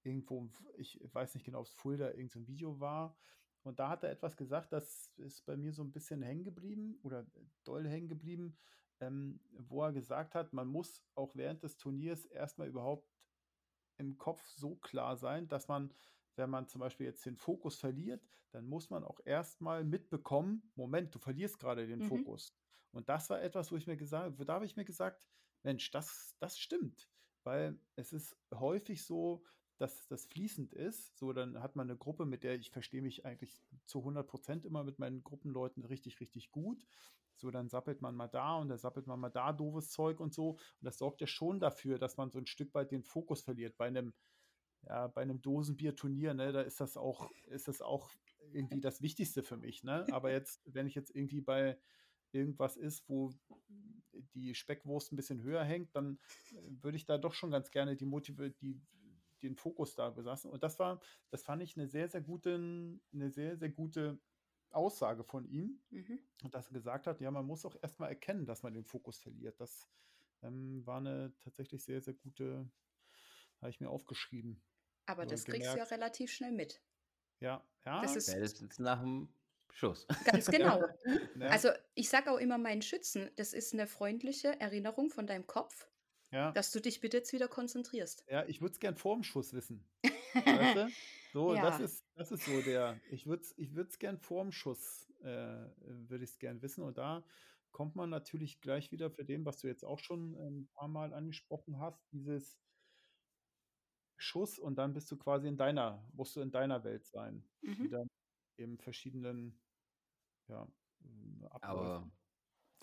irgendwo, 0.03 0.49
ich 0.77 1.01
weiß 1.13 1.35
nicht 1.35 1.45
genau, 1.45 1.61
ob 1.61 1.67
es 1.67 1.73
Fulda 1.73 2.09
irgendein 2.09 2.29
so 2.29 2.47
Video 2.47 2.81
war. 2.81 3.17
Und 3.63 3.79
da 3.79 3.89
hat 3.91 4.03
er 4.03 4.11
etwas 4.11 4.37
gesagt, 4.37 4.73
das 4.73 5.13
ist 5.17 5.45
bei 5.45 5.57
mir 5.57 5.73
so 5.73 5.83
ein 5.83 5.93
bisschen 5.93 6.23
hängen 6.23 6.45
geblieben 6.45 6.99
oder 7.03 7.27
doll 7.65 7.87
hängen 7.87 8.09
geblieben, 8.09 8.57
ähm, 9.01 9.41
wo 9.59 9.83
er 9.83 9.93
gesagt 9.93 10.35
hat, 10.35 10.53
man 10.53 10.69
muss 10.69 11.05
auch 11.15 11.35
während 11.35 11.63
des 11.63 11.77
Turniers 11.77 12.25
erstmal 12.27 12.69
überhaupt 12.69 13.18
im 13.99 14.19
Kopf 14.19 14.45
so 14.47 14.77
klar 14.77 15.17
sein, 15.17 15.49
dass 15.49 15.69
man, 15.69 15.93
wenn 16.37 16.51
man 16.51 16.69
zum 16.69 16.81
Beispiel 16.81 17.07
jetzt 17.07 17.27
den 17.27 17.37
Fokus 17.37 17.77
verliert, 17.77 18.27
dann 18.51 18.67
muss 18.67 18.91
man 18.91 19.05
auch 19.05 19.21
erstmal 19.25 19.85
mitbekommen, 19.85 20.73
Moment, 20.75 21.15
du 21.15 21.19
verlierst 21.19 21.59
gerade 21.59 21.87
den 21.87 22.01
mhm. 22.01 22.09
Fokus. 22.09 22.55
Und 22.93 23.09
das 23.09 23.29
war 23.29 23.43
etwas, 23.43 23.71
wo 23.71 23.77
ich 23.77 23.87
mir 23.87 23.97
gesagt, 23.97 24.37
da 24.39 24.55
habe 24.55 24.65
ich 24.65 24.77
mir 24.77 24.85
gesagt, 24.85 25.27
Mensch, 25.63 25.91
das, 25.91 26.35
das 26.39 26.59
stimmt. 26.59 27.11
Weil 27.45 27.79
es 27.97 28.13
ist 28.13 28.37
häufig 28.53 29.05
so, 29.05 29.45
dass 29.79 30.07
das 30.09 30.27
fließend 30.27 30.73
ist. 30.73 31.17
So, 31.17 31.33
dann 31.33 31.63
hat 31.63 31.77
man 31.77 31.89
eine 31.89 31.97
Gruppe, 31.97 32.27
mit 32.27 32.43
der 32.43 32.57
ich 32.57 32.71
verstehe 32.71 33.03
mich 33.03 33.25
eigentlich 33.25 33.63
zu 33.87 33.99
100 34.01 34.27
Prozent 34.27 34.67
immer 34.67 34.85
mit 34.85 34.99
meinen 34.99 35.23
Gruppenleuten 35.23 35.85
richtig, 35.85 36.21
richtig 36.21 36.51
gut. 36.51 36.85
So, 37.39 37.51
dann 37.51 37.69
sappelt 37.69 38.01
man 38.03 38.15
mal 38.15 38.29
da 38.29 38.57
und 38.57 38.69
dann 38.69 38.79
sappelt 38.79 39.07
man 39.07 39.21
mal 39.21 39.31
da 39.31 39.53
doofes 39.53 39.91
Zeug 39.91 40.21
und 40.21 40.35
so. 40.35 40.51
Und 40.53 40.83
das 40.83 40.99
sorgt 40.99 41.21
ja 41.21 41.27
schon 41.27 41.61
dafür, 41.61 41.99
dass 41.99 42.17
man 42.17 42.31
so 42.31 42.39
ein 42.39 42.47
Stück 42.47 42.75
weit 42.75 42.91
den 42.91 43.05
Fokus 43.05 43.43
verliert. 43.43 43.77
Bei 43.77 43.87
einem, 43.87 44.15
ja, 44.83 45.09
bei 45.09 45.23
einem 45.23 45.41
Dosenbier-Turnier, 45.43 46.35
ne, 46.35 46.53
da 46.53 46.63
ist 46.63 46.81
das 46.81 46.97
auch, 46.97 47.31
ist 47.47 47.69
das 47.69 47.83
auch 47.83 48.11
irgendwie 48.53 48.81
das 48.81 49.03
Wichtigste 49.03 49.43
für 49.43 49.57
mich, 49.57 49.85
ne? 49.85 50.07
Aber 50.13 50.33
jetzt, 50.33 50.63
wenn 50.65 50.87
ich 50.87 50.95
jetzt 50.95 51.15
irgendwie 51.15 51.41
bei 51.41 51.79
irgendwas 52.33 52.77
ist, 52.77 53.09
wo 53.09 53.33
die 54.35 54.55
Speckwurst 54.55 55.13
ein 55.13 55.17
bisschen 55.17 55.43
höher 55.43 55.65
hängt, 55.65 55.95
dann 55.95 56.19
äh, 56.53 56.83
würde 56.83 56.97
ich 56.97 57.07
da 57.07 57.19
doch 57.19 57.35
schon 57.35 57.51
ganz 57.51 57.71
gerne 57.71 57.97
die 57.97 58.07
Motive, 58.07 58.51
die, 58.51 58.81
den 59.43 59.57
Fokus 59.57 59.95
da 59.95 60.11
besaßen. 60.11 60.51
Und 60.51 60.63
das 60.63 60.79
war, 60.79 61.01
das 61.31 61.43
fand 61.43 61.63
ich 61.63 61.77
eine 61.77 61.89
sehr, 61.89 62.09
sehr 62.09 62.21
gute, 62.21 62.55
eine 63.13 63.31
sehr, 63.31 63.57
sehr 63.57 63.71
gute 63.71 64.19
Aussage 64.71 65.25
von 65.25 65.47
ihm. 65.47 65.81
Mhm. 65.91 66.19
Und 66.45 66.55
dass 66.55 66.69
er 66.69 66.73
gesagt 66.73 67.07
hat, 67.07 67.21
ja, 67.21 67.31
man 67.31 67.47
muss 67.47 67.65
auch 67.65 67.77
erstmal 67.83 68.11
erkennen, 68.11 68.47
dass 68.47 68.63
man 68.63 68.75
den 68.75 68.85
Fokus 68.85 69.19
verliert. 69.19 69.61
Das 69.61 69.89
ähm, 70.43 70.85
war 70.87 70.99
eine 70.99 71.33
tatsächlich 71.41 71.85
sehr, 71.85 72.01
sehr 72.01 72.15
gute, 72.15 72.71
habe 73.61 73.71
ich 73.71 73.81
mir 73.81 73.91
aufgeschrieben. 73.91 74.63
Aber 75.07 75.27
das 75.27 75.45
gemerkt. 75.45 75.65
kriegst 75.65 75.75
du 75.75 75.79
ja 75.79 75.85
relativ 75.85 76.31
schnell 76.31 76.53
mit. 76.53 76.83
Ja, 77.41 77.65
ja. 77.87 78.03
Das 78.03 78.17
ist, 78.17 78.29
das 78.29 78.61
ist 78.61 78.79
nach 78.79 79.01
dem 79.01 79.29
Schuss. 79.73 80.07
Ganz 80.25 80.47
genau. 80.51 80.83
ja. 81.39 81.47
Also 81.49 81.71
ich 81.95 82.09
sage 82.09 82.31
auch 82.31 82.39
immer 82.39 82.59
meinen 82.59 82.83
Schützen, 82.83 83.31
das 83.37 83.53
ist 83.53 83.73
eine 83.73 83.87
freundliche 83.87 84.61
Erinnerung 84.61 85.11
von 85.11 85.27
deinem 85.27 85.47
Kopf, 85.47 85.89
ja. 86.31 86.53
dass 86.53 86.73
du 86.73 86.81
dich 86.81 87.01
bitte 87.01 87.19
jetzt 87.19 87.33
wieder 87.33 87.49
konzentrierst. 87.49 88.25
Ja, 88.29 88.45
ich 88.47 88.61
würde 88.61 88.73
es 88.73 88.81
gern 88.81 88.97
vor 88.97 89.15
dem 89.15 89.23
Schuss 89.23 89.53
wissen. 89.53 89.85
Weißt 90.35 90.77
du? 90.77 90.89
So, 91.33 91.55
ja. 91.55 91.63
das, 91.63 91.81
ist, 91.81 92.05
das 92.15 92.33
ist 92.33 92.45
so 92.45 92.61
der, 92.63 93.01
ich 93.11 93.27
würde 93.27 93.43
es 93.43 93.55
ich 93.59 93.99
gern 93.99 94.19
vor 94.19 94.43
dem 94.43 94.53
Schuss, 94.53 95.13
äh, 95.21 95.27
würde 95.27 96.25
ich 96.25 96.31
es 96.31 96.39
gern 96.39 96.63
wissen. 96.63 96.83
Und 96.85 96.99
da 96.99 97.25
kommt 97.71 97.97
man 97.97 98.11
natürlich 98.11 98.61
gleich 98.61 98.91
wieder 98.93 99.11
für 99.11 99.25
dem, 99.25 99.45
was 99.45 99.59
du 99.59 99.69
jetzt 99.69 99.85
auch 99.85 99.99
schon 99.99 100.35
ein 100.35 100.69
paar 100.75 100.89
Mal 100.89 101.13
angesprochen 101.13 101.79
hast, 101.79 102.11
dieses 102.13 102.59
Schuss 104.17 104.59
und 104.59 104.77
dann 104.77 104.95
bist 104.95 105.11
du 105.11 105.17
quasi 105.17 105.49
in 105.49 105.57
deiner, 105.57 106.05
musst 106.13 106.35
du 106.35 106.41
in 106.41 106.51
deiner 106.51 106.83
Welt 106.83 107.07
sein. 107.07 107.45
Mhm. 107.61 107.85
Wieder 107.85 108.05
eben 108.57 108.79
verschiedenen 108.79 109.61
ja, 110.49 110.67
Aber 111.61 112.11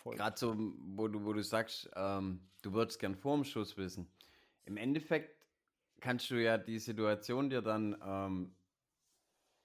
gerade 0.03 0.37
so, 0.37 0.55
wo 0.77 1.07
du, 1.07 1.25
wo 1.25 1.33
du 1.33 1.43
sagst, 1.43 1.89
ähm, 1.95 2.47
du 2.61 2.73
würdest 2.73 2.99
gern 2.99 3.15
vor 3.15 3.35
dem 3.35 3.43
Schuss 3.43 3.75
wissen. 3.77 4.11
Im 4.65 4.77
Endeffekt 4.77 5.34
kannst 6.05 6.29
du 6.29 6.35
ja 6.35 6.59
die 6.59 6.77
Situation 6.77 7.49
dir 7.49 7.63
dann 7.63 7.97
ähm, 8.05 8.55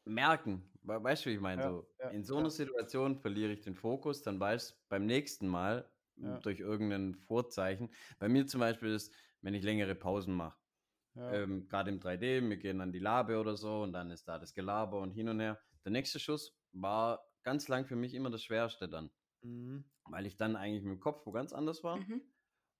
merken. 0.06 0.70
Weißt 0.82 1.26
du, 1.26 1.30
wie 1.30 1.34
ich 1.34 1.40
meine? 1.40 1.62
Ja, 1.62 1.68
so, 1.68 1.86
ja, 1.98 2.08
in 2.08 2.24
so 2.24 2.34
ja. 2.34 2.40
einer 2.40 2.50
Situation 2.50 3.18
verliere 3.18 3.52
ich 3.52 3.60
den 3.60 3.74
Fokus, 3.74 4.22
dann 4.22 4.40
weiß 4.40 4.80
beim 4.88 5.04
nächsten 5.04 5.46
Mal 5.46 5.86
durch 6.42 6.60
irgendein 6.60 7.14
Vorzeichen. 7.14 7.90
Bei 8.18 8.28
mir 8.28 8.46
zum 8.46 8.60
Beispiel 8.60 8.94
ist, 8.94 9.12
wenn 9.42 9.54
ich 9.54 9.62
längere 9.62 9.94
Pausen 9.94 10.34
mache. 10.34 10.58
Ähm, 11.16 11.66
Gerade 11.68 11.90
im 11.90 12.00
3D, 12.00 12.48
wir 12.48 12.56
gehen 12.56 12.80
an 12.80 12.92
die 12.92 12.98
Labe 12.98 13.38
oder 13.38 13.56
so 13.56 13.82
und 13.82 13.92
dann 13.92 14.10
ist 14.10 14.28
da 14.28 14.38
das 14.38 14.54
Gelaber 14.54 15.00
und 15.00 15.10
hin 15.10 15.28
und 15.28 15.40
her. 15.40 15.58
Der 15.84 15.92
nächste 15.92 16.18
Schuss 16.18 16.56
war 16.72 17.26
ganz 17.42 17.68
lang 17.68 17.84
für 17.84 17.96
mich 17.96 18.14
immer 18.14 18.30
das 18.30 18.44
Schwerste 18.44 18.88
dann. 18.88 19.10
Mhm. 19.42 19.84
Weil 20.04 20.26
ich 20.26 20.36
dann 20.36 20.56
eigentlich 20.56 20.84
mit 20.84 20.92
dem 20.92 21.00
Kopf 21.00 21.26
wo 21.26 21.32
ganz 21.32 21.52
anders 21.52 21.82
war. 21.84 21.96
Mhm. 21.96 22.22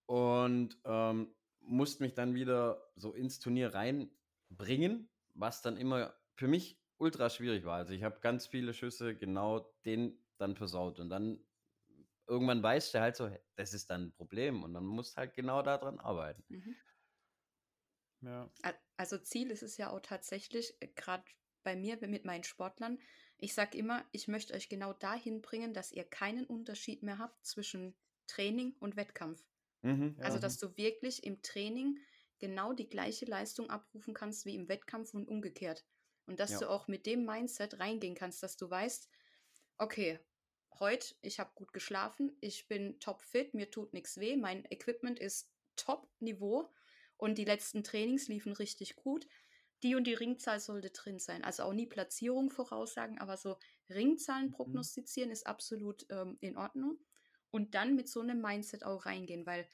Und 0.07 0.79
ähm, 0.85 1.35
musste 1.61 2.03
mich 2.03 2.15
dann 2.15 2.35
wieder 2.35 2.91
so 2.97 3.13
ins 3.15 3.39
Turnier 3.39 3.75
reinbringen, 3.75 5.09
was 5.35 5.63
dann 5.63 5.77
immer 5.77 6.15
für 6.35 6.49
mich 6.49 6.81
ultra 6.99 7.31
schwierig 7.31 7.65
war. 7.65 7.77
Also 7.77 7.93
ich 7.93 8.03
habe 8.03 8.21
ganz 8.21 8.47
viele 8.47 8.75
Schüsse 8.75 9.17
genau 9.17 9.73
den 9.85 10.19
dann 10.39 10.57
versaut. 10.57 11.01
Und 11.01 11.11
dann 11.11 11.43
irgendwann 12.27 12.63
weißt 12.63 12.95
du 12.95 13.01
halt 13.01 13.17
so, 13.17 13.31
das 13.57 13.75
ist 13.75 13.91
dann 13.91 14.05
ein 14.05 14.13
Problem. 14.13 14.63
Und 14.63 14.75
dann 14.75 14.85
musst 14.85 15.17
du 15.17 15.19
halt 15.19 15.35
genau 15.35 15.63
daran 15.63 15.99
arbeiten. 15.99 16.45
Mhm. 16.49 16.77
Ja. 18.23 18.51
Also 18.97 19.19
Ziel 19.19 19.51
ist 19.51 19.63
es 19.63 19.77
ja 19.77 19.91
auch 19.91 20.01
tatsächlich, 20.01 20.75
äh, 20.81 20.89
gerade 20.89 21.25
bei 21.63 21.77
mir 21.77 21.99
mit 22.07 22.25
meinen 22.25 22.45
Sportlern, 22.45 22.99
ich 23.39 23.55
sage 23.55 23.79
immer, 23.79 24.05
ich 24.13 24.29
möchte 24.29 24.55
euch 24.55 24.69
genau 24.69 24.93
dahin 24.93 25.41
bringen, 25.41 25.73
dass 25.73 25.93
ihr 25.93 26.05
keinen 26.05 26.45
Unterschied 26.45 27.03
mehr 27.03 27.19
habt 27.19 27.45
zwischen 27.45 27.97
Training 28.27 28.77
und 28.81 28.97
Wettkampf. 28.97 29.43
Mhm, 29.83 30.17
ja. 30.19 30.25
Also, 30.25 30.39
dass 30.39 30.59
du 30.59 30.77
wirklich 30.77 31.25
im 31.25 31.43
Training 31.43 31.99
genau 32.39 32.73
die 32.73 32.89
gleiche 32.89 33.27
Leistung 33.27 33.71
abrufen 33.71 34.15
kannst 34.15 34.47
wie 34.47 34.55
im 34.55 34.69
Wettkampf 34.69 35.15
und 35.15 35.29
umgekehrt. 35.29 35.85
Und 36.27 36.41
dass 36.41 36.53
ja. 36.53 36.59
du 36.61 36.71
auch 36.71 36.89
mit 36.89 37.07
dem 37.07 37.25
Mindset 37.25 37.79
reingehen 37.79 38.15
kannst, 38.15 38.43
dass 38.43 38.57
du 38.57 38.71
weißt, 38.71 39.09
okay, 39.79 40.21
heute, 40.79 41.15
ich 41.23 41.41
habe 41.41 41.51
gut 41.55 41.73
geschlafen, 41.73 42.37
ich 42.41 42.69
bin 42.69 42.99
top 43.01 43.23
fit, 43.23 43.55
mir 43.55 43.71
tut 43.71 43.93
nichts 43.93 44.19
weh, 44.19 44.37
mein 44.37 44.65
Equipment 44.71 45.19
ist 45.19 45.51
top 45.77 46.09
Niveau 46.21 46.73
und 47.17 47.37
die 47.37 47.45
letzten 47.45 47.83
Trainings 47.83 48.29
liefen 48.29 48.53
richtig 48.53 48.97
gut 48.97 49.27
die 49.83 49.95
und 49.95 50.05
die 50.07 50.15
Ringzahl 50.15 50.61
sollte 50.61 50.91
drin 50.91 51.19
sein. 51.19 51.45
Also 51.45 51.63
auch 51.65 51.73
nie 51.73 51.87
Platzierung 51.87 52.51
voraussagen, 52.51 53.19
aber 53.19 53.37
so 53.37 53.57
Ringzahlen 53.89 54.49
mhm. 54.49 54.53
prognostizieren 54.53 55.31
ist 55.31 55.47
absolut 55.47 56.07
ähm, 56.11 56.37
in 56.41 56.57
Ordnung. 56.57 56.99
Und 57.51 57.75
dann 57.75 57.97
mit 57.97 58.09
so 58.09 58.21
einem 58.21 58.41
Mindset 58.41 58.85
auch 58.85 59.07
reingehen, 59.07 59.47
weil 59.47 59.69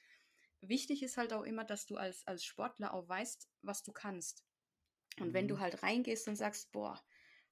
wichtig 0.61 1.03
ist 1.03 1.17
halt 1.17 1.33
auch 1.33 1.43
immer, 1.43 1.63
dass 1.63 1.85
du 1.85 1.95
als, 1.95 2.25
als 2.25 2.43
Sportler 2.43 2.93
auch 2.93 3.07
weißt, 3.07 3.49
was 3.61 3.83
du 3.83 3.91
kannst. 3.91 4.43
Und 5.19 5.29
mhm. 5.29 5.33
wenn 5.33 5.47
du 5.47 5.55
mhm. 5.55 5.59
halt 5.59 5.83
reingehst 5.83 6.27
und 6.27 6.35
sagst, 6.35 6.71
boah, 6.71 7.01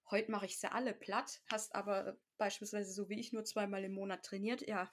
heute 0.10 0.32
mache 0.32 0.46
ich 0.46 0.60
sie 0.60 0.72
alle 0.72 0.94
platt, 0.94 1.42
hast 1.48 1.76
aber 1.76 2.18
beispielsweise 2.38 2.92
so 2.92 3.10
wie 3.10 3.20
ich 3.20 3.34
nur 3.34 3.44
zweimal 3.44 3.84
im 3.84 3.94
Monat 3.94 4.24
trainiert, 4.24 4.68
ja, 4.68 4.92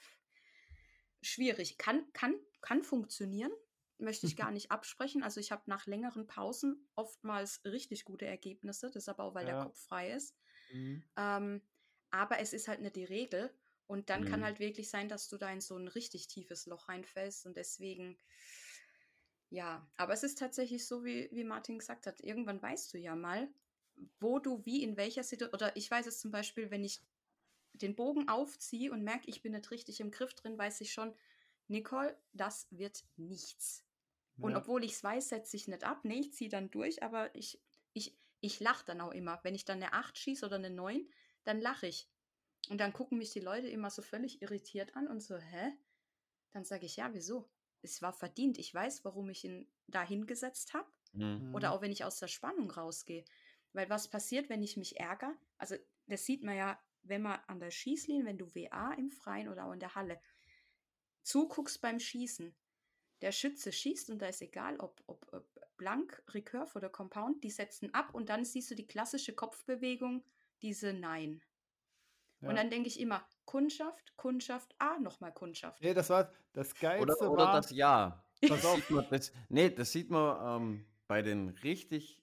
schwierig. 1.23 1.79
Kann, 1.79 2.11
kann, 2.13 2.35
kann 2.61 2.83
funktionieren, 2.83 3.53
möchte 3.99 4.27
ich 4.27 4.37
gar 4.37 4.51
nicht 4.51 4.71
absprechen. 4.71 5.23
Also 5.23 5.41
ich 5.41 5.53
habe 5.53 5.63
nach 5.67 5.87
längeren 5.87 6.27
Pausen 6.27 6.89
oftmals 6.95 7.63
richtig 7.65 8.05
gute 8.05 8.27
Ergebnisse. 8.27 8.89
Das 8.89 9.05
ist 9.05 9.09
aber 9.09 9.25
auch, 9.25 9.35
weil 9.35 9.47
ja. 9.47 9.55
der 9.55 9.65
Kopf 9.65 9.79
frei 9.85 10.13
ist. 10.13 10.37
Mhm. 10.73 11.05
Ähm, 11.17 11.63
aber 12.11 12.41
es 12.41 12.53
ist 12.53 12.69
halt 12.69 12.81
nicht 12.81 12.97
die 12.97 13.05
Regel. 13.05 13.55
Und 13.93 14.09
dann 14.09 14.23
mhm. 14.23 14.29
kann 14.29 14.43
halt 14.43 14.59
wirklich 14.59 14.89
sein, 14.89 15.11
dass 15.11 15.29
du 15.29 15.37
da 15.37 15.53
in 15.53 15.61
so 15.61 15.77
ein 15.77 15.87
richtig 15.87 16.27
tiefes 16.27 16.65
Loch 16.65 16.89
reinfällst. 16.89 17.45
Und 17.45 17.59
deswegen, 17.59 18.17
ja, 19.51 19.87
aber 19.99 20.15
es 20.15 20.23
ist 20.23 20.39
tatsächlich 20.39 20.87
so, 20.87 21.05
wie, 21.05 21.29
wie 21.31 21.45
Martin 21.45 21.79
gesagt 21.79 22.07
hat, 22.07 22.23
irgendwann 22.23 22.63
weißt 22.63 22.95
du 22.95 22.99
ja 22.99 23.15
mal, 23.15 23.53
wo 24.19 24.39
du 24.39 24.65
wie 24.65 24.83
in 24.83 24.97
welcher 24.97 25.23
Situation, 25.23 25.55
oder 25.55 25.77
ich 25.77 25.91
weiß 25.91 26.07
es 26.07 26.21
zum 26.21 26.31
Beispiel, 26.31 26.71
wenn 26.71 26.85
ich 26.85 27.03
den 27.75 27.95
Bogen 27.95 28.31
aufziehe 28.31 28.91
und 28.91 29.05
merke, 29.05 29.29
ich 29.29 29.43
bin 29.43 29.53
nicht 29.53 29.71
richtig 29.71 30.01
im 30.01 30.11
Griff 30.11 30.33
drin, 30.33 30.57
weiß 30.57 30.81
ich 30.81 30.95
schon, 30.95 31.15
Nicole, 31.69 32.17
das 32.33 32.69
wird 32.71 33.05
nichts. 33.17 33.85
Ja. 34.39 34.47
Und 34.47 34.57
obwohl 34.57 34.85
ich 34.85 34.93
es 34.93 35.05
weiß, 35.05 35.29
setze 35.29 35.55
ich 35.55 35.69
nicht 35.69 35.85
ab. 35.85 36.01
Nee, 36.05 36.21
ich 36.21 36.33
ziehe 36.33 36.49
dann 36.49 36.71
durch, 36.71 37.03
aber 37.03 37.35
ich, 37.35 37.61
ich, 37.93 38.17
ich 38.41 38.59
lache 38.59 38.87
dann 38.87 39.03
auch 39.03 39.13
immer. 39.13 39.39
Wenn 39.43 39.55
ich 39.55 39.67
dann 39.67 39.83
eine 39.83 39.93
8 39.93 40.17
schieße 40.17 40.47
oder 40.47 40.57
eine 40.57 40.71
9, 40.71 41.07
dann 41.45 41.61
lache 41.61 41.89
ich. 41.89 42.09
Und 42.73 42.79
dann 42.79 42.95
gucken 42.95 43.19
mich 43.19 43.33
die 43.33 43.41
Leute 43.41 43.69
immer 43.69 43.91
so 43.91 44.01
völlig 44.01 44.41
irritiert 44.41 44.97
an 44.97 45.07
und 45.07 45.23
so, 45.23 45.37
hä? 45.37 45.77
Dann 46.53 46.65
sage 46.65 46.87
ich, 46.87 46.97
ja, 46.97 47.13
wieso? 47.13 47.51
Es 47.83 48.01
war 48.01 48.15
verdient. 48.15 48.57
Ich 48.57 48.73
weiß, 48.73 49.05
warum 49.05 49.29
ich 49.29 49.45
ihn 49.45 49.71
da 49.89 50.03
hingesetzt 50.03 50.73
habe. 50.73 50.91
Mhm. 51.13 51.55
Oder 51.55 51.73
auch 51.73 51.83
wenn 51.83 51.93
ich 51.93 52.03
aus 52.03 52.19
der 52.19 52.29
Spannung 52.29 52.71
rausgehe. 52.71 53.27
Weil 53.75 53.91
was 53.91 54.09
passiert, 54.09 54.49
wenn 54.49 54.63
ich 54.63 54.79
mich 54.79 54.99
ärgere? 54.99 55.37
Also, 55.59 55.77
das 56.07 56.25
sieht 56.25 56.45
man 56.45 56.57
ja, 56.57 56.83
wenn 57.03 57.21
man 57.21 57.41
an 57.47 57.61
der 57.61 57.71
Schießlinie, 57.71 58.25
wenn 58.25 58.39
du 58.39 58.55
WA 58.55 58.95
im 58.95 59.11
Freien 59.11 59.51
oder 59.51 59.67
auch 59.67 59.73
in 59.73 59.81
der 59.81 59.95
Halle 59.95 60.19
zuguckst 61.25 61.83
beim 61.83 62.01
Schießen. 62.01 62.57
Der 63.21 63.33
Schütze 63.33 63.71
schießt 63.71 64.09
und 64.09 64.23
da 64.23 64.29
ist 64.29 64.41
egal, 64.41 64.81
ob, 64.81 65.03
ob, 65.07 65.31
ob 65.31 65.47
Blank, 65.77 66.23
Recurve 66.29 66.75
oder 66.75 66.89
Compound, 66.89 67.45
die 67.45 67.51
setzen 67.51 67.93
ab 67.93 68.15
und 68.15 68.31
dann 68.31 68.47
siehst 68.47 68.71
du 68.71 68.75
die 68.75 68.87
klassische 68.87 69.35
Kopfbewegung, 69.35 70.25
diese 70.63 70.95
Nein. 70.95 71.43
Ja. 72.43 72.49
Und 72.49 72.57
dann 72.57 72.71
denke 72.71 72.89
ich 72.89 73.01
immer, 73.01 73.25
Kundschaft, 73.45 74.17
Kundschaft, 74.17 74.75
ah, 74.79 74.99
nochmal 74.99 75.33
Kundschaft. 75.33 75.83
Nee, 75.83 75.95
das 75.95 76.11
war 76.11 76.33
das 76.53 76.75
Geilste. 76.75 77.03
Oder, 77.03 77.31
oder 77.31 77.45
war, 77.45 77.53
das 77.61 77.71
Ja. 77.71 78.25
Pass 78.49 78.65
auf, 78.65 78.83
das, 79.09 79.33
nee, 79.49 79.71
das 79.71 79.93
sieht 79.93 80.11
man 80.11 80.63
ähm, 80.63 80.87
bei 81.07 81.23
den 81.23 81.51
richtig 81.51 82.21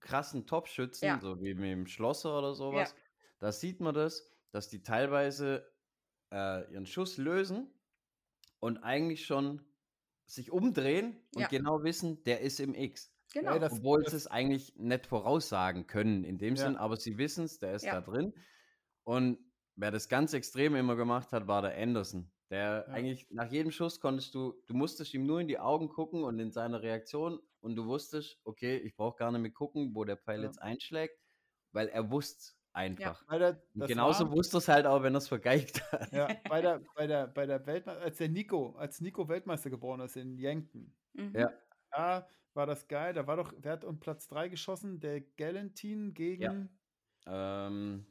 krassen 0.00 0.46
Top-Schützen, 0.46 1.04
ja. 1.04 1.20
so 1.20 1.40
wie 1.42 1.54
mit 1.54 1.70
dem 1.70 1.86
Schlosser 1.86 2.38
oder 2.38 2.54
sowas. 2.54 2.94
Ja. 2.96 3.02
Da 3.40 3.52
sieht 3.52 3.80
man 3.80 3.94
das, 3.94 4.30
dass 4.50 4.70
die 4.70 4.82
teilweise 4.82 5.70
äh, 6.32 6.72
ihren 6.72 6.86
Schuss 6.86 7.18
lösen 7.18 7.70
und 8.60 8.78
eigentlich 8.78 9.26
schon 9.26 9.62
sich 10.24 10.50
umdrehen 10.50 11.20
und 11.34 11.42
ja. 11.42 11.48
genau 11.48 11.82
wissen, 11.82 12.22
der 12.24 12.40
ist 12.40 12.60
im 12.60 12.74
X. 12.74 13.12
Genau. 13.32 13.52
Ja, 13.52 13.58
das, 13.58 13.72
Obwohl 13.72 14.02
das, 14.02 14.12
sie 14.12 14.16
es 14.16 14.26
eigentlich 14.26 14.74
nicht 14.76 15.06
voraussagen 15.06 15.86
können 15.86 16.24
in 16.24 16.38
dem 16.38 16.54
ja. 16.54 16.64
Sinn, 16.64 16.76
aber 16.76 16.96
sie 16.96 17.18
wissen 17.18 17.44
es, 17.44 17.58
der 17.58 17.74
ist 17.74 17.84
da 17.84 18.00
drin. 18.00 18.32
Und 19.04 19.38
wer 19.78 19.90
das 19.90 20.08
ganz 20.08 20.34
extrem 20.34 20.74
immer 20.74 20.96
gemacht 20.96 21.32
hat, 21.32 21.46
war 21.46 21.62
der 21.62 21.76
Anderson. 21.76 22.30
Der 22.50 22.88
eigentlich 22.88 23.26
nach 23.30 23.50
jedem 23.50 23.70
Schuss 23.70 24.00
konntest 24.00 24.34
du, 24.34 24.54
du 24.66 24.74
musstest 24.74 25.12
ihm 25.14 25.26
nur 25.26 25.40
in 25.40 25.48
die 25.48 25.58
Augen 25.58 25.88
gucken 25.88 26.24
und 26.24 26.38
in 26.38 26.50
seiner 26.50 26.82
Reaktion 26.82 27.40
und 27.60 27.76
du 27.76 27.86
wusstest, 27.86 28.38
okay, 28.44 28.78
ich 28.78 28.96
brauche 28.96 29.18
gar 29.18 29.30
nicht 29.30 29.42
mehr 29.42 29.50
gucken, 29.50 29.94
wo 29.94 30.04
der 30.04 30.16
Pfeil 30.16 30.42
jetzt 30.42 30.60
einschlägt, 30.60 31.18
weil 31.72 31.88
er 31.88 32.10
wusste 32.10 32.54
einfach. 32.72 33.22
Ja. 33.30 33.38
Der, 33.38 33.62
genauso 33.86 34.24
war, 34.24 34.36
wusste 34.36 34.58
es 34.58 34.68
halt 34.68 34.86
auch, 34.86 35.02
wenn 35.02 35.14
er 35.14 35.18
es 35.18 35.28
vergeigt 35.28 35.82
hat. 35.92 36.10
Ja, 36.10 36.28
bei 36.48 36.62
der, 36.62 36.80
bei 36.94 37.06
der, 37.06 37.26
bei 37.26 37.44
der 37.44 37.66
Weltmeister, 37.66 38.02
als 38.02 38.16
der 38.16 38.28
Nico, 38.30 38.74
als 38.76 39.00
Nico 39.00 39.28
Weltmeister 39.28 39.68
geboren 39.68 40.00
ist 40.00 40.16
in 40.16 40.38
Yankton. 40.38 40.94
Mhm. 41.12 41.34
Ja. 41.36 41.52
Da 41.90 42.28
war 42.54 42.66
das 42.66 42.88
geil. 42.88 43.12
Da 43.12 43.26
war 43.26 43.36
doch, 43.36 43.52
wer 43.58 43.72
hat 43.72 43.84
um 43.84 44.00
Platz 44.00 44.26
3 44.28 44.48
geschossen? 44.48 45.00
Der 45.00 45.20
Galantin 45.20 46.14
gegen. 46.14 46.70
Ja. 47.26 47.66
Ähm, 47.66 48.06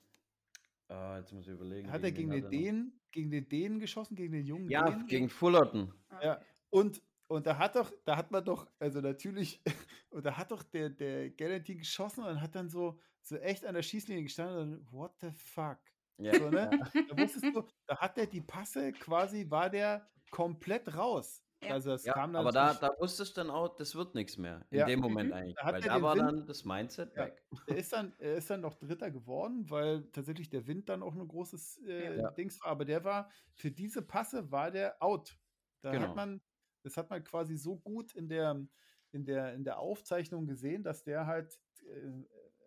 äh, 0.90 1.18
jetzt 1.20 1.34
muss 1.34 1.48
ich 1.48 1.54
überlegen. 1.54 1.92
Hat 1.92 2.04
er 2.04 2.12
gegen 2.12 2.32
den 2.32 2.50
Dänen, 2.50 3.00
gegen 3.12 3.32
den 3.32 3.48
Dänen 3.48 3.80
geschossen, 3.80 4.16
gegen 4.16 4.34
den 4.34 4.46
jungen 4.46 4.70
Ja, 4.70 4.90
Dänen? 4.90 5.08
gegen 5.08 5.30
Fullerton. 5.30 5.94
Ja. 6.22 6.40
Und 6.70 7.02
und 7.30 7.46
da 7.46 7.58
hat 7.58 7.76
doch, 7.76 7.92
da 8.06 8.16
hat 8.16 8.32
man 8.32 8.44
doch, 8.44 8.70
also 8.80 9.02
natürlich, 9.02 9.62
und 10.10 10.26
da 10.26 10.38
hat 10.38 10.52
doch 10.52 10.64
der, 10.64 10.90
der 10.90 11.30
Galantin 11.32 11.78
geschossen 11.80 12.24
und 12.24 12.42
hat 12.42 12.56
dann 12.56 12.70
so, 12.70 13.00
so 13.22 13.36
echt 13.38 13.66
an 13.66 13.76
der 13.76 13.82
Schießlinie 13.82 14.24
gestanden 14.24 14.78
und 14.80 14.92
what 14.94 15.14
the 15.20 15.32
fuck? 15.32 15.80
Ja. 16.18 16.34
So, 16.40 16.50
ne? 16.50 16.70
Da 17.10 17.18
wusstest 17.18 17.44
du, 17.54 17.64
da 17.86 17.98
hat 17.98 18.18
der 18.18 18.28
die 18.28 18.42
Passe 18.42 18.94
quasi, 18.94 19.50
war 19.50 19.70
der 19.70 20.10
komplett 20.32 20.96
raus. 20.96 21.44
Ja. 21.62 21.72
Also 21.72 21.94
es 21.94 22.06
ja, 22.06 22.14
kam 22.14 22.34
dann 22.34 22.42
aber 22.42 22.52
da, 22.52 22.74
da 22.76 22.96
wusstest 23.00 23.36
du 23.36 23.42
dann 23.42 23.50
auch, 23.50 23.76
das 23.76 23.96
wird 23.96 24.14
nichts 24.14 24.38
mehr. 24.38 24.66
In 24.70 24.80
ja. 24.80 24.86
dem 24.86 25.00
Moment 25.00 25.30
mhm. 25.30 25.36
eigentlich. 25.36 25.56
Da 25.56 25.74
weil 25.74 25.82
da 25.82 26.02
war 26.02 26.16
Wind, 26.16 26.28
dann 26.28 26.46
das 26.46 26.66
Mindset 26.66 27.16
weg. 27.16 27.44
Er 27.66 27.78
ist 27.78 27.94
dann, 27.94 28.14
er 28.20 28.36
ist 28.36 28.50
dann 28.50 28.62
noch 28.62 28.76
Dritter 28.76 29.10
geworden, 29.10 29.70
weil 29.70 30.04
tatsächlich 30.12 30.50
der 30.50 30.68
Wind 30.68 30.88
dann 30.90 31.02
auch 31.02 31.16
ein 31.16 31.28
großes 31.28 31.80
äh, 31.88 32.32
Dings 32.38 32.62
war. 32.62 32.68
Aber 32.68 32.86
der 32.86 33.04
war, 33.04 33.32
für 33.56 33.72
diese 33.72 34.04
Passe 34.04 34.52
war 34.52 34.70
der 34.70 35.02
out. 35.02 35.36
Da 35.82 35.92
genau. 35.92 36.10
hat 36.10 36.16
man, 36.16 36.42
das 36.84 36.96
hat 36.96 37.10
man 37.10 37.24
quasi 37.24 37.58
so 37.58 37.78
gut 37.78 38.14
in 38.14 38.30
der, 38.30 38.64
in 39.12 39.26
der, 39.26 39.54
in 39.54 39.64
der 39.64 39.80
Aufzeichnung 39.80 40.46
gesehen, 40.46 40.84
dass 40.84 41.04
der 41.04 41.26
halt 41.26 41.60
äh, 41.88 42.12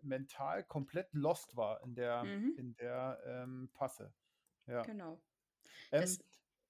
mental 0.02 0.64
komplett 0.64 1.12
lost 1.12 1.56
war 1.56 1.82
in 1.84 1.94
der, 1.94 2.24
mhm. 2.24 2.54
in 2.56 2.74
der 2.74 3.20
ähm, 3.24 3.70
Passe. 3.72 4.12
Ja. 4.66 4.82
Genau. 4.82 5.22
Ähm, 5.92 6.08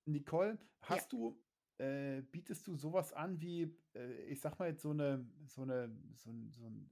Nicole, 0.07 0.59
hast 0.83 1.13
ja. 1.13 1.19
du, 1.19 1.43
äh, 1.81 2.23
bietest 2.31 2.67
du 2.67 2.77
sowas 2.77 3.13
an 3.13 3.41
wie, 3.41 3.75
äh, 3.95 4.13
ich 4.25 4.41
sag 4.41 4.59
mal 4.59 4.69
jetzt 4.69 4.83
so 4.83 4.91
eine, 4.91 5.27
so 5.47 5.63
eine, 5.63 5.91
so, 6.15 6.31
so 6.51 6.67
ein, 6.67 6.91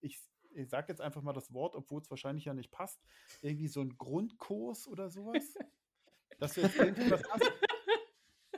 ich, 0.00 0.20
ich 0.50 0.68
sag 0.68 0.88
jetzt 0.88 1.00
einfach 1.00 1.22
mal 1.22 1.32
das 1.32 1.52
Wort, 1.52 1.76
obwohl 1.76 2.00
es 2.00 2.10
wahrscheinlich 2.10 2.44
ja 2.44 2.54
nicht 2.54 2.72
passt, 2.72 3.00
irgendwie 3.42 3.68
so 3.68 3.80
ein 3.80 3.96
Grundkurs 3.96 4.88
oder 4.88 5.08
sowas? 5.08 5.56
Dass 6.38 6.54
du 6.54 6.62
jetzt 6.62 6.76
irgendwie 6.76 7.10
was 7.10 7.22
hast. 7.30 7.52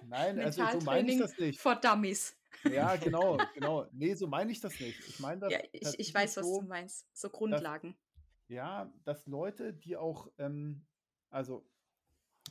Nein, 0.06 0.40
also 0.40 0.64
so 0.72 0.80
meine 0.80 1.12
ich 1.12 1.18
das 1.18 1.38
nicht. 1.38 1.60
For 1.60 1.76
Dummies. 1.76 2.34
Ja, 2.64 2.96
genau, 2.96 3.36
genau. 3.55 3.86
Nee, 3.92 4.14
so 4.14 4.26
meine 4.26 4.50
ich 4.50 4.60
das 4.60 4.80
nicht. 4.80 4.98
Ich 5.06 5.20
meine 5.20 5.42
das. 5.42 5.52
Ja, 5.52 5.60
ich, 5.72 5.98
ich 5.98 6.14
weiß, 6.14 6.34
so, 6.34 6.40
was 6.40 6.60
du 6.60 6.62
meinst. 6.62 7.06
So 7.12 7.28
Grundlagen. 7.28 7.92
Dass, 7.92 8.48
ja, 8.48 8.92
dass 9.05 9.26
Leute, 9.26 9.74
die 9.74 9.96
auch, 9.96 10.32
ähm, 10.38 10.86
also 11.28 11.67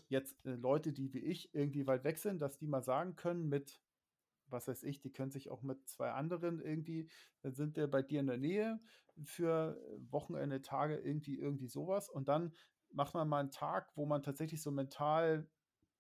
jetzt 0.10 0.46
äh, 0.46 0.56
Leute, 0.56 0.94
die 0.94 1.14
wie 1.14 1.20
ich 1.20 1.54
irgendwie 1.54 1.88
weit 1.88 2.04
weg 2.04 2.18
sind, 2.18 2.40
dass 2.40 2.58
die 2.58 2.68
mal 2.68 2.84
sagen 2.84 3.16
können 3.16 3.48
mit, 3.48 3.82
was 4.48 4.68
weiß 4.68 4.84
ich, 4.84 5.00
die 5.00 5.12
können 5.12 5.32
sich 5.32 5.50
auch 5.50 5.62
mit 5.62 5.88
zwei 5.88 6.12
anderen 6.12 6.62
irgendwie, 6.62 7.10
dann 7.42 7.54
sind 7.54 7.76
wir 7.76 7.88
bei 7.88 8.02
dir 8.02 8.20
in 8.20 8.28
der 8.28 8.38
Nähe 8.38 8.80
für 9.24 9.82
Wochenende, 10.10 10.62
Tage, 10.62 10.98
irgendwie, 10.98 11.38
irgendwie 11.38 11.68
sowas. 11.68 12.10
Und 12.10 12.28
dann 12.28 12.54
macht 12.92 13.14
man 13.14 13.28
mal 13.28 13.40
einen 13.40 13.52
Tag, 13.52 13.92
wo 13.96 14.06
man 14.06 14.24
tatsächlich 14.24 14.62
so 14.62 14.72
mental 14.72 15.48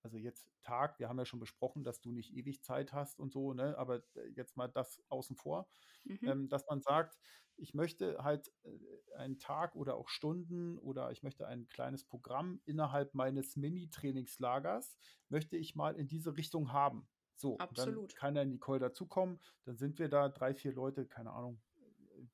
also 0.07 0.17
jetzt 0.17 0.49
Tag, 0.61 0.99
wir 0.99 1.09
haben 1.09 1.19
ja 1.19 1.25
schon 1.25 1.41
besprochen, 1.41 1.83
dass 1.83 1.99
du 1.99 2.13
nicht 2.13 2.33
ewig 2.33 2.63
Zeit 2.63 2.93
hast 2.93 3.19
und 3.19 3.33
so, 3.33 3.53
ne? 3.53 3.77
aber 3.77 3.97
äh, 4.15 4.29
jetzt 4.35 4.55
mal 4.55 4.69
das 4.69 5.03
außen 5.09 5.35
vor, 5.35 5.67
mhm. 6.05 6.19
ähm, 6.23 6.49
dass 6.49 6.65
man 6.69 6.81
sagt, 6.81 7.17
ich 7.57 7.73
möchte 7.73 8.23
halt 8.23 8.53
äh, 8.63 9.15
einen 9.17 9.37
Tag 9.37 9.75
oder 9.75 9.95
auch 9.95 10.07
Stunden 10.07 10.77
oder 10.77 11.11
ich 11.11 11.23
möchte 11.23 11.45
ein 11.45 11.67
kleines 11.67 12.05
Programm 12.05 12.61
innerhalb 12.63 13.13
meines 13.15 13.57
Mini-Trainingslagers, 13.57 14.97
möchte 15.27 15.57
ich 15.57 15.75
mal 15.75 15.95
in 15.97 16.07
diese 16.07 16.37
Richtung 16.37 16.71
haben. 16.71 17.05
So, 17.35 17.57
Absolut. 17.57 18.13
dann 18.13 18.17
kann 18.17 18.35
ja 18.37 18.45
Nicole 18.45 18.79
dazukommen, 18.79 19.41
dann 19.65 19.75
sind 19.75 19.99
wir 19.99 20.07
da 20.07 20.29
drei, 20.29 20.53
vier 20.53 20.71
Leute, 20.71 21.05
keine 21.05 21.33
Ahnung, 21.33 21.61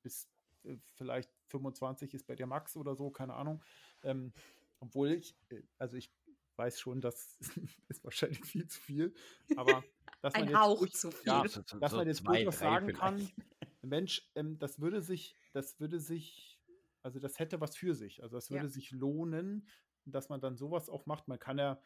bis 0.00 0.30
äh, 0.62 0.76
vielleicht 0.94 1.32
25 1.48 2.14
ist 2.14 2.28
bei 2.28 2.36
dir 2.36 2.46
Max 2.46 2.76
oder 2.76 2.94
so, 2.94 3.10
keine 3.10 3.34
Ahnung. 3.34 3.64
Ähm, 4.04 4.32
obwohl 4.78 5.10
ich, 5.12 5.36
also 5.78 5.96
ich 5.96 6.12
weiß 6.56 6.80
schon, 6.80 7.00
das 7.00 7.38
ist 7.88 8.04
wahrscheinlich 8.04 8.44
viel 8.44 8.66
zu 8.66 8.80
viel, 8.80 9.14
aber 9.56 9.82
dass 10.20 10.34
Ein 10.34 10.46
man 10.46 10.60
Hauch 10.60 10.82
jetzt 10.82 11.00
zu 11.00 11.10
viel. 11.10 11.26
Ja, 11.26 11.42
dass 11.42 11.54
so 11.90 11.96
man 11.96 12.06
jetzt 12.06 12.18
zwei, 12.18 12.36
durchaus 12.36 12.58
sagen 12.58 12.86
vielleicht. 12.86 13.00
kann, 13.00 13.30
Mensch, 13.82 14.30
ähm, 14.34 14.58
das 14.58 14.80
würde 14.80 15.02
sich, 15.02 15.36
das 15.52 15.78
würde 15.80 16.00
sich, 16.00 16.60
also 17.02 17.20
das 17.20 17.38
hätte 17.38 17.60
was 17.60 17.76
für 17.76 17.94
sich. 17.94 18.22
Also 18.22 18.36
das 18.36 18.50
würde 18.50 18.64
ja. 18.64 18.70
sich 18.70 18.90
lohnen, 18.90 19.68
dass 20.06 20.28
man 20.28 20.40
dann 20.40 20.56
sowas 20.56 20.88
auch 20.88 21.06
macht. 21.06 21.28
Man 21.28 21.38
kann 21.38 21.58
ja, 21.58 21.80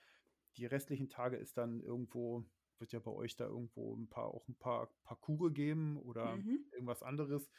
die 0.57 0.67
restlichen 0.67 1.09
Tage 1.09 1.37
ist 1.37 1.57
dann 1.57 1.81
irgendwo, 1.81 2.45
wird 2.79 2.93
ja 2.93 3.01
bei 3.01 3.11
euch 3.11 3.37
da 3.37 3.47
irgendwo 3.47 3.97
ein 3.97 4.09
paar, 4.09 4.29
auch 4.29 4.47
ein 4.49 4.57
paar 4.57 4.93
Parcours 5.05 5.53
geben 5.53 5.97
oder 5.99 6.37
mhm. 6.37 6.67
irgendwas 6.73 7.03
anderes. 7.03 7.51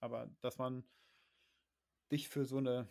Aber 0.00 0.30
dass 0.40 0.58
man 0.58 0.84
dich 2.10 2.28
für 2.28 2.44
so 2.44 2.58
eine, 2.58 2.88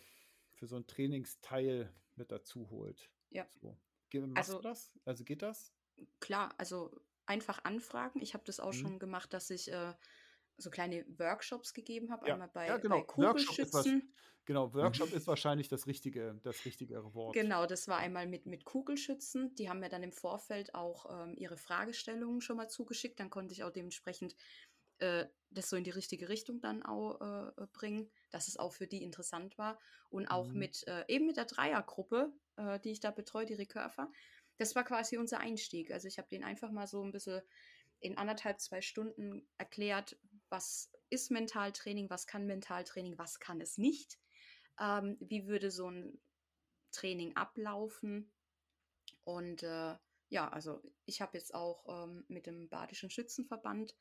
für 0.55 0.67
so 0.67 0.75
ein 0.75 0.87
Trainingsteil 0.87 1.93
mit 2.15 2.31
dazu 2.31 2.69
holt. 2.69 3.09
Ja. 3.29 3.47
So. 3.61 3.77
Machst 4.13 4.37
also, 4.37 4.57
du 4.57 4.61
das? 4.61 4.91
Also 5.05 5.23
geht 5.23 5.41
das? 5.41 5.73
Klar, 6.19 6.53
also 6.57 6.91
einfach 7.25 7.63
anfragen. 7.65 8.21
Ich 8.21 8.33
habe 8.33 8.43
das 8.45 8.59
auch 8.59 8.73
mhm. 8.73 8.77
schon 8.77 8.99
gemacht, 8.99 9.33
dass 9.33 9.49
ich 9.49 9.71
äh, 9.71 9.93
so 10.57 10.69
kleine 10.69 11.05
Workshops 11.17 11.73
gegeben 11.73 12.11
habe, 12.11 12.27
ja. 12.27 12.33
einmal 12.33 12.49
bei, 12.49 12.67
ja, 12.67 12.77
genau. 12.77 12.99
bei 12.99 13.03
Kugelschützen. 13.03 13.73
Workshop 13.73 14.17
genau, 14.45 14.73
Workshop 14.73 15.11
ist 15.13 15.27
wahrscheinlich 15.27 15.67
das 15.67 15.85
richtige, 15.85 16.39
das 16.41 16.65
richtigere 16.65 17.13
Wort. 17.13 17.35
Genau, 17.35 17.67
das 17.67 17.87
war 17.87 17.97
einmal 17.97 18.25
mit, 18.25 18.47
mit 18.47 18.65
Kugelschützen. 18.65 19.53
Die 19.55 19.69
haben 19.69 19.79
mir 19.79 19.89
dann 19.89 20.01
im 20.01 20.13
Vorfeld 20.13 20.73
auch 20.73 21.05
ähm, 21.11 21.35
ihre 21.37 21.57
Fragestellungen 21.57 22.41
schon 22.41 22.57
mal 22.57 22.69
zugeschickt. 22.69 23.19
Dann 23.19 23.29
konnte 23.29 23.53
ich 23.53 23.63
auch 23.63 23.71
dementsprechend 23.71 24.35
äh, 24.99 25.25
das 25.49 25.69
so 25.69 25.75
in 25.75 25.83
die 25.83 25.91
richtige 25.91 26.29
Richtung 26.29 26.59
dann 26.59 26.83
auch 26.83 27.21
äh, 27.21 27.67
bringen, 27.73 28.09
dass 28.31 28.47
es 28.47 28.57
auch 28.57 28.73
für 28.73 28.87
die 28.87 29.03
interessant 29.03 29.57
war. 29.57 29.79
Und 30.09 30.27
auch 30.27 30.47
mhm. 30.47 30.59
mit 30.59 30.87
äh, 30.87 31.05
eben 31.07 31.25
mit 31.25 31.37
der 31.37 31.45
Dreiergruppe, 31.45 32.31
äh, 32.57 32.79
die 32.79 32.91
ich 32.91 32.99
da 32.99 33.11
betreue, 33.11 33.45
die 33.45 33.53
Recurver. 33.53 34.11
Das 34.57 34.75
war 34.75 34.83
quasi 34.83 35.17
unser 35.17 35.39
Einstieg. 35.39 35.91
Also 35.91 36.07
ich 36.07 36.17
habe 36.17 36.27
den 36.27 36.43
einfach 36.43 36.71
mal 36.71 36.87
so 36.87 37.03
ein 37.03 37.11
bisschen 37.11 37.41
in 37.99 38.17
anderthalb, 38.17 38.59
zwei 38.59 38.81
Stunden 38.81 39.47
erklärt, 39.57 40.17
was 40.49 40.91
ist 41.09 41.31
Mentaltraining, 41.31 42.09
was 42.09 42.27
kann 42.27 42.45
Mentaltraining, 42.45 43.17
was 43.17 43.39
kann 43.39 43.61
es 43.61 43.77
nicht, 43.77 44.19
ähm, 44.79 45.17
wie 45.19 45.47
würde 45.47 45.71
so 45.71 45.89
ein 45.89 46.19
Training 46.91 47.35
ablaufen. 47.35 48.31
Und 49.23 49.63
äh, 49.63 49.95
ja, 50.29 50.49
also 50.49 50.81
ich 51.05 51.21
habe 51.21 51.37
jetzt 51.37 51.53
auch 51.53 52.03
ähm, 52.03 52.25
mit 52.27 52.45
dem 52.45 52.69
Badischen 52.69 53.09
Schützenverband 53.09 53.95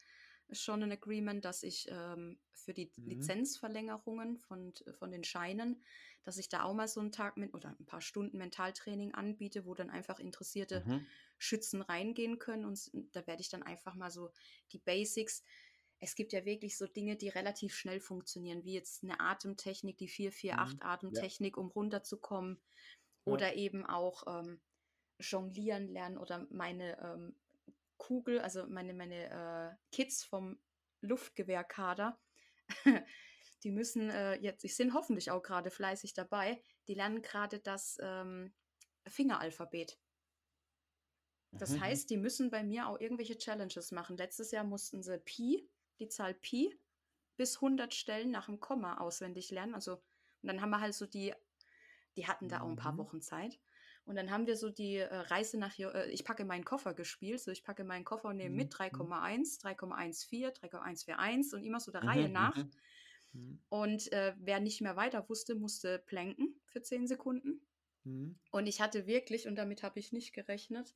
schon 0.53 0.83
ein 0.83 0.93
Agreement, 0.93 1.45
dass 1.45 1.63
ich 1.63 1.89
ähm, 1.91 2.39
für 2.53 2.73
die 2.73 2.93
mhm. 2.97 3.09
Lizenzverlängerungen 3.09 4.39
von, 4.39 4.75
von 4.99 5.11
den 5.11 5.25
Scheinen, 5.25 5.83
dass 6.25 6.39
ich 6.39 6.49
da 6.49 6.65
auch 6.65 6.75
mal 6.75 6.89
so 6.89 7.01
einen 7.01 7.13
Tag 7.13 7.37
mit 7.37 7.55
oder 7.55 7.77
ein 7.79 7.87
paar 7.87 8.01
Stunden 8.01 8.39
Mentaltraining 8.39 9.15
anbiete, 9.15 9.65
wo 9.65 9.75
dann 9.75 9.91
einfach 9.91 10.19
interessierte 10.19 10.83
mhm. 10.87 11.07
Schützen 11.39 11.83
reingehen 11.83 12.39
können. 12.39 12.65
Und 12.65 12.91
da 13.13 13.27
werde 13.27 13.43
ich 13.43 13.49
dann 13.49 13.63
einfach 13.63 13.95
mal 13.95 14.11
so 14.11 14.33
die 14.73 14.79
Basics. 14.79 15.45
Es 15.99 16.15
gibt 16.15 16.33
ja 16.33 16.45
wirklich 16.45 16.77
so 16.77 16.87
Dinge, 16.87 17.17
die 17.17 17.29
relativ 17.29 17.75
schnell 17.75 18.01
funktionieren, 18.01 18.65
wie 18.65 18.75
jetzt 18.75 19.03
eine 19.03 19.21
Atemtechnik, 19.21 19.97
die 19.99 20.09
448-Atemtechnik, 20.09 21.57
mhm. 21.57 21.61
ja. 21.61 21.65
um 21.65 21.71
runterzukommen. 21.71 22.61
Ja. 23.25 23.33
Oder 23.33 23.55
eben 23.55 23.87
auch 23.87 24.25
ähm, 24.27 24.61
jonglieren 25.19 25.89
lernen 25.89 26.19
oder 26.19 26.47
meine 26.51 26.99
ähm, 27.01 27.37
Kugel, 27.99 28.41
also 28.41 28.67
meine, 28.67 28.95
meine 28.95 29.31
äh, 29.31 29.77
Kids 29.95 30.25
vom 30.25 30.59
Luftgewehrkader, 31.01 32.19
die 33.65 33.71
müssen 33.71 34.11
äh, 34.11 34.35
jetzt, 34.37 34.65
ich 34.65 34.77
sind 34.77 34.95
hoffentlich 34.95 35.31
auch 35.31 35.43
gerade 35.43 35.71
fleißig 35.71 36.15
dabei, 36.15 36.61
die 36.89 36.95
lernen 36.95 37.23
gerade 37.23 37.59
das 37.59 37.99
ähm, 38.01 38.55
Fingeralphabet. 39.07 39.99
Das 41.53 41.71
mhm. 41.71 41.81
heißt, 41.81 42.11
die 42.11 42.17
müssen 42.17 42.51
bei 42.51 42.63
mir 42.63 42.89
auch 42.89 43.01
irgendwelche 43.01 43.39
Challenges 43.39 43.93
machen. 43.93 44.17
Letztes 44.17 44.51
Jahr 44.51 44.65
mussten 44.65 45.03
sie 45.03 45.19
Pi, 45.19 45.69
die 45.99 46.09
Zahl 46.09 46.35
Pi, 46.35 46.79
bis 47.37 47.57
100 47.57 47.95
Stellen 47.95 48.31
nach 48.31 48.47
dem 48.47 48.61
Komma 48.61 48.99
auswendig 48.99 49.51
lernen. 49.51 49.75
Also, 49.75 49.95
und 49.95 50.49
dann 50.49 50.61
haben 50.61 50.71
wir 50.71 50.81
halt 50.81 50.95
so 50.95 51.07
die, 51.07 51.35
die 52.17 52.27
hatten 52.27 52.49
da 52.49 52.61
auch 52.61 52.69
ein 52.69 52.77
paar 52.77 52.93
mhm. 52.93 52.99
Wochen 52.99 53.23
Zeit. 53.23 53.59
Und 54.07 54.15
dann 54.15 54.31
haben 54.31 54.47
wir 54.47 54.57
so 54.57 54.71
die 54.71 54.97
äh, 54.97 55.15
Reise 55.15 55.59
nach 55.59 55.73
hier, 55.73 55.93
äh, 55.95 56.11
ich 56.11 56.25
packe 56.25 56.45
meinen 56.45 56.65
Koffer 56.65 56.95
gespielt. 56.95 57.41
So, 57.41 57.51
ich 57.51 57.65
packe 57.65 57.83
meinen 57.83 58.05
Koffer 58.05 58.29
und 58.29 58.37
nehme 58.37 58.51
mhm. 58.51 58.57
mit 58.57 58.73
3,1, 58.73 59.61
3,14, 59.61 60.53
3,141 60.61 61.55
und 61.55 61.65
immer 61.65 61.81
so 61.81 61.91
der 61.91 62.03
mhm. 62.03 62.09
Reihe 62.09 62.29
nach. 62.29 62.57
Mhm. 62.57 62.71
mhm. 63.33 63.59
Und 63.69 64.13
äh, 64.13 64.35
wer 64.39 64.61
nicht 64.61 64.81
mehr 64.81 64.95
weiter 64.95 65.29
wusste, 65.29 65.57
musste 65.57 65.99
planken 65.99 66.55
für 66.67 66.83
10 66.83 67.09
Sekunden. 67.09 67.61
Mhm. 68.05 68.39
Und 68.53 68.69
ich 68.69 68.81
hatte 68.81 69.09
wirklich, 69.09 69.49
und 69.49 69.57
damit 69.57 69.83
habe 69.83 69.99
ich 69.99 70.13
nicht 70.13 70.33
gerechnet, 70.33 70.95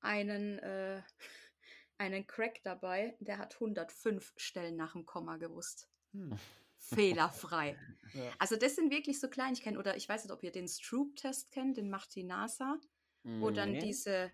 einen, 0.00 0.58
äh, 0.58 1.02
einen 1.98 2.26
Crack 2.26 2.60
dabei, 2.64 3.16
der 3.20 3.38
hat 3.38 3.54
105 3.54 4.34
Stellen 4.36 4.76
nach 4.76 4.94
dem 4.94 5.06
Komma 5.06 5.36
gewusst. 5.36 5.88
Hm 6.12 6.36
fehlerfrei. 6.78 7.76
Ja. 8.14 8.22
Also 8.38 8.56
das 8.56 8.74
sind 8.74 8.90
wirklich 8.90 9.20
so 9.20 9.28
Kleinigkeiten. 9.28 9.76
Oder 9.76 9.94
ich 9.94 10.08
weiß 10.08 10.24
nicht, 10.24 10.32
ob 10.32 10.42
ihr 10.42 10.50
den 10.50 10.66
Stroop-Test 10.66 11.50
kennt, 11.50 11.76
den 11.76 11.90
macht 11.90 12.14
die 12.14 12.24
NASA. 12.24 12.78
Mhm. 13.22 13.42
Wo 13.42 13.50
dann 13.50 13.78
diese, 13.78 14.32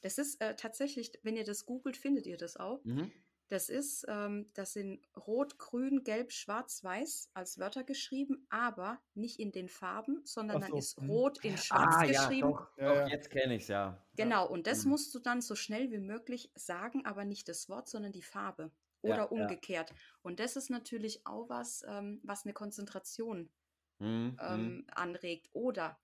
das 0.00 0.18
ist 0.18 0.40
äh, 0.40 0.56
tatsächlich, 0.56 1.12
wenn 1.22 1.36
ihr 1.36 1.44
das 1.44 1.64
googelt, 1.64 1.96
findet 1.96 2.26
ihr 2.26 2.36
das 2.36 2.56
auch. 2.56 2.84
Mhm. 2.84 3.12
Das 3.48 3.68
ist, 3.68 4.06
ähm, 4.08 4.50
das 4.54 4.72
sind 4.72 5.00
Rot, 5.16 5.58
Grün, 5.58 6.02
Gelb, 6.02 6.32
Schwarz, 6.32 6.82
Weiß 6.82 7.30
als 7.34 7.58
Wörter 7.58 7.84
geschrieben, 7.84 8.46
aber 8.48 9.00
nicht 9.14 9.38
in 9.38 9.52
den 9.52 9.68
Farben, 9.68 10.22
sondern 10.24 10.62
so. 10.62 10.68
dann 10.68 10.76
ist 10.76 11.00
mhm. 11.00 11.10
Rot 11.10 11.44
in 11.44 11.58
Schwarz 11.58 11.94
ah, 11.96 12.06
geschrieben. 12.06 12.50
Ja, 12.50 12.66
doch, 12.88 13.04
doch 13.04 13.08
jetzt 13.08 13.30
kenne 13.30 13.54
ich 13.54 13.62
es 13.62 13.68
ja. 13.68 14.02
Genau, 14.16 14.48
und 14.48 14.66
das 14.66 14.84
mhm. 14.84 14.92
musst 14.92 15.14
du 15.14 15.18
dann 15.18 15.42
so 15.42 15.54
schnell 15.54 15.90
wie 15.90 15.98
möglich 15.98 16.50
sagen, 16.54 17.04
aber 17.04 17.24
nicht 17.24 17.48
das 17.48 17.68
Wort, 17.68 17.88
sondern 17.88 18.12
die 18.12 18.22
Farbe 18.22 18.72
oder 19.04 19.16
ja, 19.16 19.24
umgekehrt. 19.24 19.90
Ja. 19.90 19.96
Und 20.22 20.40
das 20.40 20.56
ist 20.56 20.70
natürlich 20.70 21.26
auch 21.26 21.48
was, 21.48 21.84
ähm, 21.86 22.20
was 22.22 22.44
eine 22.44 22.52
Konzentration 22.52 23.50
mhm. 23.98 24.36
ähm, 24.40 24.76
mhm. 24.76 24.86
anregt. 24.94 25.48
Oder 25.52 25.98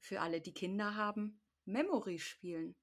für 0.00 0.20
alle, 0.20 0.40
die 0.40 0.54
Kinder 0.54 0.94
haben, 0.96 1.40
Memory 1.64 2.18
spielen. 2.18 2.74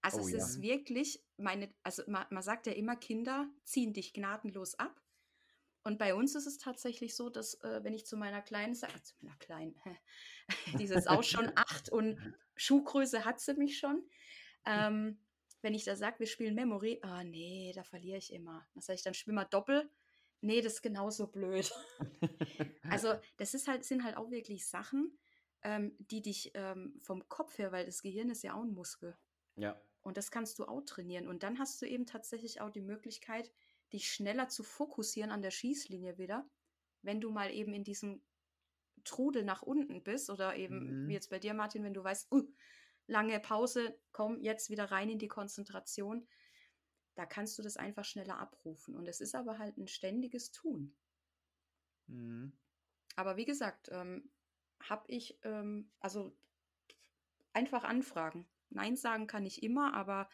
Also 0.00 0.18
oh, 0.18 0.26
es 0.26 0.30
ja. 0.30 0.38
ist 0.38 0.62
wirklich 0.62 1.24
meine, 1.36 1.72
also 1.82 2.02
man, 2.06 2.26
man, 2.30 2.42
sagt 2.42 2.66
ja 2.66 2.72
immer, 2.72 2.96
Kinder 2.96 3.48
ziehen 3.64 3.92
dich 3.92 4.12
gnadenlos 4.12 4.74
ab. 4.76 5.00
Und 5.84 5.98
bei 5.98 6.14
uns 6.14 6.34
ist 6.34 6.46
es 6.46 6.58
tatsächlich 6.58 7.16
so, 7.16 7.30
dass 7.30 7.54
äh, 7.62 7.82
wenn 7.82 7.94
ich 7.94 8.06
zu 8.06 8.16
meiner 8.16 8.42
Kleinen 8.42 8.74
sage, 8.74 9.02
zu 9.02 9.14
meiner 9.20 9.36
Kleinen, 9.38 9.74
die 10.78 10.84
ist 10.84 11.08
auch 11.08 11.22
schon 11.22 11.50
acht 11.56 11.90
und 11.90 12.18
Schuhgröße 12.56 13.24
hat 13.24 13.40
sie 13.40 13.54
mich 13.54 13.78
schon, 13.78 14.04
ähm, 14.66 15.18
wenn 15.60 15.74
ich 15.74 15.84
da 15.84 15.96
sage, 15.96 16.20
wir 16.20 16.26
spielen 16.26 16.54
Memory, 16.54 17.00
ah 17.02 17.20
oh, 17.20 17.24
nee, 17.24 17.72
da 17.74 17.82
verliere 17.82 18.18
ich 18.18 18.32
immer. 18.32 18.66
Was 18.74 18.86
sage 18.86 18.96
ich 18.96 19.02
dann, 19.02 19.14
spiel 19.14 19.34
mal 19.34 19.44
Doppel? 19.44 19.90
Nee, 20.40 20.60
das 20.60 20.74
ist 20.74 20.82
genauso 20.82 21.26
blöd. 21.26 21.70
also, 22.90 23.14
das 23.38 23.54
ist 23.54 23.66
halt, 23.66 23.84
sind 23.84 24.04
halt 24.04 24.16
auch 24.16 24.30
wirklich 24.30 24.66
Sachen, 24.66 25.18
ähm, 25.62 25.96
die 25.98 26.22
dich 26.22 26.52
ähm, 26.54 26.98
vom 27.00 27.28
Kopf 27.28 27.58
her, 27.58 27.72
weil 27.72 27.86
das 27.86 28.02
Gehirn 28.02 28.30
ist 28.30 28.42
ja 28.42 28.54
auch 28.54 28.62
ein 28.62 28.72
Muskel. 28.72 29.16
Ja. 29.56 29.80
Und 30.02 30.16
das 30.16 30.30
kannst 30.30 30.58
du 30.58 30.64
auch 30.64 30.82
trainieren. 30.82 31.26
Und 31.26 31.42
dann 31.42 31.58
hast 31.58 31.82
du 31.82 31.86
eben 31.86 32.06
tatsächlich 32.06 32.60
auch 32.60 32.70
die 32.70 32.80
Möglichkeit, 32.80 33.52
dich 33.92 34.10
schneller 34.10 34.48
zu 34.48 34.62
fokussieren 34.62 35.30
an 35.30 35.42
der 35.42 35.50
Schießlinie 35.50 36.18
wieder, 36.18 36.48
wenn 37.02 37.20
du 37.20 37.30
mal 37.30 37.50
eben 37.50 37.74
in 37.74 37.84
diesem 37.84 38.22
Trudel 39.04 39.44
nach 39.44 39.62
unten 39.62 40.02
bist 40.02 40.30
oder 40.30 40.56
eben, 40.56 41.04
mhm. 41.04 41.08
wie 41.08 41.14
jetzt 41.14 41.30
bei 41.30 41.38
dir, 41.38 41.54
Martin, 41.54 41.82
wenn 41.82 41.94
du 41.94 42.04
weißt, 42.04 42.30
uh, 42.32 42.44
lange 43.08 43.40
Pause, 43.40 43.98
komm 44.12 44.40
jetzt 44.40 44.70
wieder 44.70 44.90
rein 44.90 45.10
in 45.10 45.18
die 45.18 45.28
Konzentration. 45.28 46.28
Da 47.14 47.26
kannst 47.26 47.58
du 47.58 47.62
das 47.62 47.76
einfach 47.76 48.04
schneller 48.04 48.38
abrufen. 48.38 48.94
Und 48.94 49.08
es 49.08 49.20
ist 49.20 49.34
aber 49.34 49.58
halt 49.58 49.76
ein 49.76 49.88
ständiges 49.88 50.52
Tun. 50.52 50.94
Mhm. 52.06 52.52
Aber 53.16 53.36
wie 53.36 53.46
gesagt, 53.46 53.88
ähm, 53.90 54.30
habe 54.80 55.04
ich, 55.08 55.38
ähm, 55.42 55.90
also 55.98 56.36
einfach 57.52 57.82
anfragen. 57.82 58.46
Nein 58.70 58.96
sagen 58.96 59.26
kann 59.26 59.46
ich 59.46 59.62
immer, 59.62 59.94
aber 59.94 60.28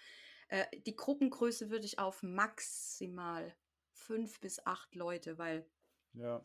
äh, 0.48 0.66
die 0.80 0.96
Gruppengröße 0.96 1.70
würde 1.70 1.86
ich 1.86 1.98
auf 1.98 2.22
maximal 2.22 3.56
fünf 3.92 4.40
bis 4.40 4.64
acht 4.66 4.94
Leute, 4.94 5.38
weil 5.38 5.66
ja. 6.12 6.42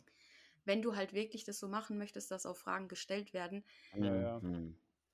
wenn 0.63 0.81
du 0.81 0.95
halt 0.95 1.13
wirklich 1.13 1.43
das 1.43 1.59
so 1.59 1.67
machen 1.67 1.97
möchtest, 1.97 2.31
dass 2.31 2.45
auch 2.45 2.55
Fragen 2.55 2.87
gestellt 2.87 3.33
werden, 3.33 3.65
ja, 3.95 4.15
ja. 4.15 4.41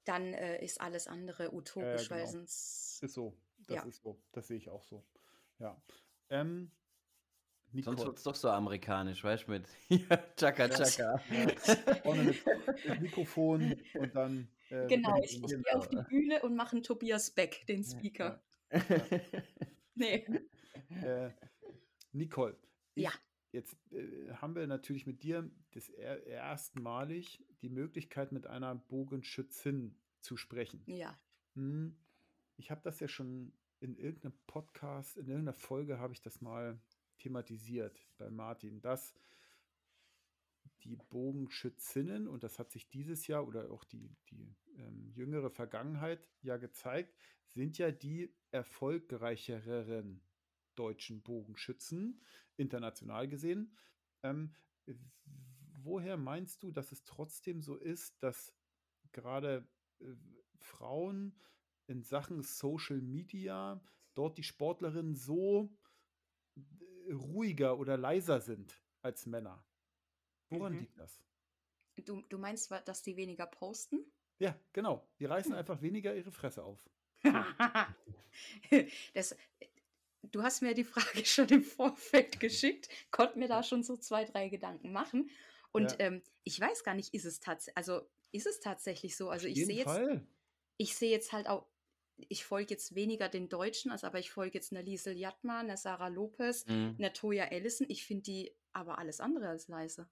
Dann 0.06 0.34
äh, 0.34 0.64
ist 0.64 0.80
alles 0.80 1.08
andere 1.08 1.54
utopisch, 1.54 2.06
äh, 2.06 2.08
genau. 2.08 2.20
weil 2.20 2.28
sonst. 2.28 3.04
Ist 3.04 3.14
so. 3.14 3.36
Das 3.68 3.76
ja. 3.78 3.84
ist 3.84 4.02
so. 4.02 4.20
Das 4.32 4.48
sehe 4.48 4.58
ich 4.58 4.70
auch 4.70 4.84
so. 4.84 5.04
Ja. 5.60 5.82
Ähm, 6.30 6.72
Sonst 7.84 8.06
wird 8.06 8.18
es 8.18 8.24
doch 8.24 8.36
so 8.36 8.50
amerikanisch, 8.50 9.24
weißt 9.24 9.48
du, 9.48 9.52
mit 9.52 9.68
Chaka 10.38 10.70
Chaka. 10.70 11.18
Vorne 12.04 12.24
mit, 12.24 13.02
Mikrofon 13.02 13.76
und 13.96 14.16
dann. 14.16 14.48
Äh, 14.70 14.88
genau, 14.88 15.22
ich, 15.22 15.44
ich 15.44 15.48
gehe 15.48 15.76
auf 15.76 15.90
die 15.90 16.02
Bühne 16.08 16.42
und 16.42 16.56
mache 16.56 16.74
einen 16.74 16.84
Tobias 16.84 17.32
Beck, 17.32 17.66
den 17.68 17.84
Speaker. 17.84 18.42
Ja. 18.72 18.80
Ja. 18.80 18.96
nee. 19.96 20.26
Äh, 21.04 21.32
Nicole, 22.14 22.56
ich, 22.96 23.04
ja. 23.04 23.12
Jetzt 23.56 23.78
äh, 23.94 24.34
haben 24.34 24.54
wir 24.54 24.68
natürlich 24.68 25.08
mit 25.08 25.24
dir 25.24 25.50
das 25.72 25.88
er 25.88 26.26
erstmalig 26.28 27.42
die 27.62 27.70
Möglichkeit, 27.70 28.34
mit 28.34 28.48
einer 28.48 28.76
Bogenschützin 28.76 29.98
zu 30.20 30.36
sprechen. 30.36 30.84
Ja. 30.88 31.18
Hm, 31.54 31.96
ich 32.58 32.70
habe 32.70 32.82
das 32.84 33.00
ja 33.00 33.08
schon 33.08 33.54
in 33.80 33.96
irgendeinem 33.96 34.36
Podcast, 34.46 35.16
in 35.16 35.28
irgendeiner 35.28 35.54
Folge 35.54 36.00
habe 36.00 36.14
ich 36.14 36.22
das 36.22 36.42
mal 36.42 36.82
thematisiert 37.18 38.06
bei 38.18 38.30
Martin, 38.30 38.82
dass 38.82 39.16
die 40.84 40.98
Bogenschützinnen, 40.98 42.28
und 42.28 42.44
das 42.44 42.60
hat 42.60 42.72
sich 42.72 42.90
dieses 42.90 43.26
Jahr 43.28 43.48
oder 43.48 43.72
auch 43.72 43.86
die, 43.86 44.18
die 44.32 44.54
ähm, 44.78 45.14
jüngere 45.14 45.50
Vergangenheit 45.50 46.30
ja 46.42 46.58
gezeigt, 46.58 47.16
sind 47.48 47.78
ja 47.78 47.92
die 47.92 48.36
erfolgreicheren 48.52 50.22
deutschen 50.76 51.22
Bogenschützen, 51.22 52.22
international 52.58 53.28
gesehen. 53.28 53.78
Ähm, 54.24 54.56
woher 55.84 56.18
meinst 56.18 56.64
du, 56.64 56.72
dass 56.72 56.92
es 56.92 57.04
trotzdem 57.04 57.62
so 57.62 57.76
ist, 57.76 58.22
dass 58.22 58.54
gerade 59.12 59.68
äh, 60.00 60.14
Frauen 60.60 61.40
in 61.88 62.04
Sachen 62.04 62.42
Social 62.42 63.02
Media 63.02 63.82
dort 64.16 64.38
die 64.38 64.44
Sportlerinnen 64.44 65.16
so 65.16 65.76
äh, 66.56 67.14
ruhiger 67.14 67.78
oder 67.78 67.98
leiser 67.98 68.42
sind 68.42 68.82
als 69.02 69.26
Männer? 69.26 69.66
Woran 70.50 70.74
mhm. 70.74 70.80
liegt 70.80 70.98
das? 70.98 71.24
Du, 72.04 72.22
du 72.24 72.38
meinst, 72.38 72.72
dass 72.86 73.04
die 73.04 73.16
weniger 73.16 73.46
posten? 73.46 74.06
Ja, 74.40 74.60
genau. 74.74 75.08
Die 75.20 75.26
reißen 75.26 75.54
hm. 75.54 75.60
einfach 75.60 75.82
weniger 75.82 76.14
ihre 76.14 76.32
Fresse 76.32 76.64
auf. 76.64 76.80
das, 79.14 79.36
du 80.32 80.44
hast 80.44 80.62
mir 80.62 80.74
die 80.74 80.84
Frage 80.84 81.26
schon 81.26 81.48
im 81.50 81.64
Vorfeld 81.64 82.40
geschickt, 82.40 82.90
konnte 83.12 83.40
mir 83.40 83.48
da 83.48 83.64
schon 83.64 83.84
so 83.84 83.98
zwei, 83.98 84.26
drei 84.26 84.50
Gedanken 84.50 84.92
machen. 84.92 85.30
Und 85.72 85.92
ja. 85.92 86.00
ähm, 86.00 86.22
ich 86.44 86.60
weiß 86.60 86.84
gar 86.84 86.96
nicht, 86.96 87.14
ist 87.14 87.26
es 87.26 87.40
tatsächlich, 87.40 87.78
also 87.78 88.02
ist 88.32 88.48
es 88.48 88.60
tatsächlich 88.60 89.16
so? 89.16 89.30
Also 89.30 89.48
Auf 89.48 89.56
ich 89.56 89.66
sehe 89.66 89.78
jetzt, 89.78 90.00
ich 90.78 90.96
sehe 90.96 91.12
jetzt 91.12 91.34
halt 91.34 91.48
auch, 91.48 91.68
ich 92.30 92.46
folge 92.46 92.74
jetzt 92.74 92.96
weniger 92.96 93.28
den 93.28 93.50
Deutschen, 93.50 93.92
also 93.92 94.08
aber 94.08 94.20
ich 94.20 94.32
folge 94.32 94.58
jetzt 94.58 94.72
einer 94.72 94.84
Liesel 94.84 95.18
Jatma, 95.18 95.60
einer 95.60 95.78
Sarah 95.78 96.08
Lopez, 96.08 96.66
mhm. 96.66 96.96
einer 96.98 97.12
Toya 97.14 97.46
Ellison. 97.46 97.88
Ich 97.90 98.06
finde 98.06 98.24
die 98.24 98.56
aber 98.72 99.00
alles 99.00 99.20
andere 99.20 99.50
als 99.50 99.68
leise. 99.68 100.08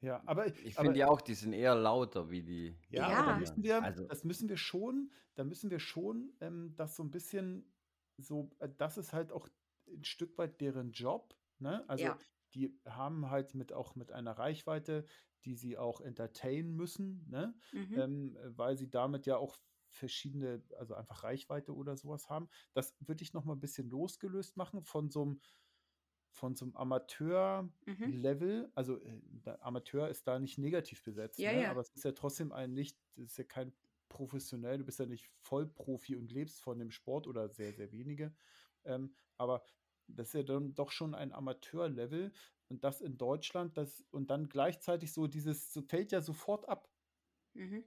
Ja, 0.00 0.22
aber 0.26 0.46
ich 0.46 0.76
finde 0.76 0.98
ja 0.98 1.08
auch, 1.08 1.20
die 1.20 1.34
sind 1.34 1.52
eher 1.52 1.74
lauter 1.74 2.30
wie 2.30 2.42
die. 2.42 2.76
Ja, 2.90 3.10
ja. 3.10 3.18
Aber 3.18 3.38
müssen 3.38 3.62
wir, 3.62 3.82
also, 3.82 4.04
das 4.04 4.24
müssen 4.24 4.48
wir 4.48 4.56
schon, 4.56 5.10
da 5.34 5.44
müssen 5.44 5.70
wir 5.70 5.80
schon 5.80 6.32
ähm, 6.40 6.74
das 6.76 6.94
so 6.94 7.02
ein 7.02 7.10
bisschen 7.10 7.64
so, 8.18 8.50
äh, 8.58 8.68
das 8.76 8.98
ist 8.98 9.12
halt 9.12 9.32
auch 9.32 9.48
ein 9.88 10.04
Stück 10.04 10.36
weit 10.38 10.60
deren 10.60 10.92
Job. 10.92 11.34
Ne? 11.58 11.88
Also 11.88 12.04
ja. 12.04 12.18
die 12.54 12.78
haben 12.84 13.30
halt 13.30 13.54
mit 13.54 13.72
auch 13.72 13.94
mit 13.94 14.12
einer 14.12 14.32
Reichweite, 14.32 15.06
die 15.44 15.54
sie 15.54 15.78
auch 15.78 16.00
entertainen 16.00 16.74
müssen, 16.74 17.24
ne? 17.28 17.54
Mhm. 17.72 17.98
Ähm, 17.98 18.38
weil 18.56 18.76
sie 18.76 18.90
damit 18.90 19.24
ja 19.26 19.36
auch 19.36 19.58
verschiedene, 19.88 20.62
also 20.76 20.94
einfach 20.94 21.24
Reichweite 21.24 21.74
oder 21.74 21.96
sowas 21.96 22.28
haben. 22.28 22.48
Das 22.74 22.94
würde 23.00 23.22
ich 23.22 23.32
noch 23.32 23.44
mal 23.44 23.54
ein 23.54 23.60
bisschen 23.60 23.88
losgelöst 23.88 24.56
machen 24.56 24.82
von 24.82 25.10
so 25.10 25.22
einem 25.22 25.40
von 26.30 26.54
so 26.54 26.66
einem 26.66 26.72
mhm. 26.72 26.76
Amateur-Level, 26.76 28.62
mhm. 28.62 28.72
also 28.74 29.00
äh, 29.00 29.20
Amateur 29.60 30.08
ist 30.08 30.28
da 30.28 30.38
nicht 30.38 30.58
negativ 30.58 31.02
besetzt, 31.02 31.38
ja, 31.38 31.52
ne? 31.52 31.62
ja. 31.62 31.70
aber 31.70 31.80
es 31.80 31.90
ist 31.90 32.04
ja 32.04 32.12
trotzdem 32.12 32.52
ein 32.52 32.74
nicht, 32.74 32.96
es 33.16 33.32
ist 33.32 33.38
ja 33.38 33.44
kein 33.44 33.72
professionell, 34.08 34.78
du 34.78 34.84
bist 34.84 34.98
ja 34.98 35.06
nicht 35.06 35.30
Vollprofi 35.42 36.16
und 36.16 36.32
lebst 36.32 36.60
von 36.60 36.78
dem 36.78 36.90
Sport 36.90 37.26
oder 37.26 37.48
sehr, 37.48 37.72
sehr 37.72 37.92
wenige. 37.92 38.34
Ähm, 38.84 39.14
aber 39.36 39.64
das 40.06 40.28
ist 40.28 40.34
ja 40.34 40.42
dann 40.42 40.74
doch 40.74 40.90
schon 40.90 41.14
ein 41.14 41.32
Amateur-Level 41.32 42.32
und 42.68 42.84
das 42.84 43.00
in 43.00 43.18
Deutschland, 43.18 43.76
das 43.76 44.04
und 44.10 44.30
dann 44.30 44.48
gleichzeitig 44.48 45.12
so 45.12 45.26
dieses, 45.26 45.72
so 45.72 45.82
fällt 45.82 46.12
ja 46.12 46.20
sofort 46.20 46.68
ab. 46.68 46.90
Mhm. 47.54 47.84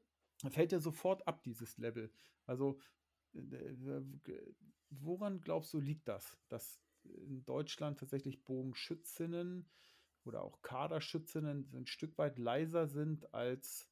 Fällt 0.49 0.71
ja 0.71 0.79
sofort 0.79 1.27
ab, 1.27 1.43
dieses 1.43 1.77
Level. 1.77 2.11
Also, 2.45 2.79
äh, 3.33 4.01
woran 4.89 5.41
glaubst 5.41 5.73
du, 5.73 5.79
liegt 5.79 6.07
das? 6.07 6.37
Dass 6.49 6.81
in 7.03 7.45
Deutschland 7.45 7.99
tatsächlich 7.99 8.43
Bogenschützinnen 8.43 9.69
oder 10.23 10.43
auch 10.43 10.61
Kaderschützinnen 10.61 11.71
ein 11.73 11.87
Stück 11.87 12.17
weit 12.17 12.37
leiser 12.37 12.87
sind 12.87 13.33
als 13.33 13.90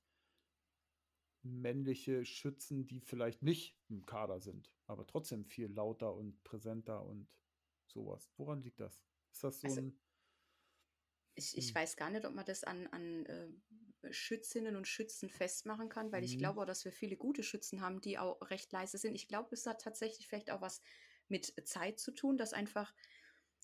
männliche 1.44 2.26
Schützen, 2.26 2.88
die 2.88 3.00
vielleicht 3.00 3.42
nicht 3.42 3.78
im 3.88 4.06
Kader 4.06 4.40
sind, 4.40 4.72
aber 4.88 5.08
trotzdem 5.08 5.46
viel 5.46 5.68
lauter 5.68 6.14
und 6.14 6.44
präsenter 6.44 7.06
und 7.06 7.28
sowas. 7.88 8.32
Woran 8.38 8.62
liegt 8.62 8.80
das? 8.80 9.04
Ist 9.32 9.44
das 9.44 9.62
so 9.62 9.68
also, 9.68 9.82
ein. 9.82 10.00
Ich, 11.36 11.58
ich 11.58 11.70
hm. 11.70 11.76
weiß 11.76 11.96
gar 11.96 12.10
nicht, 12.10 12.26
ob 12.26 12.34
man 12.34 12.46
das 12.46 12.64
an, 12.64 12.88
an 12.88 13.26
äh, 13.26 13.50
Schützinnen 14.12 14.76
und 14.76 14.88
Schützen 14.88 15.30
festmachen 15.30 15.90
kann, 15.90 16.12
weil 16.12 16.22
mhm. 16.22 16.26
ich 16.26 16.38
glaube 16.38 16.62
auch, 16.62 16.66
dass 16.66 16.86
wir 16.86 16.92
viele 16.92 17.18
gute 17.18 17.44
Schützen 17.44 17.82
haben, 17.82 18.02
die 18.02 18.18
auch 18.18 18.40
recht 18.50 18.72
leise 18.72 18.98
sind. 18.98 19.16
Ich 19.16 19.28
glaube, 19.28 19.50
es 19.52 19.66
hat 19.66 19.82
tatsächlich 19.82 20.28
vielleicht 20.28 20.52
auch 20.52 20.62
was 20.62 20.82
mit 21.28 21.54
Zeit 21.68 22.00
zu 22.00 22.12
tun, 22.12 22.38
dass 22.38 22.54
einfach 22.54 22.94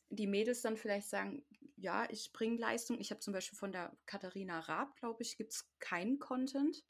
die 0.10 0.27
Mädels 0.27 0.61
dann 0.61 0.77
vielleicht 0.77 1.10
sagen, 1.10 1.45
ja, 1.76 2.07
ich 2.10 2.31
bringe 2.31 2.57
Leistung. 2.57 2.99
Ich 2.99 3.11
habe 3.11 3.19
zum 3.19 3.34
Beispiel 3.34 3.57
von 3.57 3.72
der 3.72 3.97
Katharina 4.06 4.60
Raab, 4.60 4.95
glaube 4.97 5.23
ich, 5.23 5.38
gibt 5.38 5.53
es 5.53 5.69
keinen 5.80 6.19
Content. 6.19 6.84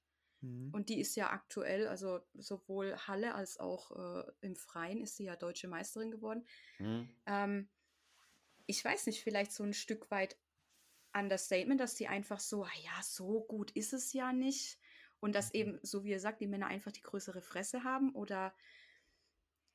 Mhm. 0.45 0.73
Und 0.73 0.89
die 0.89 0.99
ist 0.99 1.15
ja 1.15 1.31
aktuell, 1.31 1.87
also 1.87 2.19
sowohl 2.33 2.95
Halle 3.07 3.35
als 3.35 3.59
auch 3.59 3.91
äh, 3.91 4.23
im 4.41 4.55
Freien 4.55 5.01
ist 5.01 5.17
sie 5.17 5.25
ja 5.25 5.35
deutsche 5.35 5.67
Meisterin 5.67 6.11
geworden. 6.11 6.45
Mhm. 6.79 7.09
Ähm, 7.25 7.69
ich 8.67 8.83
weiß 8.83 9.07
nicht, 9.07 9.23
vielleicht 9.23 9.51
so 9.51 9.63
ein 9.63 9.73
Stück 9.73 10.09
weit 10.11 10.37
Understatement, 11.13 11.79
dass 11.79 11.95
die 11.95 12.07
einfach 12.07 12.39
so, 12.39 12.65
ja, 12.65 13.03
so 13.03 13.41
gut 13.41 13.71
ist 13.71 13.93
es 13.93 14.11
ja 14.13 14.33
nicht. 14.33 14.79
Und 15.19 15.33
dass 15.33 15.47
mhm. 15.53 15.59
eben, 15.59 15.79
so 15.81 16.03
wie 16.03 16.11
ihr 16.11 16.19
sagt, 16.19 16.41
die 16.41 16.47
Männer 16.47 16.67
einfach 16.67 16.91
die 16.91 17.01
größere 17.01 17.41
Fresse 17.41 17.83
haben 17.83 18.13
oder 18.13 18.53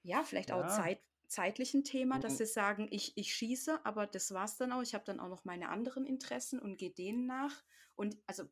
ja, 0.03 0.23
vielleicht 0.23 0.53
auch 0.53 0.67
Zeit, 0.67 1.01
zeitlichen 1.27 1.85
Thema, 1.85 2.19
dass 2.19 2.35
mhm. 2.35 2.39
sie 2.39 2.47
sagen, 2.47 2.89
ich, 2.91 3.17
ich 3.17 3.35
schieße, 3.35 3.85
aber 3.85 4.07
das 4.07 4.33
war's 4.33 4.57
dann 4.57 4.73
auch. 4.73 4.83
Ich 4.83 4.95
habe 4.95 5.05
dann 5.05 5.21
auch 5.21 5.29
noch 5.29 5.45
meine 5.45 5.69
anderen 5.69 6.07
Interessen 6.07 6.59
und 6.59 6.77
gehe 6.77 6.91
denen 6.91 7.27
nach. 7.27 7.65
Und 7.95 8.17
also, 8.27 8.45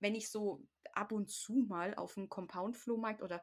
wenn 0.00 0.14
ich 0.14 0.30
so 0.30 0.66
ab 0.98 1.12
und 1.12 1.30
zu 1.30 1.64
mal 1.68 1.94
auf 1.94 2.16
einem 2.16 2.28
Compound-Flohmarkt 2.28 3.22
oder 3.22 3.42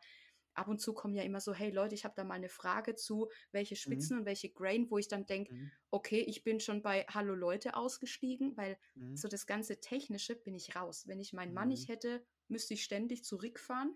ab 0.54 0.68
und 0.68 0.80
zu 0.80 0.94
kommen 0.94 1.16
ja 1.16 1.24
immer 1.24 1.42
so, 1.42 1.54
hey 1.54 1.70
Leute, 1.70 1.96
ich 1.96 2.06
habe 2.06 2.14
da 2.16 2.24
mal 2.24 2.36
eine 2.36 2.48
Frage 2.48 2.96
zu, 2.96 3.30
welche 3.52 3.76
Spitzen 3.76 4.16
mhm. 4.16 4.22
und 4.22 4.26
welche 4.26 4.50
Grain, 4.50 4.90
wo 4.90 4.98
ich 4.98 5.08
dann 5.08 5.26
denke, 5.26 5.54
mhm. 5.54 5.72
okay, 5.92 6.22
ich 6.22 6.44
bin 6.44 6.60
schon 6.60 6.82
bei 6.82 7.06
Hallo 7.10 7.36
Leute 7.36 7.76
ausgestiegen, 7.76 8.56
weil 8.56 8.78
mhm. 8.94 9.18
so 9.18 9.28
das 9.28 9.48
ganze 9.48 9.80
Technische 9.82 10.36
bin 10.36 10.56
ich 10.56 10.76
raus. 10.76 11.08
Wenn 11.08 11.20
ich 11.20 11.34
meinen 11.34 11.54
Mann 11.54 11.70
nicht 11.70 11.90
mhm. 11.90 11.94
hätte, 11.94 12.26
müsste 12.48 12.76
ich 12.76 12.84
ständig 12.84 13.26
zurückfahren, 13.26 13.96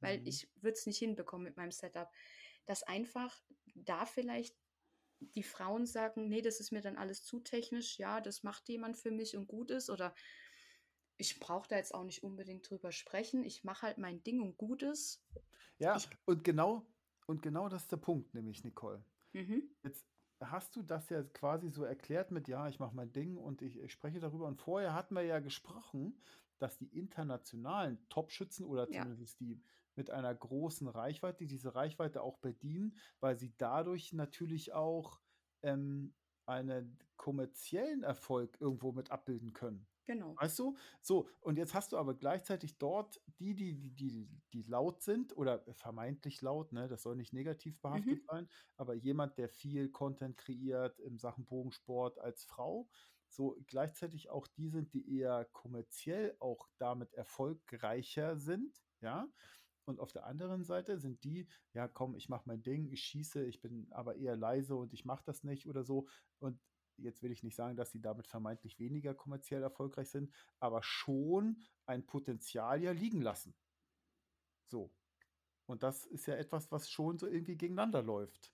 weil 0.00 0.20
mhm. 0.20 0.26
ich 0.26 0.48
würde 0.56 0.74
es 0.74 0.86
nicht 0.86 0.98
hinbekommen 0.98 1.44
mit 1.44 1.56
meinem 1.56 1.72
Setup 1.72 2.10
dass 2.66 2.82
einfach 2.82 3.40
da 3.74 4.04
vielleicht 4.04 4.54
die 5.20 5.42
Frauen 5.42 5.86
sagen, 5.86 6.28
nee, 6.28 6.42
das 6.42 6.60
ist 6.60 6.72
mir 6.72 6.82
dann 6.82 6.98
alles 6.98 7.24
zu 7.24 7.40
technisch, 7.40 7.98
ja, 7.98 8.20
das 8.20 8.42
macht 8.42 8.68
jemand 8.68 8.98
für 8.98 9.10
mich 9.10 9.36
und 9.36 9.46
gut 9.46 9.70
ist 9.70 9.88
oder 9.88 10.14
ich 11.18 11.40
brauche 11.40 11.68
da 11.68 11.76
jetzt 11.76 11.94
auch 11.94 12.04
nicht 12.04 12.22
unbedingt 12.22 12.68
drüber 12.68 12.92
sprechen, 12.92 13.44
ich 13.44 13.64
mache 13.64 13.82
halt 13.82 13.98
mein 13.98 14.22
Ding 14.22 14.40
und 14.40 14.56
gut 14.56 14.82
ist. 14.82 15.24
Ja, 15.78 15.96
ich, 15.96 16.08
und 16.24 16.44
genau, 16.44 16.86
und 17.26 17.42
genau 17.42 17.68
das 17.68 17.82
ist 17.82 17.92
der 17.92 17.98
Punkt, 17.98 18.34
nämlich 18.34 18.64
Nicole. 18.64 19.04
Mhm. 19.32 19.62
Jetzt 19.82 20.06
hast 20.40 20.76
du 20.76 20.82
das 20.82 21.08
ja 21.08 21.22
quasi 21.22 21.70
so 21.70 21.84
erklärt 21.84 22.30
mit, 22.30 22.48
ja, 22.48 22.68
ich 22.68 22.78
mache 22.78 22.94
mein 22.94 23.12
Ding 23.12 23.36
und 23.36 23.62
ich, 23.62 23.78
ich, 23.78 23.92
spreche 23.92 24.20
darüber. 24.20 24.46
Und 24.46 24.60
vorher 24.60 24.94
hatten 24.94 25.14
wir 25.14 25.22
ja 25.22 25.40
gesprochen, 25.40 26.20
dass 26.58 26.78
die 26.78 26.88
internationalen 26.96 27.98
Top-Schützen 28.08 28.64
oder 28.64 28.88
zumindest 28.88 29.40
ja. 29.40 29.46
die 29.46 29.62
mit 29.94 30.10
einer 30.10 30.34
großen 30.34 30.88
Reichweite, 30.88 31.46
diese 31.46 31.74
Reichweite 31.74 32.22
auch 32.22 32.38
bedienen, 32.38 32.98
weil 33.20 33.38
sie 33.38 33.54
dadurch 33.56 34.12
natürlich 34.12 34.74
auch 34.74 35.20
ähm, 35.62 36.14
einen 36.44 36.98
kommerziellen 37.16 38.02
Erfolg 38.02 38.58
irgendwo 38.60 38.92
mit 38.92 39.10
abbilden 39.10 39.54
können. 39.54 39.86
Genau. 40.06 40.36
Weißt 40.38 40.58
du? 40.58 40.76
So, 41.02 41.28
und 41.40 41.58
jetzt 41.58 41.74
hast 41.74 41.92
du 41.92 41.98
aber 41.98 42.14
gleichzeitig 42.14 42.78
dort 42.78 43.20
die, 43.40 43.54
die, 43.54 43.74
die, 43.74 43.90
die, 43.90 44.28
die 44.52 44.62
laut 44.62 45.02
sind 45.02 45.36
oder 45.36 45.64
vermeintlich 45.72 46.40
laut, 46.42 46.72
ne, 46.72 46.88
das 46.88 47.02
soll 47.02 47.16
nicht 47.16 47.32
negativ 47.32 47.80
behaftet 47.80 48.22
mhm. 48.22 48.26
sein, 48.26 48.48
aber 48.76 48.94
jemand, 48.94 49.36
der 49.36 49.48
viel 49.48 49.88
Content 49.90 50.36
kreiert 50.36 51.00
in 51.00 51.18
Sachen 51.18 51.44
Bogensport 51.44 52.18
als 52.18 52.44
Frau, 52.44 52.88
so 53.28 53.58
gleichzeitig 53.66 54.30
auch 54.30 54.46
die 54.46 54.68
sind, 54.68 54.94
die 54.94 55.18
eher 55.18 55.44
kommerziell 55.46 56.36
auch 56.38 56.68
damit 56.78 57.12
erfolgreicher 57.12 58.36
sind, 58.36 58.82
ja. 59.00 59.28
Und 59.88 60.00
auf 60.00 60.12
der 60.12 60.26
anderen 60.26 60.64
Seite 60.64 60.98
sind 60.98 61.22
die, 61.22 61.46
ja 61.72 61.86
komm, 61.86 62.16
ich 62.16 62.28
mache 62.28 62.42
mein 62.46 62.62
Ding, 62.62 62.88
ich 62.90 63.02
schieße, 63.02 63.44
ich 63.44 63.60
bin 63.60 63.86
aber 63.92 64.16
eher 64.16 64.36
leise 64.36 64.74
und 64.74 64.92
ich 64.92 65.04
mache 65.04 65.22
das 65.24 65.44
nicht 65.44 65.68
oder 65.68 65.84
so. 65.84 66.08
Und 66.40 66.58
jetzt 66.98 67.22
will 67.22 67.32
ich 67.32 67.42
nicht 67.42 67.56
sagen, 67.56 67.76
dass 67.76 67.90
sie 67.90 68.00
damit 68.00 68.26
vermeintlich 68.26 68.78
weniger 68.78 69.14
kommerziell 69.14 69.62
erfolgreich 69.62 70.10
sind, 70.10 70.32
aber 70.60 70.82
schon 70.82 71.62
ein 71.86 72.04
Potenzial 72.06 72.82
ja 72.82 72.92
liegen 72.92 73.20
lassen. 73.20 73.54
So. 74.66 74.90
Und 75.66 75.82
das 75.82 76.06
ist 76.06 76.26
ja 76.26 76.34
etwas, 76.36 76.70
was 76.70 76.90
schon 76.90 77.18
so 77.18 77.26
irgendwie 77.26 77.56
gegeneinander 77.56 78.02
läuft. 78.02 78.52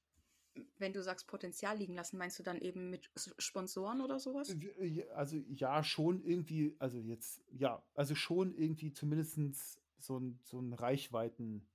Wenn 0.79 0.93
du 0.93 1.03
sagst 1.03 1.27
Potenzial 1.27 1.79
liegen 1.79 1.95
lassen, 1.95 2.19
meinst 2.19 2.39
du 2.39 2.43
dann 2.43 2.61
eben 2.61 2.91
mit 2.91 3.11
Sponsoren 3.39 4.03
oder 4.03 4.19
sowas? 4.19 4.51
Äh, 4.51 5.07
also 5.15 5.37
ja, 5.49 5.83
schon 5.83 6.23
irgendwie, 6.23 6.77
also 6.79 6.99
jetzt, 6.99 7.43
ja, 7.51 7.83
also 7.95 8.15
schon 8.15 8.55
irgendwie 8.55 8.93
zumindest 8.93 9.39
so 9.99 10.19
ein, 10.19 10.39
so 10.43 10.61
ein 10.61 10.75
Reichweiten, 10.75 11.67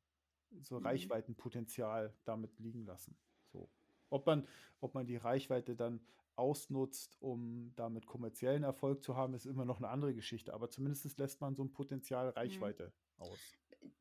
so 0.61 0.79
mhm. 0.79 0.85
Reichweitenpotenzial 0.85 2.15
damit 2.25 2.59
liegen 2.59 2.85
lassen. 2.85 3.17
So. 3.51 3.69
Ob 4.09 4.25
man, 4.27 4.47
ob 4.79 4.93
man 4.93 5.07
die 5.07 5.17
Reichweite 5.17 5.75
dann 5.75 5.99
ausnutzt, 6.37 7.17
um 7.19 7.73
damit 7.75 8.05
kommerziellen 8.05 8.63
Erfolg 8.63 9.03
zu 9.03 9.15
haben, 9.15 9.33
ist 9.33 9.45
immer 9.45 9.65
noch 9.65 9.77
eine 9.77 9.89
andere 9.89 10.13
Geschichte. 10.13 10.53
Aber 10.53 10.69
zumindest 10.69 11.17
lässt 11.17 11.41
man 11.41 11.55
so 11.55 11.63
ein 11.63 11.71
Potenzial 11.71 12.27
mhm. 12.27 12.31
Reichweite 12.33 12.93
mhm. 13.17 13.23
aus. 13.23 13.39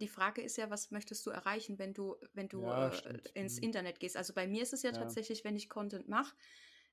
Die 0.00 0.08
Frage 0.08 0.42
ist 0.42 0.56
ja, 0.56 0.70
was 0.70 0.90
möchtest 0.90 1.24
du 1.26 1.30
erreichen, 1.30 1.78
wenn 1.78 1.94
du, 1.94 2.16
wenn 2.32 2.48
du 2.48 2.62
ja, 2.62 2.88
äh, 2.88 3.18
ins. 3.34 3.58
Internet 3.58 4.00
gehst? 4.00 4.16
Also 4.16 4.34
bei 4.34 4.46
mir 4.46 4.62
ist 4.62 4.72
es 4.72 4.82
ja, 4.82 4.90
ja. 4.90 4.98
tatsächlich, 4.98 5.44
wenn 5.44 5.56
ich 5.56 5.68
Content 5.68 6.08
mache, 6.08 6.34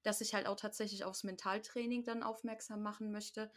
dass 0.03 0.21
ich 0.21 0.33
halt 0.33 0.47
auch 0.47 0.57
tatsächlich 0.57 1.03
aufs 1.03 1.23
Mentaltraining 1.23 2.03
dann 2.03 2.23
aufmerksam 2.23 2.81
machen 2.81 3.11
möchte. 3.11 3.51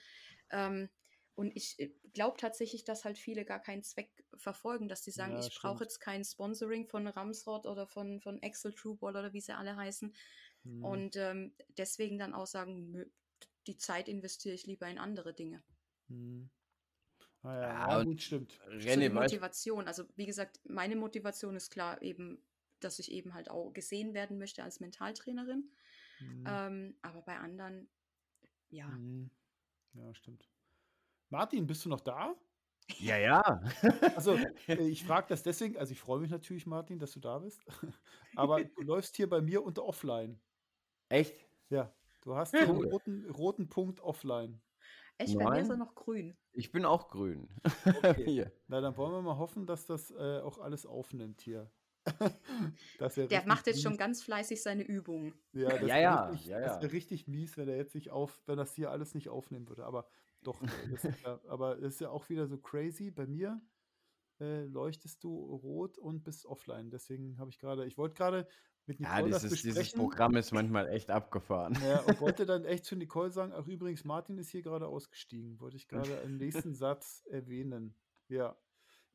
Ähm, 0.50 0.88
und 1.36 1.54
ich 1.54 1.78
äh, 1.78 1.92
glaube 2.14 2.38
tatsächlich, 2.38 2.84
dass 2.84 3.04
halt 3.04 3.18
viele 3.18 3.44
gar 3.44 3.60
keinen 3.60 3.82
Zweck 3.82 4.10
verfolgen, 4.36 4.88
dass 4.88 5.04
sie 5.04 5.10
sagen, 5.10 5.34
ja, 5.34 5.40
ich 5.40 5.58
brauche 5.60 5.84
jetzt 5.84 6.00
kein 6.00 6.24
Sponsoring 6.24 6.86
von 6.86 7.06
Ramsrod 7.06 7.66
oder 7.66 7.86
von, 7.86 8.20
von 8.20 8.42
Excel 8.42 8.72
Trueball 8.72 9.16
oder 9.16 9.32
wie 9.32 9.40
sie 9.40 9.54
alle 9.54 9.76
heißen. 9.76 10.14
Mhm. 10.66 10.84
Und 10.84 11.16
ähm, 11.16 11.52
deswegen 11.78 12.18
dann 12.18 12.34
auch 12.34 12.47
sagen, 12.47 13.06
die 13.66 13.76
Zeit 13.76 14.09
investiere 14.09 14.55
ich 14.55 14.66
lieber 14.66 14.86
in 14.88 14.98
andere 14.98 15.34
Dinge. 15.34 15.62
Mhm. 16.09 16.51
Ah 17.43 17.55
ja, 17.55 17.98
ja, 17.98 18.05
gut, 18.05 18.22
stimmt. 18.22 18.60
René, 18.68 19.10
Motivation. 19.10 19.86
Also 19.86 20.05
wie 20.16 20.26
gesagt, 20.26 20.60
meine 20.64 20.97
Motivation 20.97 21.55
ist 21.55 21.70
klar 21.70 22.02
eben, 22.02 22.43
dass 22.80 22.98
ich 22.98 23.10
eben 23.12 23.34
halt 23.34 23.51
auch 23.51 23.72
gesehen 23.72 24.14
werden 24.14 24.38
möchte 24.38 24.64
als 24.64 24.80
Mentaltrainerin. 24.80 25.70
Mhm. 26.20 26.44
Ähm, 26.47 26.97
aber 27.02 27.22
bei 27.22 27.36
anderen, 27.38 27.88
ja. 28.68 28.88
Mhm. 28.88 29.30
Ja, 29.93 30.12
stimmt. 30.14 30.48
Martin, 31.30 31.66
bist 31.66 31.84
du 31.84 31.88
noch 31.88 32.01
da? 32.01 32.34
Ja, 32.98 33.16
ja. 33.16 33.62
Also, 34.14 34.34
äh, 34.68 34.88
ich 34.88 35.05
frage 35.05 35.26
das 35.28 35.43
deswegen, 35.43 35.76
also 35.76 35.93
ich 35.93 36.01
freue 36.01 36.20
mich 36.20 36.30
natürlich, 36.30 36.66
Martin, 36.66 36.98
dass 36.98 37.12
du 37.12 37.20
da 37.20 37.38
bist. 37.38 37.64
Aber 38.36 38.62
du 38.62 38.82
läufst 38.82 39.16
hier 39.16 39.28
bei 39.28 39.40
mir 39.40 39.62
unter 39.62 39.84
offline. 39.84 40.40
Echt? 41.08 41.46
Ja, 41.70 41.92
du 42.22 42.34
hast 42.34 42.50
hier 42.50 42.68
einen 42.68 42.84
roten, 42.84 43.30
roten 43.30 43.68
Punkt 43.68 44.00
offline. 44.00 44.60
Echt, 45.18 45.38
bei 45.38 45.48
mir 45.48 45.60
ist 45.60 45.70
er 45.70 45.76
noch 45.76 45.94
grün. 45.94 46.36
Ich 46.52 46.72
bin 46.72 46.84
auch 46.84 47.08
grün. 47.08 47.48
Okay. 48.02 48.50
Na, 48.68 48.80
dann 48.80 48.96
wollen 48.96 49.12
wir 49.12 49.22
mal 49.22 49.38
hoffen, 49.38 49.66
dass 49.66 49.86
das 49.86 50.10
äh, 50.10 50.40
auch 50.40 50.58
alles 50.58 50.84
aufnimmt 50.84 51.40
hier. 51.40 51.70
Der 53.30 53.44
macht 53.46 53.66
jetzt 53.66 53.82
schon 53.82 53.96
ganz 53.96 54.22
fleißig 54.22 54.62
seine 54.62 54.84
Übungen. 54.84 55.34
Ja, 55.52 55.70
das 55.70 55.88
ja, 55.88 55.98
ja, 55.98 56.24
richtig, 56.26 56.46
ja, 56.46 56.60
ja. 56.60 56.66
Das 56.66 56.82
wäre 56.82 56.92
richtig 56.92 57.26
mies, 57.26 57.56
wenn 57.56 57.68
er 57.68 57.76
jetzt 57.76 57.94
nicht 57.94 58.10
auf, 58.10 58.40
wenn 58.46 58.58
das 58.58 58.74
hier 58.74 58.90
alles 58.90 59.14
nicht 59.14 59.28
aufnehmen 59.28 59.68
würde. 59.68 59.84
Aber 59.84 60.06
doch, 60.42 60.62
äh, 60.62 60.66
das 60.92 61.04
ist 61.04 61.22
ja, 61.22 61.40
aber 61.48 61.78
es 61.78 61.94
ist 61.94 62.00
ja 62.00 62.10
auch 62.10 62.28
wieder 62.28 62.46
so 62.46 62.58
crazy. 62.58 63.10
Bei 63.10 63.26
mir 63.26 63.60
äh, 64.40 64.64
leuchtest 64.66 65.24
du 65.24 65.56
rot 65.56 65.98
und 65.98 66.22
bist 66.22 66.46
offline. 66.46 66.90
Deswegen 66.90 67.38
habe 67.38 67.50
ich 67.50 67.58
gerade, 67.58 67.86
ich 67.86 67.98
wollte 67.98 68.14
gerade 68.14 68.46
mit 68.86 69.00
Nicole 69.00 69.18
ja, 69.18 69.26
dieses, 69.26 69.50
das 69.50 69.62
dieses 69.62 69.92
Programm 69.92 70.36
ist 70.36 70.52
manchmal 70.52 70.88
echt 70.88 71.10
abgefahren. 71.10 71.76
Ja, 71.84 72.00
und 72.00 72.20
wollte 72.20 72.46
dann 72.46 72.64
echt 72.64 72.84
zu 72.84 72.96
Nicole 72.96 73.30
sagen, 73.30 73.52
ach 73.54 73.66
übrigens, 73.66 74.04
Martin 74.04 74.38
ist 74.38 74.50
hier 74.50 74.62
gerade 74.62 74.86
ausgestiegen. 74.86 75.60
Wollte 75.60 75.76
ich 75.76 75.88
gerade 75.88 76.12
im 76.24 76.36
nächsten 76.36 76.74
Satz 76.74 77.24
erwähnen. 77.30 77.94
Ja, 78.28 78.56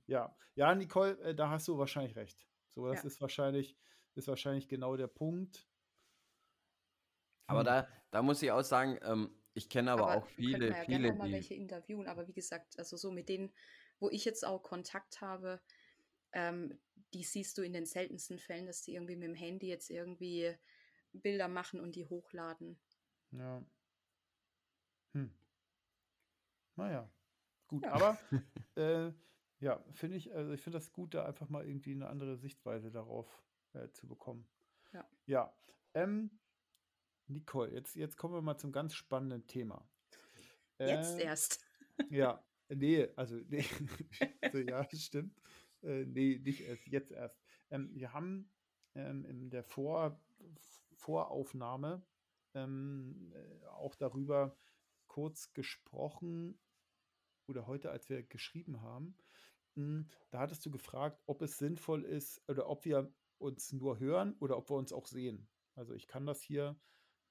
ja, 0.07 0.35
ja, 0.55 0.75
Nicole, 0.75 1.17
äh, 1.21 1.35
da 1.35 1.49
hast 1.49 1.67
du 1.67 1.77
wahrscheinlich 1.77 2.15
recht. 2.15 2.45
So, 2.75 2.87
das 2.87 3.03
ja. 3.03 3.07
ist 3.07 3.21
wahrscheinlich, 3.21 3.77
ist 4.15 4.27
wahrscheinlich 4.27 4.67
genau 4.67 4.97
der 4.97 5.07
Punkt. 5.07 5.67
Aber 7.47 7.59
hm. 7.59 7.65
da, 7.65 7.87
da 8.11 8.21
muss 8.21 8.41
ich 8.41 8.51
auch 8.51 8.63
sagen, 8.63 8.99
ähm, 9.03 9.33
ich 9.53 9.69
kenne 9.69 9.91
aber, 9.91 10.03
aber, 10.03 10.17
auch 10.17 10.27
viele, 10.27 10.69
ja 10.69 10.75
viele. 10.85 11.13
Auch 11.13 11.17
mal 11.17 11.31
welche 11.31 11.53
interviewen, 11.53 12.07
aber 12.07 12.27
wie 12.27 12.33
gesagt, 12.33 12.77
also 12.77 12.97
so 12.97 13.11
mit 13.11 13.29
denen, 13.29 13.53
wo 13.99 14.09
ich 14.09 14.25
jetzt 14.25 14.45
auch 14.45 14.63
Kontakt 14.63 15.21
habe, 15.21 15.61
ähm, 16.33 16.77
die 17.13 17.23
siehst 17.23 17.57
du 17.57 17.61
in 17.61 17.73
den 17.73 17.85
seltensten 17.85 18.39
Fällen, 18.39 18.65
dass 18.65 18.83
die 18.83 18.93
irgendwie 18.93 19.15
mit 19.15 19.27
dem 19.27 19.35
Handy 19.35 19.67
jetzt 19.67 19.89
irgendwie 19.89 20.55
Bilder 21.13 21.47
machen 21.47 21.79
und 21.79 21.95
die 21.95 22.05
hochladen. 22.05 22.79
Ja. 23.31 23.65
Hm. 25.13 25.31
Naja, 26.75 27.11
gut, 27.67 27.83
ja. 27.83 27.91
aber 27.91 28.19
äh, 28.75 29.11
ja, 29.59 29.83
finde 29.91 30.17
ich, 30.17 30.33
also 30.33 30.51
ich 30.53 30.61
finde 30.61 30.79
das 30.79 30.91
gut, 30.91 31.13
da 31.13 31.25
einfach 31.25 31.49
mal 31.49 31.65
irgendwie 31.65 31.91
eine 31.91 32.07
andere 32.07 32.37
Sichtweise 32.37 32.91
darauf 32.91 33.43
äh, 33.73 33.89
zu 33.91 34.07
bekommen. 34.07 34.47
Ja. 34.93 35.07
Ja. 35.25 35.53
Ähm, 35.93 36.39
Nicole, 37.27 37.71
jetzt, 37.71 37.95
jetzt 37.95 38.17
kommen 38.17 38.33
wir 38.33 38.41
mal 38.41 38.57
zum 38.57 38.71
ganz 38.71 38.93
spannenden 38.93 39.45
Thema. 39.47 39.87
Jetzt 40.79 41.19
äh, 41.19 41.23
erst. 41.23 41.65
Ja, 42.09 42.43
nee, 42.69 43.07
also 43.15 43.35
nee, 43.49 43.65
so, 44.51 44.57
ja, 44.57 44.87
stimmt. 44.91 45.35
Äh, 45.83 46.05
nee, 46.05 46.39
nicht 46.43 46.61
erst, 46.61 46.87
jetzt 46.87 47.11
erst. 47.11 47.39
Ähm, 47.69 47.89
wir 47.93 48.13
haben 48.13 48.51
ähm, 48.95 49.25
in 49.25 49.49
der 49.49 49.63
Vor 49.63 50.19
Voraufnahme 50.95 52.05
ähm, 52.53 53.33
äh, 53.33 53.65
auch 53.67 53.95
darüber 53.95 54.55
kurz 55.07 55.53
gesprochen, 55.53 56.59
oder 57.51 57.67
heute, 57.67 57.91
als 57.91 58.09
wir 58.09 58.23
geschrieben 58.23 58.81
haben, 58.81 59.15
hm, 59.75 60.09
da 60.31 60.39
hattest 60.39 60.65
du 60.65 60.71
gefragt, 60.71 61.21
ob 61.27 61.41
es 61.41 61.57
sinnvoll 61.57 62.03
ist 62.03 62.41
oder 62.49 62.67
ob 62.67 62.85
wir 62.85 63.13
uns 63.37 63.71
nur 63.73 63.99
hören 63.99 64.35
oder 64.39 64.57
ob 64.57 64.69
wir 64.69 64.75
uns 64.75 64.93
auch 64.93 65.07
sehen. 65.07 65.47
Also 65.75 65.93
ich 65.93 66.07
kann 66.07 66.25
das 66.25 66.41
hier 66.41 66.79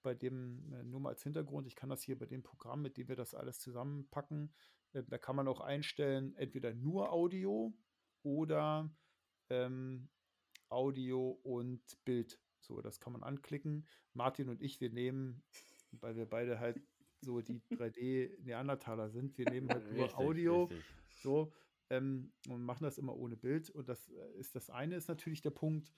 bei 0.03 0.15
dem, 0.15 0.73
äh, 0.73 0.83
nur 0.83 1.01
mal 1.01 1.11
als 1.11 1.23
Hintergrund, 1.23 1.67
ich 1.67 1.77
kann 1.77 1.91
das 1.91 2.03
hier 2.03 2.19
bei 2.19 2.27
dem 2.27 2.43
Programm, 2.43 2.83
mit 2.83 2.97
dem 2.97 3.09
wir 3.09 3.17
das 3.17 3.35
alles 3.35 3.59
zusammenpacken, 3.59 4.53
äh, 4.93 5.03
da 5.07 5.19
kann 5.19 5.37
man 5.37 5.49
auch 5.49 5.61
einstellen, 5.61 6.35
entweder 6.37 6.73
nur 6.75 7.13
Audio 7.13 7.75
oder 8.23 8.91
ähm, 9.49 10.09
Audio 10.69 11.39
und 11.43 11.83
Bild. 12.05 12.39
So, 12.61 12.81
das 12.81 13.01
kann 13.01 13.13
man 13.13 13.23
anklicken. 13.23 13.87
Martin 14.13 14.49
und 14.49 14.63
ich, 14.63 14.81
wir 14.81 14.91
nehmen, 14.91 15.43
weil 15.93 16.17
wir 16.17 16.27
beide 16.27 16.61
halt 16.61 16.81
so 17.21 17.41
die 17.41 17.61
3D-Neandertaler 17.71 19.11
sind, 19.11 19.37
wir 19.37 19.51
nehmen 19.51 19.69
halt 19.69 19.93
nur 19.93 20.17
Audio. 20.19 20.65
Richtig. 20.65 20.85
So, 21.23 21.53
ähm, 21.91 22.33
und 22.49 22.63
machen 22.63 22.85
das 22.85 22.99
immer 22.99 23.17
ohne 23.17 23.37
Bild. 23.37 23.69
Und 23.71 23.89
das 23.89 24.09
äh, 24.09 24.39
ist 24.39 24.55
das 24.55 24.71
eine, 24.71 24.97
ist 24.97 25.09
natürlich 25.09 25.43
der 25.43 25.51
Punkt, 25.51 25.93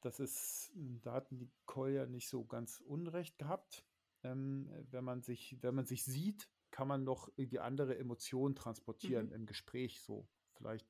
das 0.00 0.18
ist, 0.18 0.72
da 1.02 1.12
hat 1.12 1.30
Nicole 1.30 1.94
ja 1.94 2.06
nicht 2.06 2.28
so 2.28 2.44
ganz 2.44 2.80
Unrecht 2.80 3.38
gehabt. 3.38 3.84
Ähm, 4.24 4.68
wenn 4.90 5.04
man 5.04 5.22
sich, 5.22 5.58
wenn 5.62 5.74
man 5.74 5.86
sich 5.86 6.04
sieht, 6.04 6.48
kann 6.70 6.88
man 6.88 7.04
noch 7.04 7.28
irgendwie 7.36 7.60
andere 7.60 7.96
Emotionen 7.98 8.54
transportieren 8.54 9.26
mhm. 9.26 9.32
im 9.32 9.46
Gespräch 9.46 10.00
so. 10.00 10.28
Vielleicht 10.54 10.88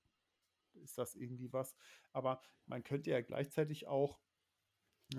ist 0.82 0.98
das 0.98 1.14
irgendwie 1.14 1.52
was. 1.52 1.74
Aber 2.12 2.40
man 2.66 2.82
könnte 2.82 3.10
ja 3.10 3.20
gleichzeitig 3.20 3.86
auch 3.86 4.20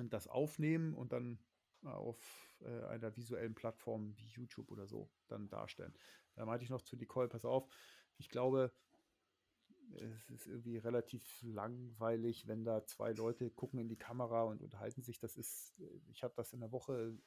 das 0.09 0.27
aufnehmen 0.27 0.93
und 0.93 1.11
dann 1.11 1.39
auf 1.83 2.17
äh, 2.61 2.85
einer 2.85 3.15
visuellen 3.15 3.55
Plattform 3.55 4.15
wie 4.17 4.27
YouTube 4.27 4.71
oder 4.71 4.87
so 4.87 5.09
dann 5.27 5.49
darstellen. 5.49 5.93
Da 6.35 6.45
meinte 6.45 6.63
ich 6.63 6.69
noch 6.69 6.81
zu 6.81 6.95
Nicole, 6.95 7.27
pass 7.27 7.45
auf, 7.45 7.67
ich 8.17 8.29
glaube, 8.29 8.73
es 9.95 10.29
ist 10.29 10.47
irgendwie 10.47 10.77
relativ 10.77 11.23
langweilig, 11.41 12.47
wenn 12.47 12.63
da 12.63 12.85
zwei 12.85 13.11
Leute 13.11 13.49
gucken 13.51 13.79
in 13.79 13.89
die 13.89 13.97
Kamera 13.97 14.43
und 14.43 14.61
unterhalten 14.61 15.03
sich. 15.03 15.19
Das 15.19 15.35
ist, 15.35 15.75
ich 16.07 16.23
habe 16.23 16.33
das 16.35 16.53
in 16.53 16.61
der 16.61 16.71
Woche 16.71 17.17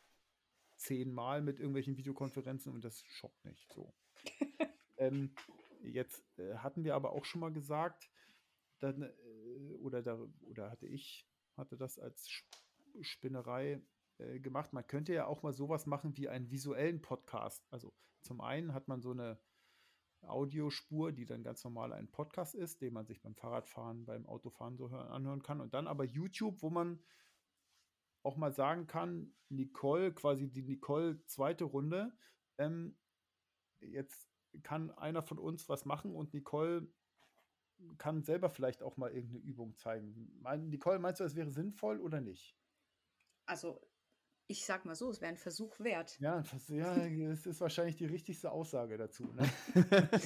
zehnmal 0.76 1.42
mit 1.42 1.58
irgendwelchen 1.58 1.96
Videokonferenzen 1.96 2.72
und 2.72 2.84
das 2.84 3.02
schockt 3.02 3.44
nicht 3.44 3.70
so. 3.72 3.94
ähm, 4.96 5.34
jetzt 5.80 6.38
äh, 6.38 6.56
hatten 6.56 6.84
wir 6.84 6.94
aber 6.94 7.12
auch 7.12 7.24
schon 7.24 7.40
mal 7.40 7.52
gesagt, 7.52 8.10
dann, 8.78 9.02
äh, 9.02 9.74
oder, 9.80 10.02
da, 10.02 10.18
oder 10.42 10.70
hatte 10.70 10.86
ich, 10.86 11.26
hatte 11.56 11.76
das 11.76 11.98
als 11.98 12.28
Spinnerei 13.00 13.82
äh, 14.18 14.40
gemacht. 14.40 14.72
Man 14.72 14.86
könnte 14.86 15.12
ja 15.12 15.26
auch 15.26 15.42
mal 15.42 15.52
sowas 15.52 15.86
machen 15.86 16.16
wie 16.16 16.28
einen 16.28 16.50
visuellen 16.50 17.00
Podcast. 17.02 17.66
Also 17.70 17.92
zum 18.22 18.40
einen 18.40 18.74
hat 18.74 18.88
man 18.88 19.00
so 19.02 19.12
eine 19.12 19.38
Audiospur, 20.22 21.12
die 21.12 21.26
dann 21.26 21.42
ganz 21.42 21.62
normal 21.64 21.92
ein 21.92 22.10
Podcast 22.10 22.54
ist, 22.54 22.80
den 22.80 22.92
man 22.92 23.06
sich 23.06 23.20
beim 23.20 23.34
Fahrradfahren, 23.34 24.04
beim 24.04 24.26
Autofahren 24.26 24.76
so 24.76 24.90
hören, 24.90 25.08
anhören 25.08 25.42
kann. 25.42 25.60
Und 25.60 25.74
dann 25.74 25.86
aber 25.86 26.04
YouTube, 26.04 26.62
wo 26.62 26.70
man 26.70 27.00
auch 28.22 28.36
mal 28.36 28.52
sagen 28.52 28.86
kann, 28.86 29.34
Nicole, 29.48 30.12
quasi 30.12 30.48
die 30.50 30.62
Nicole 30.62 31.24
zweite 31.26 31.64
Runde, 31.64 32.12
ähm, 32.58 32.98
jetzt 33.80 34.28
kann 34.62 34.90
einer 34.90 35.22
von 35.22 35.38
uns 35.38 35.68
was 35.68 35.84
machen 35.84 36.14
und 36.14 36.34
Nicole 36.34 36.88
kann 37.98 38.22
selber 38.22 38.50
vielleicht 38.50 38.82
auch 38.82 38.96
mal 38.96 39.10
irgendeine 39.10 39.44
Übung 39.44 39.76
zeigen. 39.76 40.42
Nicole, 40.68 40.98
meinst 40.98 41.20
du, 41.20 41.24
es 41.24 41.36
wäre 41.36 41.50
sinnvoll 41.50 42.00
oder 42.00 42.20
nicht? 42.20 42.56
Also 43.46 43.80
ich 44.48 44.64
sag 44.64 44.84
mal 44.84 44.94
so, 44.94 45.10
es 45.10 45.20
wäre 45.20 45.30
ein 45.30 45.38
Versuch 45.38 45.78
wert. 45.80 46.18
Ja, 46.20 46.42
ja, 46.68 46.96
es 46.96 47.46
ist 47.46 47.60
wahrscheinlich 47.60 47.96
die 47.96 48.06
richtigste 48.06 48.52
Aussage 48.52 48.96
dazu. 48.96 49.24
Ne? 49.32 49.50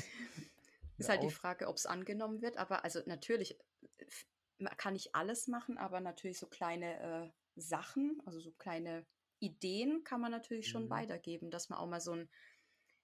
ist 0.99 1.09
halt 1.09 1.23
die 1.23 1.31
Frage, 1.31 1.69
ob 1.69 1.77
es 1.77 1.87
angenommen 1.87 2.43
wird. 2.43 2.59
Aber 2.59 2.85
also 2.85 3.01
natürlich 3.07 3.59
kann 4.77 4.95
ich 4.95 5.15
alles 5.15 5.49
machen, 5.49 5.79
aber 5.79 6.01
natürlich 6.01 6.39
so 6.39 6.47
kleine 6.47 7.01
äh, 7.01 7.31
Sachen, 7.57 8.21
also 8.27 8.41
so 8.41 8.53
kleine 8.53 9.07
Ideen 9.39 10.05
kann 10.05 10.21
man 10.21 10.31
natürlich 10.31 10.69
schon 10.69 10.85
mhm. 10.85 10.91
weitergeben, 10.91 11.51
dass 11.51 11.71
man 11.71 11.79
auch 11.79 11.89
mal 11.89 12.01
so 12.01 12.13
ein, 12.13 12.29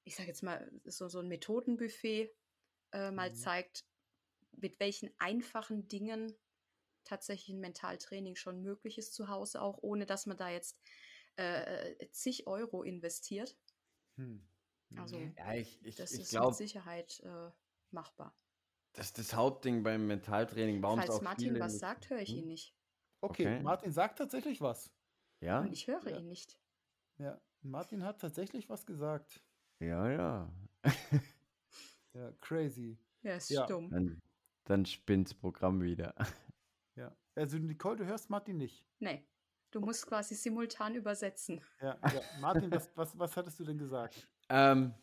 ich 0.05 0.17
sage 0.17 0.29
jetzt 0.29 0.43
mal, 0.43 0.71
so, 0.85 1.09
so 1.09 1.21
ein 1.21 1.29
Methodenbuffet 1.29 2.31
äh, 2.93 3.11
mal 3.11 3.31
mhm. 3.31 3.35
zeigt, 3.35 3.87
mit 4.57 4.81
welchen 4.81 5.11
einfachen 5.19 5.89
Dingen 5.89 6.35
tatsächlich 7.05 7.55
ein 7.57 7.61
Mentaltraining 7.61 8.37
schon 8.37 8.63
möglich 8.63 8.99
ist 8.99 9.15
zu 9.15 9.29
Hause, 9.29 9.63
auch 9.63 9.79
ohne 9.83 10.07
dass 10.07 10.27
man 10.27 10.37
da 10.37 10.51
jetzt 10.51 10.79
äh, 11.37 12.09
zig 12.11 12.47
Euro 12.47 12.83
investiert. 12.83 13.57
Hm. 14.17 14.47
Also 14.97 15.19
ja, 15.19 15.55
ich, 15.55 15.85
ich, 15.85 15.97
das 15.97 16.13
ich 16.13 16.21
ist 16.21 16.31
glaub, 16.31 16.49
mit 16.49 16.57
Sicherheit 16.57 17.21
äh, 17.21 17.51
machbar. 17.91 18.37
Das 18.93 19.07
ist 19.07 19.19
das 19.19 19.35
Hauptding 19.35 19.83
beim 19.83 20.07
Mentaltraining. 20.07 20.83
Warum 20.83 21.01
Falls 21.01 21.21
Martin 21.21 21.59
was 21.61 21.79
sagt, 21.79 22.09
höre 22.09 22.21
ich 22.21 22.31
hm? 22.31 22.39
ihn 22.39 22.47
nicht. 22.47 22.75
Okay, 23.21 23.47
okay, 23.47 23.63
Martin 23.63 23.93
sagt 23.93 24.19
tatsächlich 24.19 24.61
was. 24.61 24.91
Ja. 25.41 25.61
Und 25.61 25.73
ich 25.73 25.87
höre 25.87 26.09
ja. 26.09 26.19
ihn 26.19 26.29
nicht. 26.29 26.59
Ja, 27.19 27.41
Martin 27.63 28.05
hat 28.05 28.21
tatsächlich 28.21 28.69
was 28.69 28.87
gesagt. 28.87 29.45
Ja, 29.81 30.11
ja. 30.11 30.53
ja, 32.15 32.33
crazy. 32.41 32.99
Ja, 33.23 33.37
ist 33.37 33.51
ja. 33.51 33.65
stumm. 33.65 33.91
Dann, 33.91 34.23
dann 34.67 34.85
spinnt's 34.87 35.35
Programm 35.35 35.83
wieder. 35.83 36.15
Ja. 36.95 37.15
Also 37.35 37.59
Nicole, 37.59 37.97
du 37.97 38.07
hörst 38.07 38.31
Martin 38.31 38.57
nicht. 38.57 38.87
Nee. 39.01 39.23
Du 39.71 39.81
musst 39.81 40.07
quasi 40.07 40.35
simultan 40.35 40.95
übersetzen. 40.95 41.61
Ja, 41.83 41.99
ja. 42.03 42.21
Martin, 42.41 42.71
was, 42.71 42.91
was, 42.97 43.19
was 43.19 43.37
hattest 43.37 43.61
du 43.61 43.65
denn 43.65 43.77
gesagt? 43.77 44.27
Ähm, 44.49 44.95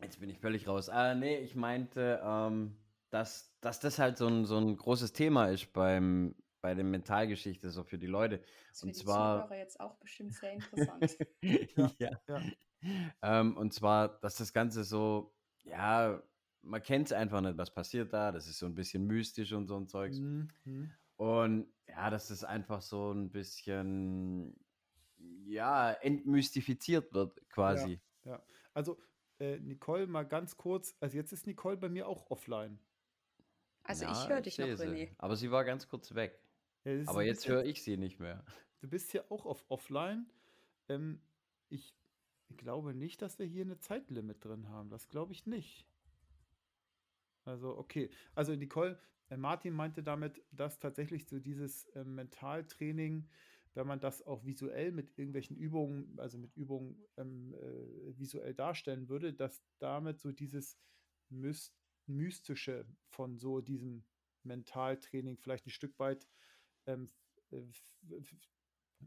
jetzt 0.00 0.18
bin 0.18 0.28
ich 0.28 0.40
völlig 0.40 0.66
raus. 0.66 0.88
Ah, 0.88 1.14
nee, 1.14 1.38
ich 1.38 1.54
meinte, 1.54 2.20
ähm, 2.24 2.76
dass, 3.10 3.56
dass 3.60 3.78
das 3.78 3.98
halt 4.00 4.18
so 4.18 4.26
ein, 4.26 4.44
so 4.46 4.58
ein 4.58 4.76
großes 4.76 5.12
Thema 5.12 5.46
ist 5.46 5.72
beim, 5.72 6.34
bei 6.60 6.74
der 6.74 6.84
Mentalgeschichte, 6.84 7.70
so 7.70 7.84
für 7.84 7.98
die 7.98 8.08
Leute. 8.08 8.42
Das 8.70 8.82
und 8.82 8.96
zwar. 8.96 9.42
Zuhörer 9.42 9.58
jetzt 9.58 9.78
auch 9.78 9.94
bestimmt 9.98 10.34
sehr 10.34 10.54
interessant. 10.54 11.16
ja. 11.76 11.92
ja. 11.98 12.10
ja. 12.26 12.42
Ähm, 13.22 13.56
und 13.56 13.72
zwar, 13.72 14.18
dass 14.20 14.36
das 14.36 14.52
Ganze 14.52 14.82
so, 14.82 15.32
ja, 15.62 16.20
man 16.64 16.82
kennt 16.82 17.08
es 17.08 17.12
einfach 17.12 17.40
nicht, 17.40 17.56
was 17.56 17.72
passiert 17.72 18.12
da. 18.12 18.32
Das 18.32 18.46
ist 18.46 18.58
so 18.58 18.66
ein 18.66 18.74
bisschen 18.74 19.06
mystisch 19.06 19.52
und 19.52 19.66
so 19.66 19.76
ein 19.76 19.86
Zeugs. 19.86 20.18
Mhm. 20.18 20.90
Und 21.16 21.68
ja, 21.88 22.10
dass 22.10 22.28
das 22.28 22.44
einfach 22.44 22.82
so 22.82 23.12
ein 23.12 23.30
bisschen, 23.30 24.58
ja, 25.44 25.92
entmystifiziert 25.92 27.12
wird 27.12 27.48
quasi. 27.50 28.00
Ja, 28.24 28.32
ja. 28.32 28.42
also 28.72 28.98
äh, 29.38 29.58
Nicole, 29.60 30.06
mal 30.06 30.24
ganz 30.24 30.56
kurz. 30.56 30.96
Also 31.00 31.16
jetzt 31.16 31.32
ist 31.32 31.46
Nicole 31.46 31.76
bei 31.76 31.88
mir 31.88 32.08
auch 32.08 32.30
offline. 32.30 32.78
Also 33.82 34.04
ja, 34.04 34.12
ich 34.12 34.28
höre 34.28 34.40
dich 34.40 34.58
noch, 34.58 34.66
René. 34.66 35.10
Aber 35.18 35.36
sie 35.36 35.50
war 35.50 35.64
ganz 35.64 35.88
kurz 35.88 36.14
weg. 36.14 36.40
Ja, 36.84 37.02
aber 37.06 37.22
jetzt 37.22 37.46
höre 37.46 37.64
ich 37.64 37.82
sie 37.82 37.96
nicht 37.96 38.20
mehr. 38.20 38.44
Du 38.80 38.90
bist 38.90 39.12
hier 39.12 39.32
auch 39.32 39.46
auf 39.46 39.64
offline. 39.70 40.26
Ähm, 40.90 41.18
ich 41.70 41.96
glaube 42.58 42.92
nicht, 42.92 43.22
dass 43.22 43.38
wir 43.38 43.46
hier 43.46 43.64
eine 43.64 43.78
Zeitlimit 43.78 44.44
drin 44.44 44.68
haben. 44.68 44.90
Das 44.90 45.08
glaube 45.08 45.32
ich 45.32 45.46
nicht. 45.46 45.86
Also, 47.44 47.76
okay. 47.76 48.10
Also, 48.34 48.54
Nicole, 48.54 48.98
äh, 49.28 49.36
Martin 49.36 49.74
meinte 49.74 50.02
damit, 50.02 50.42
dass 50.50 50.78
tatsächlich 50.78 51.26
so 51.28 51.38
dieses 51.38 51.84
äh, 51.90 52.04
Mentaltraining, 52.04 53.28
wenn 53.74 53.86
man 53.86 54.00
das 54.00 54.22
auch 54.26 54.44
visuell 54.44 54.92
mit 54.92 55.18
irgendwelchen 55.18 55.56
Übungen, 55.56 56.18
also 56.18 56.38
mit 56.38 56.56
Übungen 56.56 57.04
ähm, 57.16 57.54
äh, 57.54 58.18
visuell 58.18 58.54
darstellen 58.54 59.08
würde, 59.08 59.34
dass 59.34 59.62
damit 59.78 60.20
so 60.20 60.32
dieses 60.32 60.78
Myst 61.28 61.74
Mystische 62.06 62.86
von 63.08 63.38
so 63.38 63.62
diesem 63.62 64.04
Mentaltraining 64.42 65.38
vielleicht 65.38 65.66
ein 65.66 65.70
Stück 65.70 65.98
weit 65.98 66.28
ähm, 66.86 67.10
äh, 67.50 67.62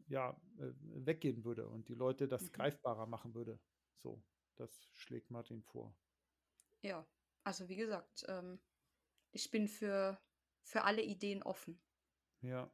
ja, 0.07 0.31
äh, 0.57 0.73
weggehen 1.05 1.43
würde 1.43 1.68
und 1.68 1.88
die 1.89 1.93
Leute 1.93 2.27
das 2.27 2.41
mhm. 2.43 2.53
greifbarer 2.53 3.05
machen 3.05 3.35
würde. 3.35 3.59
So, 4.01 4.23
das 4.55 4.84
schlägt 4.95 5.30
Martin 5.30 5.61
vor. 5.61 5.95
Ja, 6.81 7.07
also 7.48 7.69
wie 7.69 7.78
gesagt, 7.78 8.26
ähm, 8.28 8.60
ich 9.32 9.49
bin 9.49 9.69
für, 9.69 10.19
für 10.64 10.84
alle 10.84 11.02
Ideen 11.02 11.41
offen. 11.44 11.80
Ja. 12.41 12.69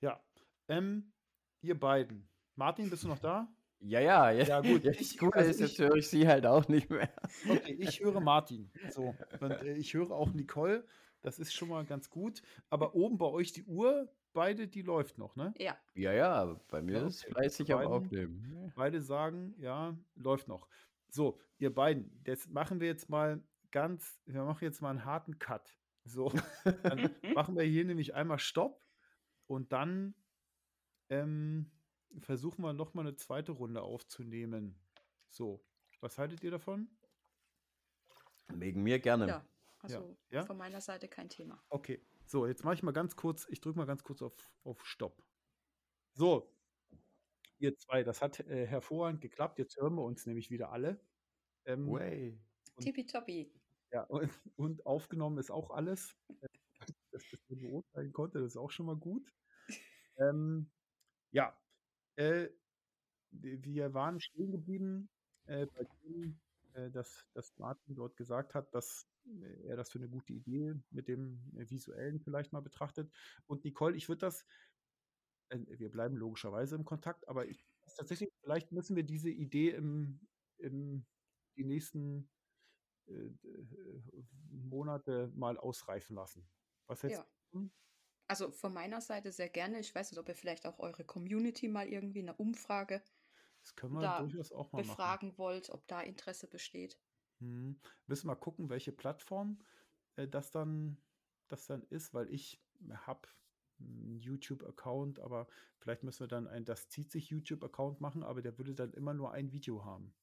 Ja. 0.00 0.24
Ähm, 0.68 1.12
ihr 1.60 1.78
beiden. 1.78 2.26
Martin, 2.56 2.88
bist 2.88 3.04
du 3.04 3.08
noch 3.08 3.18
da? 3.18 3.46
Ja, 3.80 4.00
ja, 4.00 4.30
ja. 4.30 4.44
Ja, 4.44 4.60
gut. 4.62 4.84
Jetzt, 4.84 5.02
ich, 5.02 5.22
also 5.22 5.50
ist, 5.50 5.60
jetzt 5.60 5.78
höre 5.78 5.96
ich 5.96 6.08
sie 6.08 6.26
halt 6.26 6.46
auch 6.46 6.66
nicht 6.68 6.88
mehr. 6.88 7.12
Okay, 7.46 7.76
ich 7.78 8.00
höre 8.00 8.20
Martin. 8.20 8.70
So. 8.90 9.14
Und 9.40 9.50
äh, 9.50 9.74
ich 9.74 9.92
höre 9.92 10.12
auch 10.12 10.32
Nicole. 10.32 10.86
Das 11.20 11.38
ist 11.38 11.52
schon 11.52 11.68
mal 11.68 11.84
ganz 11.84 12.08
gut. 12.08 12.40
Aber 12.70 12.94
oben 12.94 13.18
bei 13.18 13.26
euch 13.26 13.52
die 13.52 13.64
Uhr, 13.64 14.10
beide, 14.32 14.66
die 14.66 14.82
läuft 14.82 15.18
noch, 15.18 15.36
ne? 15.36 15.52
Ja. 15.58 15.76
Ja, 15.94 16.12
ja, 16.14 16.58
bei 16.68 16.80
mir 16.80 16.92
ja, 16.92 16.98
okay. 17.00 17.08
ist 17.08 17.24
fleißig 17.26 17.74
am 17.74 17.86
Aufnehmen. 17.86 18.72
Beide 18.74 19.02
sagen, 19.02 19.54
ja, 19.58 19.94
läuft 20.14 20.48
noch. 20.48 20.68
So, 21.10 21.38
ihr 21.58 21.74
beiden, 21.74 22.22
das 22.24 22.48
machen 22.48 22.80
wir 22.80 22.86
jetzt 22.86 23.10
mal 23.10 23.42
ganz, 23.78 24.20
wir 24.26 24.42
machen 24.42 24.64
jetzt 24.64 24.82
mal 24.82 24.90
einen 24.90 25.04
harten 25.04 25.38
Cut. 25.38 25.78
So, 26.02 26.32
dann 26.82 27.14
machen 27.36 27.56
wir 27.56 27.62
hier 27.62 27.84
nämlich 27.84 28.12
einmal 28.12 28.40
Stopp 28.40 28.84
und 29.46 29.72
dann 29.72 30.16
ähm, 31.10 31.70
versuchen 32.18 32.62
wir 32.62 32.72
nochmal 32.72 33.06
eine 33.06 33.14
zweite 33.14 33.52
Runde 33.52 33.82
aufzunehmen. 33.82 34.76
So, 35.30 35.64
was 36.00 36.18
haltet 36.18 36.42
ihr 36.42 36.50
davon? 36.50 36.90
Wegen 38.48 38.82
mir 38.82 38.98
gerne. 38.98 39.28
Ja, 39.28 39.48
also 39.78 40.18
ja. 40.30 40.44
von 40.44 40.56
meiner 40.56 40.80
Seite 40.80 41.06
kein 41.06 41.28
Thema. 41.28 41.62
Okay, 41.68 42.04
so, 42.24 42.48
jetzt 42.48 42.64
mache 42.64 42.74
ich 42.74 42.82
mal 42.82 42.90
ganz 42.90 43.14
kurz, 43.14 43.46
ich 43.48 43.60
drücke 43.60 43.78
mal 43.78 43.86
ganz 43.86 44.02
kurz 44.02 44.22
auf, 44.22 44.34
auf 44.64 44.84
Stopp. 44.84 45.22
So, 46.14 46.52
ihr 47.58 47.76
zwei, 47.76 48.02
das 48.02 48.22
hat 48.22 48.40
äh, 48.40 48.66
hervorragend 48.66 49.20
geklappt. 49.20 49.60
Jetzt 49.60 49.76
hören 49.76 49.94
wir 49.94 50.02
uns 50.02 50.26
nämlich 50.26 50.50
wieder 50.50 50.72
alle. 50.72 51.00
Ähm, 51.64 51.88
Way. 51.88 52.40
Tippitoppi. 52.80 53.52
Ja, 53.92 54.02
und, 54.04 54.30
und, 54.56 54.86
aufgenommen 54.86 55.38
ist 55.38 55.50
auch 55.50 55.70
alles. 55.70 56.16
Dass 57.10 57.24
ich 57.24 57.30
das 57.30 57.40
beurteilen 57.48 58.12
konnte, 58.12 58.38
das 58.38 58.52
ist 58.52 58.56
auch 58.56 58.70
schon 58.70 58.86
mal 58.86 58.96
gut. 58.96 59.32
Ähm, 60.18 60.70
ja, 61.32 61.56
äh, 62.16 62.48
wir 63.30 63.94
waren 63.94 64.20
stehen 64.20 64.52
geblieben 64.52 65.08
äh, 65.46 65.66
bei 65.66 65.86
dem, 66.02 66.40
äh, 66.74 66.90
dass, 66.90 67.26
dass 67.34 67.56
Martin 67.58 67.94
dort 67.94 68.16
gesagt 68.16 68.54
hat, 68.54 68.74
dass 68.74 69.06
äh, 69.26 69.66
er 69.66 69.76
das 69.76 69.90
für 69.90 69.98
eine 69.98 70.08
gute 70.08 70.32
Idee 70.32 70.74
mit 70.90 71.08
dem 71.08 71.40
äh, 71.56 71.68
Visuellen 71.68 72.20
vielleicht 72.20 72.52
mal 72.52 72.60
betrachtet. 72.60 73.12
Und 73.46 73.64
Nicole, 73.64 73.96
ich 73.96 74.08
würde 74.08 74.20
das, 74.20 74.44
äh, 75.50 75.58
wir 75.66 75.90
bleiben 75.90 76.16
logischerweise 76.16 76.76
im 76.76 76.84
Kontakt, 76.84 77.28
aber 77.28 77.46
ich, 77.46 77.64
tatsächlich, 77.96 78.30
vielleicht 78.42 78.72
müssen 78.72 78.96
wir 78.96 79.04
diese 79.04 79.30
Idee 79.30 79.70
im, 79.70 80.20
im 80.58 81.04
die 81.56 81.64
nächsten 81.64 82.28
Monate 84.50 85.30
mal 85.34 85.56
ausreifen 85.56 86.16
lassen. 86.16 86.48
Was 86.86 87.02
hältst 87.02 87.18
ja. 87.18 87.26
du? 87.52 87.70
Also 88.26 88.50
von 88.50 88.74
meiner 88.74 89.00
Seite 89.00 89.32
sehr 89.32 89.48
gerne. 89.48 89.80
Ich 89.80 89.94
weiß 89.94 90.10
nicht, 90.10 90.20
ob 90.20 90.28
ihr 90.28 90.34
vielleicht 90.34 90.66
auch 90.66 90.78
eure 90.78 91.04
Community 91.04 91.68
mal 91.68 91.88
irgendwie 91.88 92.20
eine 92.20 92.34
Umfrage 92.34 93.02
das 93.68 93.76
können 93.76 93.94
wir 93.94 94.00
da 94.00 94.20
durchaus 94.20 94.52
auch 94.52 94.72
mal 94.72 94.82
befragen 94.82 95.28
machen. 95.28 95.38
wollt, 95.38 95.70
ob 95.70 95.86
da 95.88 96.00
Interesse 96.00 96.46
besteht. 96.46 96.98
Hm. 97.40 97.78
Müssen 98.06 98.24
wir 98.24 98.34
mal 98.34 98.40
gucken, 98.40 98.70
welche 98.70 98.92
Plattform 98.92 99.58
äh, 100.16 100.26
das, 100.26 100.50
dann, 100.50 100.96
das 101.48 101.66
dann 101.66 101.82
ist, 101.84 102.14
weil 102.14 102.32
ich 102.32 102.62
habe 102.90 103.28
einen 103.78 104.18
YouTube-Account, 104.20 105.20
aber 105.20 105.46
vielleicht 105.78 106.02
müssen 106.02 106.20
wir 106.20 106.28
dann 106.28 106.48
ein 106.48 106.64
Das 106.64 106.88
zieht 106.88 107.10
sich 107.12 107.28
YouTube-Account 107.28 108.00
machen, 108.00 108.22
aber 108.22 108.42
der 108.42 108.56
würde 108.58 108.74
dann 108.74 108.92
immer 108.92 109.14
nur 109.14 109.32
ein 109.32 109.52
Video 109.52 109.84
haben. 109.84 110.14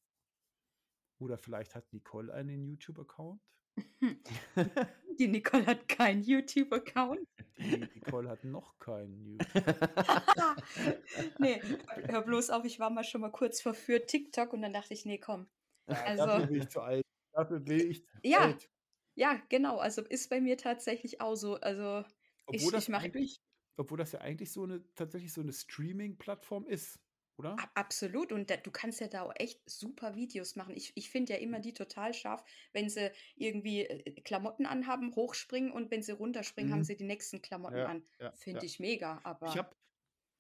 Oder 1.20 1.38
vielleicht 1.38 1.76
hat 1.76 1.92
Nicole 1.94 2.34
einen 2.34 2.66
YouTube-Account? 2.66 3.42
Die 5.20 5.28
Nicole 5.28 5.66
hat 5.66 5.88
keinen 5.88 6.22
YouTube-Account. 6.24 7.28
Die 7.58 7.78
Nicole 7.78 8.30
hat 8.30 8.44
noch 8.44 8.78
keinen 8.80 9.24
YouTube. 9.24 9.48
nee, 11.40 11.62
hör 12.08 12.22
bloß 12.22 12.50
auf, 12.50 12.66
ich 12.66 12.80
war 12.80 12.90
mal 12.90 13.04
schon 13.04 13.22
mal 13.22 13.32
kurz 13.32 13.62
verführt 13.62 14.10
TikTok 14.10 14.52
und 14.54 14.62
dann 14.62 14.74
dachte 14.74 14.94
ich, 14.94 15.06
nee, 15.06 15.18
komm. 15.18 15.48
Ja, 15.88 16.04
also, 16.04 16.26
dafür 16.26 16.48
bin 16.48 16.62
ich 16.62 16.70
zu 16.70 16.82
alt. 16.82 17.06
Dafür 17.32 17.60
bin 17.60 17.92
ich 17.92 18.06
zu 18.06 18.12
ja, 18.24 18.40
alt. 18.40 18.70
Ja, 19.16 19.42
genau. 19.50 19.78
Also 19.78 20.02
ist 20.02 20.30
bei 20.30 20.42
mir 20.42 20.58
tatsächlich 20.58 21.22
auch 21.22 21.36
so. 21.36 21.56
Also 21.56 22.04
obwohl 22.46 22.56
ich, 22.56 22.72
das 22.72 22.90
ich 22.90 22.96
eigentlich, 22.96 23.42
obwohl 23.78 23.98
das 23.98 24.12
ja 24.12 24.20
eigentlich 24.20 24.52
so 24.52 24.64
eine 24.64 24.84
tatsächlich 24.96 25.34
so 25.34 25.42
eine 25.42 25.54
Streaming-Plattform 25.54 26.68
ist 26.68 27.00
oder? 27.38 27.56
Absolut. 27.74 28.32
Und 28.32 28.50
da, 28.50 28.58
du 28.58 28.72
kannst 28.72 29.00
ja 29.00 29.08
da 29.08 29.24
auch 29.24 29.34
echt 29.36 29.62
super 29.70 30.16
Videos 30.16 30.56
machen. 30.56 30.76
Ich, 30.76 30.92
ich 30.96 31.10
finde 31.10 31.34
ja 31.34 31.40
immer 31.40 31.60
die 31.60 31.74
total 31.74 32.14
scharf, 32.14 32.44
wenn 32.74 32.90
sie 32.90 33.12
irgendwie 33.36 33.82
äh, 33.82 34.22
Klamotten 34.22 34.66
anhaben, 34.66 35.16
hochspringen 35.16 35.72
und 35.72 35.92
wenn 35.92 36.02
sie 36.02 36.14
runterspringen, 36.14 36.72
mhm. 36.72 36.76
haben 36.76 36.84
sie 36.84 36.96
die 36.96 37.04
nächsten 37.04 37.42
Klamotten 37.42 37.78
ja, 37.78 37.86
an. 37.88 38.04
Ja, 38.20 38.32
finde 38.34 38.62
ja. 38.62 38.66
ich 38.66 38.80
mega. 38.80 39.20
Aber 39.24 39.48
ich 39.48 39.58
habe, 39.58 39.76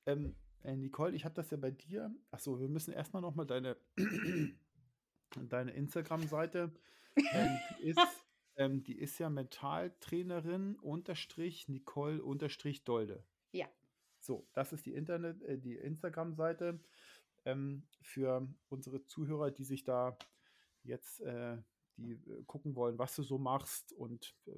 ähm, 0.06 0.36
äh, 0.64 0.76
Nicole, 0.76 1.16
ich 1.16 1.26
habe 1.26 1.36
das 1.36 1.52
ja 1.52 1.58
bei 1.58 1.72
dir. 1.72 2.14
Achso, 2.32 2.60
wir 2.60 2.70
müssen 2.70 2.94
erstmal 2.94 3.22
nochmal 3.22 3.46
deine, 3.46 3.78
deine 5.36 5.72
Instagram-Seite. 5.72 6.72
Ähm, 7.16 7.60
die, 7.80 7.84
ist, 7.90 8.00
ähm, 8.58 8.84
die 8.84 8.98
ist 8.98 9.20
ja 9.20 9.30
Mentaltrainerin 9.30 10.76
unterstrich 10.78 11.68
Nicole 11.68 12.24
unterstrich 12.24 12.84
Dolde. 12.84 13.24
Ja. 13.52 13.68
So, 14.26 14.48
das 14.54 14.74
ist 14.74 14.86
die 14.86 14.94
Internet, 14.94 15.42
äh, 15.44 15.58
die 15.58 15.76
Instagram-Seite 15.76 16.80
ähm, 17.46 17.84
für 18.02 18.48
unsere 18.70 19.06
Zuhörer, 19.06 19.52
die 19.52 19.64
sich 19.64 19.84
da 19.84 20.18
jetzt 20.84 21.22
äh, 21.22 21.58
die 21.98 22.14
äh, 22.14 22.44
gucken 22.46 22.76
wollen, 22.76 22.98
was 22.98 23.16
du 23.16 23.24
so 23.24 23.38
machst 23.38 23.94
und 23.94 24.36
äh, 24.48 24.52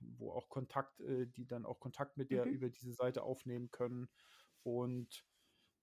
wo 0.00 0.32
auch 0.32 0.48
Kontakt, 0.48 1.00
äh, 1.00 1.26
die 1.26 1.46
dann 1.46 1.66
auch 1.66 1.80
Kontakt 1.80 2.16
mit 2.16 2.30
dir 2.30 2.46
mhm. 2.46 2.52
über 2.52 2.68
diese 2.70 2.92
Seite 2.92 3.22
aufnehmen 3.22 3.70
können. 3.70 4.08
Und 4.62 5.24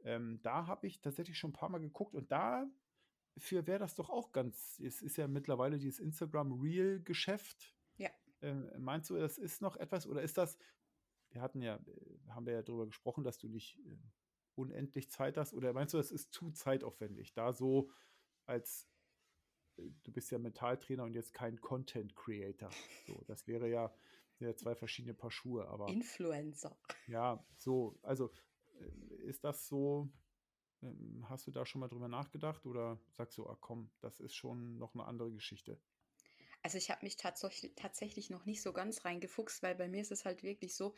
ähm, 0.04 0.40
da 0.42 0.68
habe 0.68 0.88
ich 0.88 1.02
tatsächlich 1.02 1.38
schon 1.38 1.52
ein 1.52 1.56
paar 1.56 1.70
Mal 1.70 1.80
geguckt 1.80 2.16
und 2.16 2.32
da 2.32 2.68
für 3.38 3.66
wäre 3.68 3.80
das 3.80 3.96
doch 3.96 4.10
auch 4.10 4.32
ganz, 4.32 4.80
es 4.80 5.02
ist 5.02 5.16
ja 5.18 5.28
mittlerweile 5.28 5.78
dieses 5.78 6.00
Instagram 6.00 6.60
Real 6.60 7.00
Geschäft. 7.02 7.76
Ja. 7.98 8.10
Äh, 8.42 8.78
meinst 8.80 9.10
du, 9.10 9.18
das 9.18 9.38
ist 9.38 9.62
noch 9.62 9.78
etwas 9.78 10.08
oder 10.08 10.22
ist 10.22 10.38
das, 10.38 10.58
wir 11.32 11.42
hatten 11.42 11.62
ja, 11.62 11.76
äh, 11.76 12.30
haben 12.30 12.46
wir 12.46 12.54
ja 12.54 12.62
darüber 12.62 12.86
gesprochen, 12.86 13.24
dass 13.24 13.38
du 13.38 13.48
nicht 13.48 13.80
äh, 13.80 13.98
unendlich 14.56 15.10
Zeit 15.10 15.38
hast. 15.38 15.54
Oder 15.54 15.74
meinst 15.74 15.94
du, 15.94 15.98
das 15.98 16.12
ist 16.12 16.34
zu 16.34 16.52
zeitaufwendig? 16.52 17.34
Da 17.34 17.54
so 17.54 17.90
als 18.46 18.90
äh, 19.78 19.84
du 20.04 20.12
bist 20.12 20.32
ja 20.32 20.40
Mentaltrainer 20.40 21.04
und 21.04 21.14
jetzt 21.14 21.34
kein 21.34 21.60
Content 21.60 22.16
Creator. 22.16 22.70
So, 23.08 23.24
das 23.28 23.48
wäre 23.48 23.70
ja, 23.70 23.94
ja 24.40 24.56
zwei 24.56 24.76
verschiedene 24.76 25.14
Paar 25.14 25.32
Schuhe, 25.32 25.68
aber. 25.68 25.88
Influencer. 25.88 26.78
Ja, 27.08 27.44
so, 27.58 27.98
also 28.02 28.32
ist 29.24 29.44
das 29.44 29.68
so, 29.68 30.10
ähm, 30.82 31.26
hast 31.30 31.48
du 31.48 31.52
da 31.52 31.66
schon 31.66 31.82
mal 31.82 31.88
drüber 31.88 32.08
nachgedacht 32.08 32.66
oder 32.66 33.00
sagst 33.12 33.38
du, 33.38 33.48
ah 33.48 33.58
komm, 33.60 33.92
das 34.02 34.20
ist 34.20 34.36
schon 34.36 34.78
noch 34.78 34.94
eine 34.94 35.06
andere 35.06 35.32
Geschichte? 35.32 35.80
Also 36.64 36.78
ich 36.78 36.92
habe 36.92 37.04
mich 37.04 37.18
tatsächlich 37.18 38.30
noch 38.30 38.46
nicht 38.46 38.62
so 38.62 38.72
ganz 38.72 39.04
reingefuchst, 39.04 39.64
weil 39.64 39.74
bei 39.74 39.88
mir 39.88 40.02
ist 40.02 40.12
es 40.12 40.26
halt 40.26 40.44
wirklich 40.44 40.76
so, 40.76 40.94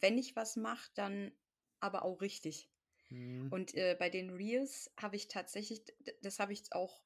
wenn 0.00 0.18
ich 0.18 0.36
was 0.36 0.56
mache, 0.56 0.90
dann 0.94 1.32
aber 1.80 2.04
auch 2.04 2.20
richtig. 2.20 2.68
Mhm. 3.10 3.48
Und 3.50 3.74
äh, 3.74 3.96
bei 3.98 4.10
den 4.10 4.30
Reels 4.30 4.92
habe 5.00 5.16
ich 5.16 5.28
tatsächlich, 5.28 5.82
das 6.22 6.38
habe 6.38 6.52
ich 6.52 6.72
auch, 6.72 7.02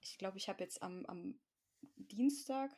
ich 0.00 0.18
glaube, 0.18 0.38
ich 0.38 0.48
habe 0.48 0.62
jetzt 0.62 0.82
am, 0.82 1.04
am 1.06 1.38
Dienstag, 1.96 2.70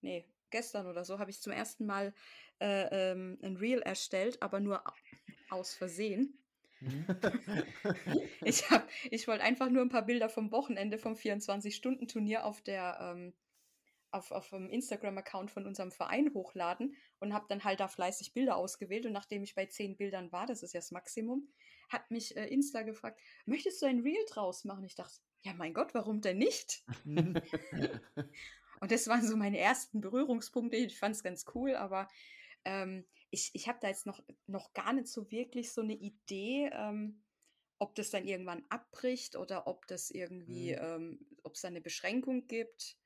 nee, 0.00 0.26
gestern 0.50 0.86
oder 0.86 1.04
so, 1.04 1.18
habe 1.18 1.30
ich 1.30 1.40
zum 1.40 1.52
ersten 1.52 1.86
Mal 1.86 2.14
äh, 2.60 3.12
ähm, 3.12 3.38
ein 3.42 3.56
Reel 3.56 3.82
erstellt, 3.82 4.42
aber 4.42 4.60
nur 4.60 4.82
aus 5.50 5.74
Versehen. 5.74 6.38
Mhm. 6.80 7.06
ich 8.44 8.64
ich 9.10 9.28
wollte 9.28 9.44
einfach 9.44 9.70
nur 9.70 9.82
ein 9.82 9.88
paar 9.88 10.06
Bilder 10.06 10.28
vom 10.28 10.52
Wochenende 10.52 10.98
vom 10.98 11.14
24-Stunden-Turnier 11.14 12.44
auf 12.44 12.62
der 12.62 12.98
ähm, 13.00 13.32
auf, 14.10 14.30
auf 14.30 14.50
dem 14.50 14.70
Instagram-Account 14.70 15.50
von 15.50 15.66
unserem 15.66 15.90
Verein 15.90 16.32
hochladen 16.34 16.96
und 17.20 17.32
habe 17.32 17.46
dann 17.48 17.64
halt 17.64 17.80
da 17.80 17.88
fleißig 17.88 18.32
Bilder 18.32 18.56
ausgewählt. 18.56 19.06
Und 19.06 19.12
nachdem 19.12 19.42
ich 19.42 19.54
bei 19.54 19.66
zehn 19.66 19.96
Bildern 19.96 20.32
war, 20.32 20.46
das 20.46 20.62
ist 20.62 20.74
ja 20.74 20.80
das 20.80 20.90
Maximum, 20.90 21.48
hat 21.88 22.10
mich 22.10 22.36
äh, 22.36 22.46
Insta 22.46 22.82
gefragt, 22.82 23.20
möchtest 23.44 23.80
du 23.82 23.86
ein 23.86 24.00
Reel 24.00 24.24
draus 24.28 24.64
machen? 24.64 24.84
Ich 24.84 24.94
dachte, 24.94 25.16
ja 25.42 25.54
mein 25.54 25.74
Gott, 25.74 25.94
warum 25.94 26.20
denn 26.20 26.38
nicht? 26.38 26.84
und 27.04 27.42
das 28.90 29.06
waren 29.06 29.26
so 29.26 29.36
meine 29.36 29.58
ersten 29.58 30.00
Berührungspunkte. 30.00 30.76
Ich 30.76 30.98
fand 30.98 31.14
es 31.14 31.22
ganz 31.22 31.44
cool, 31.54 31.74
aber 31.76 32.08
ähm, 32.64 33.06
ich, 33.30 33.50
ich 33.54 33.68
habe 33.68 33.78
da 33.80 33.88
jetzt 33.88 34.06
noch, 34.06 34.22
noch 34.46 34.72
gar 34.72 34.92
nicht 34.92 35.08
so 35.08 35.30
wirklich 35.30 35.72
so 35.72 35.82
eine 35.82 35.94
Idee, 35.94 36.70
ähm, 36.72 37.22
ob 37.78 37.94
das 37.94 38.10
dann 38.10 38.24
irgendwann 38.24 38.64
abbricht 38.68 39.36
oder 39.36 39.66
ob 39.66 39.86
das 39.86 40.10
irgendwie, 40.10 40.72
mhm. 40.72 40.80
ähm, 40.80 41.26
ob 41.42 41.54
es 41.54 41.60
da 41.60 41.68
eine 41.68 41.80
Beschränkung 41.80 42.46
gibt. 42.46 42.96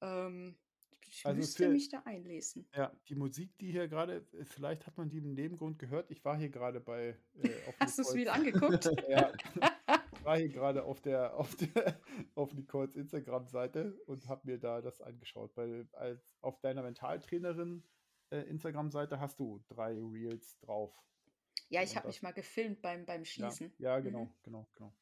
Ähm, 0.00 0.56
ich 1.08 1.24
also 1.24 1.38
müsste 1.38 1.64
für, 1.64 1.70
mich 1.70 1.88
da 1.88 2.02
einlesen. 2.04 2.68
Ja, 2.74 2.92
die 3.08 3.14
Musik, 3.14 3.56
die 3.58 3.70
hier 3.70 3.88
gerade, 3.88 4.26
äh, 4.32 4.44
vielleicht 4.44 4.86
hat 4.86 4.96
man 4.98 5.08
die 5.08 5.18
im 5.18 5.34
Nebengrund 5.34 5.78
gehört. 5.78 6.10
Ich 6.10 6.24
war 6.24 6.36
hier 6.36 6.48
gerade 6.48 6.80
bei. 6.80 7.16
Äh, 7.42 7.50
Hast 7.80 7.98
du 7.98 8.02
es 8.02 8.14
wieder 8.14 8.34
angeguckt? 8.34 8.84
ja. 9.08 9.32
Ich 10.12 10.24
war 10.24 10.36
hier 10.36 10.48
gerade 10.48 10.84
auf 10.84 11.00
der, 11.00 11.36
auf 11.36 11.54
der, 11.56 12.00
auf 12.34 12.52
Nicoles 12.52 12.96
Instagram-Seite 12.96 13.98
und 14.06 14.28
habe 14.28 14.42
mir 14.44 14.58
da 14.58 14.80
das 14.80 15.00
angeschaut. 15.00 15.56
Weil 15.56 15.88
als 15.92 16.36
auf 16.40 16.60
deiner 16.60 16.82
Mentaltrainerin 16.82 17.84
äh, 18.30 18.40
Instagram-Seite 18.40 19.20
hast 19.20 19.38
du 19.38 19.62
drei 19.68 19.96
Reels 19.98 20.58
drauf. 20.58 20.92
Ja, 21.68 21.82
ich 21.82 21.96
habe 21.96 22.08
mich 22.08 22.22
mal 22.22 22.32
gefilmt 22.32 22.82
beim, 22.82 23.06
beim 23.06 23.24
Schießen. 23.24 23.72
Ja, 23.78 23.96
ja 23.96 24.00
genau, 24.00 24.24
mhm. 24.24 24.34
genau, 24.42 24.68
genau. 24.74 24.92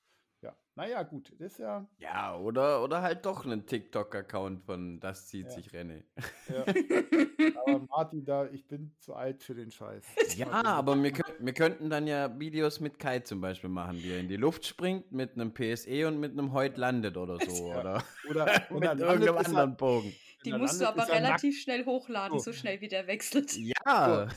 Ja, 0.44 0.54
naja, 0.74 1.02
gut, 1.04 1.32
das 1.38 1.52
ist 1.52 1.58
ja. 1.60 1.86
Ja, 1.96 2.36
oder, 2.36 2.82
oder 2.82 3.00
halt 3.00 3.24
doch 3.24 3.46
einen 3.46 3.64
TikTok-Account 3.64 4.62
von 4.66 5.00
Das 5.00 5.26
zieht 5.26 5.46
ja. 5.46 5.50
sich 5.50 5.72
Renne. 5.72 6.04
Ja. 6.50 6.64
aber 7.64 7.86
Martin, 7.88 8.26
da, 8.26 8.44
ich 8.48 8.66
bin 8.66 8.94
zu 8.98 9.14
alt 9.14 9.42
für 9.42 9.54
den 9.54 9.70
Scheiß. 9.70 10.04
Ja, 10.36 10.50
aber 10.50 11.02
wir, 11.02 11.14
wir 11.38 11.54
könnten 11.54 11.88
dann 11.88 12.06
ja 12.06 12.38
Videos 12.38 12.80
mit 12.80 12.98
Kai 12.98 13.20
zum 13.20 13.40
Beispiel 13.40 13.70
machen, 13.70 14.02
wie 14.02 14.12
er 14.12 14.20
in 14.20 14.28
die 14.28 14.36
Luft 14.36 14.66
springt 14.66 15.12
mit 15.12 15.32
einem 15.32 15.54
PSE 15.54 16.06
und 16.06 16.20
mit 16.20 16.32
einem 16.32 16.52
Heut 16.52 16.76
landet 16.76 17.16
oder 17.16 17.38
so. 17.38 17.64
Ja. 17.74 17.80
Oder, 17.80 18.04
oder 18.28 18.44
mit 18.70 19.00
irgendeinem 19.00 19.38
anderen 19.38 19.76
Bogen. 19.76 20.14
Die 20.44 20.52
musst 20.52 20.78
du 20.78 20.86
aber 20.86 21.08
relativ 21.08 21.58
schnell 21.58 21.86
hochladen, 21.86 22.38
so. 22.38 22.50
so 22.50 22.52
schnell 22.52 22.82
wie 22.82 22.88
der 22.88 23.06
wechselt. 23.06 23.56
Ja. 23.56 24.28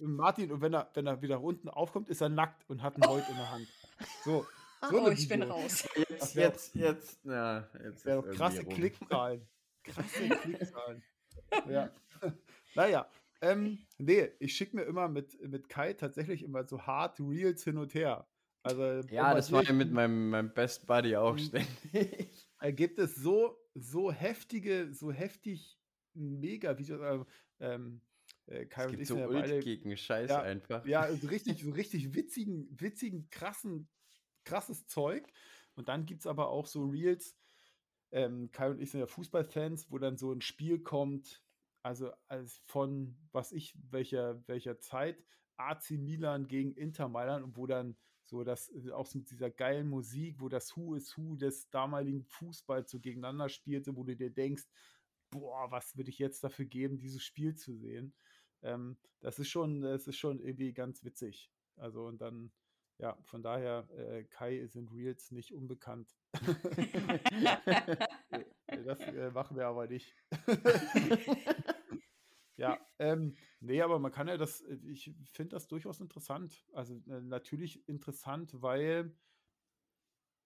Martin, 0.00 0.52
und 0.52 0.60
wenn 0.60 0.74
er, 0.74 0.90
wenn 0.92 1.06
er 1.06 1.22
wieder 1.22 1.40
unten 1.40 1.70
aufkommt, 1.70 2.10
ist 2.10 2.20
er 2.20 2.28
nackt 2.28 2.68
und 2.68 2.82
hat 2.82 2.96
einen 2.96 3.10
Heut 3.10 3.26
in 3.30 3.36
der 3.36 3.50
Hand. 3.50 3.66
So, 4.24 4.46
so 4.80 5.02
oh, 5.06 5.10
ich 5.10 5.28
bin 5.28 5.42
raus. 5.42 5.88
Jetzt, 5.96 6.34
jetzt, 6.34 6.74
jetzt, 6.74 7.24
ja, 7.24 7.68
jetzt. 7.82 8.04
Ja, 8.04 8.22
krasse 8.22 8.64
Klickzahlen. 8.64 9.46
Krasse 9.84 10.28
Klickzahlen. 10.42 11.02
ja. 11.68 11.90
naja, 12.74 13.08
ähm, 13.40 13.78
nee, 13.98 14.30
ich 14.40 14.54
schicke 14.54 14.76
mir 14.76 14.82
immer 14.82 15.08
mit, 15.08 15.40
mit 15.48 15.68
Kai 15.68 15.92
tatsächlich 15.92 16.42
immer 16.42 16.64
so 16.64 16.82
hart 16.82 17.20
Reels 17.20 17.64
hin 17.64 17.78
und 17.78 17.94
her. 17.94 18.26
Also, 18.62 18.82
ja, 19.10 19.32
das 19.34 19.52
war 19.52 19.62
ja 19.62 19.72
mit 19.72 19.92
meinem, 19.92 20.30
meinem 20.30 20.52
Best 20.52 20.86
Buddy 20.86 21.16
auch 21.16 21.34
mhm. 21.34 21.38
ständig. 21.38 22.46
Da 22.60 22.70
gibt 22.72 22.98
es 22.98 23.14
so, 23.14 23.56
so 23.74 24.10
heftige, 24.10 24.92
so 24.92 25.12
heftig 25.12 25.78
mega 26.14 26.76
Videos. 26.76 27.00
Also, 27.00 27.26
ähm, 27.60 28.00
äh, 28.46 28.66
Kai 28.66 28.84
es 28.84 28.90
gibt 28.90 28.98
und 28.98 29.02
ich 29.02 29.08
so 29.08 29.16
ja 29.18 29.26
beide, 29.28 29.60
gegen 29.60 29.96
Scheiß 29.96 30.30
ja, 30.30 30.42
einfach. 30.42 30.84
Ja, 30.86 31.12
so 31.14 31.28
richtig, 31.28 31.62
so 31.62 31.70
richtig 31.70 32.14
witzigen, 32.14 32.68
witzigen, 32.70 33.30
krassen 33.30 33.88
krasses 34.48 34.86
Zeug. 34.86 35.30
Und 35.74 35.88
dann 35.88 36.06
gibt 36.06 36.20
es 36.20 36.26
aber 36.26 36.48
auch 36.48 36.66
so 36.66 36.84
Reels. 36.84 37.36
Ähm, 38.10 38.50
Kai 38.50 38.70
und 38.70 38.80
ich 38.80 38.90
sind 38.90 39.00
ja 39.00 39.06
Fußballfans, 39.06 39.90
wo 39.90 39.98
dann 39.98 40.16
so 40.16 40.32
ein 40.32 40.40
Spiel 40.40 40.80
kommt, 40.80 41.42
also 41.82 42.10
als 42.26 42.62
von, 42.64 43.16
was 43.32 43.52
ich, 43.52 43.76
welcher, 43.90 44.42
welcher 44.48 44.80
Zeit, 44.80 45.22
AC 45.56 45.90
Milan 45.90 46.48
gegen 46.48 46.72
Inter 46.74 47.08
Mailand 47.08 47.44
und 47.44 47.56
wo 47.56 47.66
dann 47.66 47.96
so 48.24 48.44
das 48.44 48.70
auch 48.92 49.06
so 49.06 49.18
mit 49.18 49.30
dieser 49.30 49.50
geilen 49.50 49.88
Musik, 49.88 50.40
wo 50.40 50.48
das 50.48 50.76
Who 50.76 50.94
is 50.94 51.16
Who 51.16 51.36
des 51.36 51.70
damaligen 51.70 52.24
Fußballs 52.24 52.90
so 52.90 53.00
gegeneinander 53.00 53.48
spielte, 53.48 53.96
wo 53.96 54.04
du 54.04 54.16
dir 54.16 54.30
denkst, 54.30 54.64
boah, 55.30 55.70
was 55.70 55.96
würde 55.96 56.10
ich 56.10 56.18
jetzt 56.18 56.42
dafür 56.44 56.64
geben, 56.64 56.98
dieses 56.98 57.22
Spiel 57.22 57.54
zu 57.54 57.74
sehen? 57.74 58.14
Ähm, 58.62 58.98
das 59.20 59.38
ist 59.38 59.48
schon, 59.48 59.82
das 59.82 60.06
ist 60.06 60.18
schon 60.18 60.40
irgendwie 60.40 60.72
ganz 60.72 61.04
witzig. 61.04 61.50
Also 61.76 62.06
und 62.06 62.20
dann 62.20 62.52
ja, 62.98 63.16
von 63.22 63.42
daher, 63.42 63.88
äh, 63.96 64.24
Kai 64.24 64.66
sind 64.66 64.92
Reels 64.92 65.30
nicht 65.30 65.54
unbekannt. 65.54 66.16
das 68.68 68.98
äh, 69.00 69.30
machen 69.30 69.56
wir 69.56 69.66
aber 69.66 69.86
nicht. 69.86 70.12
ja, 72.56 72.78
ähm, 72.98 73.36
nee, 73.60 73.80
aber 73.82 74.00
man 74.00 74.10
kann 74.10 74.26
ja 74.26 74.36
das, 74.36 74.62
äh, 74.62 74.78
ich 74.84 75.14
finde 75.32 75.54
das 75.54 75.68
durchaus 75.68 76.00
interessant. 76.00 76.66
Also 76.72 76.96
äh, 77.08 77.20
natürlich 77.20 77.88
interessant, 77.88 78.60
weil 78.60 79.16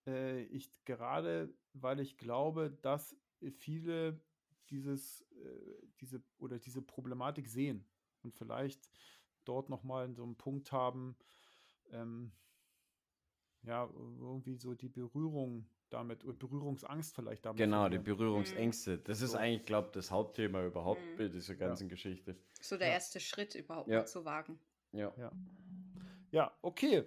äh, 0.06 0.42
ich 0.44 0.70
gerade, 0.84 1.54
weil 1.72 2.00
ich 2.00 2.18
glaube, 2.18 2.70
dass 2.82 3.16
viele 3.50 4.20
dieses, 4.68 5.22
äh, 5.32 5.86
diese 6.00 6.22
oder 6.38 6.58
diese 6.58 6.82
Problematik 6.82 7.48
sehen 7.48 7.88
und 8.22 8.34
vielleicht 8.34 8.90
dort 9.44 9.70
nochmal 9.70 10.14
so 10.14 10.22
einen 10.22 10.36
Punkt 10.36 10.70
haben, 10.70 11.16
ähm, 11.92 12.32
ja, 13.62 13.88
irgendwie 14.20 14.56
so 14.56 14.74
die 14.74 14.88
Berührung 14.88 15.66
damit, 15.90 16.20
Berührungsangst 16.38 17.14
vielleicht 17.14 17.44
damit. 17.44 17.58
Genau, 17.58 17.88
die 17.88 17.98
Berührungsängste. 17.98 18.98
Das 18.98 19.20
ist 19.20 19.32
so. 19.32 19.38
eigentlich, 19.38 19.66
glaube 19.66 19.88
ich, 19.88 19.92
das 19.92 20.10
Hauptthema 20.10 20.64
überhaupt 20.64 21.00
mhm. 21.00 21.16
bei 21.16 21.28
dieser 21.28 21.54
ganzen 21.54 21.84
ja. 21.84 21.90
Geschichte. 21.90 22.36
So 22.60 22.76
der 22.76 22.88
ja. 22.88 22.94
erste 22.94 23.20
Schritt 23.20 23.54
überhaupt 23.54 23.88
ja. 23.88 24.04
zu 24.04 24.24
wagen. 24.24 24.58
Ja. 24.92 25.12
ja. 25.16 25.30
Ja, 26.30 26.52
okay, 26.62 27.04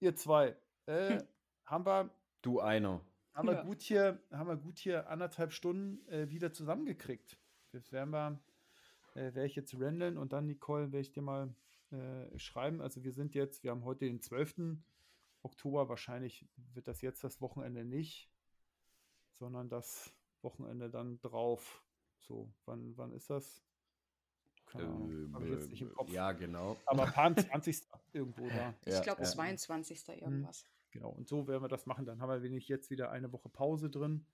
ihr 0.00 0.14
zwei. 0.14 0.56
Äh, 0.86 1.18
hm. 1.18 1.22
Haben 1.64 1.86
wir. 1.86 2.10
Du 2.42 2.60
einer. 2.60 3.00
Haben 3.34 3.48
wir 3.48 3.62
gut 3.62 3.82
hier, 3.82 4.20
haben 4.32 4.48
wir 4.48 4.56
gut 4.56 4.78
hier 4.78 5.08
anderthalb 5.08 5.52
Stunden 5.52 6.06
äh, 6.08 6.28
wieder 6.28 6.52
zusammengekriegt. 6.52 7.36
Das 7.72 7.92
werden 7.92 8.10
wir, 8.10 8.40
äh, 9.14 9.34
werde 9.34 9.46
ich 9.46 9.54
jetzt 9.54 9.78
rendeln 9.78 10.16
und 10.16 10.32
dann, 10.32 10.46
Nicole, 10.46 10.92
werde 10.92 11.00
ich 11.00 11.12
dir 11.12 11.22
mal 11.22 11.54
äh, 11.90 12.38
schreiben. 12.38 12.80
Also 12.80 13.04
wir 13.04 13.12
sind 13.12 13.34
jetzt, 13.34 13.64
wir 13.64 13.70
haben 13.70 13.84
heute 13.84 14.04
den 14.04 14.20
12. 14.20 14.78
Oktober. 15.42 15.88
Wahrscheinlich 15.88 16.46
wird 16.74 16.88
das 16.88 17.00
jetzt 17.00 17.24
das 17.24 17.40
Wochenende 17.40 17.84
nicht, 17.84 18.30
sondern 19.32 19.68
das 19.68 20.14
Wochenende 20.42 20.90
dann 20.90 21.20
drauf. 21.20 21.82
So, 22.18 22.52
wann, 22.64 22.96
wann 22.96 23.12
ist 23.12 23.30
das? 23.30 23.64
Keine 24.66 24.84
Ahnung, 24.84 25.10
ähm, 25.10 25.44
ich 25.44 25.50
jetzt 25.50 25.70
nicht 25.70 25.82
im 25.82 25.94
Kopf. 25.94 26.10
Ja, 26.10 26.32
genau. 26.32 26.76
Aber 26.84 27.06
Pan 27.06 27.36
20. 27.36 27.84
irgendwo 28.12 28.48
da. 28.48 28.74
Ich 28.84 29.02
glaube, 29.02 29.22
ja. 29.22 29.28
22. 29.28 30.08
irgendwas. 30.08 30.62
Hm, 30.62 30.68
genau, 30.90 31.10
und 31.10 31.26
so 31.26 31.46
werden 31.48 31.62
wir 31.62 31.68
das 31.68 31.86
machen. 31.86 32.04
Dann 32.04 32.20
haben 32.20 32.28
wir 32.28 32.42
wenig 32.42 32.68
jetzt 32.68 32.90
wieder 32.90 33.10
eine 33.10 33.32
Woche 33.32 33.48
Pause 33.48 33.88
drin. 33.88 34.26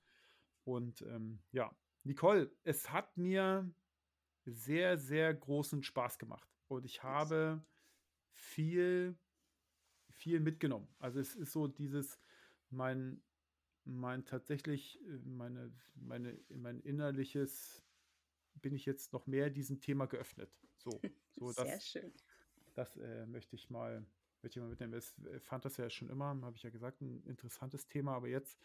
Und 0.65 1.03
ähm, 1.03 1.41
ja, 1.53 1.71
Nicole, 2.03 2.51
es 2.65 2.91
hat 2.91 3.17
mir 3.17 3.71
sehr, 4.45 4.99
sehr 4.99 5.33
großen 5.33 5.83
Spaß 5.83 6.19
gemacht. 6.19 6.54
Und 6.69 6.85
ich 6.85 7.03
habe 7.03 7.65
viel 8.33 9.17
viel 10.15 10.41
mitgenommen. 10.41 10.89
Also 10.99 11.21
es 11.21 11.35
ist 11.35 11.53
so 11.53 11.67
dieses, 11.67 12.19
mein, 12.71 13.23
mein 13.85 14.25
tatsächlich, 14.25 15.01
äh, 15.03 15.19
meine, 15.25 15.73
meine, 15.95 16.39
mein 16.49 16.81
innerliches, 16.81 17.85
bin 18.55 18.75
ich 18.75 18.87
jetzt 18.87 19.13
noch 19.13 19.27
mehr 19.27 19.51
diesem 19.51 19.81
Thema 19.81 20.07
geöffnet. 20.07 20.51
So, 20.77 20.91
so 21.35 21.53
Sehr 21.53 21.65
das, 21.65 21.87
schön. 21.87 22.13
Das 22.75 22.97
äh, 22.97 23.27
möchte 23.27 23.57
ich 23.57 23.69
mal, 23.71 24.07
möchte 24.43 24.59
ich 24.59 24.63
mal 24.63 24.71
mitnehmen. 24.71 24.95
Ich 24.95 25.27
äh, 25.27 25.41
fand 25.41 25.65
das 25.65 25.77
ja 25.77 25.91
schon 25.91 26.09
immer, 26.09 26.41
habe 26.43 26.57
ich 26.57 26.63
ja 26.63 26.71
gesagt, 26.71 27.01
ein 27.01 27.23
interessantes 27.25 27.89
Thema, 27.89 28.15
aber 28.15 28.29
jetzt 28.29 28.59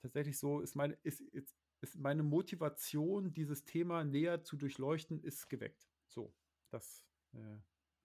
tatsächlich 0.00 0.38
so 0.38 0.60
ist 0.60 0.76
meine, 0.76 0.94
ist, 1.02 1.20
ist, 1.20 1.56
ist 1.80 1.96
meine 1.96 2.22
Motivation, 2.22 3.34
dieses 3.34 3.64
Thema 3.64 4.04
näher 4.04 4.42
zu 4.44 4.56
durchleuchten, 4.56 5.20
ist 5.22 5.48
geweckt. 5.48 5.88
So, 6.06 6.32
das, 6.70 7.07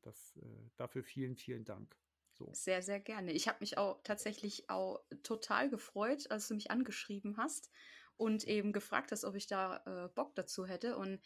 das, 0.02 0.38
äh, 0.38 0.70
dafür 0.78 1.04
vielen, 1.04 1.36
vielen 1.36 1.66
Dank. 1.66 1.96
So. 2.32 2.50
Sehr, 2.54 2.82
sehr 2.82 3.00
gerne. 3.00 3.32
Ich 3.32 3.48
habe 3.48 3.60
mich 3.62 3.78
auch 3.78 4.02
tatsächlich 4.04 4.70
auch 4.70 5.04
total 5.22 5.70
gefreut, 5.70 6.30
als 6.32 6.48
du 6.48 6.56
mich 6.56 6.72
angeschrieben 6.72 7.38
hast 7.38 7.70
und 8.18 8.44
eben 8.46 8.74
gefragt 8.74 9.12
hast, 9.12 9.24
ob 9.24 9.36
ich 9.36 9.48
da 9.48 9.84
äh, 9.86 10.10
Bock 10.10 10.36
dazu 10.36 10.66
hätte. 10.66 10.98
Und 10.98 11.22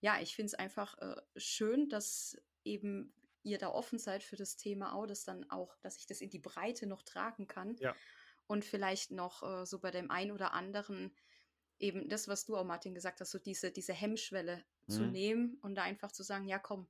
ja, 0.00 0.20
ich 0.20 0.34
finde 0.34 0.46
es 0.46 0.54
einfach 0.54 0.96
äh, 0.98 1.20
schön, 1.36 1.88
dass 1.88 2.36
eben 2.64 3.12
ihr 3.42 3.58
da 3.58 3.68
offen 3.68 3.98
seid 3.98 4.22
für 4.22 4.36
das 4.36 4.56
Thema 4.56 4.94
auch, 4.94 5.06
dass 5.06 5.24
dann 5.24 5.48
auch, 5.50 5.76
dass 5.78 5.98
ich 5.98 6.06
das 6.06 6.20
in 6.20 6.30
die 6.30 6.38
Breite 6.38 6.86
noch 6.86 7.02
tragen 7.02 7.46
kann. 7.46 7.76
Ja. 7.76 7.94
Und 8.46 8.64
vielleicht 8.64 9.10
noch 9.10 9.42
äh, 9.42 9.66
so 9.66 9.78
bei 9.78 9.90
dem 9.90 10.10
einen 10.10 10.32
oder 10.32 10.52
anderen 10.52 11.14
eben 11.78 12.08
das, 12.08 12.28
was 12.28 12.44
du 12.44 12.56
auch, 12.56 12.64
Martin, 12.64 12.94
gesagt 12.94 13.20
hast, 13.20 13.30
so 13.30 13.38
diese, 13.38 13.70
diese 13.70 13.92
Hemmschwelle 13.92 14.64
mhm. 14.86 14.92
zu 14.92 15.02
nehmen 15.06 15.58
und 15.60 15.74
da 15.74 15.82
einfach 15.82 16.12
zu 16.12 16.22
sagen, 16.22 16.46
ja 16.46 16.58
komm, 16.58 16.88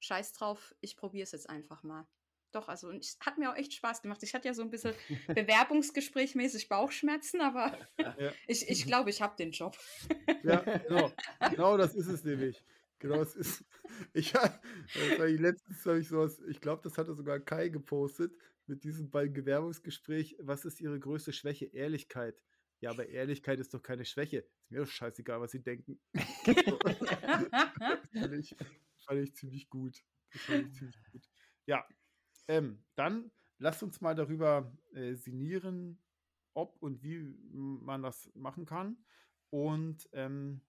scheiß 0.00 0.32
drauf, 0.32 0.74
ich 0.80 0.96
probiere 0.96 1.24
es 1.24 1.32
jetzt 1.32 1.48
einfach 1.48 1.82
mal. 1.82 2.06
Doch, 2.52 2.68
also 2.68 2.90
es 2.90 3.16
hat 3.24 3.38
mir 3.38 3.50
auch 3.50 3.56
echt 3.56 3.74
Spaß 3.74 4.02
gemacht. 4.02 4.22
Ich 4.22 4.34
hatte 4.34 4.48
ja 4.48 4.54
so 4.54 4.62
ein 4.62 4.70
bisschen 4.70 4.94
Bewerbungsgesprächmäßig 5.28 6.68
Bauchschmerzen, 6.68 7.40
aber 7.40 7.76
ja. 7.98 8.16
ich, 8.48 8.68
ich 8.68 8.86
glaube, 8.86 9.10
ich 9.10 9.22
habe 9.22 9.36
den 9.36 9.52
Job. 9.52 9.76
ja, 10.42 10.60
genau. 10.60 11.12
Genau 11.50 11.76
das 11.76 11.94
ist 11.94 12.08
es 12.08 12.24
nämlich. 12.24 12.64
Genau, 12.98 13.22
es 13.22 13.34
ist. 13.34 13.64
Ich, 14.12 14.34
letztens 14.34 15.86
habe 15.86 16.00
ich 16.00 16.08
sowas, 16.08 16.40
ich 16.48 16.60
glaube, 16.60 16.82
das 16.82 16.98
hatte 16.98 17.14
sogar 17.14 17.40
Kai 17.40 17.68
gepostet 17.68 18.32
mit 18.66 18.84
diesem 18.84 19.10
beim 19.10 19.32
Bewerbungsgespräch. 19.32 20.36
Was 20.40 20.64
ist 20.64 20.80
Ihre 20.80 20.98
größte 20.98 21.32
Schwäche? 21.32 21.66
Ehrlichkeit. 21.66 22.42
Ja, 22.80 22.90
aber 22.90 23.08
Ehrlichkeit 23.08 23.58
ist 23.58 23.74
doch 23.74 23.82
keine 23.82 24.04
Schwäche. 24.04 24.38
Ist 24.38 24.70
mir 24.70 24.80
doch 24.80 24.88
scheißegal, 24.88 25.40
was 25.40 25.52
Sie 25.52 25.62
denken. 25.62 26.00
Fand, 29.10 29.28
ich, 29.28 29.34
ziemlich 29.34 29.70
gut. 29.70 30.04
fand 30.30 30.68
ich 30.68 30.74
ziemlich 30.74 31.02
gut. 31.12 31.28
Ja, 31.66 31.86
ähm, 32.48 32.84
dann 32.94 33.30
lasst 33.58 33.82
uns 33.82 34.00
mal 34.00 34.14
darüber 34.14 34.72
äh, 34.94 35.14
sinnieren, 35.14 36.02
ob 36.54 36.76
und 36.82 37.02
wie 37.02 37.36
man 37.52 38.02
das 38.02 38.30
machen 38.34 38.64
kann. 38.66 38.96
Und 39.50 40.08
ähm, 40.12 40.60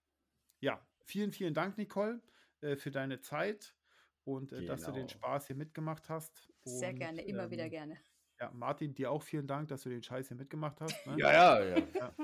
ja, 0.60 0.86
vielen, 1.06 1.32
vielen 1.32 1.54
Dank, 1.54 1.78
Nicole, 1.78 2.22
äh, 2.62 2.76
für 2.76 2.92
deine 2.92 3.22
Zeit 3.22 3.76
und 4.24 4.52
äh, 4.52 4.58
genau. 4.58 4.74
dass 4.74 4.84
du 4.84 4.92
den 4.92 5.08
genau. 5.08 5.20
Spaß 5.20 5.48
hier 5.48 5.56
mitgemacht 5.56 6.10
hast. 6.10 6.52
Sehr 6.64 6.94
gerne, 6.94 7.22
immer 7.24 7.44
ähm, 7.44 7.52
wieder 7.52 7.70
gerne. 7.70 8.00
Ja, 8.40 8.52
Martin, 8.52 8.94
dir 8.94 9.12
auch 9.12 9.22
vielen 9.22 9.48
Dank, 9.48 9.68
dass 9.70 9.84
du 9.84 9.90
den 9.90 10.04
Scheiß 10.04 10.30
hier 10.30 10.38
mitgemacht 10.38 10.82
hast. 10.82 11.06
Ne? 11.06 11.16
ja, 11.20 11.32
ja, 11.32 11.78
ja. 11.78 11.88
ja. 11.96 12.16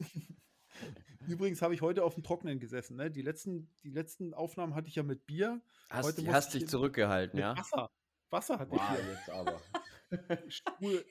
Übrigens 1.28 1.62
habe 1.62 1.74
ich 1.74 1.82
heute 1.82 2.04
auf 2.04 2.14
dem 2.14 2.22
Trockenen 2.22 2.60
gesessen. 2.60 2.96
Ne? 2.96 3.10
Die, 3.10 3.22
letzten, 3.22 3.70
die 3.82 3.90
letzten 3.90 4.34
Aufnahmen 4.34 4.74
hatte 4.74 4.88
ich 4.88 4.94
ja 4.94 5.02
mit 5.02 5.26
Bier. 5.26 5.60
Hast, 5.90 6.06
heute 6.06 6.32
hast 6.32 6.54
dich 6.54 6.68
zurückgehalten, 6.68 7.38
ja? 7.38 7.56
Wasser. 7.56 7.90
Wasser 8.30 8.58
hatte 8.58 8.72
wow, 8.72 8.80
ich 8.80 9.04
hier. 9.04 9.12
jetzt 9.12 9.30
aber. 9.30 9.60
Stuhl. 10.48 11.04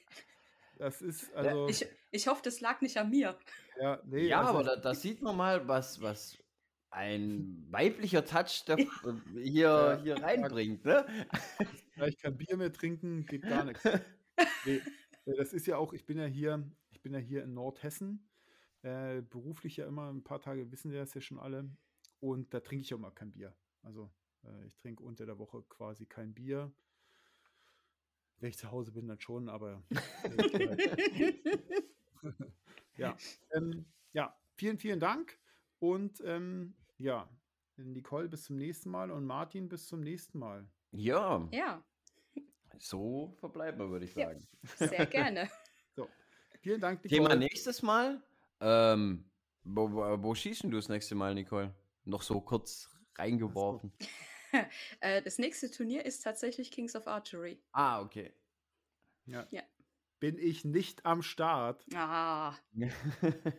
Das 0.77 1.01
ist 1.01 1.33
also. 1.33 1.67
Ich, 1.67 1.85
ich 2.11 2.27
hoffe, 2.27 2.41
das 2.43 2.59
lag 2.59 2.81
nicht 2.81 2.97
an 2.97 3.09
mir. 3.09 3.37
Ja, 3.79 4.01
nee, 4.05 4.27
ja 4.27 4.41
also, 4.41 4.49
aber 4.51 4.63
da, 4.63 4.75
da, 4.75 4.93
sieht 4.93 5.21
man 5.21 5.37
mal, 5.37 5.67
was, 5.67 6.01
was 6.01 6.37
ein 6.89 7.65
weiblicher 7.69 8.25
Touch 8.25 8.65
der, 8.67 8.77
hier, 9.33 9.63
ja, 9.63 10.01
hier 10.01 10.21
reinbringt. 10.21 10.85
Ne? 10.85 11.05
Ich 12.07 12.17
kann 12.17 12.35
Bier 12.35 12.57
mehr 12.57 12.73
trinken, 12.73 13.23
geht 13.27 13.43
gar 13.43 13.65
nichts. 13.65 13.87
Nee, 14.65 14.81
das 15.25 15.53
ist 15.53 15.67
ja 15.67 15.77
auch, 15.77 15.93
ich 15.93 16.07
bin 16.07 16.17
ja 16.17 16.25
hier, 16.25 16.67
ich 16.89 17.03
bin 17.03 17.13
ja 17.13 17.19
hier 17.19 17.43
in 17.43 17.53
Nordhessen, 17.53 18.27
äh, 18.83 19.21
beruflich 19.21 19.77
ja 19.77 19.87
immer 19.87 20.11
ein 20.11 20.23
paar 20.23 20.41
Tage, 20.41 20.71
wissen 20.71 20.91
wir 20.91 20.99
das 20.99 21.13
ja 21.13 21.21
schon 21.21 21.39
alle. 21.39 21.69
Und 22.19 22.53
da 22.53 22.59
trinke 22.59 22.83
ich 22.83 22.93
auch 22.93 22.99
mal 22.99 23.11
kein 23.11 23.31
Bier. 23.31 23.55
Also 23.81 24.11
äh, 24.43 24.65
ich 24.65 24.77
trinke 24.77 25.03
unter 25.03 25.25
der 25.25 25.39
Woche 25.39 25.63
quasi 25.63 26.05
kein 26.05 26.33
Bier. 26.33 26.71
Wenn 28.37 28.49
ich 28.49 28.57
zu 28.57 28.71
Hause 28.71 28.91
bin, 28.91 29.07
dann 29.07 29.21
schon, 29.21 29.47
aber. 29.47 29.83
ja. 32.97 33.17
Ähm, 33.51 33.85
ja, 34.11 34.37
vielen, 34.55 34.77
vielen 34.77 34.99
Dank. 34.99 35.39
Und 35.79 36.21
ähm, 36.25 36.75
ja, 36.97 37.29
Nicole, 37.77 38.27
bis 38.27 38.43
zum 38.43 38.57
nächsten 38.57 38.89
Mal 38.89 39.11
und 39.11 39.25
Martin, 39.25 39.69
bis 39.69 39.87
zum 39.87 40.01
nächsten 40.01 40.39
Mal. 40.39 40.67
Ja. 40.91 41.47
Ja. 41.51 41.83
So 42.79 43.33
verbleiben 43.39 43.79
wir, 43.79 43.89
würde 43.89 44.05
ich 44.05 44.13
sagen. 44.13 44.45
Ja, 44.79 44.87
sehr 44.87 45.05
gerne. 45.05 45.49
so. 45.95 46.09
Vielen 46.61 46.81
Dank, 46.81 47.03
Nicole. 47.03 47.21
Thema 47.21 47.35
nächstes 47.35 47.81
Mal. 47.81 48.21
Ähm, 48.63 49.29
wo, 49.63 49.91
wo, 49.91 50.23
wo 50.23 50.35
schießen 50.35 50.71
du 50.71 50.77
das 50.77 50.87
nächste 50.89 51.15
Mal, 51.15 51.33
Nicole? 51.35 51.75
Noch 52.05 52.21
so 52.21 52.39
kurz 52.41 52.89
reingeworfen. 53.15 53.91
Äh, 54.99 55.23
das 55.23 55.39
nächste 55.39 55.71
Turnier 55.71 56.05
ist 56.05 56.21
tatsächlich 56.23 56.69
Kings 56.69 56.95
of 56.95 57.07
Archery. 57.07 57.59
Ah, 57.71 58.01
okay. 58.01 58.31
Ja. 59.25 59.47
ja. 59.49 59.63
Bin 60.19 60.37
ich 60.37 60.63
nicht 60.63 61.07
am 61.07 61.23
Start. 61.23 61.83
Ah. 61.95 62.53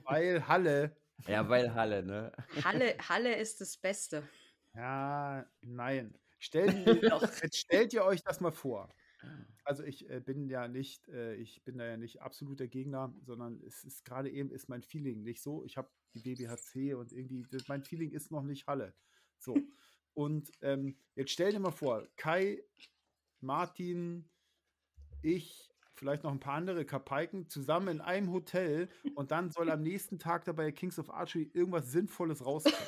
weil 0.05 0.47
Halle. 0.47 0.97
Ja, 1.27 1.49
weil 1.49 1.75
Halle, 1.75 2.05
ne? 2.05 2.33
Halle, 2.63 2.97
Halle 3.09 3.35
ist 3.37 3.61
das 3.61 3.77
Beste. 3.77 4.29
Ja, 4.75 5.45
nein. 5.63 6.17
Stellt, 6.39 6.87
jetzt 7.43 7.57
stellt 7.57 7.93
ihr 7.93 8.05
euch 8.05 8.23
das 8.23 8.41
mal 8.41 8.53
vor. 8.53 8.89
Also 9.65 9.83
ich 9.83 10.09
äh, 10.11 10.21
bin 10.21 10.49
ja 10.49 10.69
nicht, 10.69 11.09
äh, 11.09 11.35
ich 11.37 11.65
bin 11.65 11.79
da 11.79 11.87
ja 11.87 11.97
nicht 11.97 12.21
absoluter 12.21 12.69
Gegner, 12.69 13.15
sondern 13.23 13.63
es 13.63 13.83
ist 13.85 14.05
gerade 14.05 14.31
eben 14.31 14.51
ist 14.51 14.69
mein 14.69 14.83
Feeling 14.83 15.23
nicht 15.23 15.43
so. 15.43 15.65
Ich 15.65 15.77
habe 15.77 15.91
die 16.15 16.21
BBHC 16.21 16.95
und 16.95 17.13
irgendwie, 17.13 17.47
das, 17.51 17.69
mein 17.69 17.83
Feeling 17.83 18.11
ist 18.13 18.31
noch 18.31 18.43
nicht 18.43 18.67
Halle. 18.67 18.95
So. 19.39 19.57
Und 20.13 20.51
ähm, 20.61 20.97
jetzt 21.15 21.33
stell 21.33 21.51
dir 21.51 21.61
mal 21.61 21.73
vor, 21.73 22.07
Kai, 22.17 22.63
Martin, 23.41 24.29
ich, 25.23 25.71
vielleicht 25.95 26.25
noch 26.25 26.33
ein 26.33 26.41
paar 26.41 26.55
andere 26.55 26.85
Kapaiken 26.85 27.49
zusammen 27.49 27.89
in 27.89 28.01
einem 28.01 28.31
Hotel 28.33 28.89
und 29.15 29.31
dann 29.31 29.51
soll 29.51 29.71
am 29.71 29.83
nächsten 29.83 30.19
Tag 30.19 30.45
dabei 30.45 30.73
Kings 30.73 30.99
of 30.99 31.11
Archery 31.11 31.51
irgendwas 31.53 31.91
Sinnvolles 31.91 32.45
rauskommen. 32.45 32.79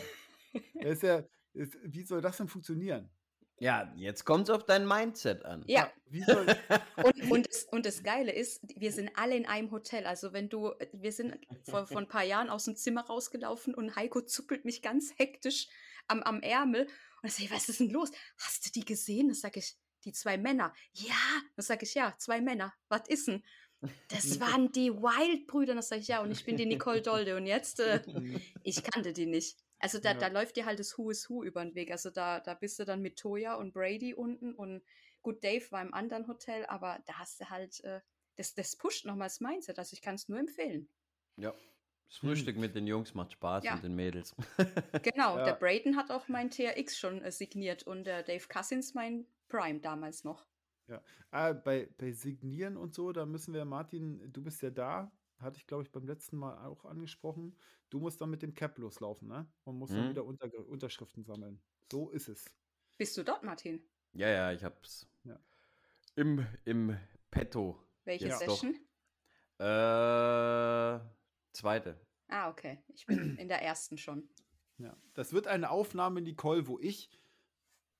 ist 0.74 1.02
ja, 1.02 1.24
ist, 1.54 1.78
wie 1.82 2.02
soll 2.02 2.20
das 2.20 2.36
denn 2.36 2.48
funktionieren? 2.48 3.10
Ja, 3.59 3.91
jetzt 3.97 4.24
kommt 4.24 4.49
es 4.49 4.55
auf 4.55 4.65
dein 4.65 4.87
Mindset 4.87 5.45
an. 5.45 5.65
Ja. 5.66 5.91
und, 6.11 7.31
und, 7.31 7.47
das, 7.49 7.65
und 7.65 7.87
das 7.87 8.03
Geile 8.03 8.33
ist, 8.33 8.61
wir 8.77 8.93
sind 8.93 9.11
alle 9.15 9.37
in 9.37 9.47
einem 9.47 9.70
Hotel. 9.70 10.07
Also 10.07 10.33
wenn 10.33 10.49
du, 10.49 10.73
wir 10.93 11.12
sind 11.12 11.39
vor, 11.62 11.87
vor 11.87 11.99
ein 11.99 12.09
paar 12.09 12.24
Jahren 12.24 12.51
aus 12.51 12.65
dem 12.65 12.77
Zimmer 12.77 13.07
rausgelaufen 13.07 13.74
und 13.74 13.97
Heiko 13.97 14.20
zuppelt 14.20 14.65
mich 14.65 14.83
ganz 14.83 15.12
hektisch 15.16 15.69
am, 16.07 16.23
am 16.23 16.41
Ärmel. 16.43 16.87
Und 17.23 17.28
ich 17.28 17.35
sage, 17.35 17.51
was 17.51 17.69
ist 17.69 17.81
denn 17.81 17.91
los? 17.91 18.11
Hast 18.39 18.66
du 18.66 18.70
die 18.73 18.85
gesehen? 18.85 19.28
Das 19.28 19.41
sage 19.41 19.61
ich, 19.61 19.74
die 20.05 20.12
zwei 20.12 20.37
Männer. 20.37 20.74
Ja, 20.93 21.15
das 21.57 21.66
sage 21.66 21.85
ich, 21.85 21.95
ja, 21.95 22.15
zwei 22.19 22.41
Männer. 22.43 22.74
Was 22.89 23.09
ist 23.09 23.28
denn? 23.28 23.43
Das 24.09 24.39
waren 24.41 24.70
die 24.73 24.93
Wild-Brüder. 24.93 25.74
Das 25.74 25.89
sage 25.89 26.03
ich, 26.03 26.09
ja, 26.09 26.20
und 26.20 26.31
ich 26.31 26.45
bin 26.45 26.57
die 26.57 26.66
Nicole 26.66 27.01
Dolde. 27.01 27.37
Und 27.37 27.47
jetzt, 27.47 27.81
äh, 27.81 28.03
ich 28.62 28.83
kannte 28.83 29.12
die 29.12 29.27
nicht. 29.27 29.57
Also 29.86 30.00
da, 30.00 30.14
ja. 30.14 30.18
da 30.18 30.26
läuft 30.26 30.56
dir 30.56 30.66
halt 30.66 30.80
das 30.80 30.98
Who 30.98 31.10
is 31.10 31.30
Who 31.30 31.44
über 31.44 31.64
den 31.64 31.76
Weg. 31.76 31.92
Also 31.92 32.10
da, 32.10 32.40
da 32.40 32.54
bist 32.54 32.76
du 32.80 32.84
dann 32.84 33.02
mit 33.02 33.16
Toya 33.16 33.54
und 33.54 33.72
Brady 33.72 34.14
unten 34.14 34.52
und 34.52 34.82
gut, 35.22 35.44
Dave 35.44 35.64
war 35.70 35.80
im 35.80 35.94
anderen 35.94 36.26
Hotel, 36.26 36.66
aber 36.66 36.98
da 37.06 37.20
hast 37.20 37.40
du 37.40 37.50
halt, 37.50 37.84
äh, 37.84 38.00
das, 38.34 38.54
das 38.54 38.74
pusht 38.74 39.06
nochmal 39.06 39.28
das 39.28 39.40
Mindset. 39.40 39.78
Also 39.78 39.94
ich 39.94 40.02
kann 40.02 40.16
es 40.16 40.28
nur 40.28 40.40
empfehlen. 40.40 40.88
Ja. 41.36 41.54
Das 42.08 42.18
Frühstück 42.18 42.56
hm. 42.56 42.62
mit 42.62 42.74
den 42.74 42.88
Jungs 42.88 43.14
macht 43.14 43.30
Spaß 43.30 43.62
ja. 43.62 43.74
und 43.74 43.84
den 43.84 43.94
Mädels. 43.94 44.34
genau, 45.02 45.38
ja. 45.38 45.44
der 45.44 45.54
Braden 45.54 45.96
hat 45.96 46.10
auch 46.10 46.26
mein 46.26 46.50
TRX 46.50 46.98
schon 46.98 47.22
äh, 47.22 47.30
signiert 47.30 47.84
und 47.84 48.02
der 48.04 48.24
Dave 48.24 48.46
Cousins 48.48 48.92
mein 48.94 49.24
Prime 49.46 49.78
damals 49.78 50.24
noch. 50.24 50.46
Ja, 50.88 51.00
ah, 51.30 51.52
bei, 51.52 51.88
bei 51.96 52.10
Signieren 52.10 52.76
und 52.76 52.92
so, 52.92 53.12
da 53.12 53.24
müssen 53.24 53.54
wir, 53.54 53.64
Martin, 53.64 54.32
du 54.32 54.42
bist 54.42 54.62
ja 54.62 54.70
da, 54.70 55.12
hatte 55.38 55.58
ich 55.58 55.66
glaube 55.66 55.82
ich 55.82 55.92
beim 55.92 56.06
letzten 56.06 56.36
Mal 56.36 56.66
auch 56.66 56.84
angesprochen. 56.84 57.56
Du 57.90 58.00
musst 58.00 58.20
dann 58.20 58.30
mit 58.30 58.42
dem 58.42 58.54
Cap 58.54 58.78
loslaufen, 58.78 59.28
ne? 59.28 59.46
Und 59.64 59.78
musst 59.78 59.92
mhm. 59.92 59.96
dann 59.96 60.10
wieder 60.10 60.24
Unter 60.24 60.68
Unterschriften 60.68 61.24
sammeln. 61.24 61.60
So 61.90 62.10
ist 62.10 62.28
es. 62.28 62.44
Bist 62.98 63.16
du 63.16 63.22
dort, 63.22 63.42
Martin? 63.42 63.86
Ja, 64.12 64.28
ja, 64.28 64.52
ich 64.52 64.64
hab's. 64.64 65.06
Ja. 65.24 65.38
Im, 66.14 66.46
im 66.64 66.96
Petto. 67.30 67.78
Welche 68.04 68.30
Session? 68.32 68.74
Äh, 69.58 71.00
zweite. 71.52 72.00
Ah, 72.28 72.48
okay. 72.50 72.82
Ich 72.94 73.06
bin 73.06 73.36
in 73.38 73.48
der 73.48 73.62
ersten 73.62 73.98
schon. 73.98 74.28
Ja, 74.78 74.96
das 75.14 75.32
wird 75.32 75.46
eine 75.46 75.70
Aufnahme, 75.70 76.20
Nicole, 76.20 76.66
wo 76.66 76.78
ich 76.78 77.10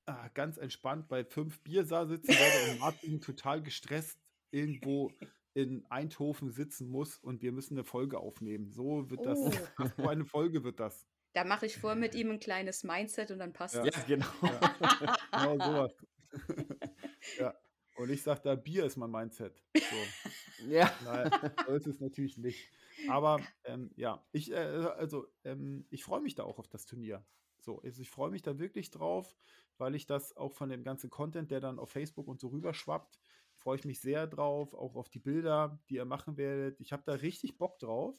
ah, 0.07 0.29
ganz 0.29 0.59
entspannt 0.59 1.09
bei 1.09 1.25
fünf 1.25 1.61
Bier 1.61 1.85
sitzen 1.85 2.29
werde 2.29 2.73
und 2.73 2.81
Martin 2.81 3.21
total 3.21 3.63
gestresst 3.63 4.19
irgendwo 4.51 5.13
in 5.57 5.87
Eindhoven 5.89 6.51
sitzen 6.51 6.87
muss 6.91 7.17
und 7.17 7.41
wir 7.41 7.51
müssen 7.51 7.79
eine 7.79 7.85
Folge 7.85 8.19
aufnehmen. 8.19 8.71
So 8.71 9.11
wird 9.11 9.25
das, 9.25 9.39
oh. 9.39 9.51
so 9.97 10.07
eine 10.07 10.27
Folge 10.27 10.63
wird 10.65 10.79
das. 10.81 11.07
Da 11.33 11.45
mache 11.45 11.65
ich 11.65 11.79
vor 11.79 11.95
mit 11.95 12.15
ihm 12.15 12.31
ein 12.31 12.39
kleines 12.39 12.85
Mindset 12.85 13.31
und 13.31 13.39
dann 13.39 13.55
passt 13.55 13.75
ja. 13.75 13.85
es. 13.85 13.97
Ja, 13.97 14.03
genau. 14.07 14.27
Ja. 14.43 15.17
genau 15.33 15.67
sowas. 15.67 15.93
ja. 17.39 17.55
Und 17.97 18.11
ich 18.11 18.23
sage 18.23 18.43
da, 18.45 18.55
Bier 18.55 18.85
ist 18.85 18.97
mein 18.97 19.11
Mindset. 19.11 19.63
So. 19.75 19.81
Ja. 20.69 20.91
Nein, 21.05 21.31
so 21.67 21.75
ist 21.75 21.87
es 21.87 22.01
natürlich 22.01 22.39
nicht. 22.39 22.71
Aber 23.11 23.39
ähm, 23.65 23.91
ja, 23.95 24.27
ich, 24.33 24.51
äh, 24.51 24.57
also, 24.57 25.27
ähm, 25.45 25.85
ich 25.91 26.03
freue 26.03 26.23
mich 26.23 26.35
da 26.35 26.45
auch 26.45 26.59
auf 26.59 26.67
das 26.67 26.87
Turnier. 26.87 27.23
So, 27.61 27.83
also 27.83 28.01
ich 28.01 28.09
freue 28.09 28.31
mich 28.31 28.41
da 28.41 28.59
wirklich 28.59 28.91
drauf, 28.91 29.37
weil 29.77 29.95
ich 29.95 30.07
das 30.07 30.35
auch 30.35 30.55
von 30.55 30.71
dem 30.71 30.83
ganzen 30.83 31.11
Content, 31.11 31.51
der 31.51 31.61
dann 31.61 31.79
auf 31.79 31.91
Facebook 31.91 32.27
und 32.27 32.41
so 32.41 32.49
rüberschwappt, 32.49 33.19
freue 33.67 33.79
ich 33.79 33.85
mich 33.85 34.01
sehr 34.01 34.29
drauf, 34.29 34.73
auch 34.75 34.95
auf 34.95 35.09
die 35.09 35.19
Bilder, 35.19 35.77
die 35.91 35.97
ihr 35.97 36.05
machen 36.05 36.37
werdet. 36.37 36.81
Ich 36.81 36.93
habe 36.93 37.03
da 37.05 37.15
richtig 37.15 37.59
Bock 37.59 37.81
drauf. 37.81 38.15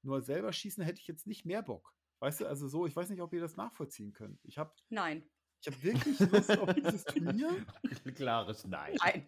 Nur 0.00 0.22
selber 0.22 0.50
schießen 0.50 0.82
hätte 0.82 0.98
ich 0.98 1.06
jetzt 1.06 1.26
nicht 1.26 1.44
mehr 1.44 1.60
Bock. 1.60 1.92
Weißt 2.20 2.40
du, 2.40 2.46
also 2.46 2.68
so, 2.68 2.86
ich 2.86 2.96
weiß 2.96 3.10
nicht, 3.10 3.20
ob 3.20 3.34
ihr 3.34 3.40
das 3.42 3.58
nachvollziehen 3.58 4.14
könnt. 4.14 4.42
Ich 4.46 4.56
habe 4.56 4.72
Nein. 4.88 5.28
Ich 5.60 5.66
habe 5.66 5.82
wirklich 5.82 6.18
Lust 6.20 6.58
auf 6.58 6.72
dieses 6.72 7.04
Turnier. 7.04 7.66
Klares 8.14 8.64
Nein. 8.64 8.96
Nein. 9.02 9.26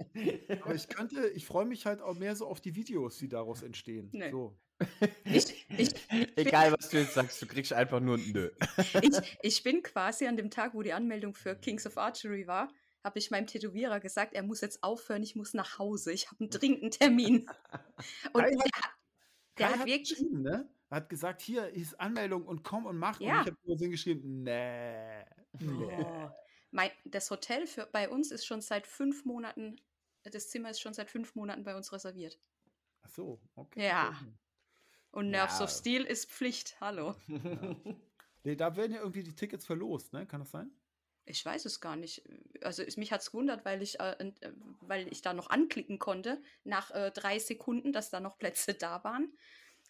Aber 0.63 0.75
ich 0.75 0.89
könnte, 0.89 1.29
ich 1.29 1.45
freue 1.45 1.67
mich 1.67 1.85
halt 1.85 2.01
auch 2.01 2.15
mehr 2.15 2.37
so 2.37 2.47
auf 2.47 2.63
die 2.63 2.75
Videos, 2.75 3.19
die 3.19 3.29
daraus 3.29 3.63
entstehen. 3.63 4.09
Nee. 4.13 4.31
So. 4.31 4.59
Ich, 5.25 5.67
ich, 5.77 5.95
Egal, 6.37 6.73
was 6.73 6.89
du 6.89 7.01
jetzt 7.01 7.13
sagst, 7.13 7.43
du 7.43 7.47
kriegst 7.47 7.75
einfach 7.75 8.01
nur 8.01 8.17
ein 8.17 8.33
Nö. 8.33 8.51
Ich, 9.03 9.39
ich 9.43 9.63
bin 9.63 9.83
quasi 9.83 10.27
an 10.27 10.39
dem 10.39 10.51
Tag, 10.51 10.73
wo 10.73 10.81
die 10.81 10.95
Anmeldung 10.95 11.35
für 11.35 11.55
Kings 11.55 11.87
of 11.87 11.99
Archery 11.99 12.47
war, 12.47 12.73
habe 13.03 13.19
ich 13.19 13.31
meinem 13.31 13.47
Tätowierer 13.47 14.01
gesagt, 14.01 14.35
er 14.35 14.43
muss 14.43 14.61
jetzt 14.61 14.83
aufhören, 14.83 15.23
ich 15.23 15.37
muss 15.37 15.55
nach 15.55 15.79
Hause, 15.79 16.13
ich 16.13 16.27
habe 16.31 16.41
einen 16.41 16.51
dringenden 16.51 16.91
Termin. 16.91 17.47
Und 18.33 18.43
Kai 18.43 18.51
der, 18.51 18.83
hat, 18.83 18.91
der 19.59 19.69
hat, 19.69 19.79
hat 19.81 19.87
wirklich. 19.87 20.21
Ne? 20.31 20.69
Er 20.91 20.97
hat 20.97 21.09
gesagt, 21.09 21.41
hier 21.41 21.69
ist 21.69 22.01
Anmeldung 22.01 22.45
und 22.47 22.65
komm 22.65 22.85
und 22.85 22.99
mach. 22.99 23.21
Ja. 23.21 23.43
Und 23.43 23.49
ich 23.49 23.53
habe 23.53 23.59
nur 23.65 23.91
geschrieben, 23.91 24.43
nee. 24.43 25.25
nee. 25.61 26.05
Oh. 26.05 26.31
Mein, 26.73 26.91
das 27.05 27.31
Hotel 27.31 27.69
für, 27.69 27.87
bei 27.87 28.09
uns 28.09 28.33
ist 28.33 28.45
schon 28.45 28.61
seit 28.61 28.89
fünf 28.89 29.25
Monaten, 29.25 29.77
das 30.25 30.49
Zimmer 30.51 30.71
ist 30.71 30.81
schon 30.81 30.93
seit 30.93 31.09
fünf 31.09 31.37
Monaten 31.37 31.63
bei 31.63 31.77
uns 31.77 31.93
reserviert. 31.93 32.41
Ach 33.03 33.09
so, 33.09 33.41
okay. 33.55 33.87
Ja. 33.87 34.19
Und 35.13 35.31
Nerves 35.31 35.59
ja. 35.59 35.65
of 35.65 35.71
Steel 35.71 36.03
ist 36.05 36.31
Pflicht. 36.31 36.77
Hallo. 36.81 37.15
Ja. 37.29 37.95
Nee, 38.43 38.57
da 38.57 38.75
werden 38.75 38.95
ja 38.95 39.01
irgendwie 39.01 39.23
die 39.23 39.35
Tickets 39.35 39.67
verlost, 39.67 40.15
ne? 40.15 40.27
Kann 40.27 40.41
das 40.41 40.51
sein? 40.51 40.73
Ich 41.31 41.45
weiß 41.45 41.65
es 41.65 41.81
gar 41.81 41.97
nicht. 41.97 42.23
Also 42.63 42.83
es, 42.83 42.97
mich 42.97 43.13
hat 43.13 43.21
es 43.21 43.31
gewundert, 43.31 43.65
weil 43.65 43.83
ich, 43.83 44.01
äh, 44.01 44.13
äh, 44.13 44.53
weil 44.81 45.07
ich 45.13 45.23
da 45.23 45.33
noch 45.33 45.49
anklicken 45.49 45.99
konnte, 45.99 46.43
nach 46.65 46.91
äh, 46.91 47.11
drei 47.13 47.39
Sekunden, 47.39 47.93
dass 47.93 48.11
da 48.11 48.21
noch 48.21 48.39
Plätze 48.39 48.75
da 48.75 49.03
waren. 49.05 49.33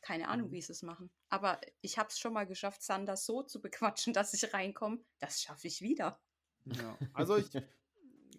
Keine 0.03 0.29
Ahnung, 0.29 0.49
mhm. 0.49 0.53
wie 0.53 0.63
sie 0.63 0.73
es 0.73 0.83
machen. 0.83 1.11
Aber 1.29 1.61
ich 1.81 1.99
habe 1.99 2.09
es 2.09 2.19
schon 2.19 2.33
mal 2.33 2.47
geschafft, 2.47 2.83
Sander 2.83 3.17
so 3.17 3.43
zu 3.43 3.61
bequatschen, 3.61 4.13
dass 4.15 4.35
ich 4.35 4.53
reinkomme. 4.53 5.01
Das 5.19 5.43
schaffe 5.43 5.67
ich 5.67 5.81
wieder. 5.81 6.21
Ja, 6.67 6.99
also 7.15 7.37
ich, 7.37 7.49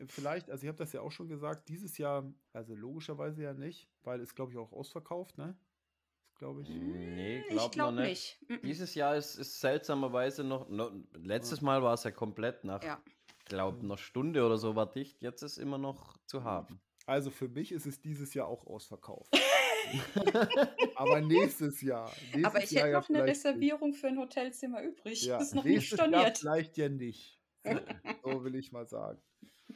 vielleicht, 0.08 0.50
also 0.50 0.64
ich 0.64 0.68
habe 0.68 0.78
das 0.78 0.94
ja 0.94 1.02
auch 1.02 1.12
schon 1.12 1.28
gesagt, 1.28 1.70
dieses 1.70 1.98
Jahr, 1.98 2.32
also 2.54 2.76
logischerweise 2.76 3.44
ja 3.44 3.54
nicht, 3.54 3.90
weil 4.04 4.22
es, 4.22 4.36
glaube 4.36 4.52
ich, 4.52 4.58
auch 4.58 4.72
ausverkauft, 4.72 5.38
ne? 5.38 5.58
Glaube 6.42 6.64
ich. 6.64 6.70
Nee, 6.70 7.44
glaub 7.50 7.66
ich 7.66 7.72
glaube 7.72 8.02
nicht. 8.02 8.40
nicht. 8.50 8.64
Dieses 8.64 8.96
Jahr 8.96 9.16
ist, 9.16 9.36
ist 9.36 9.60
seltsamerweise 9.60 10.44
noch, 10.44 10.68
noch 10.70 10.92
letztes 11.14 11.62
Mal 11.62 11.84
war 11.84 11.94
es 11.94 12.04
ja 12.04 12.10
komplett 12.10 12.64
nach, 12.64 12.84
ja. 12.84 13.00
glaube 13.46 13.80
einer 13.84 13.98
Stunde 13.98 14.44
oder 14.44 14.58
so 14.58 14.76
war 14.76 14.92
dicht. 14.92 15.22
Jetzt 15.22 15.44
ist 15.44 15.60
immer 15.60 15.78
noch 15.78 16.18
zu 16.26 16.44
haben. 16.44 16.82
Also 17.06 17.30
für 17.30 17.48
mich 17.48 17.72
ist 17.72 17.86
es 17.86 18.02
dieses 18.02 18.34
Jahr 18.34 18.48
auch 18.48 18.66
ausverkauft. 18.66 19.32
Aber 20.96 21.22
nächstes 21.22 21.80
Jahr. 21.82 22.12
Nächstes 22.34 22.46
Aber 22.46 22.64
ich 22.64 22.72
Jahr 22.72 22.88
hätte 22.88 22.98
noch 22.98 23.10
ja 23.10 23.16
eine 23.16 23.28
Reservierung 23.28 23.94
für 23.94 24.08
ein 24.08 24.18
Hotelzimmer 24.18 24.82
übrig. 24.82 25.24
Ja, 25.24 25.40
ist 25.40 25.54
noch 25.54 25.64
nicht 25.64 25.94
storniert. 25.94 26.24
Jahr 26.24 26.36
vielleicht 26.36 26.78
ja 26.78 26.90
nicht. 26.90 27.40
So, 28.24 28.44
will 28.44 28.56
ich 28.56 28.72
mal 28.72 28.88
sagen. 28.88 29.22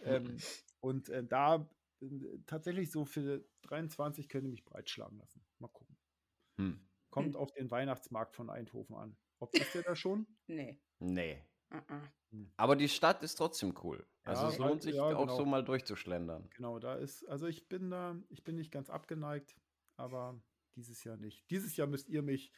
Ähm, 0.03 0.37
und 0.79 1.09
äh, 1.09 1.23
da 1.23 1.69
äh, 2.01 2.07
tatsächlich 2.47 2.89
so 2.91 3.05
für 3.05 3.45
23 3.63 4.29
könnte 4.29 4.49
mich 4.49 4.65
breitschlagen 4.65 5.19
lassen. 5.19 5.45
Mal 5.59 5.67
gucken. 5.67 5.94
Hm. 6.57 6.79
Kommt 7.09 7.35
hm. 7.35 7.35
auf 7.35 7.51
den 7.53 7.71
Weihnachtsmarkt 7.71 8.35
von 8.35 8.49
Eindhoven 8.49 8.95
an. 8.95 9.17
Ob 9.39 9.53
ist 9.53 9.73
der 9.73 9.83
da 9.83 9.95
schon? 9.95 10.27
Nee. 10.47 10.79
Nee. 10.99 11.43
Uh 11.73 11.77
-uh. 11.77 12.47
Aber 12.57 12.75
die 12.75 12.89
Stadt 12.89 13.23
ist 13.23 13.35
trotzdem 13.35 13.73
cool. 13.83 14.05
Also 14.23 14.43
ja, 14.43 14.49
es 14.49 14.57
lohnt 14.57 14.81
sich 14.81 14.95
ja, 14.95 15.07
genau. 15.09 15.23
auch 15.23 15.37
so 15.37 15.45
mal 15.45 15.63
durchzuschlendern. 15.63 16.49
Genau, 16.55 16.79
da 16.79 16.95
ist, 16.95 17.27
also 17.27 17.47
ich 17.47 17.67
bin 17.67 17.89
da, 17.89 18.15
ich 18.29 18.43
bin 18.43 18.55
nicht 18.55 18.71
ganz 18.71 18.89
abgeneigt, 18.89 19.55
aber 19.97 20.41
dieses 20.75 21.03
Jahr 21.03 21.17
nicht. 21.17 21.49
Dieses 21.49 21.75
Jahr 21.77 21.87
müsst 21.87 22.09
ihr 22.09 22.21
mich, 22.21 22.51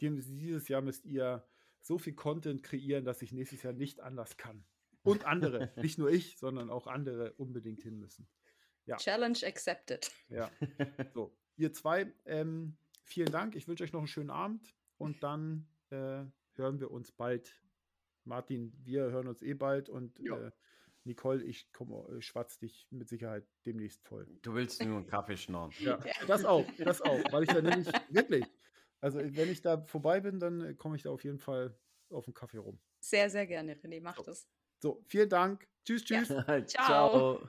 dieses 0.00 0.68
Jahr 0.68 0.80
müsst 0.80 1.04
ihr 1.04 1.46
so 1.80 1.98
viel 1.98 2.14
Content 2.14 2.62
kreieren, 2.62 3.04
dass 3.04 3.22
ich 3.22 3.32
nächstes 3.32 3.62
Jahr 3.62 3.72
nicht 3.72 4.00
anders 4.00 4.36
kann. 4.36 4.64
Und 5.02 5.24
andere, 5.24 5.72
nicht 5.76 5.98
nur 5.98 6.10
ich, 6.10 6.38
sondern 6.38 6.70
auch 6.70 6.86
andere 6.86 7.32
unbedingt 7.34 7.82
hin 7.82 7.98
müssen. 7.98 8.28
Ja. 8.84 8.96
Challenge 8.96 9.38
accepted. 9.44 10.10
Ja. 10.28 10.50
So, 11.14 11.36
ihr 11.56 11.72
zwei, 11.72 12.12
ähm, 12.24 12.76
vielen 13.08 13.32
Dank. 13.32 13.56
Ich 13.56 13.66
wünsche 13.66 13.84
euch 13.84 13.92
noch 13.92 14.00
einen 14.00 14.08
schönen 14.08 14.30
Abend 14.30 14.74
und 14.98 15.22
dann 15.22 15.66
äh, 15.90 16.24
hören 16.54 16.80
wir 16.80 16.90
uns 16.90 17.10
bald. 17.12 17.62
Martin, 18.24 18.72
wir 18.84 19.10
hören 19.10 19.26
uns 19.26 19.42
eh 19.42 19.54
bald 19.54 19.88
und 19.88 20.20
äh, 20.20 20.50
Nicole, 21.04 21.42
ich 21.42 21.72
komme, 21.72 22.06
äh, 22.10 22.20
schwatz 22.20 22.58
dich 22.58 22.86
mit 22.90 23.08
Sicherheit 23.08 23.46
demnächst 23.64 24.06
voll. 24.06 24.28
Du 24.42 24.54
willst 24.54 24.84
nur 24.84 24.96
einen 24.96 25.06
Kaffee 25.06 25.36
schnorren. 25.36 25.72
Ja, 25.80 25.98
das 26.26 26.44
auch, 26.44 26.66
das 26.78 27.00
auch, 27.00 27.32
weil 27.32 27.44
ich 27.44 27.48
da 27.48 27.62
nämlich 27.62 27.88
wirklich, 28.10 28.44
also 29.00 29.18
wenn 29.18 29.50
ich 29.50 29.62
da 29.62 29.80
vorbei 29.80 30.20
bin, 30.20 30.38
dann 30.38 30.60
äh, 30.60 30.74
komme 30.74 30.96
ich 30.96 31.02
da 31.02 31.10
auf 31.10 31.24
jeden 31.24 31.38
Fall 31.38 31.74
auf 32.10 32.26
den 32.26 32.34
Kaffee 32.34 32.58
rum. 32.58 32.78
Sehr, 33.00 33.30
sehr 33.30 33.46
gerne, 33.46 33.74
René, 33.76 34.00
mach 34.02 34.16
so. 34.16 34.22
das. 34.22 34.46
So, 34.80 35.02
vielen 35.06 35.28
Dank. 35.28 35.66
Tschüss, 35.84 36.04
tschüss. 36.04 36.28
Ja. 36.28 36.44
Ciao. 36.66 37.48